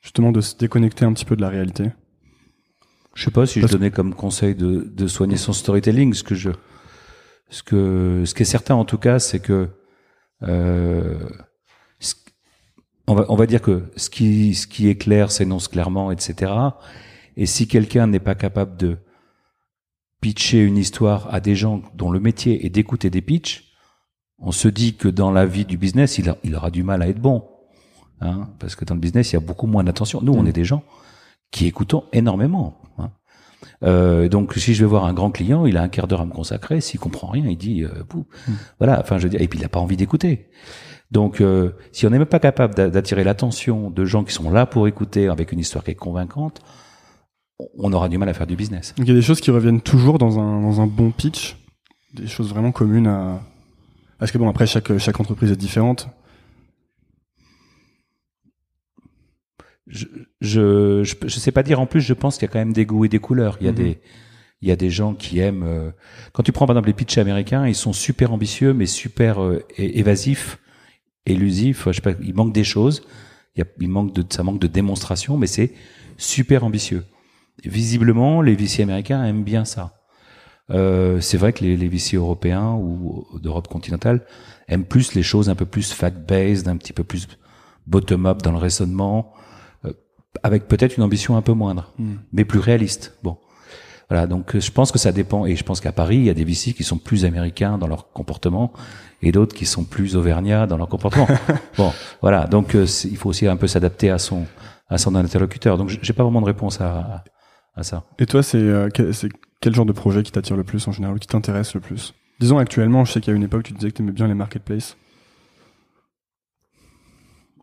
justement 0.00 0.30
de 0.30 0.40
se 0.40 0.56
déconnecter 0.56 1.04
un 1.04 1.12
petit 1.12 1.24
peu 1.24 1.34
de 1.34 1.40
la 1.40 1.48
réalité? 1.48 1.90
Je 3.18 3.24
sais 3.24 3.32
pas 3.32 3.46
si 3.46 3.60
je 3.60 3.66
donnais 3.66 3.90
comme 3.90 4.14
conseil 4.14 4.54
de, 4.54 4.88
de 4.94 5.06
soigner 5.08 5.36
son 5.36 5.52
storytelling. 5.52 6.14
Ce 6.14 6.22
que 6.22 6.36
je, 6.36 6.50
ce 7.50 7.64
que, 7.64 8.22
ce 8.24 8.32
qui 8.32 8.42
est 8.42 8.46
certain 8.46 8.76
en 8.76 8.84
tout 8.84 8.96
cas, 8.96 9.18
c'est 9.18 9.40
que 9.40 9.70
euh, 10.44 11.28
on 13.08 13.16
va, 13.16 13.26
on 13.28 13.34
va 13.34 13.46
dire 13.46 13.60
que 13.60 13.90
ce 13.96 14.08
qui, 14.08 14.54
ce 14.54 14.68
qui 14.68 14.88
est 14.88 14.94
clair 14.94 15.32
s'énonce 15.32 15.66
clairement, 15.66 16.12
etc. 16.12 16.52
Et 17.36 17.46
si 17.46 17.66
quelqu'un 17.66 18.06
n'est 18.06 18.20
pas 18.20 18.36
capable 18.36 18.76
de 18.76 18.98
pitcher 20.20 20.62
une 20.62 20.76
histoire 20.76 21.34
à 21.34 21.40
des 21.40 21.56
gens 21.56 21.82
dont 21.96 22.12
le 22.12 22.20
métier 22.20 22.66
est 22.66 22.70
d'écouter 22.70 23.10
des 23.10 23.20
pitchs, 23.20 23.72
on 24.38 24.52
se 24.52 24.68
dit 24.68 24.94
que 24.94 25.08
dans 25.08 25.32
la 25.32 25.44
vie 25.44 25.64
du 25.64 25.76
business, 25.76 26.18
il, 26.18 26.32
il 26.44 26.54
aura 26.54 26.70
du 26.70 26.84
mal 26.84 27.02
à 27.02 27.08
être 27.08 27.20
bon. 27.20 27.48
Hein, 28.20 28.48
parce 28.60 28.76
que 28.76 28.84
dans 28.84 28.94
le 28.94 29.00
business, 29.00 29.32
il 29.32 29.34
y 29.34 29.38
a 29.38 29.40
beaucoup 29.40 29.66
moins 29.66 29.82
d'attention. 29.82 30.20
Nous, 30.22 30.34
on 30.34 30.44
mm. 30.44 30.48
est 30.48 30.52
des 30.52 30.64
gens 30.64 30.84
qui 31.50 31.66
écoutons 31.66 32.04
énormément. 32.12 32.80
Hein. 32.98 33.10
Euh, 33.84 34.28
donc, 34.28 34.54
si 34.54 34.74
je 34.74 34.84
vais 34.84 34.88
voir 34.88 35.04
un 35.04 35.14
grand 35.14 35.30
client, 35.30 35.66
il 35.66 35.76
a 35.76 35.82
un 35.82 35.88
quart 35.88 36.08
d'heure 36.08 36.20
à 36.20 36.26
me 36.26 36.32
consacrer. 36.32 36.80
S'il 36.80 37.00
comprend 37.00 37.28
rien, 37.28 37.46
il 37.46 37.56
dit, 37.56 37.84
euh, 37.84 38.04
mm. 38.14 38.52
voilà. 38.78 39.00
Enfin, 39.00 39.18
je 39.18 39.24
veux 39.24 39.28
dire, 39.30 39.40
et 39.40 39.48
puis 39.48 39.58
il 39.58 39.62
n'a 39.62 39.68
pas 39.68 39.80
envie 39.80 39.96
d'écouter. 39.96 40.48
Donc, 41.10 41.40
euh, 41.40 41.70
si 41.92 42.06
on 42.06 42.10
n'est 42.10 42.18
même 42.18 42.26
pas 42.26 42.38
capable 42.38 42.74
d'attirer 42.74 43.24
l'attention 43.24 43.90
de 43.90 44.04
gens 44.04 44.24
qui 44.24 44.32
sont 44.32 44.50
là 44.50 44.66
pour 44.66 44.86
écouter 44.88 45.28
avec 45.28 45.52
une 45.52 45.58
histoire 45.58 45.82
qui 45.82 45.92
est 45.92 45.94
convaincante, 45.94 46.60
on 47.78 47.92
aura 47.92 48.08
du 48.08 48.18
mal 48.18 48.28
à 48.28 48.34
faire 48.34 48.46
du 48.46 48.56
business. 48.56 48.94
Donc, 48.96 49.06
il 49.06 49.10
y 49.10 49.16
a 49.16 49.18
des 49.18 49.22
choses 49.22 49.40
qui 49.40 49.50
reviennent 49.50 49.80
toujours 49.80 50.18
dans 50.18 50.38
un, 50.38 50.60
dans 50.60 50.80
un 50.80 50.86
bon 50.86 51.10
pitch, 51.10 51.56
des 52.14 52.26
choses 52.26 52.50
vraiment 52.50 52.72
communes 52.72 53.06
à. 53.06 53.40
Parce 54.18 54.32
que 54.32 54.38
bon, 54.38 54.48
après, 54.48 54.66
chaque, 54.66 54.98
chaque 54.98 55.18
entreprise 55.18 55.52
est 55.52 55.56
différente. 55.56 56.08
Je, 59.88 60.06
je, 60.40 61.02
je, 61.04 61.38
sais 61.38 61.52
pas 61.52 61.62
dire. 61.62 61.80
En 61.80 61.86
plus, 61.86 62.00
je 62.00 62.14
pense 62.14 62.36
qu'il 62.36 62.46
y 62.46 62.50
a 62.50 62.52
quand 62.52 62.58
même 62.58 62.72
des 62.72 62.86
goûts 62.86 63.04
et 63.04 63.08
des 63.08 63.18
couleurs. 63.18 63.56
Il 63.60 63.66
y 63.66 63.68
a 63.68 63.72
mhm. 63.72 63.78
des, 63.78 64.00
il 64.60 64.68
y 64.68 64.72
a 64.72 64.76
des 64.76 64.90
gens 64.90 65.14
qui 65.14 65.38
aiment. 65.38 65.64
Euh, 65.64 65.90
quand 66.32 66.42
tu 66.42 66.52
prends 66.52 66.66
par 66.66 66.74
exemple 66.74 66.88
les 66.88 66.94
pitchs 66.94 67.18
américains, 67.18 67.66
ils 67.66 67.74
sont 67.74 67.92
super 67.92 68.32
ambitieux, 68.32 68.74
mais 68.74 68.86
super 68.86 69.42
euh, 69.42 69.64
évasifs 69.78 70.58
élusif. 71.26 71.84
Je 71.86 71.92
sais 71.92 72.00
pas, 72.00 72.12
il 72.22 72.34
manque 72.34 72.52
des 72.52 72.64
choses. 72.64 73.02
Il, 73.56 73.60
y 73.60 73.62
a, 73.62 73.66
il 73.80 73.88
manque 73.88 74.12
de, 74.12 74.24
ça 74.28 74.42
manque 74.42 74.60
de 74.60 74.66
démonstration, 74.66 75.36
mais 75.36 75.46
c'est 75.46 75.72
super 76.16 76.64
ambitieux. 76.64 77.04
visiblement, 77.64 78.42
les 78.42 78.54
VC 78.54 78.82
américains 78.82 79.24
aiment 79.24 79.44
bien 79.44 79.64
ça. 79.64 79.94
Euh, 80.70 81.20
c'est 81.20 81.38
vrai 81.38 81.52
que 81.52 81.64
les, 81.64 81.76
les 81.76 81.88
VC 81.88 82.16
européens 82.16 82.74
ou 82.74 83.26
d'Europe 83.40 83.68
continentale 83.68 84.26
aiment 84.68 84.84
plus 84.84 85.14
les 85.14 85.22
choses 85.22 85.48
un 85.48 85.54
peu 85.54 85.64
plus 85.64 85.92
fact-based, 85.92 86.68
un 86.68 86.76
petit 86.76 86.92
peu 86.92 87.04
plus 87.04 87.26
bottom-up 87.86 88.42
dans 88.42 88.52
le 88.52 88.58
raisonnement, 88.58 89.32
avec 90.42 90.68
peut-être 90.68 90.96
une 90.96 91.02
ambition 91.02 91.36
un 91.36 91.42
peu 91.42 91.52
moindre, 91.52 91.92
hmm. 91.98 92.14
mais 92.32 92.44
plus 92.44 92.58
réaliste. 92.58 93.18
Bon. 93.22 93.38
Voilà, 94.08 94.26
donc 94.26 94.54
euh, 94.54 94.60
je 94.60 94.70
pense 94.70 94.90
que 94.90 94.98
ça 94.98 95.12
dépend, 95.12 95.44
et 95.44 95.54
je 95.54 95.64
pense 95.64 95.80
qu'à 95.80 95.92
Paris, 95.92 96.16
il 96.16 96.24
y 96.24 96.30
a 96.30 96.34
des 96.34 96.44
VC 96.44 96.72
qui 96.72 96.82
sont 96.82 96.96
plus 96.96 97.24
américains 97.24 97.76
dans 97.76 97.86
leur 97.86 98.10
comportement, 98.12 98.72
et 99.20 99.32
d'autres 99.32 99.54
qui 99.54 99.66
sont 99.66 99.84
plus 99.84 100.16
auvergnats 100.16 100.66
dans 100.66 100.78
leur 100.78 100.88
comportement. 100.88 101.28
bon, 101.76 101.92
voilà. 102.22 102.46
Donc 102.46 102.74
euh, 102.74 102.86
il 103.04 103.16
faut 103.16 103.28
aussi 103.28 103.46
un 103.46 103.56
peu 103.56 103.66
s'adapter 103.66 104.10
à 104.10 104.18
son 104.18 104.46
à 104.88 104.96
son 104.96 105.14
interlocuteur. 105.14 105.76
Donc 105.76 105.90
j'ai 105.90 106.12
pas 106.14 106.22
vraiment 106.22 106.40
de 106.40 106.46
réponse 106.46 106.80
à 106.80 107.24
à, 107.76 107.82
ça. 107.82 108.04
Et 108.18 108.26
toi, 108.26 108.42
c'est 108.42 108.58
euh, 108.58 108.88
c'est 109.12 109.28
quel 109.60 109.74
genre 109.74 109.86
de 109.86 109.92
projet 109.92 110.22
qui 110.22 110.32
t'attire 110.32 110.56
le 110.56 110.64
plus 110.64 110.86
en 110.88 110.92
général, 110.92 111.16
ou 111.16 111.18
qui 111.18 111.28
t'intéresse 111.28 111.74
le 111.74 111.80
plus? 111.80 112.14
Disons 112.40 112.58
actuellement, 112.58 113.04
je 113.04 113.12
sais 113.12 113.20
qu'il 113.20 113.32
y 113.32 113.34
a 113.34 113.36
une 113.36 113.42
époque, 113.42 113.64
tu 113.64 113.72
disais 113.74 113.90
que 113.90 113.96
tu 113.96 114.02
aimais 114.02 114.12
bien 114.12 114.26
les 114.26 114.34
marketplaces. 114.34 114.96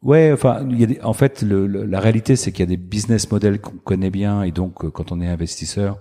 Ouais, 0.02 0.32
enfin, 0.32 0.68
y 0.72 0.84
a 0.84 0.88
des, 0.88 1.02
en 1.02 1.14
fait, 1.14 1.42
le, 1.42 1.68
la 1.68 2.00
réalité, 2.00 2.36
c'est 2.36 2.52
qu'il 2.52 2.62
y 2.62 2.64
a 2.64 2.70
des 2.70 2.78
business 2.78 3.32
models 3.32 3.60
qu'on 3.60 3.78
connaît 3.78 4.12
bien, 4.12 4.44
et 4.44 4.52
donc, 4.52 4.84
euh, 4.84 4.92
quand 4.92 5.12
on 5.12 5.22
est 5.22 5.28
investisseur, 5.28 6.00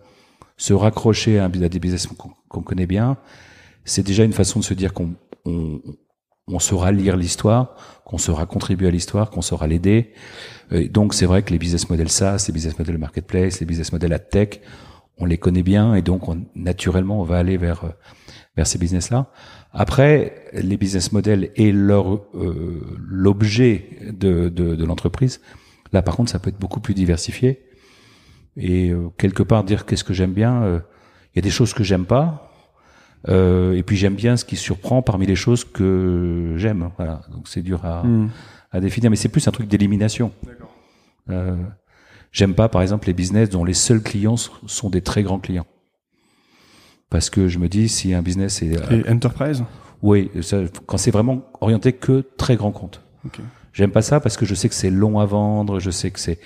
se 0.57 0.72
raccrocher 0.72 1.38
à, 1.38 1.49
des 1.49 1.80
business 1.80 2.07
qu'on 2.07 2.62
connaît 2.62 2.86
bien, 2.86 3.16
c'est 3.84 4.05
déjà 4.05 4.24
une 4.24 4.32
façon 4.32 4.61
de 4.61 4.64
se 4.64 4.74
dire 4.74 4.92
qu'on 4.92 5.14
on, 5.45 5.80
on 6.47 6.59
saura 6.59 6.92
lire 6.92 7.16
l'histoire, 7.16 7.76
qu'on 8.05 8.18
saura 8.18 8.47
contribuer 8.47 8.88
à 8.88 8.90
l'histoire, 8.90 9.30
qu'on 9.30 9.42
saura 9.42 9.66
l'aider. 9.66 10.12
donc 10.90 11.14
c'est 11.14 11.26
vrai 11.26 11.42
que 11.42 11.51
les 11.51 11.59
business 11.59 11.88
models 11.90 12.09
SaaS, 12.09 12.45
les 12.49 12.55
business 12.55 12.78
models 12.78 12.99
marketplace, 12.99 13.61
les 13.61 13.66
business 13.66 13.92
models 13.92 14.12
ad 14.12 14.28
tech, 14.30 14.61
on 15.18 15.26
les 15.26 15.38
connaît 15.38 15.62
bien 15.62 15.95
et 15.95 16.03
donc 16.03 16.28
on, 16.28 16.45
naturellement 16.55 17.20
on 17.20 17.24
va 17.24 17.38
aller 17.38 17.57
vers 17.57 17.84
vers 18.57 18.66
ces 18.66 18.78
business-là. 18.78 19.26
Après, 19.75 20.51
les 20.53 20.77
business 20.77 21.12
models 21.12 21.51
et 21.57 21.72
leur 21.72 22.14
euh, 22.35 22.81
l'objet 23.07 23.99
de, 24.12 24.49
de, 24.49 24.77
de 24.77 24.85
l'entreprise, 24.85 25.41
là 25.93 26.01
par 26.01 26.16
contre 26.16 26.31
ça 26.31 26.39
peut 26.39 26.49
être 26.49 26.61
beaucoup 26.61 26.81
plus 26.81 26.95
diversifié. 26.95 27.61
Et 28.57 28.91
euh, 28.91 29.09
quelque 29.18 29.43
part 29.43 29.64
dire 29.64 29.85
qu'est-ce 29.85 30.05
que 30.05 30.14
j'aime 30.14 30.33
bien, 30.33 30.62
euh, 30.62 30.79
il 31.35 31.39
y 31.39 31.41
a 31.41 31.43
des 31.43 31.51
choses 31.51 31.75
que 31.75 31.83
j'aime 31.83 32.07
pas, 32.07 32.53
euh, 33.29 33.72
et 33.72 33.83
puis 33.83 33.97
j'aime 33.97 34.14
bien 34.14 34.37
ce 34.37 34.45
qui 34.45 34.57
surprend 34.57 35.03
parmi 35.03 35.27
les 35.27 35.37
choses 35.37 35.64
que 35.64 36.55
j'aime. 36.57 36.91
Voilà. 36.97 37.22
Donc 37.33 37.49
c'est 37.49 37.62
dur 37.62 37.85
à, 37.85 38.05
hmm. 38.05 38.31
à, 38.70 38.81
définir, 38.81 39.11
mais 39.11 39.16
c'est 39.16 39.29
plus 39.29 39.47
un 39.49 39.51
truc 39.51 39.68
d'élimination. 39.68 40.33
Euh, 41.31 41.57
j'aime 42.33 42.55
pas, 42.55 42.68
par 42.68 42.83
exemple, 42.83 43.07
les 43.07 43.14
business 43.14 43.49
dont 43.49 43.64
les 43.64 43.75
seuls 43.75 44.03
clients 44.03 44.37
sont 44.37 44.91
des 44.91 45.01
très 45.01 45.22
grands 45.22 45.41
clients. 45.41 45.66
Parce 47.11 47.30
que 47.30 47.48
je 47.48 47.59
me 47.59 47.68
dis, 47.68 47.88
si 47.88 48.14
un 48.14 48.22
business 48.22 48.62
est... 48.62 48.76
Euh, 48.76 49.02
Et 49.07 49.11
enterprise 49.11 49.62
Oui, 50.02 50.30
ça, 50.42 50.59
quand 50.86 50.96
c'est 50.96 51.11
vraiment 51.11 51.42
orienté 51.61 51.92
que 51.92 52.24
très 52.36 52.57
grand 52.57 52.72
compte. 52.72 53.02
Okay. 53.26 53.42
J'aime 53.72 53.90
pas 53.90 54.02
ça 54.02 54.20
parce 54.20 54.36
que 54.36 54.46
je 54.46 54.55
sais 54.55 54.68
que 54.68 54.74
c'est 54.74 54.90
long 54.90 55.18
à 55.18 55.26
vendre, 55.26 55.80
je 55.80 55.90
sais 55.90 56.11
que 56.11 56.20
c'est 56.20 56.38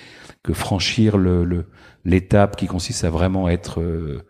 que 0.42 0.52
franchir 0.52 1.18
le 1.18 1.66
l'étape 2.04 2.56
qui 2.56 2.66
consiste 2.66 3.04
à 3.04 3.10
vraiment 3.10 3.48
être 3.48 3.80
euh, 3.80 4.22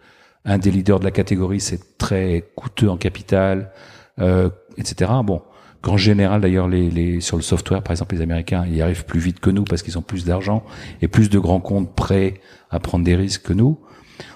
un 0.45 0.59
des 0.59 0.71
leaders 0.71 0.99
de 0.99 1.05
la 1.05 1.11
catégorie, 1.11 1.61
c'est 1.61 1.99
très 1.99 2.51
coûteux 2.57 2.91
en 2.91 2.97
capital, 2.97 3.71
euh, 4.19 4.51
etc. 4.77 5.11
Bon, 5.25 5.43
qu'en 5.83 5.97
général 5.97 6.41
d'ailleurs, 6.41 6.69
les, 6.69 6.91
les, 6.91 7.21
sur 7.21 7.37
le 7.37 7.43
software, 7.43 7.83
par 7.83 7.93
exemple, 7.93 8.15
les 8.15 8.23
Américains, 8.23 8.65
ils 8.67 8.83
arrivent 8.83 9.05
plus 9.05 9.21
vite 9.21 9.41
que 9.41 9.51
nous 9.51 9.65
parce 9.65 9.83
qu'ils 9.83 9.99
ont 9.99 10.03
plus 10.03 10.25
d'argent 10.25 10.65
et 11.03 11.09
plus 11.09 11.31
de 11.31 11.39
grands 11.39 11.61
comptes 11.61 11.95
prêts 11.95 12.35
à 12.71 12.81
prendre 12.81 13.05
des 13.05 13.15
risques 13.15 13.43
que 13.43 13.53
nous. 13.53 13.79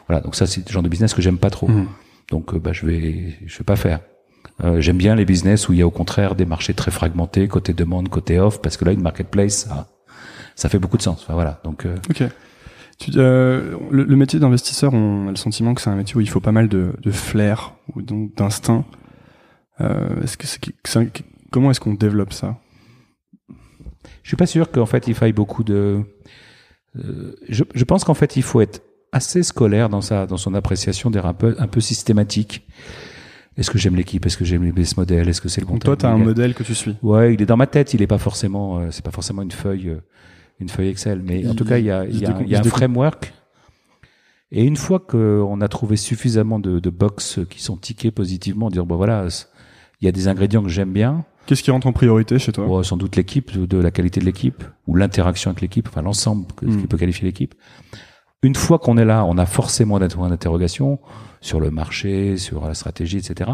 Voilà, 0.09 0.21
donc 0.21 0.35
ça 0.35 0.47
c'est 0.47 0.67
le 0.67 0.73
genre 0.73 0.83
de 0.83 0.89
business 0.89 1.15
que 1.15 1.23
j'aime 1.23 1.39
pas 1.39 1.51
trop. 1.51 1.69
Mmh. 1.69 1.89
Donc 2.31 2.55
euh, 2.55 2.59
bah, 2.59 2.73
je 2.73 2.87
vais 2.87 3.37
je 3.47 3.59
vais 3.59 3.65
pas 3.65 3.77
faire. 3.77 4.01
Euh, 4.65 4.81
j'aime 4.81 4.99
bien 4.99 5.15
les 5.15 5.25
business 5.25 5.69
où 5.69 5.73
il 5.73 5.79
y 5.79 5.83
a 5.83 5.87
au 5.87 5.91
contraire 5.91 6.35
des 6.35 6.45
marchés 6.45 6.75
très 6.75 6.91
fragmentés, 6.91 7.49
côté 7.49 7.73
demande, 7.73 8.09
côté 8.09 8.39
offre, 8.39 8.61
parce 8.61 8.77
que 8.77 8.85
là 8.85 8.93
une 8.93 9.03
marketplace, 9.03 9.67
ça, 9.67 9.89
ça 10.55 10.69
fait 10.69 10.79
beaucoup 10.79 10.97
de 10.97 11.03
sens. 11.03 11.23
Enfin, 11.23 11.35
voilà, 11.35 11.61
donc. 11.65 11.87
Euh, 11.87 11.97
ok. 12.11 12.25
Tu, 12.99 13.11
euh, 13.17 13.77
le, 13.91 14.05
le, 14.05 14.17
métier 14.17 14.39
d'investisseur, 14.39 14.93
on 14.93 15.27
a 15.27 15.31
le 15.31 15.37
sentiment 15.37 15.75
que 15.75 15.81
c'est 15.81 15.91
un 15.91 15.97
métier 15.97 16.17
où 16.17 16.21
il 16.21 16.29
faut 16.29 16.41
pas 16.41 16.53
mal 16.53 16.69
de, 16.69 16.93
de 17.03 17.11
flair 17.11 17.75
ou 17.95 18.03
d'instinct. 18.03 18.85
Euh, 19.81 20.23
est-ce 20.23 20.37
que 20.37 20.47
c'est, 20.47 20.61
comment 21.51 21.71
est-ce 21.71 21.81
qu'on 21.81 21.95
développe 21.95 22.33
ça? 22.33 22.59
Je 24.23 24.29
suis 24.29 24.37
pas 24.37 24.47
sûr 24.47 24.71
qu'en 24.71 24.87
fait 24.87 25.09
il 25.09 25.15
faille 25.15 25.33
beaucoup 25.33 25.65
de. 25.65 26.03
Euh, 26.97 27.35
je, 27.49 27.65
je, 27.75 27.85
pense 27.85 28.05
qu'en 28.05 28.15
fait 28.15 28.37
il 28.37 28.43
faut 28.43 28.61
être 28.61 28.83
assez 29.13 29.43
scolaire 29.43 29.89
dans 29.89 30.01
sa 30.01 30.27
dans 30.27 30.37
son 30.37 30.55
appréciation 30.55 31.11
des 31.11 31.19
un 31.21 31.35
peu 31.35 31.55
un 31.59 31.67
peu 31.69 31.81
systématique. 31.81 32.67
Est-ce 33.59 33.71
que 33.71 33.77
j'aime 33.79 33.97
l'équipe? 33.97 34.25
Est-ce 34.25 34.39
que 34.39 34.45
j'aime 34.47 34.65
les 34.65 34.73
business 34.73 34.97
models? 34.97 35.29
Est-ce 35.29 35.43
que 35.43 35.49
c'est 35.51 35.61
le 35.61 35.67
bon 35.67 35.79
Toi, 35.79 35.95
tu 35.97 36.07
as 36.07 36.11
un 36.11 36.17
modèle 36.17 36.55
que 36.55 36.63
tu 36.63 36.75
suis. 36.75 36.97
Ouais, 37.03 37.35
il 37.35 37.43
est 37.43 37.47
dans 37.47 37.59
ma 37.59 37.67
tête. 37.67 37.93
Il 37.93 38.01
est 38.01 38.07
pas 38.07 38.17
forcément. 38.19 38.79
Euh, 38.79 38.89
c'est 38.91 39.05
pas 39.05 39.11
forcément 39.11 39.43
une 39.43 39.51
feuille. 39.51 39.91
Euh, 39.91 40.01
une 40.59 40.71
feuille 40.71 40.89
Excel. 40.89 41.21
Mais 41.23 41.47
en 41.47 41.55
tout 41.55 41.65
cas, 41.67 41.77
il 41.79 41.85
y 41.85 41.91
a, 41.91 42.05
il 42.07 42.19
y 42.19 42.25
a, 42.25 42.39
il 42.41 42.49
y 42.49 42.55
a 42.57 42.61
un 42.61 42.63
framework. 42.63 43.33
Et 44.53 44.65
une 44.65 44.77
fois 44.77 45.01
qu'on 45.01 45.61
a 45.61 45.69
trouvé 45.69 45.97
suffisamment 45.97 46.59
de, 46.61 46.79
de 46.79 46.91
box 46.91 47.41
qui 47.51 47.61
sont 47.63 47.77
tickés 47.77 48.11
positivement, 48.11 48.71
dire 48.71 48.87
bon 48.87 48.97
voilà, 48.97 49.27
il 50.01 50.05
y 50.05 50.09
a 50.09 50.13
des 50.13 50.29
ingrédients 50.29 50.63
que 50.63 50.69
j'aime 50.69 50.93
bien. 50.93 51.25
Qu'est-ce 51.47 51.63
qui 51.63 51.71
rentre 51.71 51.87
en 51.89 51.93
priorité 51.93 52.39
chez 52.39 52.53
toi? 52.53 52.67
Bon, 52.67 52.83
sans 52.83 52.97
doute 52.97 53.17
l'équipe, 53.17 53.59
de, 53.59 53.79
la 53.79 53.91
qualité 53.91 54.21
de 54.21 54.25
l'équipe 54.27 54.63
ou 54.87 54.95
l'interaction 54.95 55.51
avec 55.51 55.61
l'équipe, 55.63 55.89
enfin 55.89 56.03
l'ensemble 56.03 56.47
que- 56.57 56.67
Mm. 56.67 56.81
qui 56.83 56.87
peut 56.87 56.97
qualifier 56.99 57.25
l'équipe. 57.27 57.55
Une 58.43 58.57
fois 58.57 58.79
qu'on 58.79 58.97
est 58.99 59.05
là, 59.05 59.25
on 59.25 59.39
a 59.39 59.47
forcément 59.47 60.01
des 60.01 60.09
points 60.09 60.29
d'interrogation 60.29 60.99
sur 61.41 61.61
le 61.61 61.71
marché, 61.71 62.37
sur 62.37 62.67
la 62.67 62.75
stratégie, 62.75 63.19
etc. 63.19 63.53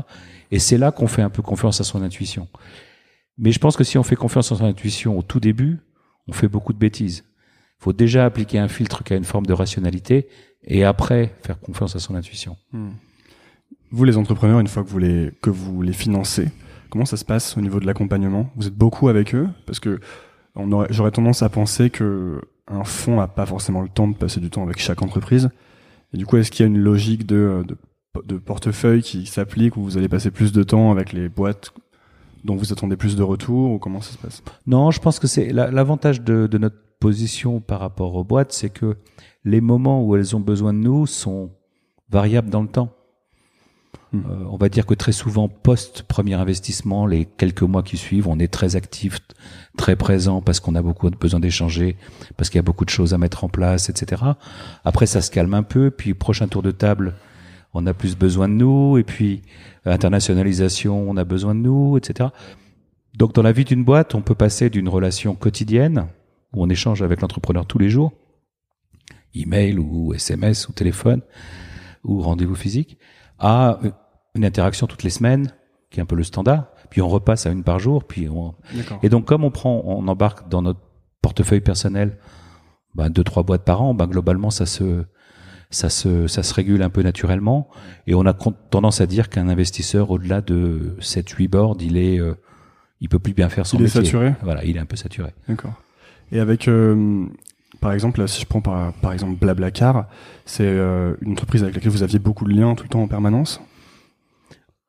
Et 0.51 0.59
c'est 0.59 0.79
là 0.79 0.93
qu'on 0.93 1.07
fait 1.07 1.23
un 1.23 1.29
peu 1.31 1.43
confiance 1.43 1.81
à 1.81 1.85
son 1.85 2.03
intuition. 2.03 2.49
Mais 3.37 3.53
je 3.53 3.59
pense 3.59 3.77
que 3.77 3.85
si 3.85 3.99
on 3.99 4.03
fait 4.03 4.17
confiance 4.17 4.51
à 4.51 4.57
son 4.57 4.65
intuition 4.65 5.19
au 5.19 5.23
tout 5.23 5.41
début, 5.41 5.79
on 6.27 6.33
fait 6.33 6.49
beaucoup 6.49 6.73
de 6.73 6.79
bêtises. 6.79 7.25
Il 7.81 7.85
faut 7.85 7.93
déjà 7.93 8.25
appliquer 8.25 8.59
un 8.59 8.69
filtre 8.69 9.05
qui 9.05 9.13
a 9.13 9.17
une 9.17 9.25
forme 9.25 9.47
de 9.47 9.53
rationalité 9.53 10.29
et 10.65 10.85
après 10.85 11.35
faire 11.43 11.61
confiance 11.61 11.95
à 11.95 12.01
son 12.01 12.15
intuition. 12.15 12.57
Hmm. 12.73 12.91
Vous, 13.91 14.05
les 14.05 14.17
entrepreneurs, 14.17 14.59
une 14.59 14.67
fois 14.69 14.83
que 14.85 14.89
vous 14.89 14.99
les, 14.99 15.31
que 15.41 15.51
vous 15.51 15.83
les 15.83 15.93
financez, 15.93 16.49
comment 16.91 17.05
ça 17.05 17.17
se 17.17 17.25
passe 17.25 17.57
au 17.57 17.61
niveau 17.61 17.79
de 17.79 17.87
l'accompagnement? 17.87 18.51
Vous 18.57 18.67
êtes 18.67 18.75
beaucoup 18.75 19.09
avec 19.09 19.35
eux? 19.35 19.49
Parce 19.67 19.81
que 19.81 20.01
j'aurais 20.91 21.11
tendance 21.11 21.43
à 21.43 21.49
penser 21.49 21.91
que 21.91 22.41
un 22.71 22.85
fonds 22.85 23.17
n'a 23.17 23.27
pas 23.29 23.47
forcément 23.47 23.81
le 23.83 23.89
temps 23.89 24.09
de 24.09 24.15
passer 24.17 24.41
du 24.41 24.51
temps 24.51 24.63
avec 24.63 24.79
chaque 24.79 25.03
entreprise. 25.03 25.51
Et 26.13 26.17
du 26.17 26.27
coup, 26.27 26.37
est-ce 26.37 26.51
qu'il 26.51 26.65
y 26.65 26.69
a 26.69 26.71
une 26.73 26.79
logique 26.79 27.27
de, 27.27 27.65
de, 27.67 27.77
de 28.25 28.39
portefeuille 28.39 29.03
qui 29.03 29.27
s'applique 29.27 29.77
où 29.77 29.83
vous 29.83 29.97
allez 29.99 30.09
passer 30.09 30.31
plus 30.31 30.53
de 30.53 30.63
temps 30.63 30.91
avec 30.91 31.13
les 31.13 31.29
boîtes 31.29 31.73
dont 32.45 32.57
vous 32.57 32.73
attendez 32.73 32.97
plus 32.97 33.17
de 33.17 33.23
retours 33.23 33.73
ou 33.73 33.79
comment 33.79 34.01
ça 34.01 34.13
se 34.13 34.19
passe? 34.19 34.43
Non, 34.67 34.91
je 34.91 35.01
pense 35.01 35.19
que 35.19 35.27
c'est 35.27 35.53
la- 35.53 35.71
l'avantage 35.71 36.23
de, 36.23 36.47
de 36.47 36.59
notre 36.59 36.77
position 37.01 37.61
par 37.61 37.81
rapport 37.81 38.15
aux 38.15 38.25
boîtes, 38.25 38.53
c'est 38.53 38.71
que 38.71 38.97
les 39.45 39.61
moments 39.61 40.05
où 40.05 40.17
elles 40.17 40.35
ont 40.35 40.41
besoin 40.41 40.73
de 40.73 40.79
nous 40.79 41.07
sont 41.07 41.51
variables 42.11 42.51
dans 42.51 42.63
le 42.63 42.69
temps. 42.69 42.93
Hmm. 44.13 44.21
Euh, 44.21 44.45
on 44.51 44.57
va 44.57 44.69
dire 44.69 44.87
que 44.87 44.95
très 44.95 45.13
souvent, 45.13 45.49
post 45.49 46.03
premier 46.03 46.35
investissement, 46.35 47.07
les 47.07 47.27
quelques 47.27 47.63
mois 47.63 47.83
qui 47.83 47.97
suivent, 47.97 48.29
on 48.29 48.39
est 48.39 48.49
très 48.49 48.75
actif, 48.75 49.19
très 49.77 49.97
présent 49.97 50.41
parce 50.41 50.61
qu'on 50.61 50.75
a 50.75 50.83
beaucoup 50.83 51.11
besoin 51.11 51.41
d'échanger, 51.41 51.97
parce 52.37 52.49
qu'il 52.49 52.59
y 52.59 52.61
a 52.61 52.63
beaucoup 52.63 52.87
de 52.87 52.91
choses 52.91 53.13
à 53.13 53.19
mettre 53.19 53.45
en 53.45 53.49
place, 53.49 53.91
etc. 53.91 54.23
Après, 54.85 55.07
ça 55.07 55.21
se 55.21 55.31
calme 55.31 55.55
un 55.55 55.63
peu, 55.63 55.91
puis 55.91 56.15
prochain 56.15 56.49
tour 56.49 56.63
de 56.63 56.71
table, 56.71 57.15
on 57.75 57.87
a 57.87 57.93
plus 57.93 58.17
besoin 58.17 58.49
de 58.49 58.55
nous, 58.55 58.97
et 58.97 59.05
puis 59.05 59.43
euh, 59.87 59.93
internationalisation, 59.93 61.09
on 61.09 61.17
a 61.19 61.25
besoin 61.25 61.55
de 61.55 61.61
nous, 61.61 61.99
etc. 61.99 62.31
Donc, 63.15 63.35
dans 63.35 63.43
la 63.43 63.53
vie 63.53 63.65
d'une 63.65 63.85
boîte, 63.85 64.15
on 64.15 64.23
peut 64.23 64.35
passer 64.35 64.71
d'une 64.71 64.89
relation 64.89 65.35
quotidienne 65.35 66.07
où 66.55 66.63
on 66.63 66.71
échange 66.71 67.03
avec 67.03 67.21
l'entrepreneur 67.21 67.67
tous 67.67 67.79
les 67.79 67.91
jours, 67.91 68.13
email 69.35 69.79
ou 69.79 70.15
SMS 70.15 70.67
ou 70.69 70.73
téléphone 70.73 71.21
ou 72.05 72.23
rendez-vous 72.23 72.55
physique, 72.55 72.97
à 73.39 73.79
une 74.35 74.45
interaction 74.45 74.87
toutes 74.87 75.03
les 75.03 75.11
semaines, 75.11 75.53
qui 75.91 76.01
est 76.01 76.03
un 76.03 76.07
peu 76.07 76.17
le 76.17 76.23
standard. 76.23 76.67
Puis 76.91 77.03
on 77.03 77.09
repasse 77.09 77.47
à 77.47 77.51
une 77.51 77.65
par 77.65 77.79
jour. 77.79 78.05
Puis 78.05 78.29
on... 78.29 78.55
Et 79.03 79.09
donc 79.09 79.27
comme 79.27 79.45
on 79.45 79.51
prend, 79.51 79.83
on 79.85 80.07
embarque 80.09 80.49
dans 80.49 80.63
notre 80.63 80.81
portefeuille 81.23 81.61
personnel 81.61 82.19
ben, 82.95 83.11
deux 83.11 83.25
trois 83.25 83.43
boîtes 83.43 83.65
par 83.65 83.83
an, 83.83 83.95
ben, 83.95 84.07
globalement 84.07 84.51
ça 84.51 84.67
se 84.67 85.05
ça 85.71 85.91
se 85.91 86.27
ça 86.27 86.43
se 86.43 86.55
régule 86.55 86.83
un 86.83 86.91
peu 86.91 87.03
naturellement. 87.03 87.69
Et 88.07 88.15
on 88.15 88.25
a 88.27 88.33
tendance 88.33 89.01
à 89.01 89.07
dire 89.07 89.29
qu'un 89.29 89.49
investisseur 89.49 90.11
au-delà 90.11 90.41
de 90.41 90.97
7-8 91.01 91.49
boards, 91.49 91.77
il 91.81 91.97
est 91.97 92.19
euh, 92.19 92.35
il 93.01 93.09
peut 93.09 93.19
plus 93.19 93.35
bien 93.35 93.49
faire 93.49 93.67
son 93.67 93.77
Il 93.77 93.83
est 93.83 93.85
métier. 93.85 94.03
saturé 94.03 94.35
Voilà, 94.43 94.65
il 94.65 94.77
est 94.77 94.81
un 94.81 94.87
peu 94.87 94.97
saturé. 94.97 95.31
D'accord. 95.49 95.75
Et 96.33 96.41
avec, 96.41 96.69
euh, 96.69 97.27
par 97.81 97.93
exemple, 97.93 98.27
si 98.29 98.41
je 98.41 98.47
prends 98.47 98.61
par, 98.61 98.93
par 98.95 99.13
exemple 99.13 99.37
Blablacar, 99.37 100.07
c'est 100.45 100.65
euh, 100.65 101.15
une 101.21 101.33
entreprise 101.33 101.63
avec 101.63 101.77
laquelle 101.77 101.91
vous 101.91 102.03
aviez 102.03 102.19
beaucoup 102.19 102.45
de 102.45 102.53
liens 102.53 102.75
tout 102.75 102.85
le 102.85 102.89
temps 102.89 103.03
en 103.03 103.09
permanence? 103.09 103.61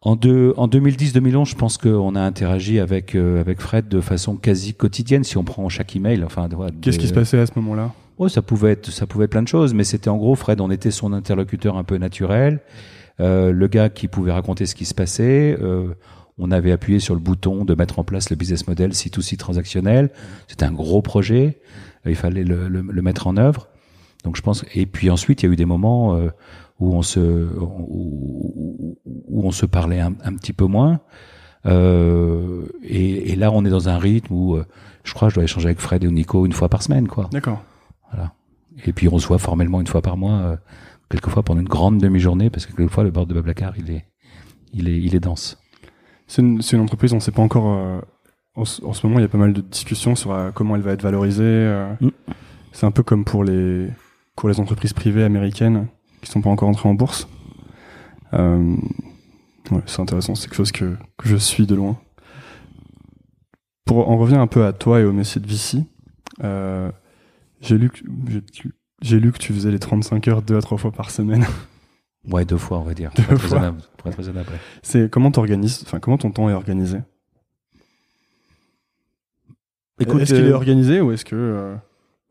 En, 0.02 0.16
deux, 0.16 0.54
en 0.56 0.68
2010-2011, 0.68 1.50
je 1.50 1.56
pense 1.56 1.78
qu'on 1.78 2.16
a 2.16 2.22
interagi 2.22 2.80
avec 2.80 3.16
euh, 3.16 3.42
avec 3.42 3.60
Fred 3.60 3.90
de 3.90 4.00
façon 4.00 4.38
quasi 4.38 4.74
quotidienne. 4.74 5.26
Si 5.26 5.38
on 5.38 5.44
prend 5.44 5.68
chaque 5.68 5.96
email, 5.96 6.24
enfin, 6.24 6.48
Qu'est-ce 6.82 7.00
qui 7.00 7.08
se 7.08 7.14
passait 7.14 7.40
à 7.40 7.46
ce 7.46 7.52
moment-là? 7.58 7.92
Oh, 8.18 8.30
ça 8.30 8.42
pouvait 8.42 8.72
être, 8.72 8.92
ça 8.92 9.08
pouvait 9.08 9.26
être 9.26 9.32
plein 9.32 9.44
de 9.44 9.48
choses, 9.48 9.74
mais 9.74 9.84
c'était 9.84 10.10
en 10.10 10.18
gros, 10.18 10.36
Fred, 10.36 10.62
on 10.62 10.72
était 10.72 10.92
son 10.92 11.14
interlocuteur 11.14 11.78
un 11.78 11.84
peu 11.84 11.98
naturel, 11.98 12.60
euh, 13.20 13.52
le 13.52 13.68
gars 13.68 13.90
qui 13.90 14.08
pouvait 14.08 14.32
raconter 14.32 14.66
ce 14.66 14.76
qui 14.76 14.86
se 14.86 14.94
passait. 14.94 15.58
On 16.40 16.52
avait 16.52 16.72
appuyé 16.72 17.00
sur 17.00 17.14
le 17.14 17.20
bouton 17.20 17.66
de 17.66 17.76
mettre 17.76 18.00
en 18.00 18.04
place 18.04 18.30
le 18.30 18.36
business 18.36 18.68
model 18.68 18.92
C2C 18.92 19.38
transactionnel. 19.38 20.10
C'était 20.48 20.66
un 20.66 20.72
gros 20.72 21.02
projet, 21.02 21.60
il 22.06 22.16
fallait 22.16 22.44
le, 22.44 22.68
le- 22.70 22.82
le 22.82 23.02
mettre 23.02 23.28
en 23.28 23.38
œuvre. 23.38 23.68
Donc 24.24 24.36
je 24.38 24.42
pense. 24.42 24.66
Et 24.74 24.86
puis 24.86 25.10
ensuite, 25.10 25.44
il 25.44 25.46
y 25.48 25.50
a 25.50 25.54
eu 25.54 25.56
des 25.56 25.66
moments 25.66 26.16
euh, 26.16 26.30
où 26.80 26.94
on 26.96 27.02
se 27.02 27.20
où, 27.20 28.98
où 29.06 29.46
on 29.46 29.52
se 29.52 29.66
parlait 29.66 30.00
un, 30.00 30.14
un 30.24 30.34
petit 30.36 30.54
peu 30.54 30.66
moins. 30.66 31.00
Euh, 31.66 32.66
et, 32.84 33.32
et 33.32 33.36
là, 33.36 33.52
on 33.52 33.66
est 33.66 33.70
dans 33.70 33.90
un 33.90 33.98
rythme 33.98 34.34
où 34.34 34.56
euh, 34.56 34.66
je 35.04 35.14
crois 35.14 35.28
que 35.28 35.32
je 35.34 35.36
dois 35.36 35.44
échanger 35.44 35.68
avec 35.68 35.80
Fred 35.80 36.04
et 36.04 36.08
Nico 36.08 36.46
une 36.46 36.54
fois 36.54 36.70
par 36.70 36.82
semaine, 36.84 37.08
quoi. 37.08 37.30
D'accord. 37.32 37.62
Voilà. 38.12 38.34
Et 38.86 38.94
puis 38.94 39.08
on 39.10 39.20
se 39.20 39.28
voit 39.28 39.38
formellement 39.40 39.82
une 39.82 39.88
fois 39.88 40.02
par 40.02 40.16
mois, 40.18 40.58
quelquefois 41.10 41.44
pendant 41.44 41.60
une 41.60 41.68
grande 41.68 42.00
demi-journée, 42.00 42.50
parce 42.50 42.66
que 42.66 42.74
quelquefois 42.74 43.04
le 43.04 43.12
bord 43.12 43.26
de 43.28 43.34
Bablacar, 43.34 43.74
il 43.78 43.92
est, 43.92 44.06
il 44.74 44.88
est, 44.88 44.98
il 44.98 45.16
est 45.16 45.20
dense. 45.20 45.59
C'est 46.30 46.42
une, 46.44 46.62
entreprise, 46.82 47.12
on 47.12 47.18
ne 47.18 47.22
sait 47.22 47.32
pas 47.32 47.42
encore. 47.42 47.74
euh, 47.78 48.00
en, 48.56 48.64
ce- 48.64 48.84
en 48.86 48.94
ce 48.94 49.06
moment, 49.06 49.20
il 49.20 49.24
y 49.24 49.26
a 49.26 49.30
pas 49.30 49.38
mal 49.38 49.52
de 49.52 49.62
discussions 49.62 50.16
sur 50.16 50.32
euh, 50.32 50.52
comment 50.54 50.76
elle 50.76 50.82
va 50.82 50.92
être 50.94 51.02
valorisée. 51.02 51.44
euh. 51.44 51.92
Mm. 52.00 52.10
C'est 52.72 52.86
un 52.86 52.92
peu 52.92 53.04
comme 53.04 53.26
pour 53.26 53.44
les 53.44 53.88
pour 54.36 54.48
les 54.48 54.60
entreprises 54.62 54.94
privées 54.94 55.24
américaines 55.24 55.88
qui 56.22 56.32
sont 56.32 56.40
pas 56.42 56.50
encore 56.50 56.70
entrées 56.70 56.88
en 56.88 56.94
bourse. 56.94 57.28
Ouais, 59.72 59.82
c'est 59.86 60.02
intéressant, 60.02 60.36
c'est 60.36 60.48
quelque 60.48 60.56
chose 60.56 60.72
que, 60.72 60.96
que 61.18 61.28
je 61.28 61.36
suis 61.36 61.68
de 61.68 61.76
loin. 61.76 61.98
Pour 63.86 64.10
en 64.10 64.18
revenir 64.18 64.40
un 64.40 64.48
peu 64.48 64.66
à 64.66 64.74
toi 64.74 65.00
et 65.00 65.04
au 65.04 65.12
métier 65.12 65.42
de 65.42 65.48
euh, 66.44 66.92
j'ai 67.62 67.78
lu, 67.78 67.90
que- 67.90 68.00
j'ai 69.02 69.20
lu 69.20 69.32
que 69.32 69.38
tu 69.40 69.54
faisais 69.54 69.72
les 69.72 69.80
35 69.80 70.28
heures 70.28 70.42
deux 70.42 70.58
à 70.58 70.62
trois 70.62 70.78
fois 70.78 70.92
par 70.92 71.10
semaine. 71.12 71.46
Ouais, 72.28 72.46
deux 72.46 72.58
fois, 72.58 72.80
on 72.80 72.84
va 72.84 72.94
dire. 72.94 73.12
Deux 73.16 73.24
Pour 73.24 73.34
être 73.34 73.42
fois. 73.42 73.60
raisonnable, 73.60 73.82
pour 73.98 74.10
être 74.10 74.18
raisonnable. 74.18 74.50
C'est 74.84 75.10
comment 75.10 75.32
t'organises, 75.32 75.84
enfin 75.86 76.00
comment 76.00 76.18
ton 76.18 76.32
temps 76.32 76.50
est 76.50 76.54
organisé? 76.54 77.00
Est-ce 80.00 80.34
qu'il 80.34 80.46
est 80.46 80.50
euh, 80.50 80.56
organisé 80.56 81.02
ou 81.02 81.12
est-ce 81.12 81.26
que 81.26 81.36
euh, 81.36 81.76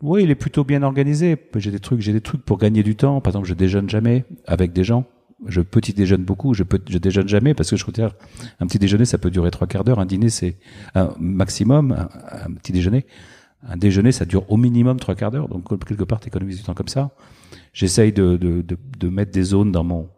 oui, 0.02 0.22
il 0.22 0.30
est 0.30 0.36
plutôt 0.36 0.64
bien 0.64 0.82
organisé. 0.82 1.36
J'ai 1.56 1.70
des 1.70 1.80
trucs, 1.80 2.00
j'ai 2.00 2.12
des 2.12 2.20
trucs 2.20 2.44
pour 2.44 2.58
gagner 2.58 2.82
du 2.82 2.96
temps. 2.96 3.20
Par 3.20 3.32
exemple, 3.32 3.48
je 3.48 3.54
déjeune 3.54 3.90
jamais 3.90 4.24
avec 4.46 4.72
des 4.72 4.84
gens. 4.84 5.04
Je 5.46 5.60
petit 5.60 5.92
déjeune 5.92 6.24
beaucoup. 6.24 6.54
Je 6.54 6.62
peux, 6.62 6.80
je 6.88 6.98
déjeune 6.98 7.28
jamais 7.28 7.54
parce 7.54 7.70
que 7.70 7.76
je 7.76 7.84
considère 7.84 8.14
un 8.60 8.66
petit 8.66 8.78
déjeuner, 8.78 9.04
ça 9.04 9.18
peut 9.18 9.30
durer 9.30 9.50
trois 9.50 9.66
quarts 9.66 9.84
d'heure. 9.84 9.98
Un 9.98 10.06
dîner, 10.06 10.30
c'est 10.30 10.56
un 10.94 11.12
maximum. 11.18 11.92
Un, 11.92 12.08
un 12.46 12.54
petit 12.54 12.72
déjeuner, 12.72 13.06
un 13.66 13.76
déjeuner, 13.76 14.12
ça 14.12 14.24
dure 14.24 14.50
au 14.50 14.56
minimum 14.56 14.98
trois 15.00 15.14
quarts 15.14 15.30
d'heure. 15.30 15.48
Donc 15.48 15.68
quelque 15.84 16.04
part, 16.04 16.20
t'économises 16.20 16.58
du 16.58 16.62
temps 16.62 16.74
comme 16.74 16.88
ça. 16.88 17.10
J'essaye 17.72 18.12
de, 18.12 18.36
de, 18.36 18.62
de, 18.62 18.76
de 18.98 19.08
mettre 19.08 19.30
des 19.32 19.42
zones 19.42 19.72
dans 19.72 19.84
mon 19.84 20.08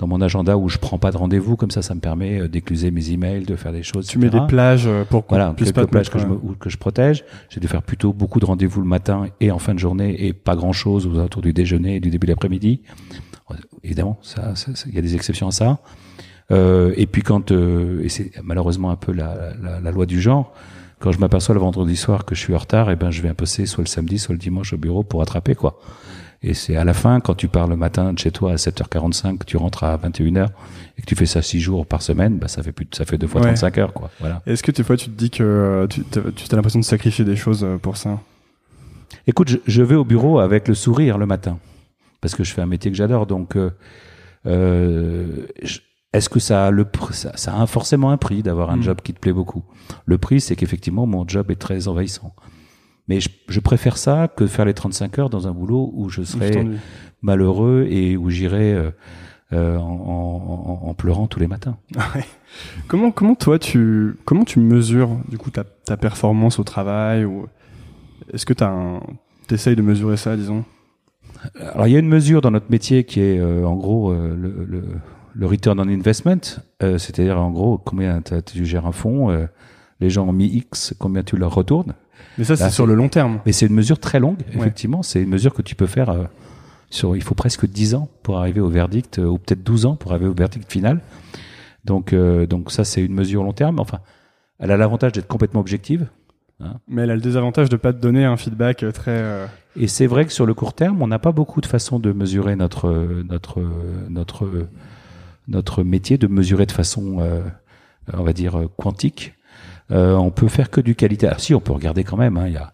dans 0.00 0.08
mon 0.08 0.20
agenda 0.20 0.56
où 0.56 0.68
je 0.68 0.78
prends 0.78 0.98
pas 0.98 1.12
de 1.12 1.16
rendez-vous. 1.16 1.54
Comme 1.56 1.70
ça, 1.70 1.80
ça 1.80 1.94
me 1.94 2.00
permet 2.00 2.40
euh, 2.40 2.48
d'écluser 2.48 2.90
mes 2.90 3.12
emails, 3.12 3.44
de 3.44 3.54
faire 3.54 3.70
des 3.70 3.84
choses. 3.84 4.08
tu 4.08 4.18
mets 4.18 4.28
des 4.28 4.40
plages 4.48 4.88
euh, 4.88 5.04
pour 5.04 5.24
qu'on 5.24 5.36
Voilà, 5.36 5.54
quelques 5.56 5.72
pas 5.72 5.86
plages 5.86 6.10
que 6.10 6.18
je, 6.18 6.26
me- 6.26 6.34
ou 6.34 6.56
que 6.58 6.68
je 6.68 6.76
protège. 6.76 7.24
J'ai 7.48 7.60
dû 7.60 7.68
faire 7.68 7.82
plutôt 7.84 8.12
beaucoup 8.12 8.40
de 8.40 8.44
rendez-vous 8.44 8.80
le 8.80 8.88
matin 8.88 9.26
et 9.40 9.52
en 9.52 9.60
fin 9.60 9.72
de 9.72 9.78
journée 9.78 10.26
et 10.26 10.32
pas 10.32 10.56
grand-chose 10.56 11.06
aux 11.06 11.14
alentours 11.16 11.42
du 11.42 11.52
déjeuner 11.52 11.96
et 11.96 12.00
du 12.00 12.10
début 12.10 12.26
de 12.26 12.32
l'après-midi. 12.32 12.82
Évidemment, 13.82 14.18
ça, 14.22 14.54
il 14.86 14.94
y 14.94 14.98
a 14.98 15.02
des 15.02 15.14
exceptions 15.14 15.48
à 15.48 15.52
ça. 15.52 15.78
Euh, 16.50 16.92
et 16.96 17.06
puis 17.06 17.22
quand, 17.22 17.52
euh, 17.52 18.02
et 18.02 18.08
c'est 18.08 18.32
malheureusement 18.42 18.90
un 18.90 18.96
peu 18.96 19.12
la, 19.12 19.52
la, 19.62 19.80
la 19.80 19.90
loi 19.92 20.06
du 20.06 20.20
genre, 20.20 20.52
quand 20.98 21.12
je 21.12 21.18
m'aperçois 21.18 21.54
le 21.54 21.60
vendredi 21.60 21.96
soir 21.96 22.24
que 22.24 22.34
je 22.34 22.40
suis 22.40 22.54
en 22.54 22.58
retard, 22.58 22.90
et 22.90 22.96
ben 22.96 23.10
je 23.10 23.22
vais 23.22 23.28
imposer 23.28 23.66
soit 23.66 23.84
le 23.84 23.88
samedi, 23.88 24.18
soit 24.18 24.32
le 24.34 24.38
dimanche 24.38 24.72
au 24.72 24.76
bureau 24.78 25.02
pour 25.04 25.20
rattraper 25.20 25.54
quoi. 25.54 25.78
Et 26.46 26.52
c'est 26.52 26.76
à 26.76 26.84
la 26.84 26.92
fin, 26.92 27.20
quand 27.20 27.34
tu 27.34 27.48
pars 27.48 27.66
le 27.66 27.74
matin 27.76 28.12
de 28.12 28.18
chez 28.18 28.30
toi 28.30 28.52
à 28.52 28.56
7h45, 28.56 29.38
que 29.38 29.44
tu 29.46 29.56
rentres 29.56 29.82
à 29.84 29.96
21h 29.96 30.48
et 30.98 31.00
que 31.00 31.06
tu 31.06 31.14
fais 31.16 31.24
ça 31.24 31.40
6 31.40 31.58
jours 31.58 31.86
par 31.86 32.02
semaine, 32.02 32.38
bah 32.38 32.48
ça 32.48 32.62
fait 32.62 32.70
plus, 32.72 32.84
de- 32.84 32.94
ça 32.94 33.06
fait 33.06 33.16
deux 33.16 33.26
fois 33.26 33.40
Ouais. 33.40 33.46
35 33.48 33.78
heures 33.78 33.92
quoi. 33.94 34.10
Voilà. 34.20 34.42
Est-ce 34.46 34.62
que 34.62 34.70
des 34.70 34.84
fois 34.84 34.96
tu 34.98 35.06
te 35.06 35.16
dis 35.16 35.30
que 35.30 35.42
euh, 35.42 35.86
tu 35.86 36.02
as 36.18 36.54
l'impression 36.56 36.80
de 36.80 36.84
sacrifier 36.84 37.24
des 37.24 37.36
choses 37.36 37.64
euh, 37.64 37.78
pour 37.78 37.96
ça? 37.96 38.20
Écoute, 39.26 39.48
je, 39.48 39.56
je 39.66 39.82
vais 39.82 39.94
au 39.94 40.04
bureau 40.04 40.38
avec 40.38 40.68
le 40.68 40.74
sourire 40.74 41.16
le 41.16 41.24
matin 41.24 41.58
parce 42.20 42.34
que 42.34 42.44
je 42.44 42.52
fais 42.52 42.60
un 42.60 42.66
métier 42.66 42.90
que 42.90 42.96
j'adore. 42.96 43.26
Donc, 43.26 43.56
euh, 43.56 43.70
euh, 44.46 45.46
est-ce 46.12 46.28
que 46.28 46.40
ça 46.40 46.66
a 46.66 46.70
le 46.70 46.84
pr- 46.84 47.12
ça, 47.12 47.32
ça 47.36 47.58
a 47.60 47.66
forcément 47.66 48.10
un 48.10 48.16
prix 48.18 48.42
d'avoir 48.42 48.70
un 48.70 48.76
Mm. 48.76 48.82
job 48.82 48.98
qui 49.02 49.14
te 49.14 49.18
plaît 49.18 49.32
beaucoup? 49.32 49.64
Le 50.06 50.18
prix, 50.18 50.40
c'est 50.40 50.56
qu'effectivement 50.56 51.06
mon 51.06 51.26
job 51.26 51.50
est 51.50 51.56
très 51.60 51.88
envahissant. 51.88 52.34
Mais 53.08 53.20
je, 53.20 53.28
je 53.48 53.60
préfère 53.60 53.96
ça 53.98 54.28
que 54.28 54.46
faire 54.46 54.64
les 54.64 54.74
35 54.74 55.18
heures 55.18 55.30
dans 55.30 55.46
un 55.46 55.52
boulot 55.52 55.90
où 55.94 56.08
je 56.08 56.22
serais 56.22 56.52
malheureux 57.22 57.86
et 57.88 58.16
où 58.16 58.30
j'irais 58.30 58.72
euh, 58.72 58.90
euh, 59.52 59.76
en, 59.76 60.80
en- 60.82 60.88
en- 60.88 60.94
pleurant 60.94 61.26
tous 61.26 61.38
les 61.40 61.46
matins. 61.46 61.76
Comment 62.88 63.10
comment 63.10 63.34
toi 63.34 63.58
tu 63.58 64.16
comment 64.24 64.44
tu 64.44 64.58
mesures 64.60 65.10
du 65.28 65.38
coup 65.38 65.50
ta, 65.50 65.64
ta 65.64 65.96
performance 65.96 66.58
au 66.58 66.64
travail 66.64 67.24
ou 67.24 67.46
est-ce 68.32 68.46
que 68.46 68.52
tu 68.52 68.62
un 68.64 69.00
t'essayes 69.48 69.76
de 69.76 69.82
mesurer 69.82 70.16
ça 70.16 70.36
disons? 70.36 70.64
Alors 71.60 71.86
il 71.88 71.92
y 71.92 71.96
a 71.96 71.98
une 71.98 72.08
mesure 72.08 72.40
dans 72.40 72.50
notre 72.52 72.70
métier 72.70 73.04
qui 73.04 73.20
est 73.20 73.38
euh, 73.38 73.66
en 73.66 73.74
gros 73.74 74.10
euh, 74.12 74.34
le, 74.36 74.64
le, 74.64 74.84
le, 75.34 75.46
return 75.46 75.78
on 75.80 75.88
investment, 75.88 76.60
euh, 76.82 76.96
c'est-à-dire 76.96 77.38
en 77.40 77.50
gros 77.50 77.76
combien 77.76 78.22
tu 78.22 78.64
gères 78.64 78.86
un 78.86 78.92
fonds, 78.92 79.30
euh, 79.30 79.46
les 80.00 80.10
gens 80.10 80.26
ont 80.28 80.32
mis 80.32 80.46
X, 80.46 80.94
combien 80.98 81.22
tu 81.24 81.36
leur 81.36 81.52
retournes. 81.54 81.94
Mais 82.38 82.44
ça 82.44 82.56
c'est 82.56 82.70
sur 82.70 82.86
le 82.86 82.94
long 82.94 83.08
terme. 83.08 83.40
Mais 83.46 83.52
c'est 83.52 83.66
une 83.66 83.74
mesure 83.74 83.98
très 83.98 84.20
longue, 84.20 84.38
effectivement. 84.52 85.02
C'est 85.02 85.22
une 85.22 85.28
mesure 85.30 85.54
que 85.54 85.62
tu 85.62 85.74
peux 85.74 85.86
faire 85.86 86.10
euh, 86.10 86.24
sur. 86.90 87.16
Il 87.16 87.22
faut 87.22 87.34
presque 87.34 87.66
10 87.66 87.94
ans 87.94 88.08
pour 88.22 88.38
arriver 88.38 88.60
au 88.60 88.68
verdict, 88.68 89.18
euh, 89.18 89.26
ou 89.26 89.38
peut-être 89.38 89.62
12 89.62 89.86
ans 89.86 89.96
pour 89.96 90.12
arriver 90.12 90.26
au 90.26 90.34
verdict 90.34 90.70
final. 90.70 91.00
Donc, 91.84 92.12
euh, 92.12 92.46
donc 92.46 92.70
ça, 92.72 92.84
c'est 92.84 93.02
une 93.04 93.14
mesure 93.14 93.42
long 93.44 93.52
terme. 93.52 93.78
Enfin, 93.78 93.98
elle 94.58 94.70
a 94.70 94.76
l'avantage 94.76 95.12
d'être 95.12 95.28
complètement 95.28 95.60
objective. 95.60 96.06
Mais 96.88 97.02
elle 97.02 97.10
a 97.10 97.14
le 97.16 97.20
désavantage 97.20 97.68
de 97.68 97.76
pas 97.76 97.92
te 97.92 97.98
donner 97.98 98.24
un 98.24 98.36
feedback 98.38 98.84
euh, 98.84 98.90
très. 98.92 99.10
euh, 99.12 99.46
Et 99.76 99.86
c'est 99.86 100.06
vrai 100.06 100.24
que 100.24 100.32
sur 100.32 100.46
le 100.46 100.54
court 100.54 100.72
terme, 100.72 101.02
on 101.02 101.06
n'a 101.08 101.18
pas 101.18 101.32
beaucoup 101.32 101.60
de 101.60 101.66
façons 101.66 101.98
de 101.98 102.12
mesurer 102.12 102.56
notre 102.56 102.88
notre 103.28 103.60
notre 104.08 104.48
notre 105.46 105.82
métier, 105.82 106.16
de 106.16 106.26
mesurer 106.26 106.64
de 106.64 106.72
façon, 106.72 107.18
euh, 107.20 107.42
on 108.14 108.22
va 108.22 108.32
dire 108.32 108.66
quantique. 108.78 109.34
Euh, 109.90 110.14
on 110.16 110.30
peut 110.30 110.48
faire 110.48 110.70
que 110.70 110.80
du 110.80 110.94
qualité. 110.94 111.28
Ah, 111.28 111.36
si, 111.38 111.54
on 111.54 111.60
peut 111.60 111.72
regarder 111.72 112.04
quand 112.04 112.16
même. 112.16 112.36
hein, 112.36 112.46
il 112.46 112.54
y 112.54 112.56
a 112.58 112.72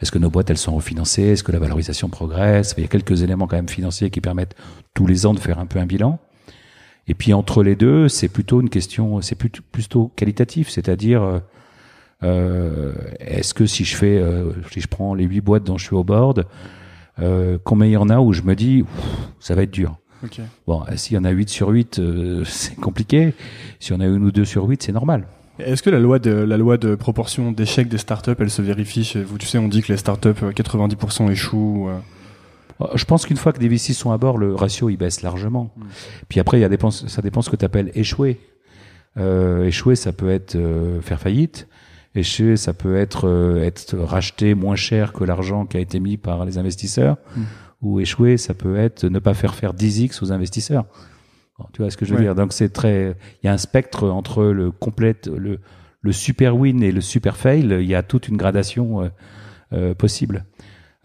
est-ce 0.00 0.12
que 0.12 0.18
nos 0.18 0.30
boîtes 0.30 0.48
elles 0.50 0.58
sont 0.58 0.76
refinancées? 0.76 1.22
Est-ce 1.22 1.42
que 1.42 1.50
la 1.50 1.58
valorisation 1.58 2.08
progresse? 2.08 2.74
Il 2.78 2.82
y 2.82 2.84
a 2.84 2.88
quelques 2.88 3.22
éléments 3.22 3.48
quand 3.48 3.56
même 3.56 3.68
financiers 3.68 4.10
qui 4.10 4.20
permettent 4.20 4.54
tous 4.94 5.06
les 5.06 5.26
ans 5.26 5.34
de 5.34 5.40
faire 5.40 5.58
un 5.58 5.66
peu 5.66 5.80
un 5.80 5.86
bilan. 5.86 6.20
Et 7.08 7.14
puis 7.14 7.32
entre 7.32 7.62
les 7.64 7.74
deux, 7.74 8.08
c'est 8.08 8.28
plutôt 8.28 8.60
une 8.60 8.68
question, 8.70 9.20
c'est 9.22 9.34
plutôt, 9.34 9.62
plutôt 9.72 10.12
qualitatif, 10.14 10.68
c'est-à-dire 10.68 11.22
euh, 11.22 11.38
euh, 12.22 12.92
est-ce 13.18 13.54
que 13.54 13.66
si 13.66 13.84
je 13.84 13.96
fais, 13.96 14.18
euh, 14.18 14.52
si 14.70 14.80
je 14.80 14.88
prends 14.88 15.14
les 15.14 15.24
huit 15.24 15.40
boîtes 15.40 15.64
dont 15.64 15.78
je 15.78 15.86
suis 15.86 15.96
au 15.96 16.04
board, 16.04 16.46
euh, 17.18 17.58
combien 17.64 17.86
il 17.86 17.92
y 17.92 17.96
en 17.96 18.08
a 18.08 18.20
où 18.20 18.32
je 18.32 18.42
me 18.42 18.54
dis 18.54 18.84
ça 19.40 19.54
va 19.54 19.62
être 19.62 19.70
dur? 19.70 19.96
Ok. 20.24 20.40
Bon, 20.66 20.84
s'il 20.96 21.14
y 21.16 21.18
en 21.18 21.24
a 21.24 21.30
8 21.30 21.48
sur 21.48 21.68
8, 21.68 21.98
euh, 21.98 22.44
c'est 22.46 22.76
compliqué. 22.76 23.34
Si 23.80 23.92
on 23.92 24.00
a 24.00 24.06
une 24.06 24.24
ou 24.24 24.30
deux 24.30 24.44
sur 24.44 24.64
8, 24.64 24.82
c'est 24.82 24.92
normal. 24.92 25.26
Est-ce 25.58 25.82
que 25.82 25.90
la 25.90 25.98
loi 25.98 26.18
de 26.18 26.30
la 26.30 26.56
loi 26.56 26.76
de 26.76 26.94
proportion 26.94 27.52
d'échec 27.52 27.88
des 27.88 27.98
startups, 27.98 28.34
elle 28.38 28.50
se 28.50 28.62
vérifie 28.62 29.04
chez 29.04 29.22
vous? 29.22 29.38
Tu 29.38 29.46
sais, 29.46 29.58
on 29.58 29.68
dit 29.68 29.82
que 29.82 29.92
les 29.92 29.98
startups 29.98 30.28
euh, 30.42 30.52
90% 30.52 31.30
échouent. 31.30 31.88
euh. 31.88 31.98
Euh, 32.80 32.86
Je 32.94 33.04
pense 33.04 33.26
qu'une 33.26 33.36
fois 33.36 33.52
que 33.52 33.58
des 33.58 33.68
VC 33.68 33.92
sont 33.92 34.12
à 34.12 34.18
bord, 34.18 34.38
le 34.38 34.54
ratio 34.54 34.88
il 34.88 34.96
baisse 34.96 35.22
largement. 35.22 35.70
Mm. 35.76 35.82
Puis 36.28 36.40
après, 36.40 36.58
il 36.58 36.60
y 36.60 36.64
a 36.64 36.68
dépend, 36.68 36.90
ça 36.90 37.22
dépend 37.22 37.42
ce 37.42 37.50
que 37.50 37.56
tu 37.56 37.64
appelles 37.64 37.90
échouer. 37.94 38.38
Euh, 39.16 39.64
échouer, 39.64 39.96
ça 39.96 40.12
peut 40.12 40.30
être 40.30 40.54
euh, 40.56 41.00
faire 41.00 41.18
faillite. 41.20 41.66
Échouer, 42.14 42.56
ça 42.56 42.72
peut 42.72 42.96
être 42.96 43.28
euh, 43.28 43.62
être 43.62 43.96
racheté 43.98 44.54
moins 44.54 44.76
cher 44.76 45.12
que 45.12 45.24
l'argent 45.24 45.66
qui 45.66 45.76
a 45.76 45.80
été 45.80 45.98
mis 46.00 46.16
par 46.16 46.44
les 46.44 46.58
investisseurs. 46.58 47.16
Mm. 47.36 47.42
Ou 47.82 48.00
échouer, 48.00 48.36
ça 48.36 48.54
peut 48.54 48.76
être 48.76 49.04
ne 49.04 49.18
pas 49.18 49.34
faire 49.34 49.54
faire 49.54 49.72
10x 49.74 50.22
aux 50.22 50.32
investisseurs. 50.32 50.84
Tu 51.72 51.82
vois 51.82 51.90
ce 51.90 51.96
que 51.96 52.04
je 52.04 52.12
veux 52.12 52.18
Ouais. 52.18 52.24
dire 52.24 52.34
Donc 52.34 52.52
c'est 52.52 52.68
très, 52.68 53.16
il 53.42 53.46
y 53.46 53.48
a 53.48 53.52
un 53.52 53.58
spectre 53.58 54.08
entre 54.08 54.44
le 54.44 54.70
complète, 54.70 55.26
le 55.28 55.58
le 56.00 56.12
super 56.12 56.56
win 56.56 56.80
et 56.84 56.92
le 56.92 57.00
super 57.00 57.36
fail. 57.36 57.62
Il 57.80 57.86
y 57.86 57.94
a 57.96 58.04
toute 58.04 58.28
une 58.28 58.36
gradation 58.36 59.02
euh, 59.02 59.08
euh, 59.72 59.94
possible. 59.94 60.44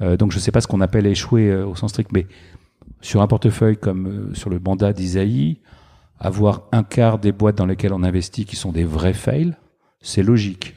Euh, 0.01 0.17
donc 0.17 0.31
je 0.31 0.37
sais 0.37 0.51
pas 0.51 0.61
ce 0.61 0.67
qu'on 0.67 0.81
appelle 0.81 1.07
échouer 1.07 1.53
au 1.55 1.75
sens 1.75 1.89
strict, 1.89 2.11
mais 2.11 2.27
sur 3.01 3.21
un 3.23 3.27
portefeuille 3.27 3.77
comme 3.77 4.29
sur 4.35 4.51
le 4.51 4.59
mandat 4.59 4.93
d'Isaïe, 4.93 5.59
avoir 6.19 6.63
un 6.71 6.83
quart 6.83 7.17
des 7.17 7.31
boîtes 7.31 7.57
dans 7.57 7.65
lesquelles 7.65 7.91
on 7.93 8.03
investit 8.03 8.45
qui 8.45 8.55
sont 8.55 8.71
des 8.71 8.83
vrais 8.85 9.13
fails, 9.13 9.55
c'est 10.01 10.21
logique. 10.23 10.75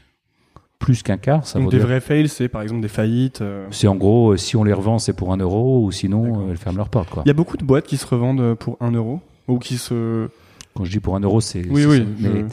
Plus 0.78 1.02
qu'un 1.02 1.18
quart, 1.18 1.46
ça 1.46 1.58
Donc 1.58 1.66
vaut 1.66 1.70
des 1.70 1.78
dire- 1.78 1.86
vrais 1.86 2.00
fails, 2.00 2.28
c'est 2.28 2.48
par 2.48 2.62
exemple 2.62 2.80
des 2.80 2.88
faillites. 2.88 3.42
C'est 3.70 3.86
en 3.86 3.94
gros, 3.96 4.36
si 4.36 4.56
on 4.56 4.64
les 4.64 4.72
revend, 4.72 4.98
c'est 4.98 5.12
pour 5.14 5.32
un 5.32 5.36
euro, 5.38 5.84
ou 5.84 5.92
sinon, 5.92 6.48
elles 6.50 6.56
ferment 6.56 6.78
leurs 6.78 6.88
portes. 6.90 7.10
Il 7.24 7.28
y 7.28 7.30
a 7.30 7.34
beaucoup 7.34 7.56
de 7.58 7.64
boîtes 7.64 7.86
qui 7.86 7.96
se 7.98 8.06
revendent 8.06 8.54
pour 8.54 8.76
1 8.80 8.90
euro 8.92 9.20
ou 9.48 9.58
qui 9.58 9.78
se. 9.78 10.28
Quand 10.74 10.84
je 10.84 10.90
dis 10.90 11.00
pour 11.00 11.16
un 11.16 11.20
euro, 11.20 11.40
c'est... 11.40 11.64
Oui, 11.70 11.86
oui, 11.86 12.04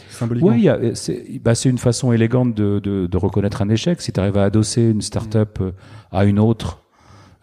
symboliquement. 0.09 0.51
Oui, 0.51 0.69
c'est 0.93 1.25
bah, 1.43 1.55
c'est 1.55 1.69
une 1.69 1.77
façon 1.77 2.13
élégante 2.13 2.55
de, 2.55 2.79
de, 2.79 3.05
de 3.05 3.17
reconnaître 3.17 3.61
un 3.61 3.67
échec. 3.67 4.01
Si 4.01 4.13
tu 4.13 4.19
arrives 4.19 4.37
à 4.37 4.45
adosser 4.45 4.81
une 4.81 5.01
start-up 5.01 5.57
euh, 5.59 5.71
à 6.11 6.23
une 6.23 6.39
autre 6.39 6.79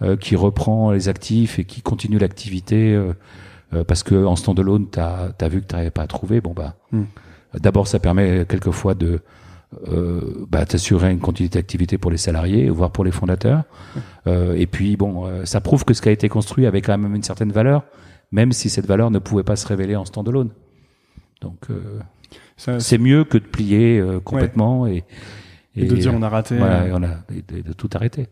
euh, 0.00 0.16
qui 0.16 0.36
reprend 0.36 0.92
les 0.92 1.10
actifs 1.10 1.58
et 1.58 1.64
qui 1.64 1.82
continue 1.82 2.18
l'activité 2.18 2.94
euh, 2.94 3.12
euh, 3.74 3.84
parce 3.84 4.02
que 4.02 4.24
en 4.24 4.36
stand-alone, 4.36 4.86
tu 4.90 4.98
as, 4.98 5.48
vu 5.50 5.60
que 5.60 5.66
tu 5.66 5.90
pas 5.90 6.02
à 6.02 6.06
trouver, 6.06 6.40
bon 6.40 6.54
bah 6.54 6.76
Mm. 6.92 7.02
d'abord 7.60 7.86
ça 7.86 8.00
permet 8.00 8.44
quelquefois 8.48 8.94
de 8.94 9.20
euh, 9.88 10.46
bah, 10.48 10.66
t'assurer 10.66 11.12
une 11.12 11.20
continuité 11.20 11.58
d'activité 11.58 11.98
pour 11.98 12.10
les 12.10 12.16
salariés, 12.16 12.68
voire 12.70 12.90
pour 12.90 13.04
les 13.04 13.12
fondateurs. 13.12 13.62
Euh, 14.26 14.54
et 14.56 14.66
puis 14.66 14.96
bon, 14.96 15.26
euh, 15.26 15.44
ça 15.44 15.60
prouve 15.60 15.84
que 15.84 15.94
ce 15.94 16.02
qui 16.02 16.08
a 16.08 16.12
été 16.12 16.28
construit 16.28 16.66
avait 16.66 16.80
quand 16.80 16.96
même 16.98 17.14
une 17.14 17.22
certaine 17.22 17.52
valeur, 17.52 17.84
même 18.32 18.52
si 18.52 18.70
cette 18.70 18.86
valeur 18.86 19.10
ne 19.10 19.18
pouvait 19.18 19.42
pas 19.42 19.56
se 19.56 19.66
révéler 19.66 19.96
en 19.96 20.04
stand-alone. 20.04 20.50
Donc 21.40 21.70
euh, 21.70 22.00
c'est 22.56 22.98
mieux 22.98 23.24
que 23.24 23.38
de 23.38 23.44
plier 23.44 23.98
euh, 23.98 24.20
complètement 24.20 24.86
et, 24.86 25.04
et 25.74 25.86
de 25.86 25.96
dire 25.96 26.12
on 26.14 26.22
a 26.22 26.28
raté. 26.28 26.56
voilà, 26.56 26.82
euh. 26.82 26.88
et 26.88 26.92
on 26.92 27.02
a 27.02 27.16
et 27.34 27.62
de, 27.62 27.72
tout 27.72 27.88
arrêter. 27.94 28.28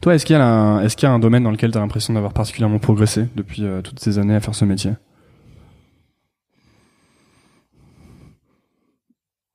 Toi, 0.00 0.14
est-ce 0.14 0.26
qu'il 0.26 0.34
y, 0.34 0.38
a 0.38 0.44
un- 0.44 0.82
est-ce 0.82 0.96
qu'il 0.96 1.06
y 1.06 1.10
a 1.10 1.12
un 1.12 1.18
domaine 1.20 1.44
dans 1.44 1.50
lequel 1.52 1.70
tu 1.70 1.78
as 1.78 1.80
l'impression 1.80 2.14
d'avoir 2.14 2.32
particulièrement 2.32 2.78
progressé 2.80 3.28
depuis 3.36 3.64
euh, 3.64 3.82
toutes 3.82 4.00
ces 4.00 4.18
années 4.18 4.34
à 4.34 4.40
faire 4.40 4.54
ce 4.54 4.64
métier? 4.64 4.92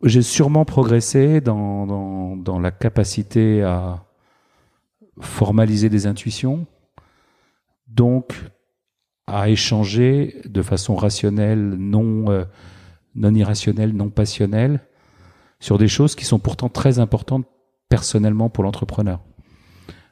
J'ai 0.03 0.21
sûrement 0.21 0.65
progressé 0.65 1.41
dans, 1.41 1.87
dans, 1.87 2.35
dans 2.37 2.59
la 2.59 2.71
capacité 2.71 3.63
à 3.63 4.03
formaliser 5.19 5.89
des 5.89 6.05
intuitions, 6.05 6.67
donc 7.87 8.35
à 9.27 9.49
échanger 9.49 10.41
de 10.45 10.61
façon 10.61 10.95
rationnelle, 10.95 11.75
non, 11.77 12.31
euh, 12.31 12.45
non 13.15 13.33
irrationnelle, 13.33 13.93
non 13.93 14.09
passionnelle, 14.09 14.81
sur 15.59 15.77
des 15.77 15.87
choses 15.87 16.15
qui 16.15 16.25
sont 16.25 16.39
pourtant 16.39 16.69
très 16.69 16.99
importantes 16.99 17.45
personnellement 17.89 18.49
pour 18.49 18.63
l'entrepreneur. 18.63 19.19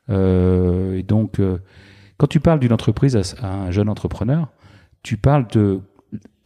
Euh, 0.10 0.98
et 0.98 1.04
donc, 1.04 1.40
euh, 1.40 1.60
quand 2.18 2.28
tu 2.28 2.40
parles 2.40 2.60
d'une 2.60 2.74
entreprise 2.74 3.16
à, 3.42 3.54
un 3.54 3.72
jeune 3.72 3.90
entrepreneur, 3.90 4.48
tu 5.04 5.18
parles 5.18 5.48
de 5.48 5.82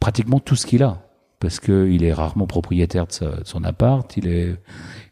pratiquement 0.00 0.40
tout 0.40 0.56
ce 0.56 0.66
qu'il 0.66 0.82
a 0.82 1.04
parce 1.40 1.60
qu'il 1.60 2.02
est 2.02 2.12
rarement 2.12 2.46
propriétaire 2.46 3.06
de, 3.06 3.40
de 3.40 3.44
son 3.44 3.62
appart, 3.62 4.16
il 4.16 4.26
est, 4.26 4.56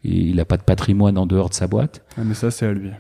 il 0.07 0.37
n'a 0.37 0.45
pas 0.45 0.57
de 0.57 0.63
patrimoine 0.63 1.19
en 1.19 1.27
dehors 1.27 1.49
de 1.49 1.55
sa 1.55 1.67
boîte. 1.67 2.05
Ah, 2.17 2.23
Mais 2.25 2.35
ça, 2.35 2.51
c'est 2.51 2.67
à 2.67 2.73
lui. 2.73 2.91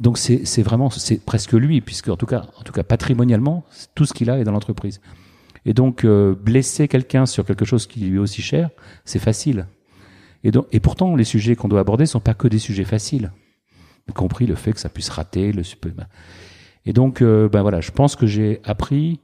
Donc 0.00 0.18
c'est 0.18 0.62
vraiment, 0.62 0.90
c'est 0.90 1.24
presque 1.24 1.52
lui, 1.52 1.80
puisque 1.80 2.08
en 2.08 2.16
tout 2.16 2.26
cas, 2.26 2.46
en 2.58 2.62
tout 2.62 2.72
cas 2.72 2.82
patrimonialement, 2.82 3.64
tout 3.94 4.06
ce 4.06 4.14
qu'il 4.14 4.30
a 4.30 4.38
est 4.38 4.44
dans 4.44 4.52
l'entreprise. 4.52 5.00
Et 5.66 5.72
donc 5.72 6.04
euh, 6.04 6.34
blesser 6.34 6.88
quelqu'un 6.88 7.26
sur 7.26 7.44
quelque 7.44 7.64
chose 7.64 7.86
qui 7.86 8.00
lui 8.00 8.16
est 8.16 8.20
aussi 8.20 8.42
cher, 8.42 8.70
c'est 9.04 9.18
facile. 9.18 9.66
Et 10.42 10.50
donc, 10.50 10.66
et 10.72 10.80
pourtant, 10.80 11.16
les 11.16 11.24
sujets 11.24 11.56
qu'on 11.56 11.68
doit 11.68 11.80
aborder 11.80 12.06
sont 12.06 12.20
pas 12.20 12.34
que 12.34 12.48
des 12.48 12.58
sujets 12.58 12.84
faciles, 12.84 13.32
y 14.08 14.12
compris 14.12 14.46
le 14.46 14.54
fait 14.54 14.72
que 14.72 14.80
ça 14.80 14.90
puisse 14.90 15.08
rater, 15.08 15.52
le 15.52 15.62
super. 15.62 15.92
Et 16.84 16.92
donc, 16.92 17.22
euh, 17.22 17.48
ben 17.48 17.62
voilà, 17.62 17.80
je 17.80 17.90
pense 17.90 18.14
que 18.14 18.26
j'ai 18.26 18.60
appris 18.64 19.20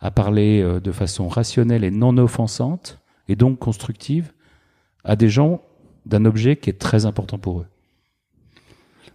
à 0.00 0.10
parler 0.10 0.62
euh, 0.62 0.78
de 0.78 0.92
façon 0.92 1.28
rationnelle 1.28 1.84
et 1.84 1.90
non 1.90 2.16
offensante, 2.18 3.00
et 3.28 3.36
donc 3.36 3.58
constructive, 3.58 4.32
à 5.04 5.16
des 5.16 5.30
gens 5.30 5.62
d'un 6.08 6.24
objet 6.24 6.56
qui 6.56 6.70
est 6.70 6.78
très 6.78 7.06
important 7.06 7.38
pour 7.38 7.60
eux. 7.60 7.66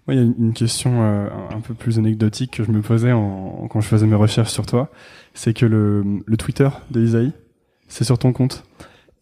Moi, 0.08 0.16
il 0.16 0.18
y 0.18 0.20
a 0.20 0.24
une- 0.24 0.54
question 0.54 1.02
euh, 1.02 1.30
un 1.52 1.62
peu 1.62 1.74
plus 1.74 1.98
anecdotique 1.98 2.52
que 2.52 2.64
je 2.64 2.72
me 2.72 2.82
posais 2.82 3.12
en, 3.12 3.68
quand 3.70 3.82
je 3.82 3.88
faisais 3.88 4.06
mes 4.06 4.16
recherches 4.16 4.52
sur 4.52 4.66
toi. 4.66 4.90
C'est 5.34 5.54
que 5.54 5.66
le, 5.66 6.04
le 6.26 6.38
Twitter 6.38 6.70
de 6.92 7.02
Isaïe, 7.02 7.32
c'est 7.88 8.04
sur 8.04 8.18
ton 8.20 8.34
compte. 8.34 8.64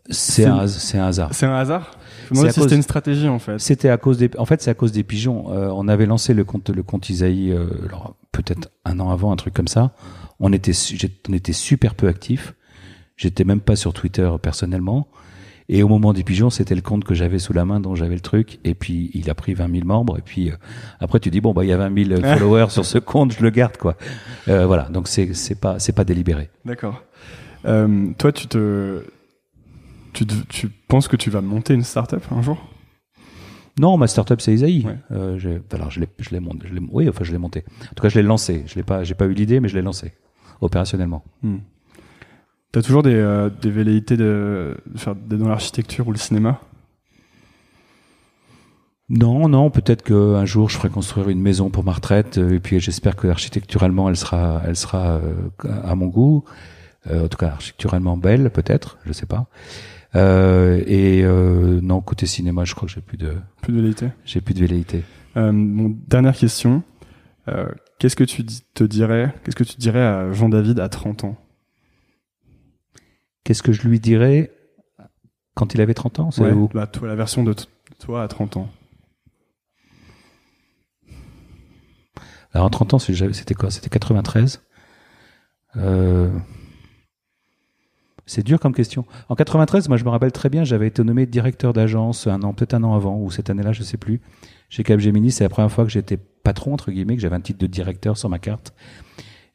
C'est 0.10 0.45
un, 0.45 0.57
hasard. 0.57 1.34
C'est 1.34 1.45
un 1.45 1.56
hasard? 1.56 1.91
Je 2.31 2.41
me 2.41 2.49
si 2.49 2.60
c'était 2.60 2.76
une 2.76 2.81
stratégie, 2.81 3.27
en 3.27 3.39
fait. 3.39 3.60
C'était 3.60 3.89
à 3.89 3.98
cause 3.98 4.18
des, 4.18 4.30
en 4.38 4.45
fait, 4.45 4.61
c'est 4.61 4.72
à 4.72 4.73
cause 4.73 4.91
des 4.91 5.03
pigeons. 5.03 5.53
Euh, 5.53 5.69
on 5.73 5.88
avait 5.88 6.07
lancé 6.07 6.34
le 6.34 6.43
compte, 6.43 6.69
le 6.69 6.84
compte 6.84 7.10
Isaïe, 7.10 7.52
euh, 7.52 7.68
peut-être 8.31 8.69
un 8.84 8.99
an 8.99 9.11
avant, 9.11 9.31
un 9.31 9.35
truc 9.35 9.53
comme 9.53 9.68
ça. 9.68 9.93
On 10.39 10.52
était, 10.52 10.73
on 11.30 11.34
était 11.34 11.53
super 11.53 11.93
peu 11.95 12.07
actifs. 12.07 12.56
J'étais 13.15 13.43
même 13.43 13.61
pas 13.61 13.76
sur 13.76 13.93
Twitter 13.93 14.23
euh, 14.23 14.38
personnellement. 14.39 15.07
Et 15.73 15.84
au 15.84 15.88
moment 15.88 16.11
des 16.11 16.23
pigeons, 16.26 16.49
c'était 16.49 16.76
le 16.76 16.81
compte 16.81 17.06
que 17.06 17.15
j'avais 17.15 17.39
sous 17.39 17.53
la 17.53 17.64
main, 17.64 17.80
dont 17.80 17.95
j'avais 17.95 18.15
le 18.15 18.19
truc. 18.22 18.60
Et 18.65 18.76
puis, 18.76 19.10
il 19.14 19.30
a 19.30 19.34
pris 19.35 19.53
20 19.53 19.72
000 19.73 19.85
membres. 19.88 20.18
Et 20.18 20.22
puis, 20.22 20.52
euh, 20.52 20.56
après, 20.99 21.22
tu 21.22 21.30
dis, 21.31 21.39
bon, 21.39 21.53
bah, 21.53 21.64
il 21.64 21.69
y 21.69 21.72
a 21.72 21.77
20 21.77 22.06
000 22.10 22.22
followers 22.38 22.69
sur 22.69 22.84
ce 22.85 22.98
compte, 22.98 23.31
je 23.31 23.41
le 23.41 23.49
garde, 23.52 23.77
quoi. 23.77 23.95
Euh, 24.49 24.65
voilà. 24.68 24.89
Donc, 24.89 25.07
c'est, 25.07 25.34
c'est 25.34 25.56
pas, 25.56 25.80
c'est 25.80 25.93
pas 25.93 26.03
délibéré. 26.03 26.49
D'accord. 26.65 27.02
Euh, 27.65 28.07
toi, 28.18 28.34
tu 28.34 28.48
te, 28.48 29.02
tu, 30.11 30.26
te- 30.27 30.45
tu 30.49 30.68
penses 30.89 31.07
que 31.07 31.15
tu 31.15 31.30
vas 31.30 31.39
monter 31.41 31.73
une 31.73 31.84
startup 31.84 32.22
un 32.31 32.41
jour? 32.41 32.57
Non, 33.80 33.95
ma 33.98 34.07
startup 34.07 34.41
c'est 34.41 34.53
Isaïe. 34.53 34.85
Ouais. 34.85 34.98
Euh, 35.11 35.38
j'ai- 35.38 35.61
alors 35.72 35.89
je 35.89 36.02
l'ai, 36.02 36.07
je 36.19 36.31
l'ai 36.31 36.41
monté. 36.41 36.68
Je 36.68 36.73
l'ai- 36.73 36.81
oui, 36.91 37.07
enfin 37.07 37.23
je 37.23 37.31
l'ai 37.31 37.38
monté. 37.38 37.64
En 37.89 37.93
tout 37.95 38.02
cas, 38.03 38.10
je 38.10 38.19
l'ai 38.19 38.27
lancé. 38.27 38.64
Je 38.68 38.76
l'ai 38.76 38.84
pas, 38.84 39.06
j'ai 39.06 39.14
pas 39.15 39.26
eu 39.26 39.34
l'idée, 39.34 39.61
mais 39.61 39.69
je 39.69 39.76
l'ai 39.76 39.81
lancé 39.81 40.11
opérationnellement. 40.60 41.23
Hmm. 41.41 41.60
T'as 42.72 42.81
toujours 42.81 43.03
des, 43.03 43.14
euh, 43.15 43.49
des 43.49 43.69
velléités 43.72 44.15
de, 44.18 44.77
de 44.85 44.98
faire 44.98 45.15
des- 45.15 45.38
dans 45.38 45.49
l'architecture 45.49 46.07
ou 46.07 46.11
le 46.11 46.18
cinéma? 46.18 46.61
Non, 49.10 49.49
non, 49.49 49.69
peut-être 49.69 50.03
qu'un 50.03 50.45
jour 50.45 50.69
je 50.69 50.77
ferai 50.77 50.89
construire 50.89 51.27
une 51.27 51.41
maison 51.41 51.69
pour 51.69 51.84
ma 51.84 51.91
retraite 51.91 52.38
euh, 52.38 52.53
et 52.56 52.60
puis 52.61 52.80
j'espère 52.80 53.18
que 53.18 53.27
architecturalement 53.27 54.07
elle 54.07 54.15
sera, 54.15 54.61
elle 54.65 54.77
sera 54.77 55.15
euh, 55.18 55.34
à 55.84 55.95
mon 55.95 56.07
goût. 56.07 56.45
Euh, 57.10 57.26
en 57.26 57.27
tout 57.27 57.38
cas, 57.38 57.48
architecturalement 57.48 58.15
belle, 58.15 58.52
peut-être, 58.52 58.99
je 59.06 59.11
sais 59.11 59.26
pas. 59.26 59.48
Et 60.15 61.23
non, 61.81 62.02
côté 62.02 62.26
cinéma, 62.26 62.64
je 62.65 62.76
crois 62.76 62.88
que 62.88 62.93
j'ai 62.93 63.02
plus 63.02 63.18
de, 63.18 63.34
Plus 63.61 63.73
de 63.73 63.77
velléité. 63.80 64.07
j'ai 64.26 64.39
plus 64.41 64.53
de 64.53 64.60
velléité. 64.60 65.03
Dernière 65.35 66.35
question. 66.35 66.84
Qu'est-ce 67.98 68.15
que 68.15 68.23
tu 68.26 68.45
te 68.45 68.84
dirais, 68.84 69.34
qu'est-ce 69.43 69.56
que 69.56 69.64
tu 69.64 69.77
dirais 69.77 70.02
à 70.06 70.31
Jean-David 70.31 70.80
à 70.80 70.89
30 70.89 71.23
ans? 71.23 71.38
Qu'est-ce 73.43 73.63
que 73.63 73.72
je 73.72 73.88
lui 73.88 73.99
dirais 73.99 74.51
quand 75.55 75.73
il 75.73 75.81
avait 75.81 75.93
30 75.93 76.19
ans 76.19 76.30
Ouais, 76.38 76.53
bah, 76.73 76.88
toi, 76.88 77.07
la 77.07 77.15
version 77.15 77.43
de 77.43 77.55
toi 77.99 78.23
à 78.23 78.27
30 78.27 78.57
ans. 78.57 78.69
Alors, 82.53 82.68
en 82.68 82.69
30 82.69 82.95
ans, 82.95 82.99
c'était 82.99 83.53
quoi? 83.53 83.72
C'était 83.72 83.89
93. 83.89 84.61
Euh, 85.77 86.30
C'est 88.26 88.43
dur 88.43 88.59
comme 88.59 88.73
question. 88.73 89.05
En 89.30 89.35
93, 89.35 89.88
moi, 89.88 89.97
je 89.97 90.03
me 90.03 90.09
rappelle 90.09 90.31
très 90.31 90.49
bien, 90.49 90.63
j'avais 90.63 90.88
été 90.88 91.03
nommé 91.03 91.26
directeur 91.26 91.73
d'agence 91.73 92.27
un 92.27 92.41
an, 92.43 92.53
peut-être 92.53 92.73
un 92.73 92.84
an 92.84 92.93
avant, 92.93 93.18
ou 93.18 93.31
cette 93.31 93.49
année-là, 93.49 93.72
je 93.72 93.84
sais 93.84 93.97
plus. 93.97 94.22
Chez 94.69 94.84
Capgemini, 94.84 95.31
c'est 95.31 95.43
la 95.43 95.49
première 95.49 95.72
fois 95.72 95.84
que 95.85 95.89
j'étais 95.89 96.18
patron, 96.18 96.73
entre 96.73 96.91
guillemets, 96.91 97.15
que 97.15 97.22
j'avais 97.22 97.35
un 97.35 97.41
titre 97.41 97.59
de 97.59 97.68
directeur 97.68 98.18
sur 98.18 98.30
ma 98.30 98.39
carte. 98.39 98.73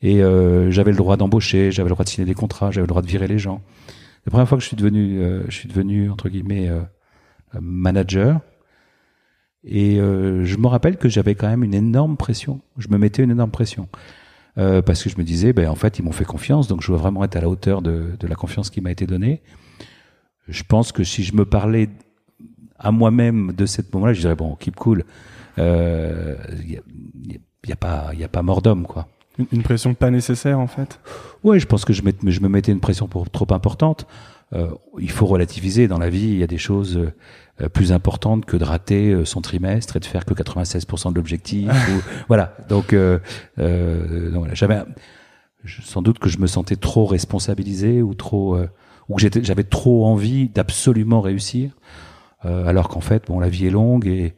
Et 0.02 0.22
euh, 0.22 0.70
j'avais 0.70 0.90
le 0.90 0.96
droit 0.96 1.16
d'embaucher, 1.16 1.72
j'avais 1.72 1.88
le 1.88 1.94
droit 1.94 2.04
de 2.04 2.10
signer 2.10 2.26
des 2.26 2.34
contrats, 2.34 2.70
j'avais 2.70 2.84
le 2.84 2.88
droit 2.88 3.02
de 3.02 3.06
virer 3.06 3.28
les 3.28 3.38
gens. 3.38 3.62
La 4.26 4.30
première 4.30 4.48
fois 4.48 4.58
que 4.58 4.62
je 4.62 4.68
suis 4.68 4.76
devenu, 4.76 5.20
euh, 5.20 5.44
je 5.48 5.54
suis 5.54 5.68
devenu 5.68 6.10
entre 6.10 6.28
guillemets 6.28 6.68
euh, 6.68 6.80
euh, 7.54 7.58
manager. 7.60 8.40
Et 9.64 9.98
euh, 9.98 10.44
je 10.44 10.56
me 10.58 10.66
rappelle 10.68 10.96
que 10.96 11.08
j'avais 11.08 11.34
quand 11.34 11.48
même 11.48 11.64
une 11.64 11.74
énorme 11.74 12.16
pression. 12.16 12.60
Je 12.78 12.88
me 12.88 12.98
mettais 12.98 13.24
une 13.24 13.30
énorme 13.30 13.50
pression 13.50 13.88
euh, 14.58 14.80
parce 14.82 15.02
que 15.02 15.10
je 15.10 15.16
me 15.18 15.24
disais, 15.24 15.52
ben 15.52 15.68
en 15.68 15.74
fait, 15.74 15.98
ils 15.98 16.02
m'ont 16.02 16.12
fait 16.12 16.24
confiance, 16.24 16.68
donc 16.68 16.82
je 16.82 16.88
dois 16.88 16.98
vraiment 16.98 17.24
être 17.24 17.36
à 17.36 17.40
la 17.40 17.48
hauteur 17.48 17.82
de, 17.82 18.12
de 18.18 18.26
la 18.26 18.34
confiance 18.36 18.70
qui 18.70 18.80
m'a 18.80 18.90
été 18.92 19.06
donnée. 19.06 19.42
Je 20.46 20.62
pense 20.62 20.92
que 20.92 21.02
si 21.02 21.24
je 21.24 21.34
me 21.34 21.44
parlais 21.44 21.88
à 22.78 22.92
moi-même 22.92 23.52
de 23.52 23.66
cette 23.66 23.92
moment-là, 23.92 24.12
je 24.12 24.20
dirais 24.20 24.36
bon, 24.36 24.54
keep 24.54 24.76
cool. 24.76 25.04
Il 25.56 25.62
euh, 25.62 26.36
y, 26.64 26.76
a, 26.76 26.80
y 27.66 27.72
a 27.72 27.76
pas, 27.76 28.10
il 28.12 28.22
a 28.22 28.28
pas 28.28 28.42
mort 28.42 28.62
d'homme, 28.62 28.86
quoi. 28.86 29.08
Une, 29.38 29.46
une 29.52 29.62
pression 29.62 29.94
pas 29.94 30.10
nécessaire 30.10 30.58
en 30.58 30.66
fait? 30.66 31.00
Ouais, 31.44 31.58
je 31.58 31.66
pense 31.66 31.84
que 31.84 31.92
je, 31.92 32.02
met- 32.02 32.14
je 32.26 32.40
me 32.40 32.48
mettais 32.48 32.72
une 32.72 32.80
pression 32.80 33.06
pour, 33.08 33.28
trop 33.30 33.46
importante. 33.50 34.06
Euh, 34.54 34.68
il 35.00 35.10
faut 35.10 35.26
relativiser 35.26 35.88
dans 35.88 35.98
la 35.98 36.08
vie. 36.08 36.28
Il 36.28 36.38
y 36.38 36.42
a 36.42 36.46
des 36.46 36.58
choses 36.58 36.96
euh, 37.60 37.68
plus 37.68 37.92
importantes 37.92 38.44
que 38.46 38.56
de 38.56 38.64
rater 38.64 39.10
euh, 39.10 39.24
son 39.24 39.40
trimestre 39.40 39.96
et 39.96 40.00
de 40.00 40.04
faire 40.04 40.24
que 40.24 40.34
96% 40.34 41.10
de 41.10 41.16
l'objectif. 41.16 41.70
voilà. 42.28 42.56
Donc, 42.68 42.92
euh, 42.92 43.18
euh, 43.58 44.30
donc 44.30 44.38
voilà. 44.40 44.54
j'avais 44.54 44.78
sans 45.82 46.00
doute 46.02 46.18
que 46.20 46.28
je 46.28 46.38
me 46.38 46.46
sentais 46.46 46.76
trop 46.76 47.06
responsabilisé 47.06 48.02
ou 48.02 48.14
trop 48.14 48.54
euh, 48.56 48.68
ou 49.08 49.16
que 49.16 49.22
j'avais 49.42 49.64
trop 49.64 50.06
envie 50.06 50.48
d'absolument 50.48 51.20
réussir. 51.20 51.70
Euh, 52.44 52.66
alors 52.66 52.88
qu'en 52.88 53.00
fait, 53.00 53.26
bon, 53.26 53.40
la 53.40 53.48
vie 53.48 53.66
est 53.66 53.70
longue 53.70 54.06
et 54.06 54.34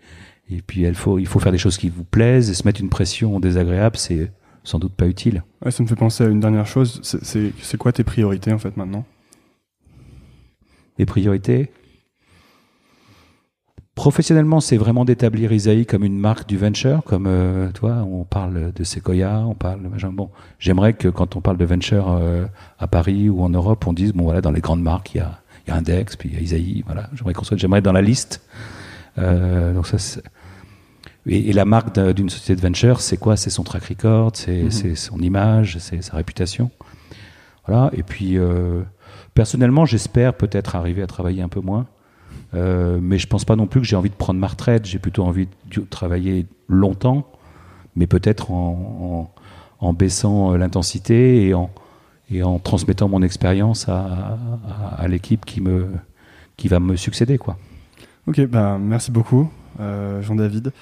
et 0.51 0.63
puis 0.63 0.83
il 0.83 0.95
faut 0.95 1.19
il 1.19 1.27
faut 1.27 1.39
faire 1.39 1.53
des 1.53 1.59
choses 1.59 1.77
qui 1.77 1.91
vous 1.91 2.05
plaisent 2.05 2.49
et 2.49 2.55
se 2.55 2.65
mettre 2.67 2.81
une 2.81 2.89
pression 2.89 3.41
désagréable, 3.41 3.97
c'est 3.99 4.33
sans 4.69 4.79
doute 4.79 4.93
pas 4.95 5.07
utile. 5.07 5.43
Ouais, 5.65 5.71
ça 5.71 5.83
me 5.83 5.89
fait 5.89 5.97
penser 5.97 6.25
à 6.25 6.29
une 6.29 6.41
dernière 6.41 6.67
chose. 6.67 7.01
C'est- 7.03 7.77
quoi 7.79 7.93
tes 7.93 8.05
priorités 8.05 8.53
en 8.53 8.59
fait 8.59 8.77
maintenant? 8.77 9.05
Les 10.99 11.07
priorités? 11.07 11.71
Professionnellement, 13.95 14.61
c'est 14.61 14.77
vraiment 14.77 15.05
d'établir 15.05 15.51
Isaïe 15.53 15.85
comme 15.85 16.05
une 16.05 16.19
marque 16.19 16.49
du 16.49 16.57
venture, 16.57 17.03
comme 17.05 17.27
euh, 17.27 17.73
toi, 17.73 18.07
on 18.09 18.23
parle 18.23 18.73
de 18.73 18.85
Sequoia, 18.85 19.41
on 19.41 19.55
parle 19.55 19.83
de 19.83 19.89
machin. 19.89 20.11
Bon, 20.13 20.31
j'aimerais 20.61 20.93
que 20.93 21.09
quand 21.09 21.35
on 21.35 21.41
parle 21.41 21.57
de 21.57 21.65
venture 21.65 22.09
euh, 22.11 22.47
à 22.79 22.87
Paris 22.87 23.29
ou 23.29 23.43
en 23.43 23.49
Europe, 23.49 23.85
on 23.89 23.93
dise 23.93 24.13
bon 24.13 24.23
voilà, 24.25 24.41
dans 24.41 24.53
les 24.53 24.61
grandes 24.61 24.83
marques, 24.83 25.15
il 25.15 25.19
y 25.19 25.21
a, 25.21 25.41
il 25.67 25.71
y 25.71 25.73
a 25.73 25.77
Index, 25.77 26.15
puis 26.15 26.29
il 26.29 26.37
y 26.37 26.39
a 26.39 26.41
Isaïe, 26.41 26.85
voilà. 26.87 27.11
J'aimerais 27.15 27.35
qu'on 27.35 27.43
soit, 27.43 27.57
j'aimerais 27.57 27.83
dans 27.83 27.93
la 27.93 28.03
liste. 28.03 28.41
Euh, 29.19 29.75
donc 29.75 29.89
ça, 29.89 29.99
c'est- 29.99 30.23
et, 31.29 31.51
et 31.51 31.53
la 31.53 31.65
marque 31.65 31.95
d'un- 31.95 32.13
d'une 32.13 32.31
société 32.31 32.57
de 32.57 32.61
venture, 32.61 33.01
c'est 33.01 33.17
quoi? 33.17 33.37
C'est 33.37 33.51
son 33.51 33.63
track 33.65 33.85
record, 33.85 34.33
c'est 34.35 34.65
Mhm. 34.65 34.71
c'est 34.71 34.95
son 34.95 35.19
image, 35.21 35.79
c'est 35.79 36.03
sa 36.03 36.17
réputation. 36.17 36.71
Voilà. 37.67 37.91
Et 37.93 38.03
puis, 38.03 38.39
euh, 38.39 38.83
personnellement, 39.35 39.85
j'espère 39.85 40.35
peut-être 40.35 40.75
arriver 40.77 41.03
à 41.03 41.07
travailler 41.07 41.43
un 41.43 41.49
peu 41.49 41.61
moins. 41.61 41.87
Euh, 42.55 42.99
mais 43.03 43.19
je 43.19 43.27
pense 43.27 43.45
pas 43.45 43.57
non 43.57 43.67
plus 43.67 43.81
que 43.81 43.87
j'ai 43.87 43.97
envie 43.97 44.09
de 44.11 44.15
prendre 44.15 44.41
ma 44.41 44.47
retraite. 44.47 44.87
J'ai 44.87 44.99
plutôt 44.99 45.25
envie 45.25 45.49
de 45.75 45.81
travailler 45.83 46.47
longtemps, 46.69 47.27
mais 47.95 48.07
peut-être 48.07 48.51
en, 48.51 49.29
en, 49.81 49.87
en 49.87 49.93
baissant 49.93 50.53
euh, 50.53 50.57
l'intensité 50.57 51.47
et 51.47 51.53
en, 51.55 51.69
et 52.31 52.43
en 52.43 52.59
transmettant 52.59 53.09
mon 53.09 53.23
expérience 53.23 53.89
à, 53.89 53.99
à, 53.99 54.95
à 55.03 55.09
l'équipe 55.09 55.45
qui, 55.45 55.61
me, 55.61 55.89
qui 56.57 56.69
va 56.69 56.81
me 56.81 56.97
succéder. 56.97 57.37
Quoi. 57.37 57.59
Ok, 58.27 58.41
bah 58.47 58.79
merci 58.81 59.11
beaucoup, 59.11 59.51
euh, 59.81 60.23
Jean-David. 60.23 60.73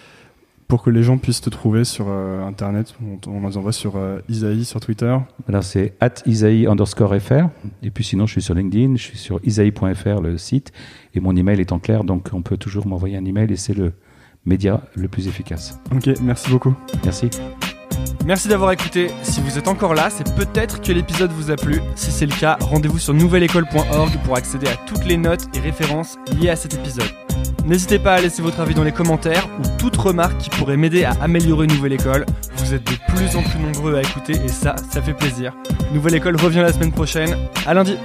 Pour 0.68 0.82
que 0.82 0.90
les 0.90 1.04
gens 1.04 1.16
puissent 1.16 1.40
te 1.40 1.50
trouver 1.50 1.84
sur 1.84 2.06
euh, 2.08 2.44
Internet, 2.44 2.94
on, 3.28 3.46
les 3.46 3.56
envoie 3.56 3.72
sur 3.72 3.96
euh, 3.96 4.18
Isaïe 4.28 4.64
sur 4.64 4.80
Twitter. 4.80 5.16
Alors 5.48 5.62
c'est 5.62 5.94
at 6.00 6.14
isaïe 6.26 6.66
underscore 6.66 7.14
fr. 7.20 7.48
Et 7.82 7.90
puis 7.90 8.02
sinon, 8.02 8.26
je 8.26 8.32
suis 8.32 8.42
sur 8.42 8.54
LinkedIn, 8.54 8.96
je 8.96 9.02
suis 9.02 9.18
sur 9.18 9.38
isaïe.fr, 9.44 10.20
le 10.20 10.38
site. 10.38 10.72
Et 11.14 11.20
mon 11.20 11.36
email 11.36 11.60
est 11.60 11.70
en 11.70 11.78
clair, 11.78 12.02
donc 12.02 12.30
on 12.32 12.42
peut 12.42 12.56
toujours 12.56 12.86
m'envoyer 12.86 13.16
un 13.16 13.24
email 13.24 13.52
et 13.52 13.56
c'est 13.56 13.74
le 13.74 13.92
média 14.44 14.82
le 14.94 15.08
plus 15.08 15.28
efficace. 15.28 15.78
Ok, 15.94 16.08
merci 16.20 16.50
beaucoup. 16.50 16.74
Merci. 17.04 17.30
Merci 18.24 18.48
d'avoir 18.48 18.72
écouté. 18.72 19.10
Si 19.22 19.40
vous 19.40 19.58
êtes 19.58 19.68
encore 19.68 19.94
là, 19.94 20.10
c'est 20.10 20.34
peut-être 20.34 20.80
que 20.80 20.90
l'épisode 20.90 21.30
vous 21.30 21.52
a 21.52 21.56
plu. 21.56 21.80
Si 21.94 22.10
c'est 22.10 22.26
le 22.26 22.34
cas, 22.34 22.58
rendez-vous 22.60 22.98
sur 22.98 23.14
nouvelleécole.org 23.14 24.18
pour 24.24 24.36
accéder 24.36 24.66
à 24.66 24.74
toutes 24.86 25.04
les 25.04 25.16
notes 25.16 25.46
et 25.54 25.60
références 25.60 26.16
liées 26.36 26.50
à 26.50 26.56
cet 26.56 26.74
épisode. 26.74 27.06
N'hésitez 27.66 27.98
pas 27.98 28.14
à 28.14 28.20
laisser 28.20 28.42
votre 28.42 28.60
avis 28.60 28.74
dans 28.74 28.84
les 28.84 28.92
commentaires 28.92 29.48
ou 29.58 29.62
toute 29.76 29.96
remarque 29.96 30.38
qui 30.38 30.50
pourrait 30.50 30.76
m'aider 30.76 31.02
à 31.02 31.16
améliorer 31.20 31.66
Nouvelle 31.66 31.94
École. 31.94 32.24
Vous 32.58 32.74
êtes 32.74 32.84
de 32.84 32.96
plus 33.12 33.36
en 33.36 33.42
plus 33.42 33.58
nombreux 33.58 33.96
à 33.96 34.02
écouter 34.02 34.34
et 34.34 34.48
ça, 34.48 34.76
ça 34.88 35.02
fait 35.02 35.14
plaisir. 35.14 35.52
Nouvelle 35.92 36.14
École 36.14 36.36
revient 36.36 36.60
la 36.60 36.72
semaine 36.72 36.92
prochaine. 36.92 37.36
À 37.66 37.74
lundi. 37.74 37.98